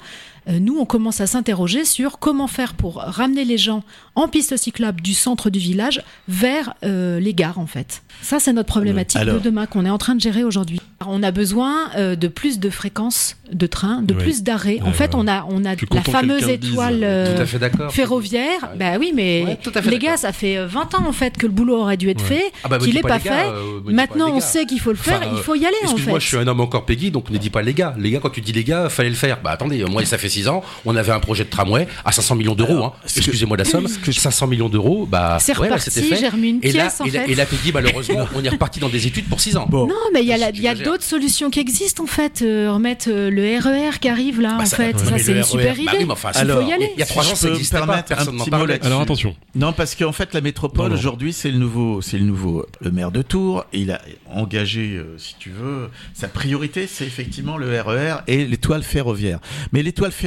Euh, 0.49 0.59
nous, 0.59 0.77
on 0.79 0.85
commence 0.85 1.21
à 1.21 1.27
s'interroger 1.27 1.85
sur 1.85 2.17
comment 2.19 2.47
faire 2.47 2.73
pour 2.73 2.95
ramener 2.95 3.45
les 3.45 3.57
gens 3.59 3.83
en 4.15 4.27
piste 4.27 4.57
cyclable 4.57 4.99
du 5.01 5.13
centre 5.13 5.49
du 5.51 5.59
village 5.59 6.01
vers 6.27 6.73
euh, 6.83 7.19
les 7.19 7.33
gares, 7.33 7.59
en 7.59 7.67
fait. 7.67 8.01
Ça, 8.23 8.39
c'est 8.39 8.51
notre 8.53 8.67
problématique 8.67 9.19
Alors- 9.21 9.35
de 9.35 9.39
demain 9.39 9.65
qu'on 9.67 9.85
est 9.85 9.89
en 9.89 9.97
train 9.99 10.15
de 10.15 10.21
gérer 10.21 10.43
aujourd'hui. 10.43 10.81
On 11.05 11.21
a 11.23 11.31
besoin 11.31 11.89
euh, 11.95 12.15
de 12.15 12.27
plus 12.27 12.59
de 12.59 12.69
fréquences 12.69 13.37
de 13.51 13.67
trains, 13.67 14.01
de 14.01 14.13
Oui. 14.13 14.19
plus 14.23 14.43
d'arrêts. 14.43 14.79
En 14.83 14.93
fait, 14.93 15.13
ouais. 15.13 15.21
on 15.21 15.27
a, 15.27 15.45
on 15.49 15.59
la 15.59 15.75
fameuse 16.03 16.47
étoile 16.47 17.01
euh, 17.03 17.35
Tout 17.35 17.41
à 17.41 17.45
fait 17.45 17.59
d'accord. 17.59 17.91
ferroviaire. 17.91 18.61
Ouais. 18.71 18.77
Bah 18.77 18.97
oui, 18.99 19.11
mais 19.15 19.43
Ouais, 19.45 19.81
les 19.89 19.99
gars, 19.99 20.17
ça 20.17 20.31
fait 20.31 20.65
20 20.65 20.95
ans 20.95 21.05
en 21.07 21.11
fait 21.11 21.37
que 21.37 21.45
le 21.45 21.51
boulot 21.51 21.77
aurait 21.81 21.97
dû 21.97 22.09
être 22.09 22.21
Ouais. 22.23 22.37
fait, 22.37 22.51
Ah 22.63 22.67
bah, 22.69 22.77
qu'il 22.79 22.93
n'est 22.95 23.01
pas, 23.01 23.19
fait. 23.19 23.29
euh, 23.31 23.79
Maintenant, 23.85 24.31
on 24.33 24.39
sait 24.39 24.65
qu'il 24.65 24.79
faut 24.79 24.91
le 24.91 24.95
faire, 24.97 25.19
Enfin, 25.21 25.31
il 25.35 25.41
faut 25.43 25.55
y 25.55 25.65
aller 25.65 25.75
en 25.87 25.97
fait. 25.97 26.19
je 26.19 26.25
suis 26.27 26.37
un 26.37 26.47
homme 26.47 26.61
encore 26.61 26.85
Peggy, 26.85 27.11
donc 27.11 27.29
ne 27.29 27.37
dis 27.37 27.49
pas 27.49 27.61
les 27.61 27.73
gars. 27.73 27.95
Les 27.97 28.11
gars, 28.11 28.19
quand 28.19 28.29
tu 28.29 28.41
dis 28.41 28.53
les 28.53 28.63
gars, 28.63 28.89
fallait 28.89 29.09
le 29.09 29.15
faire. 29.15 29.39
Bah 29.43 29.51
attendez, 29.51 29.83
moi 29.85 30.03
ça 30.05 30.17
fait 30.17 30.29
6 30.32 30.47
ans, 30.47 30.63
on 30.86 30.95
avait 30.95 31.11
un 31.11 31.19
projet 31.19 31.43
de 31.43 31.49
tramway 31.49 31.88
à 32.05 32.11
500 32.11 32.36
millions 32.36 32.55
d'euros. 32.55 32.84
hein. 32.84 32.93
Excusez-moi 33.05 33.57
la 33.57 33.65
somme, 33.65 33.88
500 33.88 34.47
millions 34.47 34.69
d'euros, 34.69 35.05
bah 35.05 35.38
C'est 35.39 35.57
ouais, 35.57 35.67
reparti, 35.67 35.91
c'était 35.91 36.07
fait. 36.07 36.15
j'ai 36.17 36.29
remis 36.29 36.49
une 36.49 36.59
et 36.63 36.71
là, 36.71 36.84
pièce, 36.84 37.01
en 37.01 37.05
et 37.05 37.11
là, 37.11 37.45
fait. 37.45 37.69
et 37.69 37.71
malheureusement, 37.71 38.27
on 38.36 38.43
est 38.43 38.49
reparti 38.49 38.79
dans 38.79 38.89
des 38.89 39.07
études 39.07 39.27
pour 39.27 39.39
6 39.41 39.57
ans. 39.57 39.67
Bon. 39.69 39.88
Non, 39.88 39.95
mais 40.13 40.21
il 40.21 40.27
y 40.27 40.67
a, 40.67 40.75
d'autres 40.75 41.03
solutions 41.03 41.49
qui 41.49 41.59
existent 41.59 42.03
en 42.03 42.07
fait. 42.07 42.41
Euh, 42.41 42.71
remettre 42.71 43.05
euh, 43.09 43.29
le 43.29 43.57
RER 43.59 43.99
qui 43.99 44.09
arrive 44.09 44.41
là, 44.41 44.55
Bah, 44.57 44.63
en 44.63 44.65
ça- 44.65 44.77
fait. 44.77 44.97
Ça, 44.97 45.17
c'est 45.17 45.32
une 45.34 45.43
super 45.43 45.75
bah 45.75 45.82
idée. 45.82 46.05
oui, 46.05 46.07
il 46.09 46.15
faut 46.47 46.61
y 46.61 46.73
aller. 46.73 46.91
Il 46.95 46.99
y 46.99 47.03
a 47.03 47.05
3 47.05 47.23
Je 47.23 47.32
ans, 47.32 47.36
ça 47.36 47.49
n'existait 47.49 47.79
pas, 47.79 48.03
personne 48.03 48.36
n'en 48.36 48.45
parlait. 48.45 48.79
Alors 48.86 49.01
attention. 49.01 49.36
Non, 49.55 49.73
parce 49.73 49.95
qu'en 49.95 50.11
fait, 50.11 50.34
la 50.34 50.41
métropole 50.41 50.91
aujourd'hui, 50.93 51.34
c'est 51.34 51.51
le 51.51 51.57
nouveau, 51.57 52.01
c'est 52.01 52.17
le 52.17 52.23
nouveau 52.25 52.65
le 52.79 52.91
maire 52.91 53.11
de 53.11 53.21
Tours. 53.21 53.65
Il 53.73 53.91
a 53.91 54.01
engagé, 54.34 54.95
euh, 54.97 55.17
si 55.17 55.36
tu 55.39 55.49
veux, 55.49 55.89
sa 56.13 56.27
priorité, 56.27 56.88
c'est 56.88 57.05
effectivement 57.05 57.57
le 57.57 57.79
RER 57.82 58.15
et 58.27 58.45
l'étoile 58.45 58.84
ferroviaire. 58.84 59.39
Mais 59.71 59.84
l'étoile 59.84 60.11
ferroviaire, 60.11 60.20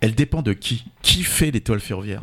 elle 0.00 0.14
dépend 0.14 0.42
de 0.42 0.52
qui? 0.52 0.84
Qui 1.02 1.22
fait 1.22 1.50
l'étoile 1.50 1.80
ferroviaire 1.80 2.22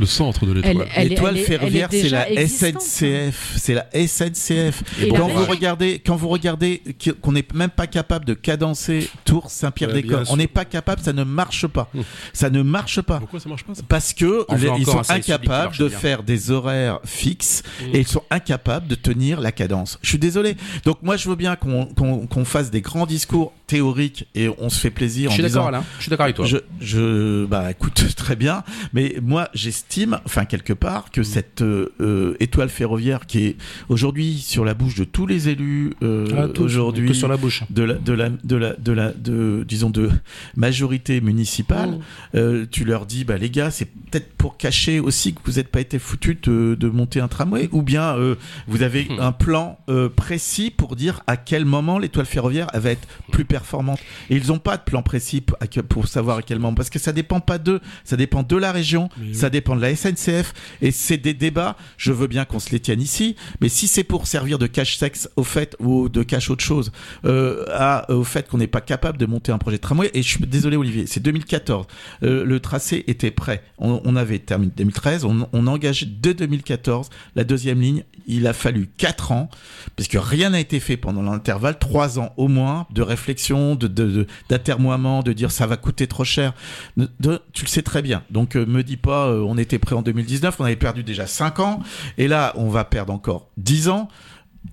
Le 0.00 0.06
centre 0.06 0.46
de 0.46 0.52
l'étoile. 0.52 0.88
L'étoile 0.98 1.36
ferroviaire, 1.36 1.88
c'est 1.90 2.08
la 2.08 2.26
SNCF. 2.46 3.54
C'est 3.56 3.74
la 3.74 3.86
SNCF. 3.92 4.82
Et 5.02 5.08
quand 5.10 5.28
la 5.28 5.34
vous 5.34 5.44
regardez, 5.44 5.98
quand 6.04 6.16
vous 6.16 6.28
regardez 6.28 6.82
qu'on 7.22 7.32
n'est 7.32 7.44
même 7.54 7.70
pas 7.70 7.86
capable 7.86 8.24
de 8.24 8.34
cadencer 8.34 9.08
Tours, 9.24 9.44
Ouais, 9.44 9.50
Saint-Pierre-des-Corps, 9.50 10.18
bien 10.18 10.24
sûr. 10.24 10.34
on 10.34 10.36
n'est 10.36 10.46
pas 10.46 10.64
capable, 10.64 11.02
ça 11.02 11.12
ne 11.12 11.24
marche 11.24 11.66
pas. 11.66 11.88
Hum. 11.94 12.02
Ça 12.32 12.50
ne 12.50 12.62
marche 12.62 13.00
pas. 13.02 13.18
Pourquoi 13.18 13.40
ça 13.40 13.48
marche 13.48 13.64
pas 13.64 13.74
ça? 13.74 13.82
Parce 13.88 14.12
que 14.12 14.44
les- 14.56 14.68
ils 14.78 14.86
sont 14.86 15.00
qui 15.02 15.12
incapables 15.12 15.76
de 15.76 15.88
bien. 15.88 15.98
faire 15.98 16.22
des 16.22 16.50
horaires 16.50 17.00
fixes 17.04 17.62
Mm. 17.80 17.84
et 17.94 17.98
ils 18.00 18.06
sont 18.06 18.22
incapables 18.30 18.86
de 18.86 18.94
tenir 18.94 19.40
la 19.40 19.52
cadence. 19.52 19.98
Je 20.02 20.08
suis 20.08 20.18
désolé. 20.18 20.56
Donc 20.84 20.98
moi 21.02 21.16
je 21.16 21.28
veux 21.28 21.36
bien 21.36 21.56
qu'on 21.56 21.86
qu'on- 21.86 22.26
qu'on 22.26 22.44
fasse 22.44 22.70
des 22.70 22.80
grands 22.80 23.06
discours 23.06 23.52
théoriques 23.66 24.26
et 24.34 24.48
on 24.58 24.68
se 24.68 24.78
fait 24.80 24.90
plaisir 24.90 25.30
Je 25.30 25.32
en 25.32 25.34
suis 25.34 25.42
d'accord, 25.42 25.62
disant 25.62 25.68
Alain. 25.68 25.84
Je 25.98 26.02
suis 26.02 26.10
d'accord 26.10 26.24
avec 26.24 26.36
toi. 26.36 26.46
je, 26.46 26.56
je, 26.80 27.44
bah, 27.46 27.70
écoute, 27.70 28.04
très 28.16 28.36
bien. 28.36 28.64
Mais 28.92 29.14
moi, 29.22 29.48
j'estime, 29.54 29.89
enfin, 30.24 30.44
quelque 30.44 30.72
part, 30.72 31.10
que 31.10 31.22
cette 31.22 31.62
euh, 31.62 31.92
euh, 32.00 32.34
étoile 32.40 32.68
ferroviaire 32.68 33.26
qui 33.26 33.44
est 33.44 33.56
aujourd'hui 33.88 34.38
sur 34.38 34.64
la 34.64 34.74
bouche 34.74 34.94
de 34.94 35.04
tous 35.04 35.26
les 35.26 35.48
élus, 35.48 35.92
euh, 36.02 36.26
Ah, 36.36 36.60
aujourd'hui, 36.60 37.14
sur 37.14 37.28
la 37.28 37.36
bouche. 37.36 37.62
de 37.70 37.82
la, 37.82 37.94
de 37.94 38.12
la, 38.12 38.28
de 38.30 38.56
la, 38.56 38.74
de 38.74 38.92
la, 38.92 39.12
de, 39.12 39.64
disons, 39.66 39.90
de 39.90 40.10
majorité 40.56 41.20
municipale, 41.20 41.90
Mm. 41.90 42.00
euh, 42.36 42.66
tu 42.70 42.84
leur 42.84 43.06
dis, 43.06 43.24
bah, 43.24 43.36
les 43.38 43.50
gars, 43.50 43.70
c'est 43.70 43.86
peut-être 43.86 44.32
pour 44.34 44.56
cacher 44.56 45.00
aussi 45.00 45.34
que 45.34 45.40
vous 45.44 45.52
n'êtes 45.52 45.68
pas 45.68 45.80
été 45.80 45.98
foutus 45.98 46.36
de, 46.42 46.76
de 46.78 46.88
monter 46.88 47.20
un 47.20 47.28
tramway, 47.28 47.68
ou 47.72 47.82
bien 47.82 48.16
euh, 48.16 48.34
vous 48.68 48.82
avez 48.82 49.04
Mm. 49.10 49.20
un 49.20 49.32
plan 49.32 49.78
euh, 49.88 50.08
précis 50.08 50.70
pour 50.70 50.94
dire 50.96 51.22
à 51.26 51.36
quel 51.36 51.64
moment 51.64 51.98
l'étoile 51.98 52.26
ferroviaire 52.26 52.66
elle 52.74 52.80
va 52.80 52.90
être 52.90 53.08
plus 53.32 53.44
performante. 53.44 53.98
Et 54.28 54.36
ils 54.36 54.48
n'ont 54.48 54.58
pas 54.58 54.76
de 54.76 54.82
plan 54.82 55.02
précis 55.02 55.42
pour 55.88 56.06
savoir 56.08 56.38
à 56.38 56.42
quel 56.42 56.58
moment, 56.58 56.74
parce 56.74 56.90
que 56.90 56.98
ça 56.98 57.12
dépend 57.12 57.40
pas 57.40 57.58
d'eux, 57.58 57.80
ça 58.04 58.16
dépend 58.16 58.42
de 58.42 58.56
la 58.56 58.72
région, 58.72 59.08
ça 59.32 59.48
dépend 59.50 59.74
de 59.76 59.79
la 59.80 59.94
SNCF, 59.94 60.52
et 60.82 60.90
c'est 60.90 61.16
des 61.16 61.34
débats, 61.34 61.76
je 61.96 62.12
veux 62.12 62.26
bien 62.26 62.44
qu'on 62.44 62.60
se 62.60 62.70
les 62.70 62.80
tienne 62.80 63.00
ici, 63.00 63.36
mais 63.60 63.68
si 63.68 63.86
c'est 63.88 64.04
pour 64.04 64.26
servir 64.26 64.58
de 64.58 64.66
cache-sexe 64.66 65.28
au 65.36 65.44
fait, 65.44 65.76
ou 65.80 66.08
de 66.08 66.22
cache 66.22 66.50
autre 66.50 66.64
chose, 66.64 66.92
euh, 67.24 67.64
au 68.08 68.24
fait 68.24 68.48
qu'on 68.48 68.58
n'est 68.58 68.66
pas 68.66 68.80
capable 68.80 69.18
de 69.18 69.26
monter 69.26 69.52
un 69.52 69.58
projet 69.58 69.76
de 69.76 69.82
tramway, 69.82 70.10
et 70.14 70.22
je 70.22 70.28
suis 70.28 70.46
désolé 70.46 70.76
Olivier, 70.76 71.06
c'est 71.06 71.20
2014, 71.20 71.86
euh, 72.22 72.44
le 72.44 72.60
tracé 72.60 73.04
était 73.06 73.30
prêt, 73.30 73.62
on, 73.78 74.16
avait 74.16 74.38
terminé 74.38 74.72
2013, 74.76 75.24
on, 75.24 75.48
on 75.52 75.78
dès 75.78 76.34
2014 76.34 77.08
la 77.36 77.44
deuxième 77.44 77.80
ligne, 77.80 78.04
il 78.26 78.46
a 78.46 78.52
fallu 78.52 78.88
4 78.96 79.32
ans, 79.32 79.50
parce 79.96 80.08
que 80.08 80.18
rien 80.18 80.50
n'a 80.50 80.60
été 80.60 80.80
fait 80.80 80.96
pendant 80.96 81.22
l'intervalle, 81.22 81.78
3 81.78 82.18
ans 82.18 82.32
au 82.36 82.48
moins 82.48 82.86
de 82.92 83.02
réflexion, 83.02 83.74
de, 83.74 83.86
de, 83.86 84.06
de- 84.06 84.26
d'atermoiement, 84.48 85.22
de 85.22 85.32
dire 85.32 85.50
ça 85.50 85.66
va 85.66 85.76
coûter 85.76 86.06
trop 86.06 86.24
cher, 86.24 86.52
tu 86.96 87.64
le 87.64 87.68
sais 87.68 87.82
très 87.82 88.02
bien, 88.02 88.22
donc 88.30 88.56
euh, 88.56 88.66
me 88.66 88.82
dis 88.82 88.96
pas 88.96 89.26
euh, 89.28 89.40
on 89.40 89.56
était 89.60 89.78
prêt 89.78 89.94
en 89.94 90.02
2019, 90.02 90.56
on 90.60 90.64
avait 90.64 90.76
perdu 90.76 91.02
déjà 91.02 91.26
5 91.26 91.60
ans, 91.60 91.80
et 92.18 92.28
là 92.28 92.52
on 92.56 92.68
va 92.68 92.84
perdre 92.84 93.12
encore 93.12 93.48
10 93.58 93.88
ans, 93.88 94.08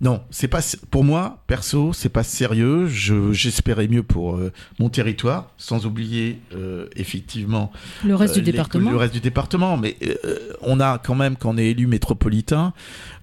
non, 0.02 0.22
c'est 0.32 0.50
pas 0.50 0.60
pour 0.92 1.06
moi 1.06 1.44
perso, 1.48 1.94
c'est 1.94 2.10
pas 2.10 2.24
sérieux. 2.24 2.88
Je 2.88 3.32
j'espérais 3.32 3.88
mieux 3.88 4.04
pour 4.04 4.36
euh, 4.36 4.52
mon 4.80 4.90
territoire, 4.90 5.50
sans 5.58 5.86
oublier 5.86 6.42
euh, 6.54 6.88
effectivement 6.98 7.72
Le 8.04 8.14
reste 8.14 8.34
euh, 8.36 8.40
du 8.42 8.46
les- 8.48 8.52
département. 8.52 8.92
Le 8.92 8.98
reste 8.98 9.14
du 9.14 9.22
département, 9.22 9.78
mais 9.78 9.96
euh, 10.04 10.36
on 10.62 10.82
a 10.82 10.98
quand 10.98 11.16
même, 11.16 11.38
quand 11.38 11.52
on 11.52 11.58
est 11.58 11.68
élu 11.68 11.88
métropolitain, 11.88 12.74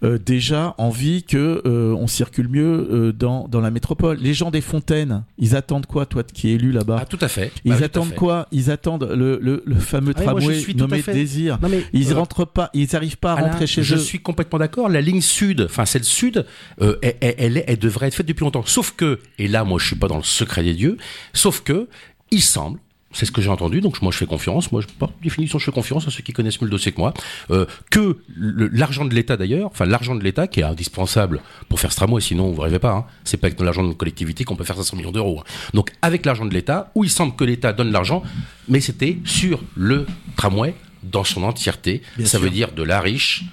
euh, 0.05 0.19
déjà 0.19 0.75
envie 0.79 1.23
que 1.25 1.63
euh, 1.67 1.95
on 1.99 2.07
circule 2.07 2.49
mieux 2.49 2.89
euh, 2.91 3.13
dans 3.13 3.49
dans 3.49 3.61
la 3.61 3.71
métropole. 3.71 4.19
Les 4.21 4.35
gens 4.35 4.51
des 4.51 4.61
Fontaines, 4.61 5.25
ils 5.39 5.57
attendent 5.57 5.87
quoi, 5.87 6.07
toi 6.07 6.23
qui 6.23 6.51
es 6.51 6.53
élu 6.53 6.71
là-bas? 6.71 6.99
Ah, 7.01 7.07
tout 7.07 7.19
à 7.21 7.29
fait. 7.29 7.51
Ils 7.65 7.73
Bah, 7.73 7.79
attendent 7.83 8.11
fait. 8.11 8.15
quoi? 8.15 8.47
Ils 8.53 8.71
attendent 8.71 9.09
le, 9.11 9.39
le, 9.41 9.63
le 9.65 9.75
fameux 9.77 10.13
Ah 10.17 10.23
moi, 10.31 10.35
je 10.41 10.45
tramway 10.47 10.61
suis 10.61 10.75
nommé 10.75 11.03
Désir. 11.03 11.59
Non, 11.63 11.69
mais, 11.69 11.83
Ils 11.93 12.13
euh, 12.13 12.17
rentrent 12.17 12.45
pas, 12.45 12.71
ils 12.75 12.95
arrivent 12.95 13.19
pas 13.19 13.33
à 13.33 13.39
Alain, 13.39 13.49
rentrer 13.49 13.67
chez 13.67 13.83
je 13.83 13.95
eux. 13.95 13.99
suis 13.99 14.21
complètement 14.21 14.59
d'accord. 14.59 14.89
La 14.89 15.01
ligne 15.01 15.21
sud, 15.23 15.63
enfin 15.63 15.85
celle 15.87 16.05
sud, 16.05 16.45
euh, 16.81 16.97
elle, 17.03 17.17
elle, 17.21 17.35
elle, 17.39 17.57
est- 17.57 17.65
elle 17.67 17.79
devrait 17.79 18.09
être 18.09 18.15
faite 18.15 18.27
depuis 18.27 18.45
longtemps. 18.45 18.65
Sauf 18.67 18.93
que, 18.97 19.19
et 19.39 19.49
là 19.49 19.65
moi 19.65 19.79
je 19.81 19.87
suis 19.87 19.97
pas 19.97 20.09
dans 20.09 20.19
le 20.19 20.23
secret 20.23 20.63
des 20.63 20.75
dieux, 20.75 20.97
sauf 21.33 21.61
que 21.63 21.89
il 22.31 22.43
semble. 22.43 22.79
C'est 23.15 23.25
ce 23.27 23.33
que 23.33 23.41
j'ai 23.41 23.49
entendu, 23.49 23.81
donc 23.81 24.03
moi 24.03 24.13
je 24.13 24.19
fais 24.19 24.27
confiance. 24.27 24.71
Moi, 24.73 24.83
je, 24.83 24.87
par 24.89 25.09
définition, 25.23 25.59
je 25.59 25.65
fais 25.65 25.73
confiance 25.73 26.07
à 26.07 26.11
ceux 26.11 26.23
qui 26.23 26.33
connaissent 26.33 26.61
mieux 26.61 26.67
le 26.67 26.71
dossier 26.71 26.93
que 26.93 26.99
moi. 27.01 27.15
Euh, 27.51 27.65
que 27.91 28.19
l'argent 28.37 29.05
de 29.07 29.15
l'État 29.15 29.37
d'ailleurs, 29.37 29.69
enfin 29.71 29.87
l'argent 29.87 30.15
de 30.15 30.23
l'État 30.23 30.47
qui 30.49 30.61
est 30.61 30.65
indispensable 30.65 31.41
pour 31.69 31.81
faire 31.81 31.93
ce 31.93 31.97
tramway, 31.97 32.21
sinon 32.21 32.51
vous 32.53 32.61
rêvez 32.61 32.79
pas. 32.79 32.93
Hein, 32.93 33.05
c'est 33.25 33.37
pas 33.39 33.47
avec 33.47 33.59
de 33.59 33.65
l'argent 33.65 33.83
de 33.87 33.93
collectivité 33.95 34.45
qu'on 34.45 34.57
peut 34.57 34.65
faire 34.65 34.77
500 34.77 34.97
millions 34.97 35.13
d'euros. 35.13 35.41
hein. 35.41 35.45
Donc 35.73 35.93
avec 36.03 36.27
l'argent 36.27 36.45
de 36.45 36.53
l'État, 36.53 36.91
où 36.95 37.05
il 37.05 37.11
semble 37.11 37.35
que 37.37 37.45
l'État 37.45 37.73
donne 37.73 37.93
l'argent, 37.93 38.23
mais 38.69 38.81
c'était 38.81 39.19
sur 39.25 39.63
le 39.77 40.07
tramway 40.37 40.75
dans 41.03 41.25
son 41.25 41.43
entièreté. 41.45 42.03
Bien 42.17 42.27
ça 42.27 42.33
sûr. 42.33 42.41
veut 42.41 42.51
dire 42.51 42.73
de 42.73 42.83
la 42.83 43.01
riche 43.01 43.45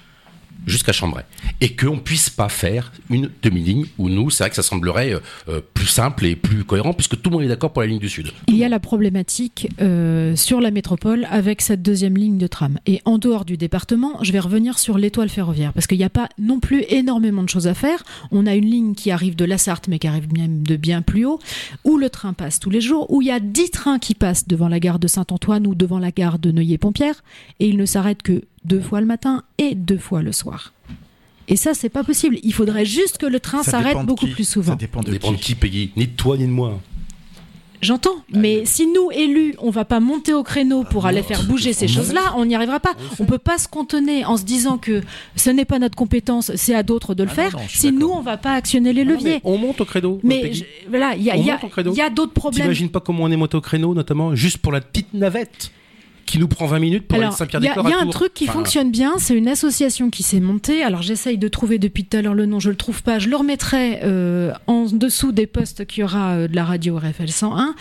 jusqu'à 0.66 0.91
Chambray. 0.91 1.24
Et 1.59 1.76
qu'on 1.76 1.97
puisse 1.97 2.30
pas 2.30 2.49
faire 2.49 2.91
une 3.09 3.30
demi-ligne 3.41 3.86
où 3.97 4.09
nous, 4.09 4.30
c'est 4.30 4.43
vrai 4.43 4.49
que 4.49 4.55
ça 4.55 4.64
semblerait 4.64 5.14
euh, 5.14 5.20
euh, 5.49 5.62
plus 5.74 5.88
simple 5.88 6.26
et 6.26 6.36
plus 6.36 6.64
cohérent 6.64 6.93
puisque 6.93 7.22
tout 7.22 7.30
le 7.30 7.38
monde 7.38 7.45
est 7.45 7.49
d'accord 7.49 7.74
pour 7.74 7.82
la 7.82 7.88
ligne 7.88 7.99
du 7.99 8.09
Sud. 8.09 8.32
Il 8.47 8.55
y 8.55 8.64
a 8.64 8.70
la 8.70 8.80
problématique 8.80 9.70
euh, 9.82 10.36
sur 10.36 10.62
la 10.62 10.72
métropole 10.72 11.28
avec 11.30 11.62
cette 11.62 11.82
deuxième 11.82 12.18
ligne 12.18 12.38
de 12.38 12.47
tram. 12.47 12.78
Et 12.86 13.01
en 13.05 13.18
dehors 13.18 13.45
du 13.45 13.57
département, 13.57 14.24
je 14.24 14.32
vais 14.32 14.39
revenir 14.39 14.80
sur 14.80 14.97
l'étoile 14.97 15.30
ferroviaire, 15.30 15.74
parce 15.74 15.88
qu'il 15.88 15.97
n'y 15.97 16.03
a 16.03 16.09
pas 16.09 16.30
non 16.38 16.59
plus 16.59 16.84
énormément 16.89 17.43
de 17.43 17.49
choses 17.49 17.68
à 17.68 17.74
faire. 17.74 18.03
On 18.32 18.45
a 18.45 18.55
une 18.55 18.66
ligne 18.66 18.95
qui 18.95 19.12
arrive 19.12 19.36
de 19.36 19.45
la 19.45 19.57
Sarthe, 19.57 19.88
mais 19.88 19.99
qui 19.99 20.07
arrive 20.07 20.32
même 20.34 20.64
de 20.64 20.76
bien 20.76 21.01
plus 21.01 21.26
haut, 21.26 21.39
où 21.84 21.97
le 21.97 22.09
train 22.09 22.34
passe 22.34 22.59
tous 22.59 22.70
les 22.70 22.82
jours, 22.82 23.12
où 23.12 23.22
il 23.22 23.28
y 23.28 23.32
a 23.32 23.39
10 23.39 23.72
trains 23.72 23.99
qui 23.99 24.16
passent 24.16 24.47
devant 24.47 24.68
la 24.68 24.80
gare 24.80 24.99
de 24.99 25.07
Saint-Antoine 25.07 25.68
ou 25.68 25.76
devant 25.76 25.99
la 25.99 26.12
gare 26.12 26.39
de 26.39 26.51
Neuilly-Pompière, 26.51 27.24
et 27.59 27.68
il 27.68 27.78
ne 27.78 27.86
s'arrête 27.86 28.22
que 28.22 28.41
deux 28.66 28.82
fois 28.82 28.99
le 29.01 29.07
matin 29.07 29.43
et 29.57 29.76
deux 29.76 29.97
fois 29.97 30.22
le 30.22 30.32
soir. 30.32 30.74
Et 31.47 31.55
ça, 31.55 31.74
c'est 31.74 31.89
pas 31.89 32.03
possible. 32.03 32.38
Il 32.43 32.53
faudrait 32.53 32.86
juste 32.86 33.18
que 33.18 33.26
le 33.26 33.39
train 33.39 33.64
s'arrête 33.64 33.97
beaucoup 34.05 34.26
qui. 34.26 34.32
plus 34.34 34.43
Ça 34.45 34.53
souvent. 34.53 34.74
Ça 34.74 34.76
dépend 34.78 35.01
de 35.01 35.12
qui. 35.36 35.55
Peggy 35.55 35.91
Ni 35.97 36.07
de 36.07 36.12
toi, 36.16 36.38
ni 36.38 36.45
de 36.45 36.51
moi. 36.51 36.80
J'entends, 37.82 38.24
mais 38.32 38.64
si 38.66 38.86
nous, 38.86 39.09
élus, 39.12 39.55
on 39.57 39.72
va 39.72 39.86
pas 39.86 39.99
monter 39.99 40.34
au 40.36 40.43
créneau 40.43 40.84
pour 40.84 41.07
aller 41.07 41.24
faire 41.24 41.43
bouger 41.45 41.74
ces 41.74 41.88
choses-là, 41.88 42.34
on 42.38 42.45
n'y 42.45 42.53
arrivera 42.53 42.80
pas. 42.80 42.93
On 43.20 43.26
peut 43.26 43.39
pas 43.39 43.57
se 43.57 43.68
contenir 43.68 44.30
en 44.30 44.38
se 44.38 44.43
disant 44.43 44.78
que 44.78 45.01
ce 45.36 45.49
n'est 45.49 45.66
pas 45.66 45.80
notre 45.80 45.95
compétence, 45.95 46.51
c'est 46.55 46.76
à 46.76 46.84
d'autres 46.84 47.16
de 47.16 47.24
le 47.24 47.30
Ah 47.32 47.34
faire, 47.34 47.53
non, 47.53 47.64
si 47.68 47.91
nous, 47.91 48.09
on 48.09 48.22
va 48.22 48.38
pas 48.38 48.53
actionner 48.53 48.93
les 48.93 49.03
leviers. 49.03 49.41
on 49.43 49.57
monte 49.57 49.82
au 49.82 49.86
credo. 49.86 50.20
Mais 50.24 50.53
je- 50.53 50.64
voilà, 50.89 51.16
y 51.16 51.32
a, 51.32 51.36
il 51.36 51.43
y 51.43 52.01
a 52.01 52.09
d'autres 52.12 52.34
problèmes. 52.34 52.62
T'imagines 52.66 52.89
pas 52.89 52.99
comment 52.99 53.24
on 53.24 53.32
est 53.32 53.36
monté 53.36 53.57
au 53.57 53.62
créneau, 53.62 53.95
notamment 53.95 54.36
juste 54.36 54.59
pour 54.59 54.72
la 54.72 54.80
petite 54.82 55.12
navette 55.16 55.72
qui 56.32 56.39
nous 56.39 56.47
prend 56.47 56.65
20 56.65 56.79
minutes 56.79 57.07
pour 57.07 57.17
aller 57.17 57.25
de 57.27 57.29
il 57.29 57.32
y 57.32 57.34
a, 57.34 57.38
Saint-Pierre-des-Corps 57.38 57.89
y 57.89 57.93
a 57.93 57.99
un 57.99 58.07
truc 58.07 58.34
qui 58.34 58.45
Enfin, 58.45 58.53
fonctionne 58.53 58.89
bien, 58.89 59.15
c'est 59.17 59.36
une 59.36 59.49
association 59.49 60.09
qui 60.09 60.23
s'est 60.23 60.39
montée. 60.39 60.82
Alors 60.82 61.01
j'essaye 61.01 61.38
de 61.38 61.47
trouver 61.49 61.77
depuis 61.77 62.05
tout 62.05 62.15
à 62.15 62.21
l'heure 62.21 62.34
le 62.34 62.45
nom, 62.45 62.61
je 62.61 62.69
le 62.69 62.77
trouve 62.77 63.03
pas. 63.03 63.19
Je 63.19 63.27
le 63.27 63.36
remettrai 63.36 63.99
euh, 64.03 64.53
en 64.65 64.86
dessous 64.86 65.34
des 65.34 65.45
postes 65.45 65.86
qu'il 65.86 66.01
y 66.01 66.03
aura 66.05 66.32
euh, 66.32 66.47
de 66.47 66.55
la 66.55 66.63
radio 66.63 66.95
RFL 66.97 67.27
101, 67.27 67.75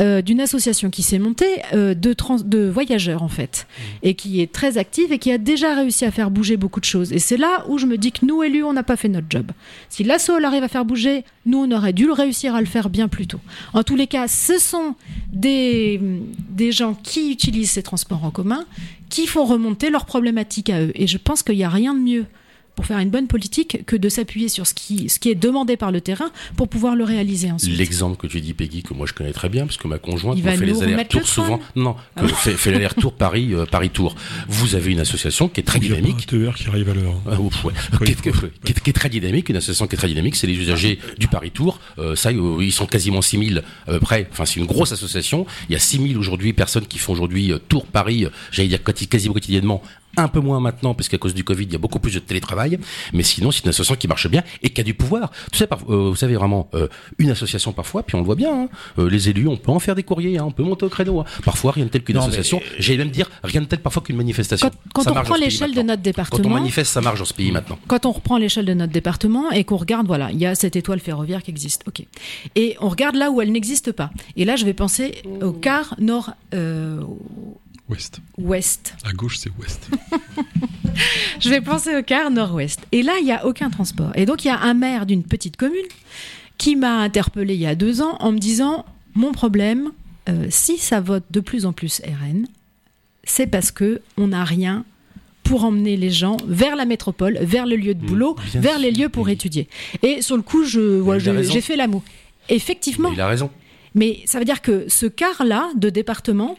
euh, 0.00 0.20
d'une 0.20 0.42
association 0.42 0.90
qui 0.90 1.02
s'est 1.02 1.18
montée 1.18 1.46
de, 1.72 2.12
trans- 2.12 2.36
de 2.44 2.68
voyageurs 2.68 3.22
en 3.22 3.28
fait, 3.28 3.66
et 4.02 4.12
qui 4.14 4.42
est 4.42 4.52
très 4.52 4.76
active 4.76 5.10
et 5.10 5.18
qui 5.18 5.32
a 5.32 5.38
déjà 5.38 5.74
réussi 5.74 6.04
à 6.04 6.10
faire 6.10 6.30
bouger 6.30 6.58
beaucoup 6.58 6.80
de 6.80 6.84
choses. 6.84 7.10
Et 7.10 7.18
c'est 7.18 7.38
là 7.38 7.64
où 7.68 7.78
je 7.78 7.86
me 7.86 7.96
dis 7.96 8.12
que 8.12 8.26
nous 8.26 8.42
élus, 8.42 8.64
on 8.64 8.74
n'a 8.74 8.82
pas 8.82 8.96
fait 8.96 9.08
notre 9.08 9.28
job. 9.30 9.50
Si 9.88 10.04
l'ASSO 10.04 10.34
arrive 10.44 10.62
à 10.62 10.68
faire 10.68 10.84
bouger, 10.84 11.24
nous 11.46 11.56
on 11.58 11.70
aurait 11.70 11.94
dû 11.94 12.04
le 12.06 12.12
réussir 12.12 12.54
à 12.54 12.60
le 12.60 12.66
faire 12.66 12.90
bien 12.90 13.08
plus 13.08 13.26
tôt. 13.26 13.40
En 13.72 13.82
tous 13.82 13.96
les 13.96 14.06
cas, 14.08 14.28
ce 14.28 14.58
sont 14.58 14.94
des, 15.32 15.98
des 16.50 16.70
gens 16.70 16.92
qui 16.92 17.32
utilisent 17.32 17.70
ces 17.70 17.82
transports 17.82 17.93
en 18.24 18.30
commun 18.30 18.64
qui 19.08 19.26
font 19.26 19.44
remonter 19.44 19.90
leurs 19.90 20.06
problématiques 20.06 20.70
à 20.70 20.80
eux. 20.82 20.92
Et 20.94 21.06
je 21.06 21.18
pense 21.18 21.42
qu'il 21.42 21.56
n'y 21.56 21.64
a 21.64 21.68
rien 21.68 21.94
de 21.94 22.00
mieux 22.00 22.26
pour 22.74 22.86
faire 22.86 22.98
une 22.98 23.10
bonne 23.10 23.26
politique 23.26 23.84
que 23.86 23.96
de 23.96 24.08
s'appuyer 24.08 24.48
sur 24.48 24.66
ce 24.66 24.74
qui, 24.74 25.08
ce 25.08 25.18
qui 25.18 25.30
est 25.30 25.34
demandé 25.34 25.76
par 25.76 25.92
le 25.92 26.00
terrain 26.00 26.30
pour 26.56 26.68
pouvoir 26.68 26.96
le 26.96 27.04
réaliser 27.04 27.50
ensuite. 27.50 27.76
L'exemple 27.76 28.16
que 28.16 28.26
tu 28.26 28.40
dis, 28.40 28.52
Peggy, 28.54 28.82
que 28.82 28.94
moi 28.94 29.06
je 29.06 29.12
connais 29.12 29.32
très 29.32 29.48
bien, 29.48 29.64
parce 29.66 29.76
que 29.76 29.86
ma 29.88 29.98
conjointe 29.98 30.36
Il 30.38 30.44
me 30.44 30.50
va 30.50 30.56
fait 30.56 30.66
nous 30.66 30.74
les 30.74 30.82
allers-retours 30.82 31.20
le 31.20 31.26
train 31.26 31.32
souvent. 31.34 31.60
Non, 31.76 31.96
Ah 32.16 32.22
que 32.22 32.28
fait, 32.28 32.52
fait 32.54 32.72
l'aller-retour 32.72 33.12
Paris, 33.12 33.54
euh, 33.54 33.64
Paris-Tour. 33.66 34.16
Vous 34.48 34.74
avez 34.74 34.92
une 34.92 35.00
association 35.00 35.48
qui 35.48 35.60
est 35.60 35.64
très 35.64 35.78
Il 35.78 35.88
y 35.88 35.92
a 35.92 35.96
dynamique. 35.96 36.26
TER 36.26 36.54
qui 36.54 36.66
arrive 36.68 36.88
à 36.90 36.94
l'heure. 36.94 37.14
Ah, 37.30 37.40
ouf, 37.40 37.64
ouais. 37.64 37.72
Qui, 38.04 38.12
est, 38.12 38.32
faut, 38.32 38.46
qui 38.64 38.72
est- 38.72 38.80
qui 38.80 38.90
est 38.90 38.92
très 38.92 39.08
dynamique, 39.08 39.48
une 39.48 39.56
association 39.56 39.86
qui 39.86 39.94
est 39.94 39.98
très 39.98 40.08
dynamique, 40.08 40.36
c'est 40.36 40.46
les 40.46 40.54
usagers 40.58 40.98
du 41.18 41.28
Paris 41.28 41.50
Tour. 41.52 41.78
Euh, 41.98 42.16
ça, 42.16 42.30
euh, 42.30 42.58
ils 42.60 42.72
sont 42.72 42.86
quasiment 42.86 43.22
6000 43.22 43.62
à 43.86 43.92
peu 43.92 44.00
près. 44.00 44.28
Enfin, 44.32 44.44
c'est 44.46 44.58
une 44.60 44.66
grosse 44.66 44.92
association. 44.92 45.46
Il 45.68 45.72
y 45.72 45.76
a 45.76 45.78
6000 45.78 46.18
aujourd'hui 46.18 46.52
personnes 46.52 46.86
qui 46.86 46.98
font 46.98 47.12
aujourd'hui 47.12 47.52
euh, 47.52 47.58
Tour 47.68 47.86
Paris, 47.86 48.26
j'allais 48.50 48.68
dire 48.68 48.80
quasi- 48.82 49.06
quasiment 49.06 49.34
quotidiennement. 49.34 49.82
Un 50.16 50.28
peu 50.28 50.40
moins 50.40 50.60
maintenant, 50.60 50.94
parce 50.94 51.08
qu'à 51.08 51.18
cause 51.18 51.34
du 51.34 51.44
Covid, 51.44 51.64
il 51.64 51.72
y 51.72 51.76
a 51.76 51.78
beaucoup 51.78 51.98
plus 51.98 52.14
de 52.14 52.18
télétravail. 52.20 52.78
Mais 53.12 53.22
sinon, 53.22 53.50
c'est 53.50 53.64
une 53.64 53.70
association 53.70 53.96
qui 53.96 54.08
marche 54.08 54.28
bien 54.28 54.42
et 54.62 54.70
qui 54.70 54.80
a 54.80 54.84
du 54.84 54.94
pouvoir. 54.94 55.30
Par- 55.68 55.78
euh, 55.88 56.10
vous 56.10 56.16
savez 56.16 56.34
vraiment, 56.36 56.68
euh, 56.74 56.88
une 57.18 57.30
association 57.30 57.72
parfois, 57.72 58.02
puis 58.02 58.14
on 58.16 58.20
le 58.20 58.24
voit 58.24 58.34
bien, 58.34 58.52
hein, 58.64 58.68
euh, 58.98 59.08
les 59.10 59.28
élus, 59.28 59.48
on 59.48 59.56
peut 59.56 59.72
en 59.72 59.78
faire 59.78 59.94
des 59.94 60.02
courriers, 60.02 60.38
hein, 60.38 60.44
on 60.46 60.50
peut 60.52 60.62
monter 60.62 60.84
au 60.84 60.88
créneau. 60.88 61.20
hein. 61.20 61.24
Parfois, 61.44 61.72
rien 61.72 61.84
de 61.84 61.90
tel 61.90 62.02
qu'une 62.04 62.16
mais- 62.16 62.22
association. 62.22 62.60
J'allais 62.78 62.98
même 62.98 63.10
dire, 63.10 63.30
rien 63.42 63.60
de 63.60 63.66
tel 63.66 63.80
parfois 63.80 64.02
qu'une 64.02 64.16
manifestation. 64.16 64.68
Quand, 64.68 64.76
quand 64.94 65.02
Ça 65.02 65.10
on 65.12 65.14
reprend 65.14 65.36
l'échelle 65.36 65.74
de 65.74 65.82
notre 65.82 65.94
Quand 65.94 65.98
on 66.00 66.02
département, 66.02 66.54
manifeste, 66.54 66.92
ça 66.92 67.00
marche 67.00 67.18
dans 67.18 67.24
ce 67.24 67.34
pays 67.34 67.50
maintenant. 67.52 67.78
quand 67.86 68.06
on 68.06 68.12
reprend 68.12 68.38
l'échelle 68.38 68.64
de 68.66 68.74
notre 68.74 68.92
département 68.92 69.50
et 69.50 69.64
qu'on 69.64 69.76
regarde, 69.76 70.06
voilà, 70.06 70.30
il 70.30 70.38
y 70.38 70.46
a 70.46 70.54
cette 70.54 70.76
étoile 70.76 71.00
ferroviaire 71.00 71.42
qui 71.42 71.50
existe, 71.50 71.82
ok. 71.88 72.04
Et 72.54 72.76
on 72.80 72.88
regarde 72.88 73.16
là 73.16 73.30
où 73.30 73.40
elle 73.40 73.52
n'existe 73.52 73.92
pas. 73.92 74.10
Et 74.36 74.44
là, 74.44 74.56
je 74.56 74.64
vais 74.64 74.74
penser 74.74 75.22
au 75.42 75.52
quart 75.52 75.94
nord 75.98 76.32
euh, 76.54 77.00
Ouest. 77.88 78.20
ouest. 78.38 78.94
À 79.04 79.12
gauche, 79.12 79.36
c'est 79.38 79.50
ouest. 79.60 79.88
Je 81.40 81.50
vais 81.50 81.60
penser 81.60 81.94
au 81.96 82.02
quart 82.02 82.30
nord-ouest. 82.30 82.80
Et 82.92 83.02
là, 83.02 83.14
il 83.20 83.24
n'y 83.24 83.32
a 83.32 83.44
aucun 83.46 83.68
transport. 83.70 84.10
Et 84.14 84.24
donc, 84.26 84.44
il 84.44 84.48
y 84.48 84.50
a 84.50 84.58
un 84.60 84.74
maire 84.74 85.04
d'une 85.06 85.22
petite 85.22 85.56
commune 85.56 85.84
qui 86.56 86.76
m'a 86.76 86.98
interpellé 87.00 87.54
il 87.54 87.60
y 87.60 87.66
a 87.66 87.74
deux 87.74 88.00
ans 88.00 88.16
en 88.20 88.32
me 88.32 88.38
disant 88.38 88.86
Mon 89.14 89.32
problème, 89.32 89.90
euh, 90.28 90.46
si 90.50 90.78
ça 90.78 91.00
vote 91.00 91.24
de 91.30 91.40
plus 91.40 91.66
en 91.66 91.72
plus 91.72 92.00
RN, 92.06 92.46
c'est 93.24 93.46
parce 93.46 93.70
que 93.70 94.00
on 94.16 94.28
n'a 94.28 94.44
rien 94.44 94.84
pour 95.42 95.64
emmener 95.64 95.98
les 95.98 96.10
gens 96.10 96.38
vers 96.46 96.76
la 96.76 96.86
métropole, 96.86 97.36
vers 97.42 97.66
le 97.66 97.76
lieu 97.76 97.92
de 97.94 98.02
Mmh, 98.02 98.06
boulot, 98.06 98.36
vers 98.54 98.78
les 98.78 98.90
lieux 98.92 99.10
pour 99.10 99.24
oui. 99.26 99.32
étudier. 99.32 99.68
Et 100.02 100.22
sur 100.22 100.36
le 100.36 100.42
coup, 100.42 100.64
je, 100.64 101.00
ouais, 101.02 101.20
j'ai 101.20 101.60
fait 101.60 101.76
l'amour. 101.76 102.02
Effectivement, 102.48 103.10
Mais 103.10 103.16
il 103.16 103.20
a 103.20 103.28
raison. 103.28 103.50
mais 103.94 104.20
ça 104.24 104.38
veut 104.38 104.44
dire 104.46 104.62
que 104.62 104.86
ce 104.88 105.04
quart-là 105.06 105.68
de 105.76 105.90
département, 105.90 106.56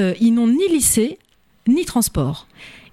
euh, 0.00 0.14
ils 0.20 0.32
n'ont 0.32 0.48
ni 0.48 0.68
lycée, 0.68 1.18
ni 1.68 1.84
transport. 1.84 2.46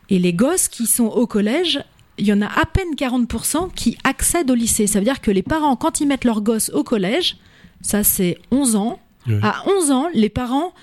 Et 0.09 0.19
les 0.19 0.33
gosses 0.33 0.67
qui 0.67 0.85
sont 0.87 1.05
au 1.05 1.27
collège, 1.27 1.79
il 2.17 2.25
y 2.25 2.33
en 2.33 2.41
a 2.41 2.47
à 2.47 2.65
peine 2.65 2.93
40% 2.95 3.73
qui 3.73 3.97
accèdent 4.03 4.51
au 4.51 4.55
lycée. 4.55 4.87
Ça 4.87 4.99
veut 4.99 5.05
dire 5.05 5.21
que 5.21 5.31
les 5.31 5.43
parents, 5.43 5.75
quand 5.75 6.01
ils 6.01 6.07
mettent 6.07 6.25
leurs 6.25 6.41
gosses 6.41 6.69
au 6.73 6.83
collège, 6.83 7.37
ça 7.81 8.03
c'est 8.03 8.37
11 8.51 8.75
ans, 8.75 8.99
à 9.43 9.63
11 9.67 9.91
ans, 9.91 10.07
les 10.13 10.29
parents 10.29 10.73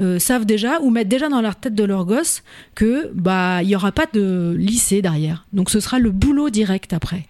euh, 0.00 0.18
savent 0.18 0.46
déjà 0.46 0.80
ou 0.80 0.90
mettent 0.90 1.08
déjà 1.08 1.28
dans 1.28 1.42
leur 1.42 1.56
tête 1.56 1.74
de 1.74 1.84
leur 1.84 2.06
gosse 2.06 2.42
que 2.74 3.10
bah 3.12 3.62
il 3.62 3.68
y 3.68 3.76
aura 3.76 3.92
pas 3.92 4.06
de 4.10 4.54
lycée 4.56 5.02
derrière. 5.02 5.46
Donc 5.52 5.68
ce 5.68 5.80
sera 5.80 5.98
le 5.98 6.10
boulot 6.10 6.48
direct 6.48 6.94
après. 6.94 7.26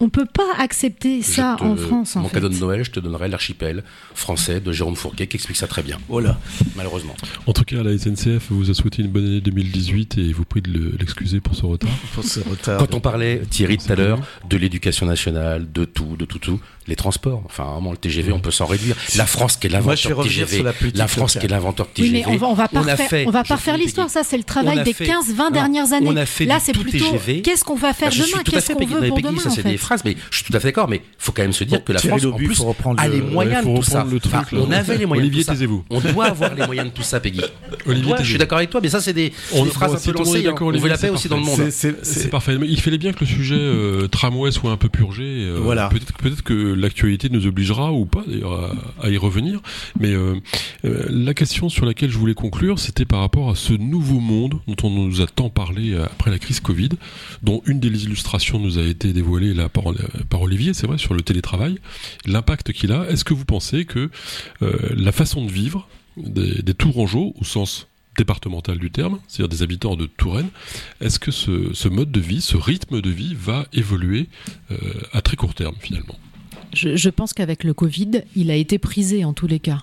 On 0.00 0.08
peut 0.08 0.26
pas 0.26 0.42
accepter 0.58 1.22
ça 1.22 1.56
te- 1.58 1.64
en 1.64 1.76
France 1.76 2.16
en 2.16 2.20
Mon 2.20 2.28
fait. 2.28 2.34
cadeau 2.34 2.48
de 2.48 2.56
Noël, 2.56 2.84
je 2.84 2.90
te 2.90 3.00
donnerai 3.00 3.28
l'archipel 3.28 3.82
français 4.14 4.60
de 4.60 4.72
Jérôme 4.72 4.96
Fourquet 4.96 5.26
qui 5.26 5.36
explique 5.36 5.56
ça 5.56 5.66
très 5.66 5.82
bien, 5.82 5.98
Voilà. 6.08 6.38
malheureusement. 6.76 7.14
En 7.46 7.52
tout 7.52 7.64
cas, 7.64 7.82
la 7.82 7.92
SNCF 7.96 8.46
vous 8.50 8.70
a 8.70 8.74
souhaité 8.74 9.02
une 9.02 9.08
bonne 9.08 9.26
année 9.26 9.40
2018 9.40 10.18
et 10.18 10.32
vous 10.32 10.44
prie 10.44 10.62
de 10.62 10.70
le- 10.72 10.96
l'excuser 10.98 11.40
pour 11.40 11.54
ce 11.56 11.66
retard. 11.66 11.90
Pour 12.14 12.24
ce 12.24 12.40
retard. 12.40 12.78
Quand 12.78 12.94
on 12.94 13.00
parlait, 13.00 13.42
Thierry, 13.50 13.78
tout 13.78 13.90
à 13.92 13.96
l'heure, 13.96 14.20
de 14.48 14.56
l'éducation 14.56 15.06
nationale, 15.06 15.70
de 15.72 15.84
tout, 15.84 16.16
de 16.18 16.24
tout, 16.24 16.38
tout, 16.38 16.60
les 16.86 16.96
transports, 16.96 17.42
enfin, 17.46 17.64
vraiment, 17.64 17.90
le 17.92 17.96
TGV, 17.96 18.32
on 18.32 18.40
peut 18.40 18.50
s'en 18.50 18.66
réduire. 18.66 18.96
La 19.16 19.26
France 19.26 19.56
qui 19.56 19.66
est 19.66 19.70
Moi, 19.70 19.94
je 19.94 20.08
vais 20.08 20.14
l'inventeur 20.14 20.24
TGV, 20.24 20.62
la 20.62 20.72
politique 20.72 21.06
France 21.08 21.32
qui 21.38 21.44
est 21.46 21.48
l'inventeur 21.48 21.86
Oui, 21.86 21.92
TGV. 22.10 22.18
mais 22.18 22.26
on 22.26 22.36
va, 22.36 22.46
on 22.48 22.54
va 22.54 22.68
pas 22.68 22.80
On 22.80 22.86
a 22.88 22.92
refaire, 22.92 23.08
fait- 23.08 23.26
on 23.26 23.30
va 23.30 23.44
pas 23.44 23.54
refaire 23.56 23.76
l'histoire. 23.76 24.10
Ça, 24.10 24.22
c'est 24.24 24.36
le 24.36 24.44
travail 24.44 24.82
des 24.84 24.92
fait- 24.92 25.04
15-20 25.06 25.38
Alors, 25.46 25.52
dernières 25.52 25.92
années. 25.92 26.06
on 26.08 26.16
a 26.16 26.26
fait 26.26 26.44
Là, 26.44 26.58
du 26.58 26.64
c'est 26.64 26.72
plutôt 26.72 26.98
TGV. 27.12 27.42
qu'est-ce 27.42 27.64
qu'on 27.64 27.76
va 27.76 27.92
faire 27.92 28.10
demain? 28.10 28.42
Qu'est-ce 28.44 28.72
qu'on 28.72 28.86
veut 28.86 29.08
pour 29.08 29.20
demain 29.20 29.42
en 29.46 29.50
des 29.72 29.78
phrases, 29.78 30.04
mais 30.04 30.16
je 30.30 30.36
suis 30.36 30.44
tout 30.44 30.56
à 30.56 30.60
fait 30.60 30.68
d'accord, 30.68 30.88
mais 30.88 31.02
faut 31.18 31.32
quand 31.32 31.42
même 31.42 31.52
se 31.52 31.64
dire 31.64 31.78
Bon, 31.78 31.84
que 31.84 31.92
la 31.92 32.00
Thierry 32.00 32.20
France, 32.20 32.32
en 32.32 32.36
plus, 32.36 32.54
faut 32.54 32.64
reprendre 32.64 33.00
a 33.00 33.08
le- 33.08 33.14
les 33.14 33.22
moyens 33.22 33.64
faut 33.64 33.72
de 33.72 33.76
tout 33.78 33.82
ça. 33.82 33.98
reprendre 34.00 34.14
le 34.14 34.20
truc, 34.20 34.34
Enfin, 34.34 34.56
là. 34.56 34.62
on 34.66 34.70
avait 34.70 34.98
les 34.98 35.06
moyens 35.06 35.26
Olivier, 35.26 35.42
de 35.42 35.44
tout 35.44 35.46
ça. 35.46 35.52
taisez-vous. 35.52 35.84
On 35.90 36.00
doit 36.00 36.26
avoir 36.26 36.54
les 36.54 36.64
moyens 36.66 36.88
de 36.88 36.94
tout 36.94 37.02
ça, 37.02 37.20
Peggy. 37.20 37.40
Olivier, 37.86 38.08
doit, 38.08 38.22
je 38.22 38.28
suis 38.28 38.38
d'accord 38.38 38.58
avec 38.58 38.70
toi, 38.70 38.80
mais 38.82 38.88
ça 38.88 39.00
c'est 39.00 39.12
des, 39.12 39.32
On- 39.54 39.64
des 39.64 39.70
phrases 39.70 39.92
bon, 39.92 39.96
un 39.98 40.12
peu 40.12 40.18
lancées. 40.18 40.46
hein. 40.46 40.54
On 40.60 40.70
veut 40.70 40.88
la 40.88 40.98
paix 40.98 41.10
aussi 41.10 41.28
dans 41.28 41.36
le 41.38 41.42
monde. 41.44 41.70
C'est- 41.70 42.28
parfait. 42.30 42.56
Il 42.62 42.80
fallait 42.80 42.98
bien 42.98 43.12
que 43.12 43.20
le 43.20 43.26
sujet 43.26 43.56
euh, 43.58 44.06
tramway 44.08 44.50
soit 44.52 44.70
un 44.70 44.76
peu 44.76 44.88
purgé. 44.88 45.22
euh, 45.24 45.58
Voilà. 45.62 45.88
Peut-être 46.18 46.42
que 46.42 46.52
l'actualité 46.54 47.28
nous 47.30 47.46
obligera 47.46 47.92
ou 47.92 48.06
pas 48.06 48.22
d'ailleurs 48.26 48.52
à, 49.00 49.06
à 49.06 49.10
y 49.10 49.16
revenir. 49.16 49.60
Mais 49.98 50.12
euh, 50.12 50.34
euh, 50.84 51.06
la 51.10 51.34
question 51.34 51.68
sur 51.68 51.84
laquelle 51.86 52.10
je 52.10 52.18
voulais 52.18 52.34
conclure, 52.34 52.78
c'était 52.78 53.04
par 53.04 53.20
rapport 53.20 53.50
à 53.50 53.54
ce 53.54 53.72
nouveau 53.72 54.20
monde 54.20 54.54
dont 54.66 54.76
on 54.84 54.90
nous 54.90 55.20
a 55.20 55.26
tant 55.26 55.48
parlé 55.50 55.94
après 55.96 56.30
la 56.30 56.38
crise 56.38 56.60
Covid, 56.60 56.90
dont 57.42 57.62
une 57.66 57.80
des 57.80 57.88
illustrations 58.04 58.58
nous 58.58 58.78
a 58.78 58.82
été 58.82 59.12
dévoilée 59.12 59.54
là 59.54 59.61
par, 59.68 59.84
par 60.28 60.42
Olivier, 60.42 60.74
c'est 60.74 60.86
vrai, 60.86 60.98
sur 60.98 61.14
le 61.14 61.22
télétravail, 61.22 61.78
l'impact 62.26 62.72
qu'il 62.72 62.92
a. 62.92 63.08
Est-ce 63.10 63.24
que 63.24 63.34
vous 63.34 63.44
pensez 63.44 63.84
que 63.84 64.10
euh, 64.62 64.78
la 64.96 65.12
façon 65.12 65.44
de 65.44 65.50
vivre 65.50 65.88
des, 66.16 66.62
des 66.62 66.74
Tourangeaux, 66.74 67.34
au 67.40 67.44
sens 67.44 67.86
départemental 68.18 68.78
du 68.78 68.90
terme, 68.90 69.18
c'est-à-dire 69.26 69.48
des 69.48 69.62
habitants 69.62 69.96
de 69.96 70.04
Touraine, 70.06 70.48
est-ce 71.00 71.18
que 71.18 71.30
ce, 71.30 71.72
ce 71.72 71.88
mode 71.88 72.12
de 72.12 72.20
vie, 72.20 72.42
ce 72.42 72.56
rythme 72.58 73.00
de 73.00 73.08
vie 73.10 73.34
va 73.34 73.66
évoluer 73.72 74.28
euh, 74.70 74.76
à 75.12 75.22
très 75.22 75.36
court 75.36 75.54
terme 75.54 75.74
finalement? 75.80 76.18
Je, 76.74 76.96
je 76.96 77.08
pense 77.08 77.32
qu'avec 77.32 77.64
le 77.64 77.72
Covid, 77.74 78.22
il 78.36 78.50
a 78.50 78.54
été 78.56 78.78
prisé 78.78 79.24
en 79.24 79.32
tous 79.32 79.46
les 79.46 79.60
cas. 79.60 79.82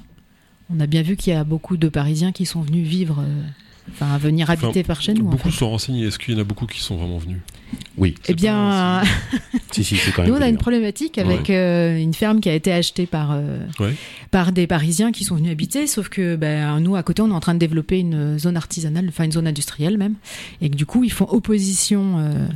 On 0.72 0.80
a 0.80 0.86
bien 0.86 1.02
vu 1.02 1.16
qu'il 1.18 1.34
y 1.34 1.36
a 1.36 1.44
beaucoup 1.44 1.78
de 1.78 1.90
Parisiens 1.90 2.32
qui 2.32 2.46
sont 2.46 2.62
venus 2.62 2.88
vivre, 2.88 3.20
euh, 3.22 3.42
enfin 3.92 4.18
venir 4.20 4.48
Enfin, 4.52 4.68
habiter 4.68 4.84
par 4.84 5.02
chez 5.02 5.16
nous. 5.16 5.26
en 5.26 5.32
Beaucoup 5.32 5.50
fait. 5.50 5.58
sont 5.58 5.70
renseignés. 5.72 6.06
Est-ce 6.06 6.20
qu'il 6.20 6.36
y 6.36 6.38
en 6.38 6.42
a 6.42 6.44
beaucoup 6.44 6.68
qui 6.68 6.80
sont 6.82 6.98
vraiment 6.98 7.18
venus? 7.18 7.40
Oui. 7.98 8.16
Eh 8.28 8.34
bien, 8.34 9.04
Si, 9.72 9.84
si, 9.84 9.98
c'est 9.98 10.12
quand 10.12 10.24
même. 10.24 10.32
nous 10.32 10.38
on 10.38 10.42
a 10.42 10.48
une 10.48 10.56
hein. 10.56 10.58
problématique 10.58 11.18
avec 11.18 11.50
euh, 11.50 11.98
une 11.98 12.14
ferme 12.14 12.40
qui 12.40 12.50
a 12.50 12.54
été 12.56 12.72
achetée 12.72 13.06
par 13.06 13.32
euh, 13.34 13.60
Ouais. 13.80 13.94
par 14.32 14.52
des 14.52 14.66
Parisiens 14.68 15.12
qui 15.12 15.24
sont 15.24 15.36
venus 15.36 15.52
habiter, 15.52 15.86
sauf 15.86 16.10
que 16.10 16.36
ben, 16.36 16.80
nous 16.80 16.96
à 16.96 17.04
côté 17.04 17.22
on 17.22 17.30
est 17.30 17.34
en 17.34 17.40
train 17.40 17.54
de 17.54 17.60
développer 17.60 18.00
une 18.00 18.40
zone 18.40 18.58
artisanale, 18.58 19.06
enfin 19.10 19.26
une 19.26 19.32
zone 19.32 19.48
industrielle 19.48 19.98
même, 19.98 20.16
et 20.62 20.70
que 20.70 20.76
du 20.76 20.86
coup 20.86 21.04
ils 21.04 21.12
font 21.12 21.28
opposition 21.30 22.18
euh, 22.20 22.30
euh, 22.30 22.48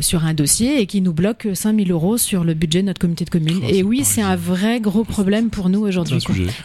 sur 0.00 0.24
un 0.24 0.34
dossier 0.34 0.80
et 0.80 0.86
qui 0.86 1.00
nous 1.00 1.12
bloquent 1.12 1.54
5000 1.54 1.90
euros 1.90 2.16
sur 2.18 2.44
le 2.44 2.54
budget 2.54 2.82
de 2.82 2.86
notre 2.86 3.00
comité 3.00 3.24
de 3.24 3.30
communes. 3.30 3.60
Oh, 3.62 3.68
et 3.68 3.82
oui, 3.82 4.02
c'est 4.04 4.22
un 4.22 4.36
vrai 4.36 4.80
gros 4.80 5.04
problème 5.04 5.50
pour 5.50 5.68
nous 5.68 5.80
aujourd'hui. 5.80 6.18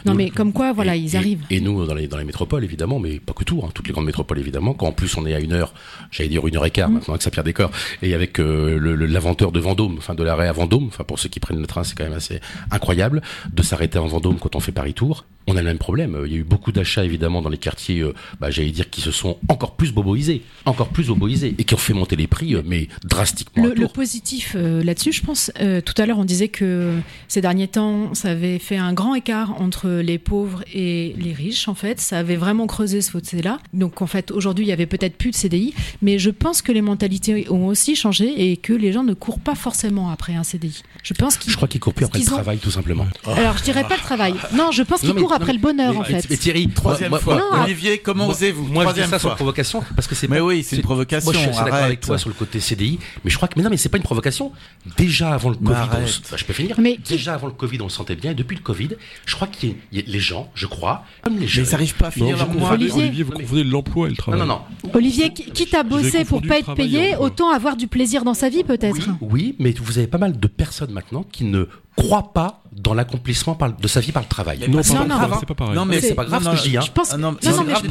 Non 0.04 0.14
mais 0.14 0.30
comme 0.30 0.52
quoi, 0.52 0.72
voilà, 0.72 0.96
Et- 0.96 1.00
ils 1.00 1.16
arrivent. 1.16 1.44
Et 1.50 1.60
nous, 1.60 1.84
dans 1.86 1.94
les, 1.94 2.06
dans 2.06 2.18
les 2.18 2.24
métropoles, 2.24 2.64
évidemment, 2.64 2.98
mais 2.98 3.18
pas 3.18 3.32
que 3.32 3.44
tout, 3.44 3.60
hein, 3.64 3.70
toutes 3.74 3.86
les 3.88 3.92
grandes 3.92 4.06
métropoles, 4.06 4.38
évidemment, 4.38 4.74
quand 4.74 4.86
en 4.86 4.92
plus 4.92 5.16
on 5.16 5.26
est 5.26 5.34
à 5.34 5.40
une 5.40 5.52
heure, 5.52 5.74
j'allais 6.10 6.28
dire 6.28 6.46
une 6.46 6.56
heure 6.56 6.66
et 6.66 6.70
quart 6.70 6.88
Mm. 6.90 6.94
maintenant 6.94 7.14
avec 7.14 7.22
Saint-Pierre-des-Corps, 7.22 7.70
et 8.02 8.14
avec 8.14 8.38
euh, 8.38 9.06
l'aventeur 9.06 9.52
de 9.52 9.60
Vendôme, 9.60 9.96
enfin 9.98 10.14
de 10.14 10.22
l'arrêt 10.22 10.48
à 10.48 10.52
Vendôme, 10.52 10.86
enfin 10.88 11.04
pour 11.04 11.18
ceux 11.18 11.28
qui 11.28 11.40
prennent 11.40 11.60
le 11.60 11.66
train, 11.66 11.84
c'est 11.84 11.96
quand 11.96 12.04
même 12.04 12.12
assez 12.12 12.40
incroyable 12.70 13.22
de 13.52 13.62
s'arrêter 13.62 13.98
en 13.98 14.06
Vendôme 14.06 14.36
quand 14.38 14.54
on 14.56 14.60
fait 14.60 14.72
Paris-Tour. 14.72 15.24
On 15.48 15.56
a 15.56 15.60
le 15.60 15.66
même 15.66 15.78
problème. 15.78 16.20
Il 16.26 16.32
y 16.32 16.34
a 16.34 16.38
eu 16.38 16.44
beaucoup 16.44 16.72
d'achats, 16.72 17.04
évidemment, 17.04 17.40
dans 17.40 17.48
les 17.48 17.58
quartiers, 17.58 18.00
euh, 18.00 18.12
bah, 18.40 18.50
j'allais 18.50 18.70
dire, 18.70 18.90
qui 18.90 19.00
se 19.00 19.10
sont 19.12 19.38
encore 19.48 19.76
plus 19.76 19.92
boboisés, 19.92 20.42
encore 20.64 20.88
plus 20.88 21.06
boboisés, 21.06 21.54
et 21.56 21.64
qui 21.64 21.74
ont 21.74 21.78
fait 21.78 21.92
monter 21.92 22.16
les 22.16 22.26
prix, 22.26 22.54
euh, 22.54 22.62
mais 22.64 22.88
drastiquement 23.04 23.64
Le, 23.66 23.86
positif 23.86 24.54
euh, 24.56 24.82
là-dessus, 24.82 25.12
je 25.12 25.22
pense, 25.22 25.52
euh, 25.60 25.80
tout 25.80 25.94
à 25.98 26.06
l'heure 26.06 26.18
on 26.18 26.24
disait 26.24 26.48
que 26.48 26.94
ces 27.28 27.40
derniers 27.40 27.68
temps, 27.68 28.12
ça 28.14 28.30
avait 28.30 28.58
fait 28.58 28.76
un 28.76 28.92
grand 28.92 29.14
écart 29.14 29.60
entre 29.62 29.88
les 29.88 30.18
pauvres 30.18 30.64
et 30.74 31.14
les 31.18 31.32
riches, 31.32 31.68
en 31.68 31.74
fait. 31.74 32.00
Ça 32.00 32.18
avait 32.18 32.36
vraiment 32.36 32.66
creusé 32.66 33.00
ce 33.00 33.12
fossé-là. 33.12 33.58
Donc 33.72 34.02
en 34.02 34.06
fait, 34.06 34.30
aujourd'hui, 34.32 34.64
il 34.64 34.68
y 34.68 34.72
avait 34.72 34.86
peut-être 34.86 35.16
plus 35.16 35.30
de 35.30 35.36
CDI, 35.36 35.74
mais 36.02 36.18
je 36.18 36.30
pense 36.30 36.60
que 36.60 36.72
les 36.72 36.82
mentalités 36.82 37.48
ont 37.50 37.66
aussi 37.66 37.94
changé 37.94 38.50
et 38.50 38.56
que 38.56 38.72
les 38.72 38.92
gens 38.92 39.04
ne 39.04 39.14
courent 39.14 39.40
pas 39.40 39.54
forcément 39.54 40.10
après 40.10 40.34
un 40.34 40.42
CDI. 40.42 40.82
Je 41.04 41.14
pense 41.14 41.36
qu'ils... 41.36 41.52
Je 41.52 41.56
crois 41.56 41.68
qu'ils 41.68 41.80
courent 41.80 41.94
plus 41.94 42.06
après 42.06 42.18
le 42.18 42.24
ont- 42.24 42.34
travail, 42.34 42.58
tout 42.58 42.70
simplement. 42.70 43.06
Alors 43.24 43.56
je 43.58 43.62
dirais 43.62 43.84
pas 43.84 43.94
le 43.96 44.02
travail. 44.02 44.34
Non, 44.54 44.72
je 44.72 44.82
pense 44.82 45.00
qu'ils 45.00 45.14
courent 45.14 45.35
après 45.36 45.46
mais- 45.48 45.52
le 45.54 45.58
bonheur, 45.60 45.92
mais- 45.92 45.98
en 46.00 46.04
fait. 46.04 46.26
mais 46.28 46.36
Thierry, 46.36 46.68
Troisième 46.68 47.10
moi- 47.10 47.18
fois. 47.20 47.36
Non, 47.36 47.62
Olivier, 47.62 47.98
comment 47.98 48.28
osez-vous 48.28 48.66
Moi, 48.66 48.84
je 48.88 48.94
dis 49.02 49.08
ça 49.08 49.18
sans 49.18 49.28
fois. 49.28 49.34
provocation, 49.36 49.82
parce 49.94 50.06
que 50.08 50.14
c'est 50.14 50.28
Mais 50.28 50.38
pas- 50.38 50.44
oui, 50.44 50.62
c'est 50.62 50.76
une 50.76 50.82
provocation, 50.82 51.24
Moi, 51.30 51.34
je 51.34 51.38
suis 51.38 51.48
assez 51.50 51.64
d'accord 51.64 51.74
avec 51.84 52.00
toi 52.00 52.18
sur 52.18 52.28
le 52.28 52.34
côté 52.34 52.60
CDI, 52.60 52.98
mais 53.24 53.30
je 53.30 53.36
crois 53.36 53.48
que, 53.48 53.54
mais 53.56 53.62
non, 53.62 53.70
mais 53.70 53.76
c'est 53.76 53.88
pas 53.88 53.98
une 53.98 54.02
provocation. 54.02 54.52
Déjà 54.96 55.32
avant 55.34 55.50
le 55.50 55.56
Mais 55.60 55.68
Covid, 55.68 55.78
on 55.80 56.02
enfin, 56.04 56.36
je 56.36 56.44
peux 56.44 56.52
finir. 56.52 56.76
Mais 56.78 56.98
Déjà 57.08 57.34
avant 57.34 57.46
le 57.46 57.52
Covid, 57.52 57.78
on 57.80 57.84
le 57.84 57.90
sentait 57.90 58.16
bien, 58.16 58.32
et 58.32 58.34
depuis 58.34 58.56
le 58.56 58.62
Covid, 58.62 58.90
je 59.24 59.34
crois 59.34 59.48
qu'il 59.48 59.70
y 59.70 59.72
a- 59.72 59.76
il 59.92 59.98
y 59.98 60.02
a 60.02 60.04
les 60.12 60.20
gens, 60.20 60.50
je 60.54 60.66
crois, 60.66 61.04
comme 61.22 61.34
les 61.34 61.40
Mais 61.40 61.46
jeunes. 61.46 61.64
ils 61.66 61.70
n'arrivent 61.72 61.94
pas 61.94 62.06
à 62.06 62.08
Non, 62.08 62.12
finir 62.12 62.36
leur 62.36 62.50
mois. 62.52 62.72
Olivier. 62.72 63.02
Olivier, 63.04 63.22
vous 63.24 63.32
Non, 63.32 63.38
mais- 63.38 63.44
confondez 63.44 63.64
l'emploi 63.64 64.06
et 64.06 64.10
le 64.10 64.12
Non, 64.12 64.16
travail. 64.16 64.40
non, 64.40 64.46
non. 64.46 64.60
Olivier, 64.94 65.32
qui- 65.32 65.50
quitte 65.50 65.74
à 65.74 65.82
bosser 65.82 66.24
pour 66.24 66.42
pas 66.42 66.58
être 66.58 66.74
payé, 66.74 67.16
autant 67.16 67.50
avoir 67.50 67.76
du 67.76 67.86
plaisir 67.86 68.24
dans 68.24 68.34
sa 68.34 68.48
vie, 68.48 68.64
peut-être. 68.64 68.96
Oui, 69.20 69.54
mais 69.58 69.74
vous 69.80 69.98
avez 69.98 70.06
pas 70.06 70.18
mal 70.18 70.38
de 70.38 70.46
personnes 70.46 70.92
maintenant 70.92 71.24
qui 71.30 71.44
ne 71.44 71.66
croit 71.96 72.32
pas 72.32 72.62
dans 72.76 72.92
l'accomplissement 72.94 73.54
par- 73.54 73.72
de 73.72 73.88
sa 73.88 74.00
vie 74.00 74.12
par 74.12 74.22
le 74.22 74.28
travail. 74.28 74.58
Non, 74.68 74.82
c'est 74.82 74.94
pas- 74.94 75.54
pareil. 75.54 75.74
Non, 75.74 75.84
mais 75.86 76.00
c'est 76.00 76.14
pas 76.14 76.24
grave 76.24 76.42
ce 76.44 76.50
que 76.50 76.56
je 76.56 76.62
dis, 76.62 76.76
hein. 76.76 76.80
Non, 77.16 77.32
non, 77.32 77.38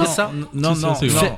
ça. 0.05 0.31
Non, 0.53 0.75
non. 0.75 0.93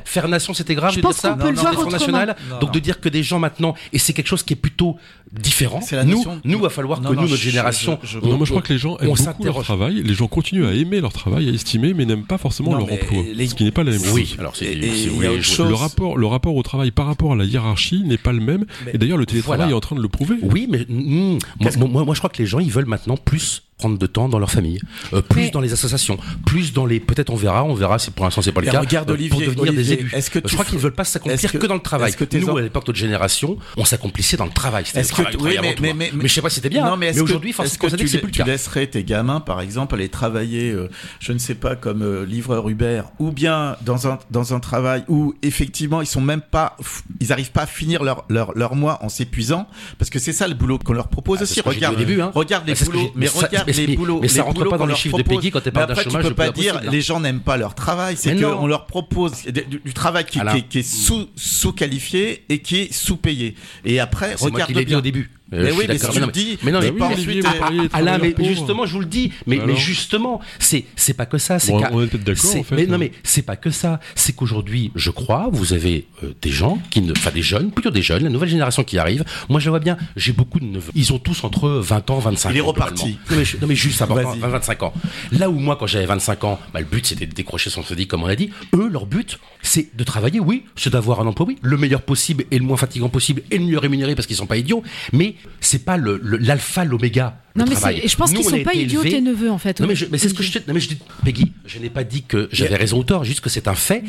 Faire, 0.06 0.28
nation, 0.28 0.54
c'était 0.54 0.76
grave 0.76 0.94
Je 0.94 1.00
pense 1.00 1.22
qu'on 1.22 1.38
peut 1.38 1.50
le 1.50 1.56
voir. 1.56 1.90
National. 1.90 2.36
Donc 2.60 2.64
non. 2.64 2.70
de 2.70 2.80
dire 2.80 3.00
que 3.00 3.10
des 3.10 3.24
gens 3.24 3.40
maintenant, 3.40 3.74
et 3.94 4.00
c'est 4.00 4.14
quelque 4.14 4.28
chose 4.28 4.44
qui 4.44 4.54
est 4.54 4.58
plutôt 4.58 4.98
différent. 5.32 5.82
C'est 5.82 5.96
la 5.96 6.04
Nous, 6.06 6.24
nous, 6.44 6.60
va 6.60 6.70
falloir 6.70 7.02
Non, 7.02 7.10
que 7.10 7.16
non, 7.16 7.22
nous, 7.24 7.28
notre 7.30 7.42
je- 7.42 7.50
génération, 7.50 8.00
je- 8.04 8.08
je- 8.08 8.18
on- 8.22 8.28
Non, 8.28 8.38
moi 8.38 8.46
je 8.46 8.52
crois 8.52 8.62
que 8.62 8.72
les 8.74 8.80
gens 8.80 8.98
aiment 9.00 9.10
on 9.10 9.14
beaucoup 9.16 9.44
leur 9.44 9.62
travail, 9.64 10.02
les 10.04 10.14
gens 10.14 10.28
continuent 10.28 10.66
à 10.66 10.74
aimer 10.74 11.02
leur 11.02 11.14
travail, 11.14 11.50
à 11.50 11.52
estimer, 11.52 11.94
mais 11.94 12.06
n'aiment 12.06 12.26
pas 12.26 12.38
forcément 12.38 12.72
Non, 12.72 12.80
leur 12.80 12.94
emploi. 12.94 13.24
les- 13.34 13.48
Ce 13.48 13.56
qui 13.56 13.64
n'est 13.64 13.72
pas 13.72 13.84
la 13.84 13.92
même 13.92 14.02
Oui, 14.14 14.26
chose. 14.26 14.36
alors 14.40 14.56
c'est 14.56 14.76
oui, 14.76 15.42
chose. 15.42 15.68
Le 15.70 15.76
rapport, 15.76 16.18
le 16.18 16.26
rapport 16.28 16.56
au 16.56 16.64
travail 16.64 16.92
par 16.92 17.06
rapport 17.08 17.34
à 17.34 17.36
la 17.36 17.46
hiérarchie 17.46 18.04
n'est 18.04 18.18
pas 18.18 18.32
le 18.34 18.40
même. 18.42 18.66
Mais 18.86 18.92
et 18.94 18.98
d'ailleurs, 18.98 19.18
le 19.18 19.26
télétravail 19.26 19.58
voilà. 19.58 19.72
est 19.72 19.76
en 19.76 19.80
train 19.80 19.96
de 19.96 20.02
le 20.02 20.08
prouver. 20.10 20.36
Oui, 20.42 20.68
mais 20.70 20.86
mm, 20.88 21.40
moi, 21.60 21.72
que- 21.72 21.78
moi, 21.80 22.06
moi, 22.06 22.14
je 22.16 22.20
crois 22.20 22.30
que 22.30 22.42
les 22.42 22.48
gens, 22.48 22.60
ils 22.60 22.72
veulent 22.72 22.86
maintenant 22.86 23.18
plus 23.18 23.64
prendre 23.78 23.98
de 23.98 24.08
temps 24.08 24.28
dans 24.28 24.40
leur 24.40 24.50
famille, 24.50 24.80
euh, 25.14 25.22
plus 25.22 25.44
Mais- 25.44 25.50
dans 25.52 25.62
les 25.62 25.72
associations, 25.72 26.18
plus 26.46 26.74
dans 26.74 26.86
les. 26.88 27.00
Peut-être 27.00 27.30
on 27.30 27.36
verra, 27.36 27.64
on 27.64 27.76
verra. 27.76 28.00
Si 28.00 28.10
pour 28.10 28.26
l'instant 28.26 28.42
c'est 28.42 28.52
pas 28.52 28.62
le 28.62 28.66
Mais 28.68 28.72
cas. 28.72 28.80
regarde, 28.80 29.10
euh, 29.12 29.14
Olivier, 29.14 29.30
pour 29.30 29.40
devenir 29.40 29.64
des 29.74 29.78
Olivier, 29.80 30.00
élus. 30.00 30.12
est-ce 30.14 30.32
que 30.32 30.40
je 30.40 30.46
tu 30.48 30.56
crois 30.56 30.66
f- 30.66 30.70
qu'ils 30.70 30.80
veulent 30.80 30.94
pas 30.96 31.04
s'accomplir 31.04 31.52
que- 31.52 31.58
que 31.60 31.68
dans 31.68 31.76
le 31.76 31.80
travail. 31.82 32.10
est-ce 32.10 32.18
que 32.18 32.24
tes 32.24 32.40
Nous, 32.40 32.50
en- 32.50 32.58
à 32.58 32.62
l'époque 32.62 32.86
de 32.86 32.90
notre 32.92 33.00
génération, 33.00 33.58
on 33.78 33.86
s'accomplissait 33.86 34.36
dans 34.38 34.46
le 34.46 34.52
travail. 34.52 34.86
C'était 34.86 35.02
Est-ce 35.02 35.10
le 35.12 35.14
travail, 35.14 35.34
tu- 35.38 35.44
oui, 35.44 35.58
mais- 35.62 35.76
mais- 35.80 35.94
mais- 35.94 36.12
mais 36.14 36.28
je 36.28 36.34
sais 36.34 36.42
pas 36.42 36.50
si 36.50 36.56
c'était 36.56 36.70
bien. 36.70 36.86
Non, 36.86 36.92
mais, 36.92 36.98
mais 36.98 37.08
est-ce 37.12 37.20
que- 37.20 37.24
aujourd'hui, 37.24 37.52
est-ce 37.52 37.62
est 37.76 37.78
que 37.78 37.96
tu, 37.96 38.08
c'est 38.08 38.18
plus 38.18 38.32
tu 38.32 38.44
laisserais 38.44 38.88
tes 38.88 39.04
gamins, 39.04 39.40
par 39.42 39.62
exemple, 39.62 39.94
aller 39.96 40.10
travailler, 40.10 40.72
euh, 40.72 40.90
je 41.20 41.32
ne 41.32 41.38
sais 41.38 41.56
pas, 41.56 41.76
comme 41.76 42.02
euh, 42.02 42.26
livreur 42.26 42.68
Uber, 42.70 43.04
ou 43.20 43.32
bien 43.32 43.76
dans 43.86 44.08
un 44.08 44.18
dans 44.32 44.56
un 44.56 44.60
travail 44.60 45.04
où 45.08 45.36
effectivement 45.44 46.02
ils 46.02 46.08
sont 46.08 46.22
même 46.22 46.42
pas, 46.42 46.76
ils 47.20 47.32
arrivent 47.32 47.52
pas 47.52 47.64
à 47.64 47.68
finir 47.68 48.04
leur 48.04 48.26
leur 48.30 48.58
leur 48.58 48.76
mois 48.76 48.98
en 49.04 49.10
s'épuisant, 49.10 49.68
parce 50.00 50.10
que 50.10 50.18
c'est 50.20 50.34
ça 50.34 50.48
le 50.48 50.56
boulot 50.56 50.80
qu'on 50.80 50.94
leur 50.94 51.10
propose 51.10 51.38
Ah, 51.42 51.46
c'est 51.46 51.60
aussi. 51.60 51.62
Regarde, 51.62 52.00
hein. 52.00 52.32
regarde 52.34 52.68
les 52.68 52.74
c'est 52.76 52.86
ce 52.86 52.90
que 52.90 52.96
boulots, 52.98 53.12
mais 53.16 53.28
regarde 53.28 53.67
mais- 53.76 53.86
les 53.88 53.96
boulots, 53.96 54.20
mais 54.22 54.28
ça 54.28 54.44
rentre 54.44 54.64
pas 54.66 54.78
dans 54.78 54.78
qu'on 54.78 54.86
les 54.86 54.96
chiffres 54.96 55.18
de. 55.18 55.24
Peggy 55.24 55.52
quand 55.52 55.62
elle 55.66 55.72
parle 55.72 55.88
d'un 55.88 55.94
après, 55.94 56.04
tu 56.04 56.10
chômage 56.12 56.28
peux 56.28 56.34
pas 56.34 56.50
dire 56.52 56.80
les 56.92 57.02
gens 57.02 57.20
n'aiment 57.20 57.40
pas 57.42 57.58
leur 57.58 57.76
travail, 57.76 58.16
c'est 58.18 58.34
Mais 58.34 58.42
que 58.42 58.46
non. 58.46 58.60
on 58.62 58.68
leur 58.68 58.86
propose 58.86 59.34
du, 59.46 59.94
travail 59.94 60.26
qui, 60.26 60.40
est- 60.40 60.68
qui 60.68 60.80
est 60.80 60.84
sous 60.84 61.28
sous 61.36 61.74
qualifié 61.74 62.44
et 62.50 62.60
qui 62.60 62.78
est 62.78 62.94
sous 62.94 63.18
payé. 63.18 63.56
Et 63.86 64.00
après, 64.00 64.36
regarde 64.36 64.68
qui 64.70 64.74
l'ai 64.76 64.86
dit 64.86 64.90
bien. 64.90 64.98
au 65.00 65.02
début. 65.02 65.32
Mais 65.52 65.72
oui, 65.72 65.86
mais 65.88 65.98
si 65.98 66.10
tu 66.10 66.20
le 66.20 66.28
dis, 66.28 66.58
mais 66.64 66.72
non, 66.72 66.80
mais 66.82 66.90
oui, 66.92 66.98
pas 67.00 67.08
ensuite. 67.08 67.46
Ah, 67.48 67.70
ah, 67.94 67.98
Alain, 67.98 68.18
mais 68.18 68.34
justement, 68.44 68.86
je 68.86 68.94
vous 68.94 69.00
le 69.00 69.06
dis. 69.06 69.32
Mais, 69.46 69.60
mais 69.66 69.76
justement, 69.76 70.42
c'est 70.60 70.86
c'est 70.96 71.14
pas 71.14 71.26
que 71.26 71.38
ça. 71.38 71.60
C'est 71.60 71.72
on 71.72 71.80
est 72.02 72.08
peut-être 72.08 72.24
d'accord, 72.24 72.56
en 72.58 72.64
fait. 72.64 72.76
Mais 72.76 72.86
non, 72.86 72.98
mais 72.98 73.12
c'est 73.24 73.42
pas 73.44 73.56
que 73.56 73.70
ça. 73.70 74.00
C'est 74.16 74.34
qu'aujourd'hui, 74.36 74.92
je 74.96 75.10
crois, 75.10 75.48
vous 75.52 75.74
avez 75.74 76.08
euh, 76.24 76.34
des 76.42 76.52
gens 76.52 76.80
qui 76.90 77.02
ne, 77.02 77.12
enfin 77.14 77.32
des 77.32 77.42
jeunes, 77.42 77.72
plutôt 77.72 77.92
des 77.92 78.02
jeunes, 78.02 78.24
la 78.24 78.30
nouvelle 78.30 78.50
génération 78.50 78.84
qui 78.84 78.98
arrive. 78.98 79.24
Moi, 79.50 79.60
je 79.60 79.70
vois 79.70 79.80
bien. 79.80 79.98
J'ai 80.16 80.34
beaucoup 80.34 80.60
de 80.60 80.66
neveux. 80.66 80.92
Ils 80.96 81.14
ont 81.14 81.20
tous 81.20 81.44
entre 81.44 81.70
20 81.70 82.10
ans, 82.12 82.20
25 82.20 82.50
Il 82.52 82.58
est 82.58 82.62
ans. 82.62 82.66
reparti. 82.66 83.18
Non 83.30 83.38
mais, 83.38 83.46
je- 83.46 83.58
non, 83.58 83.68
mais 83.68 83.76
juste 83.76 84.02
avant 84.02 84.16
Vas-y. 84.16 84.40
20, 84.40 84.48
25 84.50 84.84
ans. 84.84 84.94
Là 85.32 85.50
où 85.50 85.58
moi, 85.60 85.78
quand 85.80 85.88
j'avais 85.88 86.06
25 86.06 86.44
ans, 86.44 86.60
bah, 86.74 86.80
le 86.82 86.86
but 86.86 87.06
c'était 87.06 87.26
de 87.26 87.34
décrocher 87.34 87.70
son 87.70 87.84
CDI, 87.84 88.08
comme 88.08 88.24
on 88.24 88.28
a 88.28 88.36
dit. 88.36 88.50
Eux, 88.76 88.90
leur 88.90 89.06
but, 89.06 89.40
c'est 89.62 89.96
de 89.96 90.04
travailler. 90.04 90.40
Oui, 90.40 90.64
c'est 90.76 90.92
d'avoir 90.92 91.22
un 91.22 91.28
emploi. 91.28 91.46
Oui, 91.48 91.58
le 91.62 91.78
meilleur 91.78 92.02
possible 92.02 92.44
et 92.52 92.58
le 92.60 92.66
moins 92.66 92.78
fatigant 92.78 93.10
possible 93.10 93.42
et 93.52 93.58
le 93.58 93.64
mieux 93.66 93.78
rémunéré 93.80 94.14
parce 94.16 94.28
qu'ils 94.28 94.36
sont 94.36 94.46
pas 94.46 94.58
idiots. 94.58 94.84
Mais 95.14 95.36
c'est 95.60 95.84
pas 95.86 95.98
le- 95.98 96.20
l'alpha, 96.40 96.84
l'oméga. 96.86 97.40
le 97.56 97.62
Non, 97.64 97.68
mais 97.70 97.76
travail. 97.76 98.02
je 98.06 98.16
pense 98.16 98.32
qu'ils 98.32 98.40
a 98.46 98.50
sont 98.50 98.64
pas 98.64 98.74
idiots, 98.74 99.02
élevés- 99.02 99.10
tes 99.16 99.22
neveux, 99.22 99.50
en 99.52 99.58
fait. 99.58 99.80
non 99.80 99.88
mais, 99.88 99.96
je- 99.96 100.06
mais 100.12 100.18
c'est 100.18 100.30
ce 100.30 100.34
que 100.34 100.44
je 100.44 100.52
te- 100.60 100.68
non 100.68 100.74
mais 100.74 100.80
je 100.80 100.90
dis 100.90 100.98
Peggy, 101.26 101.52
je 101.66 101.80
n'ai 101.80 101.90
pas 101.90 102.04
dit 102.04 102.24
que 102.24 102.48
j'avais 102.52 102.76
raison 102.76 103.00
ou 103.00 103.04
tort, 103.04 103.24
juste 103.24 103.42
que 103.42 103.50
c'est 103.50 103.68
un 103.68 103.76
fait. 103.76 104.04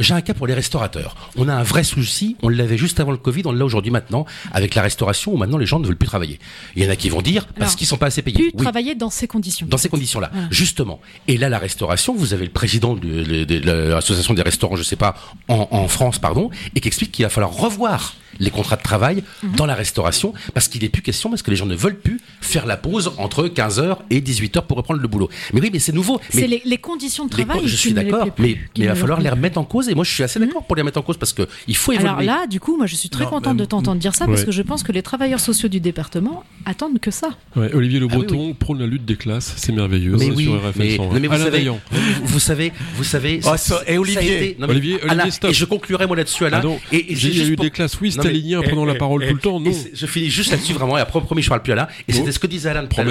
J'ai 0.00 0.14
un 0.14 0.20
cas 0.20 0.32
pour 0.32 0.46
les 0.46 0.54
restaurateurs. 0.54 1.16
On 1.36 1.48
a 1.48 1.54
un 1.54 1.64
vrai 1.64 1.82
souci, 1.82 2.36
on 2.42 2.48
l'avait 2.48 2.78
juste 2.78 3.00
avant 3.00 3.10
le 3.10 3.16
Covid, 3.16 3.42
on 3.46 3.50
l'a 3.50 3.64
aujourd'hui 3.64 3.90
maintenant, 3.90 4.26
avec 4.52 4.76
la 4.76 4.82
restauration 4.82 5.32
où 5.32 5.36
maintenant 5.36 5.58
les 5.58 5.66
gens 5.66 5.80
ne 5.80 5.86
veulent 5.88 5.96
plus 5.96 6.06
travailler. 6.06 6.38
Il 6.76 6.84
y 6.84 6.86
en 6.86 6.90
a 6.90 6.94
qui 6.94 7.08
vont 7.08 7.20
dire 7.20 7.48
parce 7.58 7.74
qu'ils 7.74 7.88
sont 7.88 7.96
pas 7.96 8.06
assez 8.06 8.22
payés. 8.22 8.36
Plus 8.36 8.52
Oui, 8.54 8.62
travailler 8.62 8.94
dans 8.94 9.10
ces 9.10 9.26
conditions. 9.26 9.66
dans 9.68 9.76
ces 9.76 9.88
conditions-là, 9.88 10.30
justement. 10.52 11.00
Et 11.26 11.36
là, 11.36 11.48
la 11.48 11.58
restauration, 11.58 12.14
vous 12.14 12.32
avez 12.32 12.44
le 12.44 12.52
président 12.52 12.94
de, 12.94 13.24
de- 13.24 13.42
de 13.44 13.70
l'association 13.90 14.34
des 14.34 14.42
restaurants, 14.42 14.76
je 14.76 14.84
sais 14.84 14.94
pas, 14.94 15.16
en, 15.48 15.66
en 15.72 15.88
France, 15.88 16.20
pardon, 16.20 16.48
et 16.76 16.80
qui 16.80 16.86
explique 16.86 17.10
qu'il 17.10 17.24
va 17.24 17.28
falloir 17.28 17.52
revoir 17.52 18.14
les 18.38 18.50
contrats 18.50 18.76
de 18.76 18.82
travail 18.82 19.22
Mhm. 19.42 19.56
dans 19.56 19.66
la 19.66 19.74
restauration 19.74 20.32
parce 20.54 20.68
qu'il 20.68 20.82
n'est 20.82 20.88
plus 20.88 21.02
question, 21.02 21.30
parce 21.30 21.42
que 21.42 21.50
les 21.50 21.56
gens 21.56 21.66
ne 21.66 21.74
veulent 21.74 21.98
plus 21.98 22.20
faire 22.40 22.66
la 22.66 22.76
pause 22.76 23.12
entre 23.18 23.48
15h 23.48 23.98
et 24.10 24.20
18h 24.20 24.62
pour 24.62 24.76
reprendre 24.76 25.00
le 25.00 25.08
boulot. 25.08 25.28
Mais 25.52 25.60
oui, 25.60 25.70
mais 25.72 25.78
c'est 25.78 25.92
nouveau. 25.92 26.20
Mais 26.34 26.40
C'est 26.42 26.46
les, 26.46 26.62
les 26.64 26.78
conditions 26.78 27.26
de 27.26 27.36
les 27.36 27.44
travail. 27.44 27.62
co- 27.62 27.68
je 27.68 27.76
suis 27.76 27.90
les 27.90 27.96
d'accord, 28.04 28.28
mais, 28.38 28.56
il 28.76 28.86
va 28.86 28.94
falloir 28.94 29.20
les 29.20 29.30
remettre 29.30 29.58
en 29.58 29.64
cause. 29.64 29.88
Et 29.88 29.94
moi, 29.94 30.04
je 30.04 30.12
suis 30.12 30.22
assez 30.22 30.38
d'accord 30.38 30.64
pour 30.64 30.76
les 30.76 30.82
remettre 30.82 30.98
en 30.98 31.02
cause 31.02 31.16
parce 31.16 31.32
que 31.32 31.46
il 31.66 31.76
faut 31.76 31.92
évoluer. 31.92 32.08
Alors 32.08 32.22
là, 32.22 32.46
du 32.46 32.60
coup, 32.60 32.76
moi, 32.76 32.86
je 32.86 32.94
suis 32.96 33.08
très 33.08 33.24
Non, 33.24 33.30
contente 33.30 33.56
de 33.56 33.64
t'entendre 33.64 33.98
dire 34.00 34.14
ça 34.14 34.26
parce 34.26 34.44
que 34.44 34.52
je 34.52 34.62
pense 34.62 34.82
que 34.82 34.92
les 34.92 35.02
travailleurs 35.02 35.40
sociaux 35.40 35.68
du 35.68 35.80
département 35.80 36.44
attendent 36.64 37.00
que 37.00 37.10
ça. 37.10 37.30
Ouais, 37.56 37.72
Olivier 37.74 37.98
Le 38.00 38.06
Ah 38.10 38.14
oui, 38.16 38.24
Breton 38.26 38.54
prône 38.54 38.78
la 38.78 38.86
lutte 38.86 39.04
des 39.04 39.16
classes, 39.16 39.54
c'est 39.56 39.72
merveilleux. 39.72 40.12
mais 40.12 40.26
c'est 40.26 40.30
oui, 40.32 40.44
sur 40.44 40.54
RFM 40.54 40.72
mais, 40.76 40.96
101. 40.96 41.06
non, 41.06 41.20
mais 41.20 41.26
vous, 41.28 41.34
Alain 41.34 41.44
savez, 41.44 41.68
vous, 41.68 41.78
vous 42.24 42.38
savez, 42.40 42.72
vous 42.94 43.04
savez, 43.04 43.40
Oh, 43.44 43.50
ça- 43.56 43.82
et 43.86 43.98
Olivier. 43.98 44.18
a 44.18 44.22
été- 44.22 44.56
non, 44.58 44.66
mais 44.66 44.72
Olivier, 44.74 44.94
Olivier, 44.94 45.10
Alain, 45.10 45.30
stop. 45.30 45.50
et 45.50 45.54
je 45.54 45.64
conclurai 45.64 46.06
moi 46.06 46.16
là-dessus, 46.16 46.44
Alain. 46.44 46.58
Ah 46.60 46.64
non, 46.66 46.78
et, 46.92 47.12
et 47.12 47.16
j'ai- 47.16 47.28
c'est 47.28 47.28
il 47.28 47.38
y 47.38 47.40
a 47.40 47.44
juste 47.44 47.52
eu 47.52 47.56
des 47.56 47.70
classes, 47.70 48.00
oui, 48.00 48.12
stalinien, 48.22 48.60
prenant 48.62 48.84
la 48.84 48.94
parole 48.94 49.26
tout 49.28 49.34
le 49.34 49.40
temps, 49.40 49.60
non. 49.60 49.70
Je 49.94 50.06
finis 50.06 50.30
juste 50.30 50.50
là-dessus 50.50 50.72
vraiment, 50.72 50.96
et 50.98 51.00
après, 51.00 51.20
promis, 51.20 51.42
je 51.42 51.48
parle 51.48 51.62
plus 51.62 51.72
Alain. 51.72 51.86
Et 52.06 52.12
c'était 52.12 52.32
ce 52.32 52.38
que 52.38 52.46
disait 52.46 52.70
Alain 52.70 52.86
tout 52.86 53.00
à 53.00 53.04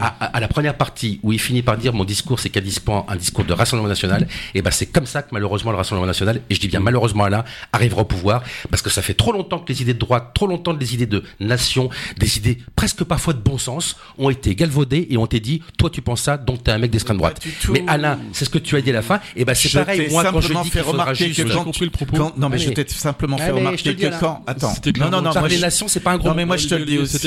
À, 0.00 0.06
à- 0.20 0.36
à 0.36 0.40
la 0.40 0.48
première 0.48 0.76
partie, 0.76 1.20
où 1.22 1.32
il 1.32 1.38
finit 1.40 1.62
par 1.62 1.76
dire 1.76 1.92
mon 1.92 2.04
discours, 2.04 2.40
c'est 2.40 2.50
quasiment 2.50 3.08
un 3.10 3.16
discours 3.16 3.44
de 3.44 3.52
rassemblement 3.52 3.88
national. 3.88 4.26
Et 4.54 4.62
ben, 4.62 4.70
c'est 4.70 4.86
comme 4.86 5.06
ça 5.06 5.22
que 5.22 5.28
malheureusement 5.32 5.70
le 5.70 5.76
rassemblement 5.76 6.06
national, 6.06 6.40
et 6.50 6.54
je 6.54 6.60
dis 6.60 6.68
bien 6.68 6.80
malheureusement 6.80 7.24
Alain, 7.24 7.44
arrivera 7.72 8.02
au 8.02 8.04
pouvoir, 8.04 8.42
parce 8.70 8.82
que 8.82 8.90
ça 8.90 9.02
fait 9.02 9.14
trop 9.14 9.32
longtemps 9.32 9.58
que 9.58 9.72
les 9.72 9.82
idées 9.82 9.94
de 9.94 9.98
droite, 9.98 10.30
trop 10.34 10.46
longtemps 10.46 10.74
que 10.74 10.80
les 10.80 10.94
idées 10.94 11.06
de 11.06 11.22
nation, 11.40 11.90
des 12.18 12.36
idées 12.38 12.58
presque 12.76 13.04
parfois 13.04 13.32
de 13.32 13.38
bon 13.40 13.58
sens, 13.58 13.96
ont 14.18 14.30
été 14.30 14.54
galvaudées 14.54 15.06
et 15.10 15.16
ont 15.16 15.26
été 15.26 15.40
dit, 15.40 15.62
toi 15.78 15.90
tu 15.90 16.02
penses 16.02 16.22
ça, 16.22 16.36
donc 16.36 16.62
t'es 16.64 16.70
un 16.72 16.78
mec 16.78 16.90
d'extrême 16.90 17.16
droite. 17.18 17.40
Mais 17.70 17.84
Alain, 17.86 18.18
c'est 18.32 18.44
ce 18.44 18.50
que 18.50 18.58
tu 18.58 18.76
as 18.76 18.80
dit 18.80 18.90
à 18.90 18.94
la 18.94 19.02
fin. 19.02 19.20
Et 19.36 19.44
ben, 19.44 19.54
c'est 19.54 19.68
pareil, 19.84 20.08
moi 20.10 20.24
quand 20.24 20.40
je 20.40 20.46
simplement 20.48 20.62
dis 20.64 20.70
fait 20.70 20.78
qu'il 20.80 20.86
faudra 20.86 21.04
remarquer 21.04 21.24
juste. 21.32 21.48
quand- 21.54 21.64
compris 21.64 21.84
le 21.84 21.90
propos. 21.90 22.16
quand- 22.16 22.36
non, 22.38 22.48
mais 22.48 22.58
je 22.58 22.70
t'ai 22.70 22.86
simplement 22.88 23.36
fait 23.38 23.50
remarquer 23.50 23.94
que 23.96 24.06
quand. 24.20 24.29
Attends. 24.46 24.72
C'était 24.74 24.98
Non, 24.98 25.10
non, 25.10 25.22
non. 25.22 25.30
Moi, 25.38 25.48
je- 25.48 25.60
nation, 25.60 25.88
c'est 25.88 26.00
pas 26.00 26.12
un 26.12 26.18
gros 26.18 26.28
Non 26.28 26.34
mais 26.34 26.44
moi 26.46 26.56
je 26.56 26.68
te 26.68 26.74
le 26.74 26.84
dis 26.84 26.98
aussi, 26.98 27.18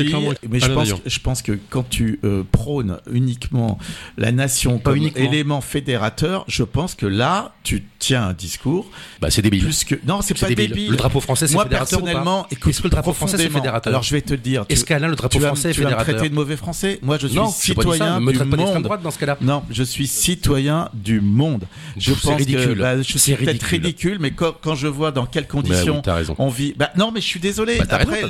mais 0.49 0.59
je 0.59 0.65
Alain 0.65 0.73
pense, 0.75 0.93
je 1.05 1.19
pense 1.19 1.41
que 1.41 1.57
quand 1.69 1.87
tu 1.89 2.19
euh, 2.23 2.43
prônes 2.51 2.97
uniquement 3.11 3.77
la 4.17 4.31
nation 4.31 4.79
comme 4.79 4.97
élément 5.15 5.61
fédérateur, 5.61 6.45
je 6.47 6.63
pense 6.63 6.95
que 6.95 7.05
là 7.05 7.53
tu 7.63 7.83
tiens 7.99 8.23
un 8.27 8.33
discours 8.33 8.85
Bah, 9.21 9.29
c'est 9.31 9.41
débile. 9.41 9.63
plus 9.63 9.83
que 9.83 9.95
non 10.05 10.21
c'est 10.21 10.37
pas 10.39 10.47
débile. 10.47 10.69
débile. 10.69 10.91
Le 10.91 10.97
drapeau 10.97 11.19
français, 11.21 11.47
c'est 11.47 11.53
Moi 11.53 11.63
fédérateur 11.63 11.99
pas 11.99 12.05
personnellement, 12.05 12.47
écoute, 12.51 12.69
Est-ce 12.71 12.79
que 12.79 12.87
le 12.87 12.89
drapeau 12.91 13.13
français, 13.13 13.37
c'est 13.37 13.49
fédérateur 13.49 13.91
Alors 13.91 14.03
je 14.03 14.11
vais 14.13 14.21
te 14.21 14.31
le 14.31 14.37
dire. 14.39 14.65
Est-ce 14.69 14.85
qu'Alain, 14.85 15.07
le 15.07 15.15
drapeau 15.15 15.39
français 15.39 15.69
est 15.69 15.73
tu 15.73 15.79
vas 15.81 15.85
me 15.85 15.89
fédérateur 15.91 16.15
traiter 16.15 16.29
de 16.29 16.35
mauvais 16.35 16.57
français 16.57 16.99
Moi 17.01 17.17
je 17.19 17.27
suis 17.27 17.39
citoyen 17.51 18.19
du 18.19 18.25
monde. 18.43 18.83
droite 18.83 19.01
dans 19.01 19.11
ce 19.11 19.19
cas-là. 19.19 19.37
Non, 19.41 19.63
je 19.69 19.83
suis 19.83 20.07
citoyen 20.07 20.89
du 20.93 21.21
monde. 21.21 21.63
Je 21.97 22.13
pense 22.13 22.35
ridicule. 22.37 22.75
que 22.75 22.79
bah, 22.81 22.97
je 23.01 23.03
C'est 23.13 23.19
suis 23.19 23.35
peut-être 23.35 23.63
ridicule. 23.63 23.79
ridicule, 24.13 24.17
mais 24.19 24.31
quand, 24.31 24.53
quand 24.61 24.75
je 24.75 24.87
vois 24.87 25.11
dans 25.11 25.25
quelles 25.25 25.43
Bah 25.43 25.49
oui, 25.55 25.61
conditions 25.63 26.01
on 26.39 26.49
vit, 26.49 26.73
bah 26.77 26.89
non, 26.97 27.11
mais 27.11 27.21
je 27.21 27.27
suis 27.27 27.39
désolé. 27.39 27.77
Bah, 27.77 27.85
Après, 27.89 28.21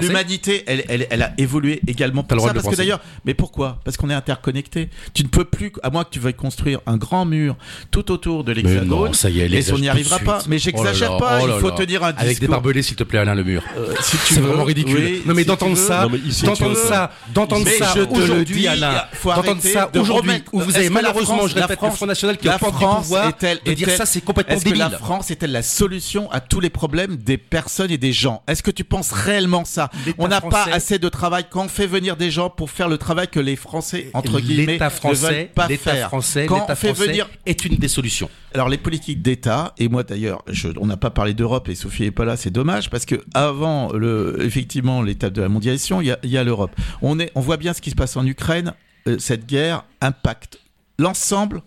l'humanité, 0.00 0.64
elle, 0.66 0.84
elle, 0.88 1.06
elle 1.10 1.22
a 1.22 1.32
évolué 1.38 1.80
également 1.86 2.22
pour 2.22 2.40
ça, 2.40 2.52
parce 2.54 2.68
que 2.68 2.76
d'ailleurs, 2.76 3.00
mais 3.24 3.34
pourquoi? 3.34 3.80
Parce 3.84 3.96
qu'on 3.96 4.10
est 4.10 4.14
interconnecté. 4.14 4.88
Tu 5.14 5.22
ne 5.22 5.28
peux 5.28 5.44
plus, 5.44 5.72
à 5.82 5.90
moins 5.90 6.04
que 6.04 6.10
tu 6.10 6.20
veuilles 6.20 6.34
construire 6.34 6.80
un 6.86 6.96
grand 6.96 7.24
mur 7.24 7.56
tout 7.90 8.10
autour 8.10 8.44
de 8.44 8.52
l'hexagone. 8.52 9.14
ça 9.14 9.30
y 9.30 9.40
est, 9.40 9.52
et 9.52 9.72
on 9.72 9.78
n'y 9.78 9.88
arrivera 9.88 10.18
pas. 10.18 10.38
Mais 10.48 10.56
Oh 10.56 10.58
j'exagère 10.58 11.12
là 11.12 11.18
pas. 11.18 11.38
oh 11.42 11.48
il 11.54 11.60
faut 11.60 11.70
tenir 11.70 12.02
un 12.02 12.10
discours. 12.10 12.24
Avec 12.26 12.40
des 12.40 12.48
barbelés, 12.48 12.82
s'il 12.82 12.96
te 12.96 13.04
plaît, 13.04 13.18
Alain, 13.18 13.34
le 13.34 13.44
mur. 13.44 13.62
Euh, 13.76 13.94
si 14.00 14.16
C'est 14.16 14.40
vraiment 14.40 14.64
ridicule. 14.64 14.96
oui, 14.96 15.22
non 15.26 15.34
mais 15.34 15.42
si 15.42 15.48
d'entendre 15.48 15.76
ça, 15.76 16.08
d'entendre 16.44 16.76
ça, 16.76 17.10
d'entendre 17.32 17.68
ça 17.68 17.94
aujourd'hui, 18.10 18.66
Alain, 18.66 19.04
d'entendre 19.24 19.62
ça 19.62 19.90
aujourd'hui, 19.98 20.42
où 20.52 20.60
vous 20.60 20.76
avez 20.76 20.90
malheureusement, 20.90 21.46
je 21.46 21.54
répète, 21.54 21.78
le 21.82 21.90
Front 21.90 22.06
National 22.06 22.36
qui 22.36 22.48
au 22.48 22.52
porte 22.58 22.78
du 22.78 22.84
pouvoir, 22.84 23.32
de 23.64 23.72
dire 23.72 23.90
ça, 23.90 24.06
c'est 24.06 24.20
complètement 24.20 24.58
que 24.58 24.68
la 24.68 24.86
débile. 24.86 24.98
France 24.98 25.30
est-elle 25.30 25.52
la 25.52 25.62
solution 25.62 26.30
à 26.30 26.40
tous 26.40 26.60
les 26.60 26.70
problèmes 26.70 27.16
des 27.16 27.38
personnes 27.38 27.85
et 27.90 27.98
des 27.98 28.12
gens 28.12 28.42
Est-ce 28.46 28.62
que 28.62 28.70
tu 28.70 28.84
penses 28.84 29.12
réellement 29.12 29.64
ça 29.64 29.90
On 30.18 30.28
n'a 30.28 30.40
pas 30.40 30.64
assez 30.72 30.98
de 30.98 31.08
travail 31.08 31.46
quand 31.48 31.64
on 31.64 31.68
fait 31.68 31.86
venir 31.86 32.16
des 32.16 32.30
gens 32.30 32.50
pour 32.50 32.70
faire 32.70 32.88
le 32.88 32.98
travail 32.98 33.28
que 33.28 33.40
les 33.40 33.56
Français 33.56 34.10
entre 34.14 34.40
guillemets 34.40 34.78
L'État 34.78 34.90
ne 35.04 35.14
veulent 35.14 35.48
pas 35.54 35.68
faire. 35.68 36.08
français, 36.08 36.46
quand 36.46 36.66
on 36.68 36.74
fait 36.74 36.88
français 36.88 37.06
venir 37.06 37.28
est 37.46 37.64
une 37.64 37.76
des 37.76 37.88
solutions. 37.88 38.30
alors 38.54 38.68
les 38.68 38.78
politiques 38.78 39.22
d'État 39.22 39.74
et 39.78 39.88
moi 39.88 40.02
d'ailleurs, 40.02 40.44
on 40.78 40.86
n'a 40.86 40.96
pas 40.96 41.10
parlé 41.10 41.34
d'Europe 41.34 41.68
et 41.68 41.74
Sophie 41.74 42.04
est 42.04 42.10
pas 42.10 42.24
là, 42.24 42.36
c'est 42.36 42.50
dommage 42.50 42.90
parce 42.90 43.04
que 43.06 43.16
avant 43.34 43.92
le 43.92 44.36
effectivement 44.40 45.02
l'étape 45.02 45.32
de 45.32 45.42
la 45.42 45.48
mondialisation, 45.48 46.00
il 46.00 46.16
y 46.24 46.38
a, 46.38 46.44
l'Europe. 46.44 46.74
On 47.02 47.18
est, 47.18 47.30
on 47.34 47.40
voit 47.40 47.56
bien 47.56 47.72
ce 47.72 47.80
qui 47.80 47.90
se 47.90 47.96
passe 47.96 48.16
en 48.16 48.26
Ukraine. 48.26 48.74
euh, 49.08 49.18
cette 49.18 49.46
guerre 49.46 49.84
impacte 50.00 50.60
l'ensemble 50.98 51.62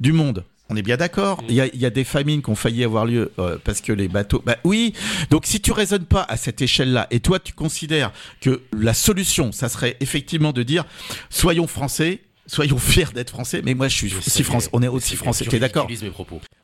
du 0.00 0.12
monde. 0.12 0.44
On 0.74 0.76
est 0.76 0.82
bien 0.82 0.96
d'accord. 0.96 1.40
Il 1.48 1.54
y 1.54 1.60
a, 1.60 1.66
il 1.68 1.80
y 1.80 1.86
a 1.86 1.90
des 1.90 2.02
famines 2.02 2.42
qui 2.42 2.50
ont 2.50 2.56
failli 2.56 2.82
avoir 2.82 3.06
lieu 3.06 3.30
euh, 3.38 3.58
parce 3.62 3.80
que 3.80 3.92
les 3.92 4.08
bateaux. 4.08 4.42
Bah 4.44 4.56
oui. 4.64 4.92
Donc 5.30 5.46
si 5.46 5.60
tu 5.60 5.70
raisonnes 5.70 6.04
pas 6.04 6.26
à 6.28 6.36
cette 6.36 6.60
échelle-là 6.62 7.06
et 7.12 7.20
toi 7.20 7.38
tu 7.38 7.52
considères 7.52 8.10
que 8.40 8.60
la 8.76 8.92
solution, 8.92 9.52
ça 9.52 9.68
serait 9.68 9.96
effectivement 10.00 10.50
de 10.50 10.64
dire 10.64 10.84
soyons 11.30 11.68
français, 11.68 12.22
soyons 12.48 12.78
fiers 12.78 13.12
d'être 13.14 13.30
français. 13.30 13.62
Mais 13.64 13.74
moi 13.74 13.86
je 13.86 13.94
suis 13.94 14.14
aussi 14.16 14.42
français. 14.42 14.68
On 14.72 14.82
est 14.82 14.88
aussi 14.88 15.14
français. 15.14 15.44
Tu 15.44 15.50
T'es 15.50 15.60
d'accord. 15.60 15.86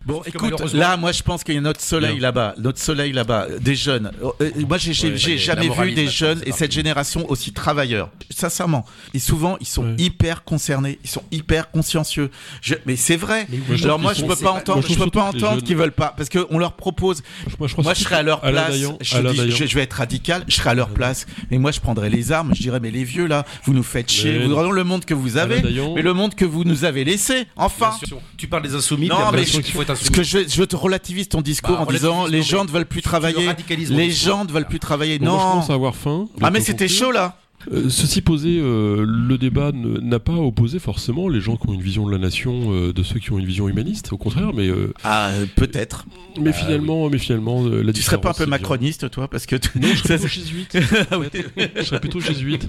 Bon, 0.06 0.20
que 0.20 0.28
écoute, 0.30 0.40
malheureusement- 0.42 0.80
là, 0.80 0.96
moi, 0.96 1.12
je 1.12 1.22
pense 1.22 1.44
qu'il 1.44 1.54
y 1.54 1.58
a 1.58 1.60
notre 1.60 1.82
soleil 1.82 2.18
là-bas, 2.18 2.54
notre 2.56 2.78
soleil 2.80 3.12
là-bas, 3.12 3.46
des 3.60 3.74
jeunes. 3.74 4.10
Euh, 4.24 4.30
euh, 4.40 4.50
moi, 4.66 4.78
j'ai 4.78 4.94
j'ai- 4.94 5.10
Ouais, 5.10 5.16
j'ai 5.18 5.32
ouais, 5.32 5.38
jamais 5.38 5.68
la 5.68 5.74
vu 5.84 5.92
des 5.92 6.08
jeunes 6.08 6.40
et 6.46 6.52
cette 6.52 6.72
génération 6.72 7.30
aussi 7.30 7.52
travailleurs. 7.52 8.08
Sincèrement, 8.30 8.86
et 9.12 9.18
souvent, 9.18 9.58
ils 9.60 9.66
sont 9.66 9.84
Ouais. 9.84 9.94
hyper 9.98 10.42
concernés, 10.44 10.98
ils 11.04 11.10
sont 11.10 11.22
hyper 11.30 11.70
consciencieux. 11.70 12.30
Je- 12.62 12.76
mais 12.86 12.96
c'est 12.96 13.16
vrai. 13.18 13.46
Mais 13.50 13.58
oui, 13.68 13.84
Alors 13.84 13.98
moi, 13.98 14.14
je 14.14 14.24
peux 14.24 14.36
pas 14.36 14.52
entendre, 14.52 14.82
je 14.88 14.94
peux 14.94 15.10
pas 15.10 15.32
que 15.32 15.36
entendre 15.36 15.62
qu'ils 15.62 15.76
veulent 15.76 15.92
pas, 15.92 16.14
parce 16.16 16.30
qu'on 16.30 16.56
leur 16.58 16.72
propose. 16.72 17.22
Moi, 17.58 17.68
je, 17.68 17.74
pense 17.74 17.84
Moi, 17.84 17.92
je 17.92 18.00
serais 18.02 18.16
à 18.16 18.22
leur 18.22 18.40
place. 18.40 18.72
Je, 19.02 19.16
Alain 19.16 19.32
dis- 19.32 19.36
Dayan. 19.38 19.54
je- 19.56 19.66
je 19.66 19.74
vais 19.74 19.82
être 19.82 19.92
radical. 19.92 20.44
Je 20.48 20.54
serais 20.56 20.70
à 20.70 20.74
leur 20.74 20.88
place. 20.88 21.26
Mais 21.50 21.58
moi, 21.58 21.72
je 21.72 21.80
prendrais 21.80 22.08
les 22.08 22.32
armes. 22.32 22.54
Je 22.54 22.62
dirais, 22.62 22.80
mais 22.80 22.90
les 22.90 23.04
vieux 23.04 23.26
là, 23.26 23.44
vous 23.64 23.74
nous 23.74 23.82
faites 23.82 24.10
chier. 24.10 24.38
Vous 24.46 24.56
regardez 24.56 24.76
le 24.76 24.84
monde 24.84 25.04
que 25.04 25.12
vous 25.14 25.36
avez, 25.36 25.60
mais 25.94 26.00
le 26.02 26.14
monde 26.14 26.34
que 26.34 26.46
vous 26.46 26.64
nous 26.64 26.84
avez 26.86 27.04
laissé. 27.04 27.46
Enfin. 27.56 27.92
Tu 28.38 28.46
parles 28.46 28.62
des 28.62 28.74
insoumis, 28.74 29.08
Non, 29.08 29.30
mais 29.32 29.44
insoumis. 29.92 30.10
que 30.10 30.22
je, 30.22 30.38
je 30.48 30.62
te 30.64 30.76
relativise 30.76 31.28
ton 31.28 31.40
discours 31.40 31.76
Bah, 31.76 31.82
en 31.88 31.92
disant 31.92 32.26
les 32.26 32.42
gens 32.42 32.64
ne 32.64 32.70
veulent 32.70 32.86
plus 32.86 32.98
le 32.98 33.02
travailler. 33.02 33.48
Les 33.90 34.10
gens 34.10 34.44
ne 34.44 34.50
veulent 34.52 34.66
plus 34.66 34.78
travailler. 34.80 35.18
Bon, 35.18 35.26
moi, 35.26 35.38
je 35.38 35.44
non. 35.44 35.50
commence 35.52 35.70
à 35.70 35.74
avoir 35.74 35.94
faim. 35.94 36.26
Ah 36.42 36.50
mais 36.50 36.60
c'était 36.60 36.88
chaud 36.88 37.10
là. 37.12 37.36
Euh, 37.72 37.88
ceci 37.90 38.22
posé, 38.22 38.58
euh, 38.58 39.04
le 39.06 39.36
débat 39.38 39.70
n'a 39.72 40.18
pas 40.18 40.32
opposé 40.32 40.78
forcément 40.78 41.28
les 41.28 41.40
gens 41.40 41.56
qui 41.56 41.68
ont 41.68 41.74
une 41.74 41.82
vision 41.82 42.06
de 42.06 42.12
la 42.12 42.18
nation 42.18 42.72
euh, 42.72 42.92
de 42.92 43.02
ceux 43.02 43.18
qui 43.20 43.32
ont 43.32 43.38
une 43.38 43.44
vision 43.46 43.68
humaniste, 43.68 44.12
au 44.12 44.16
contraire, 44.16 44.52
mais, 44.54 44.68
euh, 44.68 44.92
Ah 45.04 45.30
peut-être. 45.56 46.06
mais 46.40 46.52
finalement, 46.52 47.10
mais 47.10 47.18
finalement, 47.18 47.62
la 47.66 47.92
Tu 47.92 48.02
serais 48.02 48.20
pas 48.20 48.30
un 48.30 48.34
peu 48.34 48.46
macroniste 48.46 49.10
toi 49.10 49.28
parce 49.28 49.46
que 49.46 49.56
tu- 49.56 49.78
Non, 49.78 49.88
je 49.94 50.02
serais 50.02 50.18
plutôt 50.18 50.28
jésuite. 50.28 50.78
je 51.76 51.82
serais 51.82 52.00
plutôt 52.00 52.20
jésuite. 52.20 52.66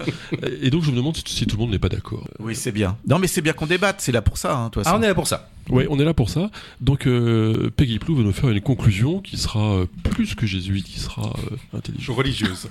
Et 0.62 0.70
donc, 0.70 0.84
je 0.84 0.92
me 0.92 0.96
demande 0.98 1.16
si, 1.16 1.24
si 1.26 1.46
tout 1.46 1.56
le 1.58 1.62
monde 1.62 1.72
n'est 1.72 1.80
pas 1.80 1.90
d'accord. 1.90 2.28
Oui 2.40 2.56
c'est 2.56 2.72
bien. 2.72 2.98
Non 3.08 3.18
mais 3.20 3.28
c'est 3.28 3.42
bien 3.42 3.54
qu'on 3.54 3.68
débatte. 3.68 4.02
C'est 4.02 4.12
là 4.12 4.22
pour 4.22 4.38
ça. 4.38 4.56
Hein, 4.58 4.70
toute 4.72 4.84
Ah, 4.86 4.98
on 4.98 5.02
est 5.02 5.08
là 5.08 5.16
pour 5.16 5.28
ça. 5.28 5.50
Ouais, 5.70 5.88
on 5.90 6.00
est 6.00 6.06
là 6.06 6.14
pour 6.14 6.30
ça. 6.30 6.50
Donc, 6.82 7.06
euh, 7.08 7.70
Peggy 7.78 8.00
Plou 8.00 8.16
va 8.16 8.24
nous 8.24 8.34
faire 8.34 8.50
une 8.50 8.62
conclusion 8.62 9.20
qui 9.22 9.38
sera 9.38 9.84
plus 10.04 10.36
que 10.36 10.46
jésuite, 10.46 10.86
qui 10.86 11.00
sera 11.00 11.34
euh, 11.52 11.78
intelligente. 11.78 12.18
Religieuse. 12.18 12.68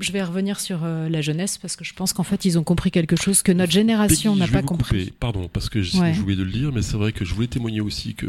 Je 0.00 0.10
vais 0.12 0.22
revenir 0.22 0.58
sur 0.58 0.80
euh, 0.84 1.08
la 1.10 1.20
jeunesse 1.20 1.58
parce 1.58 1.76
que 1.76 1.84
je 1.84 1.92
pense 1.92 2.12
qu'en 2.14 2.22
fait 2.22 2.44
ils 2.46 2.58
ont 2.58 2.64
compris 2.64 2.90
quelque 2.90 3.14
chose 3.16 3.42
que 3.42 3.52
notre 3.52 3.72
génération 3.72 4.34
n'a 4.34 4.46
je 4.46 4.52
pas 4.52 4.62
compris. 4.62 5.00
couper. 5.06 5.12
Pardon, 5.20 5.48
parce 5.52 5.68
que 5.68 5.82
j'ai 5.82 5.98
Ouais. 5.98 6.18
oublié 6.18 6.38
de 6.38 6.44
le 6.44 6.50
dire, 6.50 6.72
mais 6.72 6.80
c'est 6.82 6.96
vrai 6.96 7.12
que 7.12 7.24
je 7.26 7.34
voulais 7.34 7.46
témoigner 7.46 7.80
aussi 7.82 8.14
que 8.14 8.26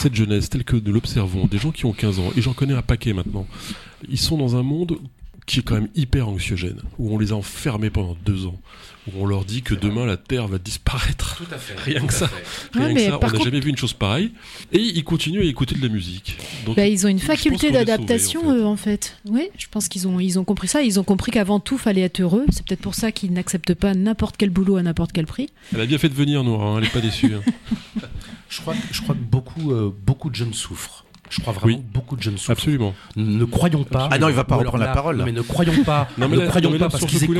cette 0.00 0.14
jeunesse, 0.14 0.48
telle 0.50 0.62
que 0.64 0.76
nous 0.76 0.92
l'observons, 0.92 1.46
des 1.46 1.58
gens 1.58 1.72
qui 1.72 1.84
ont 1.84 1.92
15 1.92 2.20
ans, 2.20 2.30
et 2.36 2.42
j'en 2.42 2.52
connais 2.52 2.74
un 2.74 2.82
paquet 2.82 3.12
maintenant, 3.12 3.46
ils 4.08 4.18
sont 4.18 4.36
dans 4.38 4.54
un 4.56 4.62
monde 4.62 4.98
qui 5.46 5.60
est 5.60 5.62
quand 5.62 5.74
même 5.74 5.88
hyper 5.94 6.28
anxiogène, 6.28 6.80
où 6.98 7.14
on 7.14 7.18
les 7.18 7.32
a 7.32 7.34
enfermés 7.34 7.90
pendant 7.90 8.16
deux 8.24 8.46
ans, 8.46 8.60
où 9.08 9.22
on 9.22 9.26
leur 9.26 9.44
dit 9.44 9.62
que 9.62 9.74
demain 9.74 10.06
la 10.06 10.16
Terre 10.16 10.46
va 10.46 10.58
disparaître. 10.58 11.36
Tout 11.38 11.54
à 11.54 11.58
fait. 11.58 11.74
Rien 11.90 12.00
tout 12.00 12.06
que 12.06 12.12
ça. 12.14 12.28
fait. 12.28 12.78
Rien 12.78 12.88
Ouais, 12.88 12.94
que 12.94 13.00
ça, 13.00 13.06
on 13.18 13.20
n'a 13.20 13.30
contre- 13.30 13.44
jamais 13.44 13.60
vu 13.60 13.70
une 13.70 13.76
chose 13.76 13.92
pareille. 13.94 14.30
Et 14.72 14.78
ils 14.78 15.02
continuent 15.02 15.40
à 15.40 15.44
écouter 15.44 15.74
de 15.74 15.82
la 15.82 15.88
musique. 15.92 16.36
Donc, 16.66 16.76
Bah, 16.76 16.86
ils 16.86 17.04
ont 17.06 17.08
une 17.08 17.18
faculté 17.18 17.70
d'adaptation, 17.70 18.40
en 18.48 18.52
fait. 18.52 18.58
eux, 18.60 18.64
en 18.66 18.76
fait. 18.76 19.16
Oui, 19.26 19.48
je 19.58 19.66
pense 19.70 19.88
qu'ils 19.88 20.06
ont, 20.06 20.20
ils 20.20 20.38
ont 20.38 20.44
compris 20.44 20.68
ça. 20.68 20.82
Ils 20.82 21.00
ont 21.00 21.04
compris 21.04 21.32
qu'avant 21.32 21.58
tout, 21.58 21.78
fallait 21.78 22.02
être 22.02 22.20
heureux. 22.20 22.44
C'est 22.50 22.64
peut-être 22.64 22.80
pour 22.82 22.94
ça 22.94 23.10
qu'ils 23.10 23.32
n'acceptent 23.32 23.74
pas 23.74 23.94
n'importe 23.94 24.36
quel 24.36 24.50
boulot 24.50 24.76
à 24.76 24.82
n'importe 24.82 25.12
quel 25.12 25.26
prix. 25.26 25.48
Elle 25.74 25.80
a 25.80 25.86
bien 25.86 25.98
fait 25.98 26.08
de 26.10 26.14
venir, 26.14 26.44
Nora, 26.44 26.66
hein, 26.66 26.74
elle 26.76 26.84
n'est 26.84 26.90
pas 26.90 27.00
déçue. 27.00 27.32
hein. 27.34 27.42
Je 28.48 28.60
crois, 28.60 28.74
je 28.90 29.00
crois 29.02 29.14
que 29.14 29.20
beaucoup, 29.20 29.70
euh, 29.72 29.94
beaucoup 30.06 30.28
de 30.28 30.34
jeunes 30.34 30.54
souffrent. 30.54 31.04
Je 31.30 31.40
crois 31.40 31.52
vraiment 31.52 31.76
Oui. 31.76 31.82
beaucoup 31.94 32.16
de 32.16 32.22
jeunes 32.22 32.36
souffrent. 32.36 32.50
Absolument. 32.50 32.94
Ne 33.16 33.44
croyons 33.44 33.84
pas. 33.84 34.08
Ah 34.10 34.18
non, 34.18 34.28
il 34.28 34.34
va 34.34 34.44
pas 34.44 34.56
reprendre 34.56 34.78
la 34.84 34.88
parole, 34.88 35.16
là. 35.18 35.24
Mais 35.24 35.32
ne 35.32 35.40
croyons 35.42 35.82
pas. 35.84 36.08
Non, 36.18 36.28
mais 36.28 36.36
ne 36.36 36.42
là- 36.42 36.48
croyons 36.48 36.68
non, 36.68 36.72
mais 36.74 36.78
pas 36.80 36.88
parce 36.90 37.04
qu'ils 37.06 37.22
écoutent, 37.24 37.36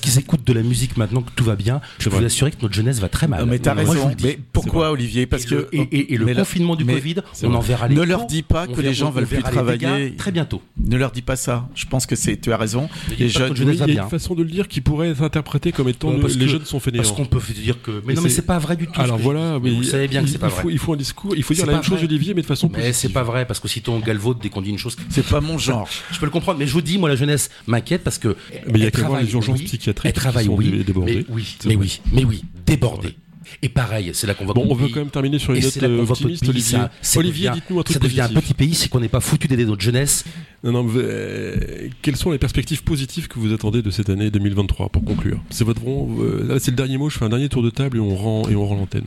qu'ils 0.00 0.18
écoutent 0.18 0.46
de 0.46 0.52
la 0.52 0.62
musique 0.62 0.96
maintenant 0.96 1.20
que 1.22 1.30
tout 1.34 1.44
va 1.44 1.56
bien. 1.56 1.80
Je 1.98 2.08
peux 2.08 2.16
vous 2.16 2.24
assurer 2.24 2.50
que 2.52 2.56
notre 2.62 2.74
jeunesse 2.74 3.00
va 3.00 3.08
très 3.08 3.26
mal. 3.26 3.40
Non, 3.40 3.46
mais 3.46 3.58
t'as 3.58 3.74
raison. 3.74 4.10
Mais 4.22 4.38
pourquoi. 4.52 4.90
Olivier 4.92 5.26
Parce 5.26 5.44
et 5.44 5.46
que 5.48 5.54
le, 5.54 5.68
et, 5.72 5.80
et- 5.80 6.14
et 6.14 6.16
le 6.16 6.24
mais 6.26 6.34
là- 6.34 6.40
confinement 6.42 6.76
du 6.76 6.84
Covid, 6.86 7.16
on 7.42 7.54
en 7.54 7.60
verra 7.60 7.88
ne 7.88 8.00
les 8.00 8.06
leur 8.06 8.20
taux, 8.20 8.26
dis 8.28 8.42
pas 8.42 8.66
que 8.66 8.80
les 8.80 8.94
gens 8.94 9.10
veulent 9.10 9.26
plus 9.26 9.42
travailler. 9.42 10.14
très 10.16 10.30
bientôt. 10.32 10.62
Ne 10.78 10.96
leur 10.96 11.10
dis 11.10 11.22
pas 11.22 11.36
ça. 11.36 11.68
Je 11.74 11.86
pense 11.86 12.06
que 12.06 12.16
c'est. 12.16 12.40
Tu 12.40 12.52
as 12.52 12.56
raison. 12.56 12.88
Ne 13.10 13.16
Les 13.16 13.28
jeunes- 13.28 13.54
il 13.56 13.74
y 13.94 13.98
a 13.98 14.02
une 14.04 14.08
façon 14.08 14.34
de 14.34 14.42
le 14.42 14.48
dire 14.50 14.68
qui 14.68 14.80
pourrait 14.80 15.08
être 15.10 15.22
interprétée 15.22 15.72
comme 15.72 15.88
étant 15.88 16.12
les 16.12 16.48
jeunes 16.48 16.64
sont 16.64 16.78
fainéants. 16.80 17.02
Parce 17.02 17.12
qu'on 17.14 17.24
peut 17.26 17.40
dire 17.54 17.80
que. 17.82 18.02
Mais 18.06 18.14
non, 18.14 18.22
mais 18.22 18.28
c'est- 18.28 18.42
pas 18.42 18.58
vrai 18.58 18.76
du 18.76 18.86
tout. 18.86 19.00
Alors 19.00 19.18
voilà, 19.18 19.58
vous 19.58 19.82
savez 19.82 20.06
bien 20.08 20.20
que 20.22 20.26
il- 20.26 20.30
c'est 20.32 20.38
pas 20.38 20.48
vrai. 20.48 20.64
il 20.70 20.78
faut 20.78 20.92
un 20.92 20.96
discours, 20.96 21.34
il 21.36 21.42
faut 21.42 21.54
dire 21.54 21.66
la 21.66 21.72
même 21.74 21.82
chose. 21.82 22.02
Olivier, 22.04 22.34
mais 22.34 22.42
de 22.42 22.46
façon 22.46 22.70
Mais 22.72 22.92
c'est 22.92 23.08
pas 23.08 23.22
vrai 23.24 23.46
parce 23.46 23.58
qu'aussitôt 23.60 23.92
on 23.92 23.98
galvaude 23.98 24.38
dès 24.40 24.48
qu'on 24.50 24.62
dit 24.62 24.70
une 24.70 24.78
chose. 24.78 24.96
C'est 25.10 25.26
pas 25.26 25.40
mon 25.40 25.58
genre. 25.58 25.88
Je 26.12 26.18
peux 26.20 26.26
le 26.26 26.30
comprendre, 26.30 26.58
mais 26.60 26.66
je 26.66 26.72
vous 26.72 26.80
dis, 26.82 26.98
moi, 26.98 27.08
la 27.08 27.16
jeunesse 27.16 27.50
m'inquiète 27.66 28.04
parce 28.04 28.18
que. 28.18 28.36
Mais 28.68 28.78
il 28.78 28.84
y 28.84 28.86
a 28.86 28.90
qu'à 28.90 29.02
voir 29.02 29.20
les 29.20 29.32
urgences 29.32 29.58
oui, 29.58 29.64
psychiatriques 29.64 30.14
Elle 30.16 30.32
qui 30.38 30.44
sont 30.44 30.54
oui. 30.54 30.70
dé- 30.70 30.84
débordées. 30.84 31.14
Mais 31.16 31.34
oui, 31.34 31.56
mais 31.66 31.74
oui, 31.76 32.00
mais 32.12 32.24
oui, 32.24 32.44
débordée. 32.66 33.08
vrai. 33.08 33.16
Et 33.62 33.68
pareil, 33.68 34.10
c'est 34.14 34.26
là 34.26 34.32
qu'on 34.34 34.46
voit 34.46 34.54
Bon, 34.54 34.62
que 34.62 34.68
on 34.68 34.74
veut 34.74 34.88
quand 34.88 35.00
même 35.00 35.10
terminer 35.10 35.38
sur 35.38 35.52
une 35.52 35.62
note 35.62 35.76
euh, 35.82 36.04
que 36.06 36.10
optimiste, 36.10 36.48
Olivier. 36.48 36.78
ça- 37.02 37.18
Olivier, 37.20 37.50
dites-nous 37.52 37.78
un 37.78 37.82
truc 37.82 37.94
Ça 37.94 38.00
devient 38.00 38.22
un 38.22 38.28
petit 38.40 38.54
pays, 38.54 38.74
c'est 38.74 38.88
qu'on 38.88 39.00
n'est 39.00 39.08
pas 39.08 39.20
foutu 39.20 39.48
d'aider 39.48 39.66
notre 39.66 39.82
jeunesse. 39.82 40.24
Non, 40.64 40.72
non, 40.72 40.82
mais, 40.82 40.92
euh, 40.96 41.88
quelles 42.00 42.16
sont 42.16 42.30
les 42.30 42.38
perspectives 42.38 42.82
positives 42.82 43.28
que 43.28 43.38
vous 43.38 43.52
attendez 43.52 43.82
de 43.82 43.90
cette 43.90 44.08
année 44.08 44.30
2023 44.30 44.88
pour 44.88 45.04
conclure? 45.04 45.40
C'est 45.50 45.64
votre 45.64 45.82
euh, 45.86 46.42
là, 46.48 46.58
c'est 46.58 46.70
le 46.70 46.76
dernier 46.76 46.96
mot. 46.96 47.10
Je 47.10 47.18
fais 47.18 47.24
un 47.26 47.28
dernier 47.28 47.50
tour 47.50 47.62
de 47.62 47.70
table 47.70 47.98
et 47.98 48.00
on 48.00 48.16
rend 48.16 48.48
et 48.48 48.54
on 48.56 48.66
rend 48.66 48.76
l'antenne. 48.76 49.04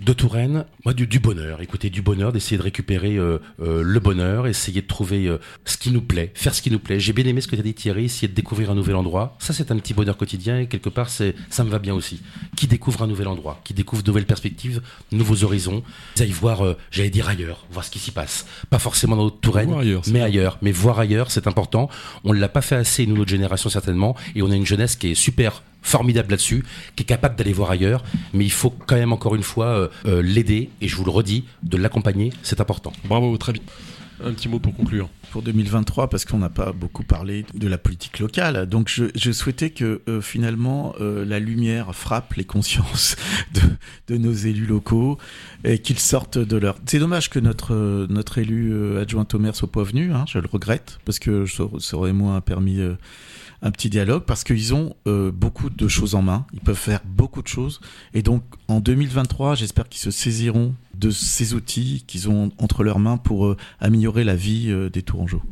De 0.00 0.14
Touraine, 0.14 0.64
moi 0.86 0.94
du, 0.94 1.06
du 1.06 1.18
bonheur, 1.18 1.60
écoutez, 1.60 1.90
du 1.90 2.00
bonheur, 2.00 2.32
d'essayer 2.32 2.56
de 2.56 2.62
récupérer 2.62 3.16
euh, 3.18 3.38
euh, 3.60 3.82
le 3.82 4.00
bonheur, 4.00 4.46
essayer 4.46 4.80
de 4.80 4.86
trouver 4.86 5.26
euh, 5.26 5.36
ce 5.66 5.76
qui 5.76 5.90
nous 5.90 6.00
plaît, 6.00 6.32
faire 6.34 6.54
ce 6.54 6.62
qui 6.62 6.70
nous 6.70 6.78
plaît. 6.78 6.98
J'ai 6.98 7.12
bien 7.12 7.26
aimé 7.26 7.42
ce 7.42 7.48
que 7.48 7.54
tu 7.54 7.60
as 7.60 7.64
dit 7.64 7.74
Thierry, 7.74 8.06
essayer 8.06 8.26
de 8.26 8.32
découvrir 8.32 8.70
un 8.70 8.74
nouvel 8.74 8.96
endroit. 8.96 9.36
Ça 9.38 9.52
c'est 9.52 9.70
un 9.70 9.76
petit 9.76 9.92
bonheur 9.92 10.16
quotidien 10.16 10.58
et 10.58 10.68
quelque 10.68 10.88
part 10.88 11.10
c'est 11.10 11.34
ça 11.50 11.64
me 11.64 11.70
va 11.70 11.78
bien 11.78 11.92
aussi. 11.92 12.22
Qui 12.56 12.66
découvre 12.66 13.02
un 13.02 13.08
nouvel 13.08 13.28
endroit, 13.28 13.60
qui 13.62 13.74
découvre 13.74 14.02
de 14.02 14.08
nouvelles 14.08 14.24
perspectives, 14.24 14.80
nouveaux 15.12 15.44
horizons, 15.44 15.82
ils 16.16 16.22
aillent 16.22 16.30
voir, 16.30 16.64
euh, 16.64 16.78
j'allais 16.90 17.10
dire 17.10 17.28
ailleurs, 17.28 17.66
voir 17.70 17.84
ce 17.84 17.90
qui 17.90 17.98
s'y 17.98 18.10
passe. 18.10 18.46
Pas 18.70 18.78
forcément 18.78 19.16
dans 19.16 19.24
notre 19.24 19.40
Touraine, 19.40 19.74
ailleurs, 19.74 20.02
mais 20.10 20.22
ailleurs. 20.22 20.56
Mais 20.62 20.72
voir 20.72 20.98
ailleurs, 20.98 21.30
c'est 21.30 21.46
important. 21.46 21.90
On 22.24 22.32
ne 22.32 22.40
l'a 22.40 22.48
pas 22.48 22.62
fait 22.62 22.76
assez, 22.76 23.04
nous, 23.04 23.18
notre 23.18 23.30
génération 23.30 23.68
certainement, 23.68 24.16
et 24.34 24.40
on 24.40 24.50
a 24.50 24.56
une 24.56 24.66
jeunesse 24.66 24.96
qui 24.96 25.10
est 25.10 25.14
super 25.14 25.62
formidable 25.82 26.30
là-dessus, 26.30 26.64
qui 26.96 27.02
est 27.02 27.06
capable 27.06 27.36
d'aller 27.36 27.52
voir 27.52 27.70
ailleurs, 27.70 28.04
mais 28.32 28.44
il 28.44 28.52
faut 28.52 28.70
quand 28.70 28.96
même 28.96 29.12
encore 29.12 29.34
une 29.34 29.42
fois 29.42 29.66
euh, 29.66 29.88
euh, 30.06 30.22
l'aider, 30.22 30.70
et 30.80 30.88
je 30.88 30.96
vous 30.96 31.04
le 31.04 31.10
redis, 31.10 31.44
de 31.62 31.76
l'accompagner, 31.76 32.32
c'est 32.42 32.60
important. 32.60 32.92
Bravo, 33.04 33.36
très 33.36 33.52
bien. 33.52 33.62
Un 34.22 34.32
petit 34.32 34.48
mot 34.48 34.58
pour 34.58 34.74
conclure. 34.74 35.08
pour 35.30 35.42
2023 35.42 36.10
parce 36.10 36.24
qu'on 36.24 36.38
n'a 36.38 36.50
pas 36.50 36.72
beaucoup 36.72 37.04
parlé 37.04 37.46
de 37.54 37.68
la 37.68 37.78
politique 37.78 38.18
locale. 38.18 38.66
Donc 38.66 38.88
je, 38.88 39.06
je 39.14 39.32
souhaitais 39.32 39.70
que 39.70 40.02
euh, 40.08 40.20
finalement 40.20 40.94
euh, 41.00 41.24
la 41.24 41.38
lumière 41.38 41.94
frappe 41.94 42.34
les 42.34 42.44
consciences 42.44 43.16
de, 43.54 43.60
de 44.08 44.18
nos 44.18 44.32
élus 44.32 44.66
locaux 44.66 45.16
et 45.64 45.78
qu'ils 45.78 45.98
sortent 45.98 46.38
de 46.38 46.56
leur. 46.56 46.76
C'est 46.84 46.98
dommage 46.98 47.30
que 47.30 47.38
notre 47.38 47.74
euh, 47.74 48.06
notre 48.10 48.38
élu 48.38 48.72
euh, 48.72 49.00
adjoint 49.00 49.26
au 49.32 49.38
maire 49.38 49.56
soit 49.56 49.72
pas 49.72 49.84
venu. 49.84 50.12
Hein, 50.12 50.24
je 50.28 50.38
le 50.38 50.48
regrette 50.50 50.98
parce 51.06 51.18
que 51.18 51.46
ça, 51.46 51.64
ça 51.78 51.96
aurait 51.96 52.12
moins 52.12 52.40
permis. 52.42 52.80
Un 53.62 53.70
petit 53.70 53.90
dialogue 53.90 54.24
parce 54.24 54.44
qu'ils 54.44 54.74
ont 54.74 54.94
euh, 55.06 55.30
beaucoup 55.30 55.70
de 55.70 55.88
choses 55.88 56.14
en 56.14 56.22
main, 56.22 56.46
ils 56.52 56.60
peuvent 56.60 56.76
faire 56.76 57.00
beaucoup 57.04 57.42
de 57.42 57.48
choses 57.48 57.80
et 58.14 58.22
donc 58.22 58.42
en 58.68 58.80
2023 58.80 59.54
j'espère 59.54 59.88
qu'ils 59.88 60.00
se 60.00 60.10
saisiront 60.10 60.74
de 60.94 61.10
ces 61.10 61.54
outils 61.54 62.04
qu'ils 62.06 62.28
ont 62.28 62.52
entre 62.58 62.84
leurs 62.84 62.98
mains 62.98 63.16
pour 63.16 63.46
euh, 63.46 63.56
améliorer 63.80 64.24
la 64.24 64.36
vie 64.36 64.70
euh, 64.70 64.88
des 64.88 65.02
Tourangeaux. 65.02 65.42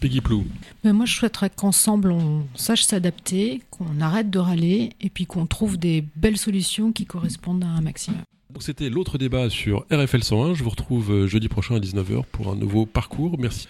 Peggy 0.00 0.20
Plou. 0.20 0.44
Mais 0.82 0.92
moi, 0.92 1.04
je 1.04 1.14
souhaiterais 1.14 1.50
qu'ensemble, 1.50 2.10
on 2.10 2.44
sache 2.54 2.82
s'adapter, 2.82 3.62
qu'on 3.70 4.00
arrête 4.00 4.30
de 4.30 4.38
râler 4.38 4.92
et 5.00 5.10
puis 5.10 5.26
qu'on 5.26 5.46
trouve 5.46 5.76
des 5.76 6.04
belles 6.16 6.38
solutions 6.38 6.90
qui 6.90 7.04
correspondent 7.04 7.62
à 7.62 7.68
un 7.68 7.80
maximum. 7.80 8.20
Donc 8.50 8.62
c'était 8.62 8.88
l'autre 8.88 9.18
débat 9.18 9.50
sur 9.50 9.84
RFL 9.92 10.24
101. 10.24 10.54
Je 10.54 10.64
vous 10.64 10.70
retrouve 10.70 11.26
jeudi 11.26 11.48
prochain 11.48 11.76
à 11.76 11.80
19h 11.80 12.24
pour 12.32 12.50
un 12.50 12.56
nouveau 12.56 12.86
parcours. 12.86 13.36
Merci. 13.38 13.68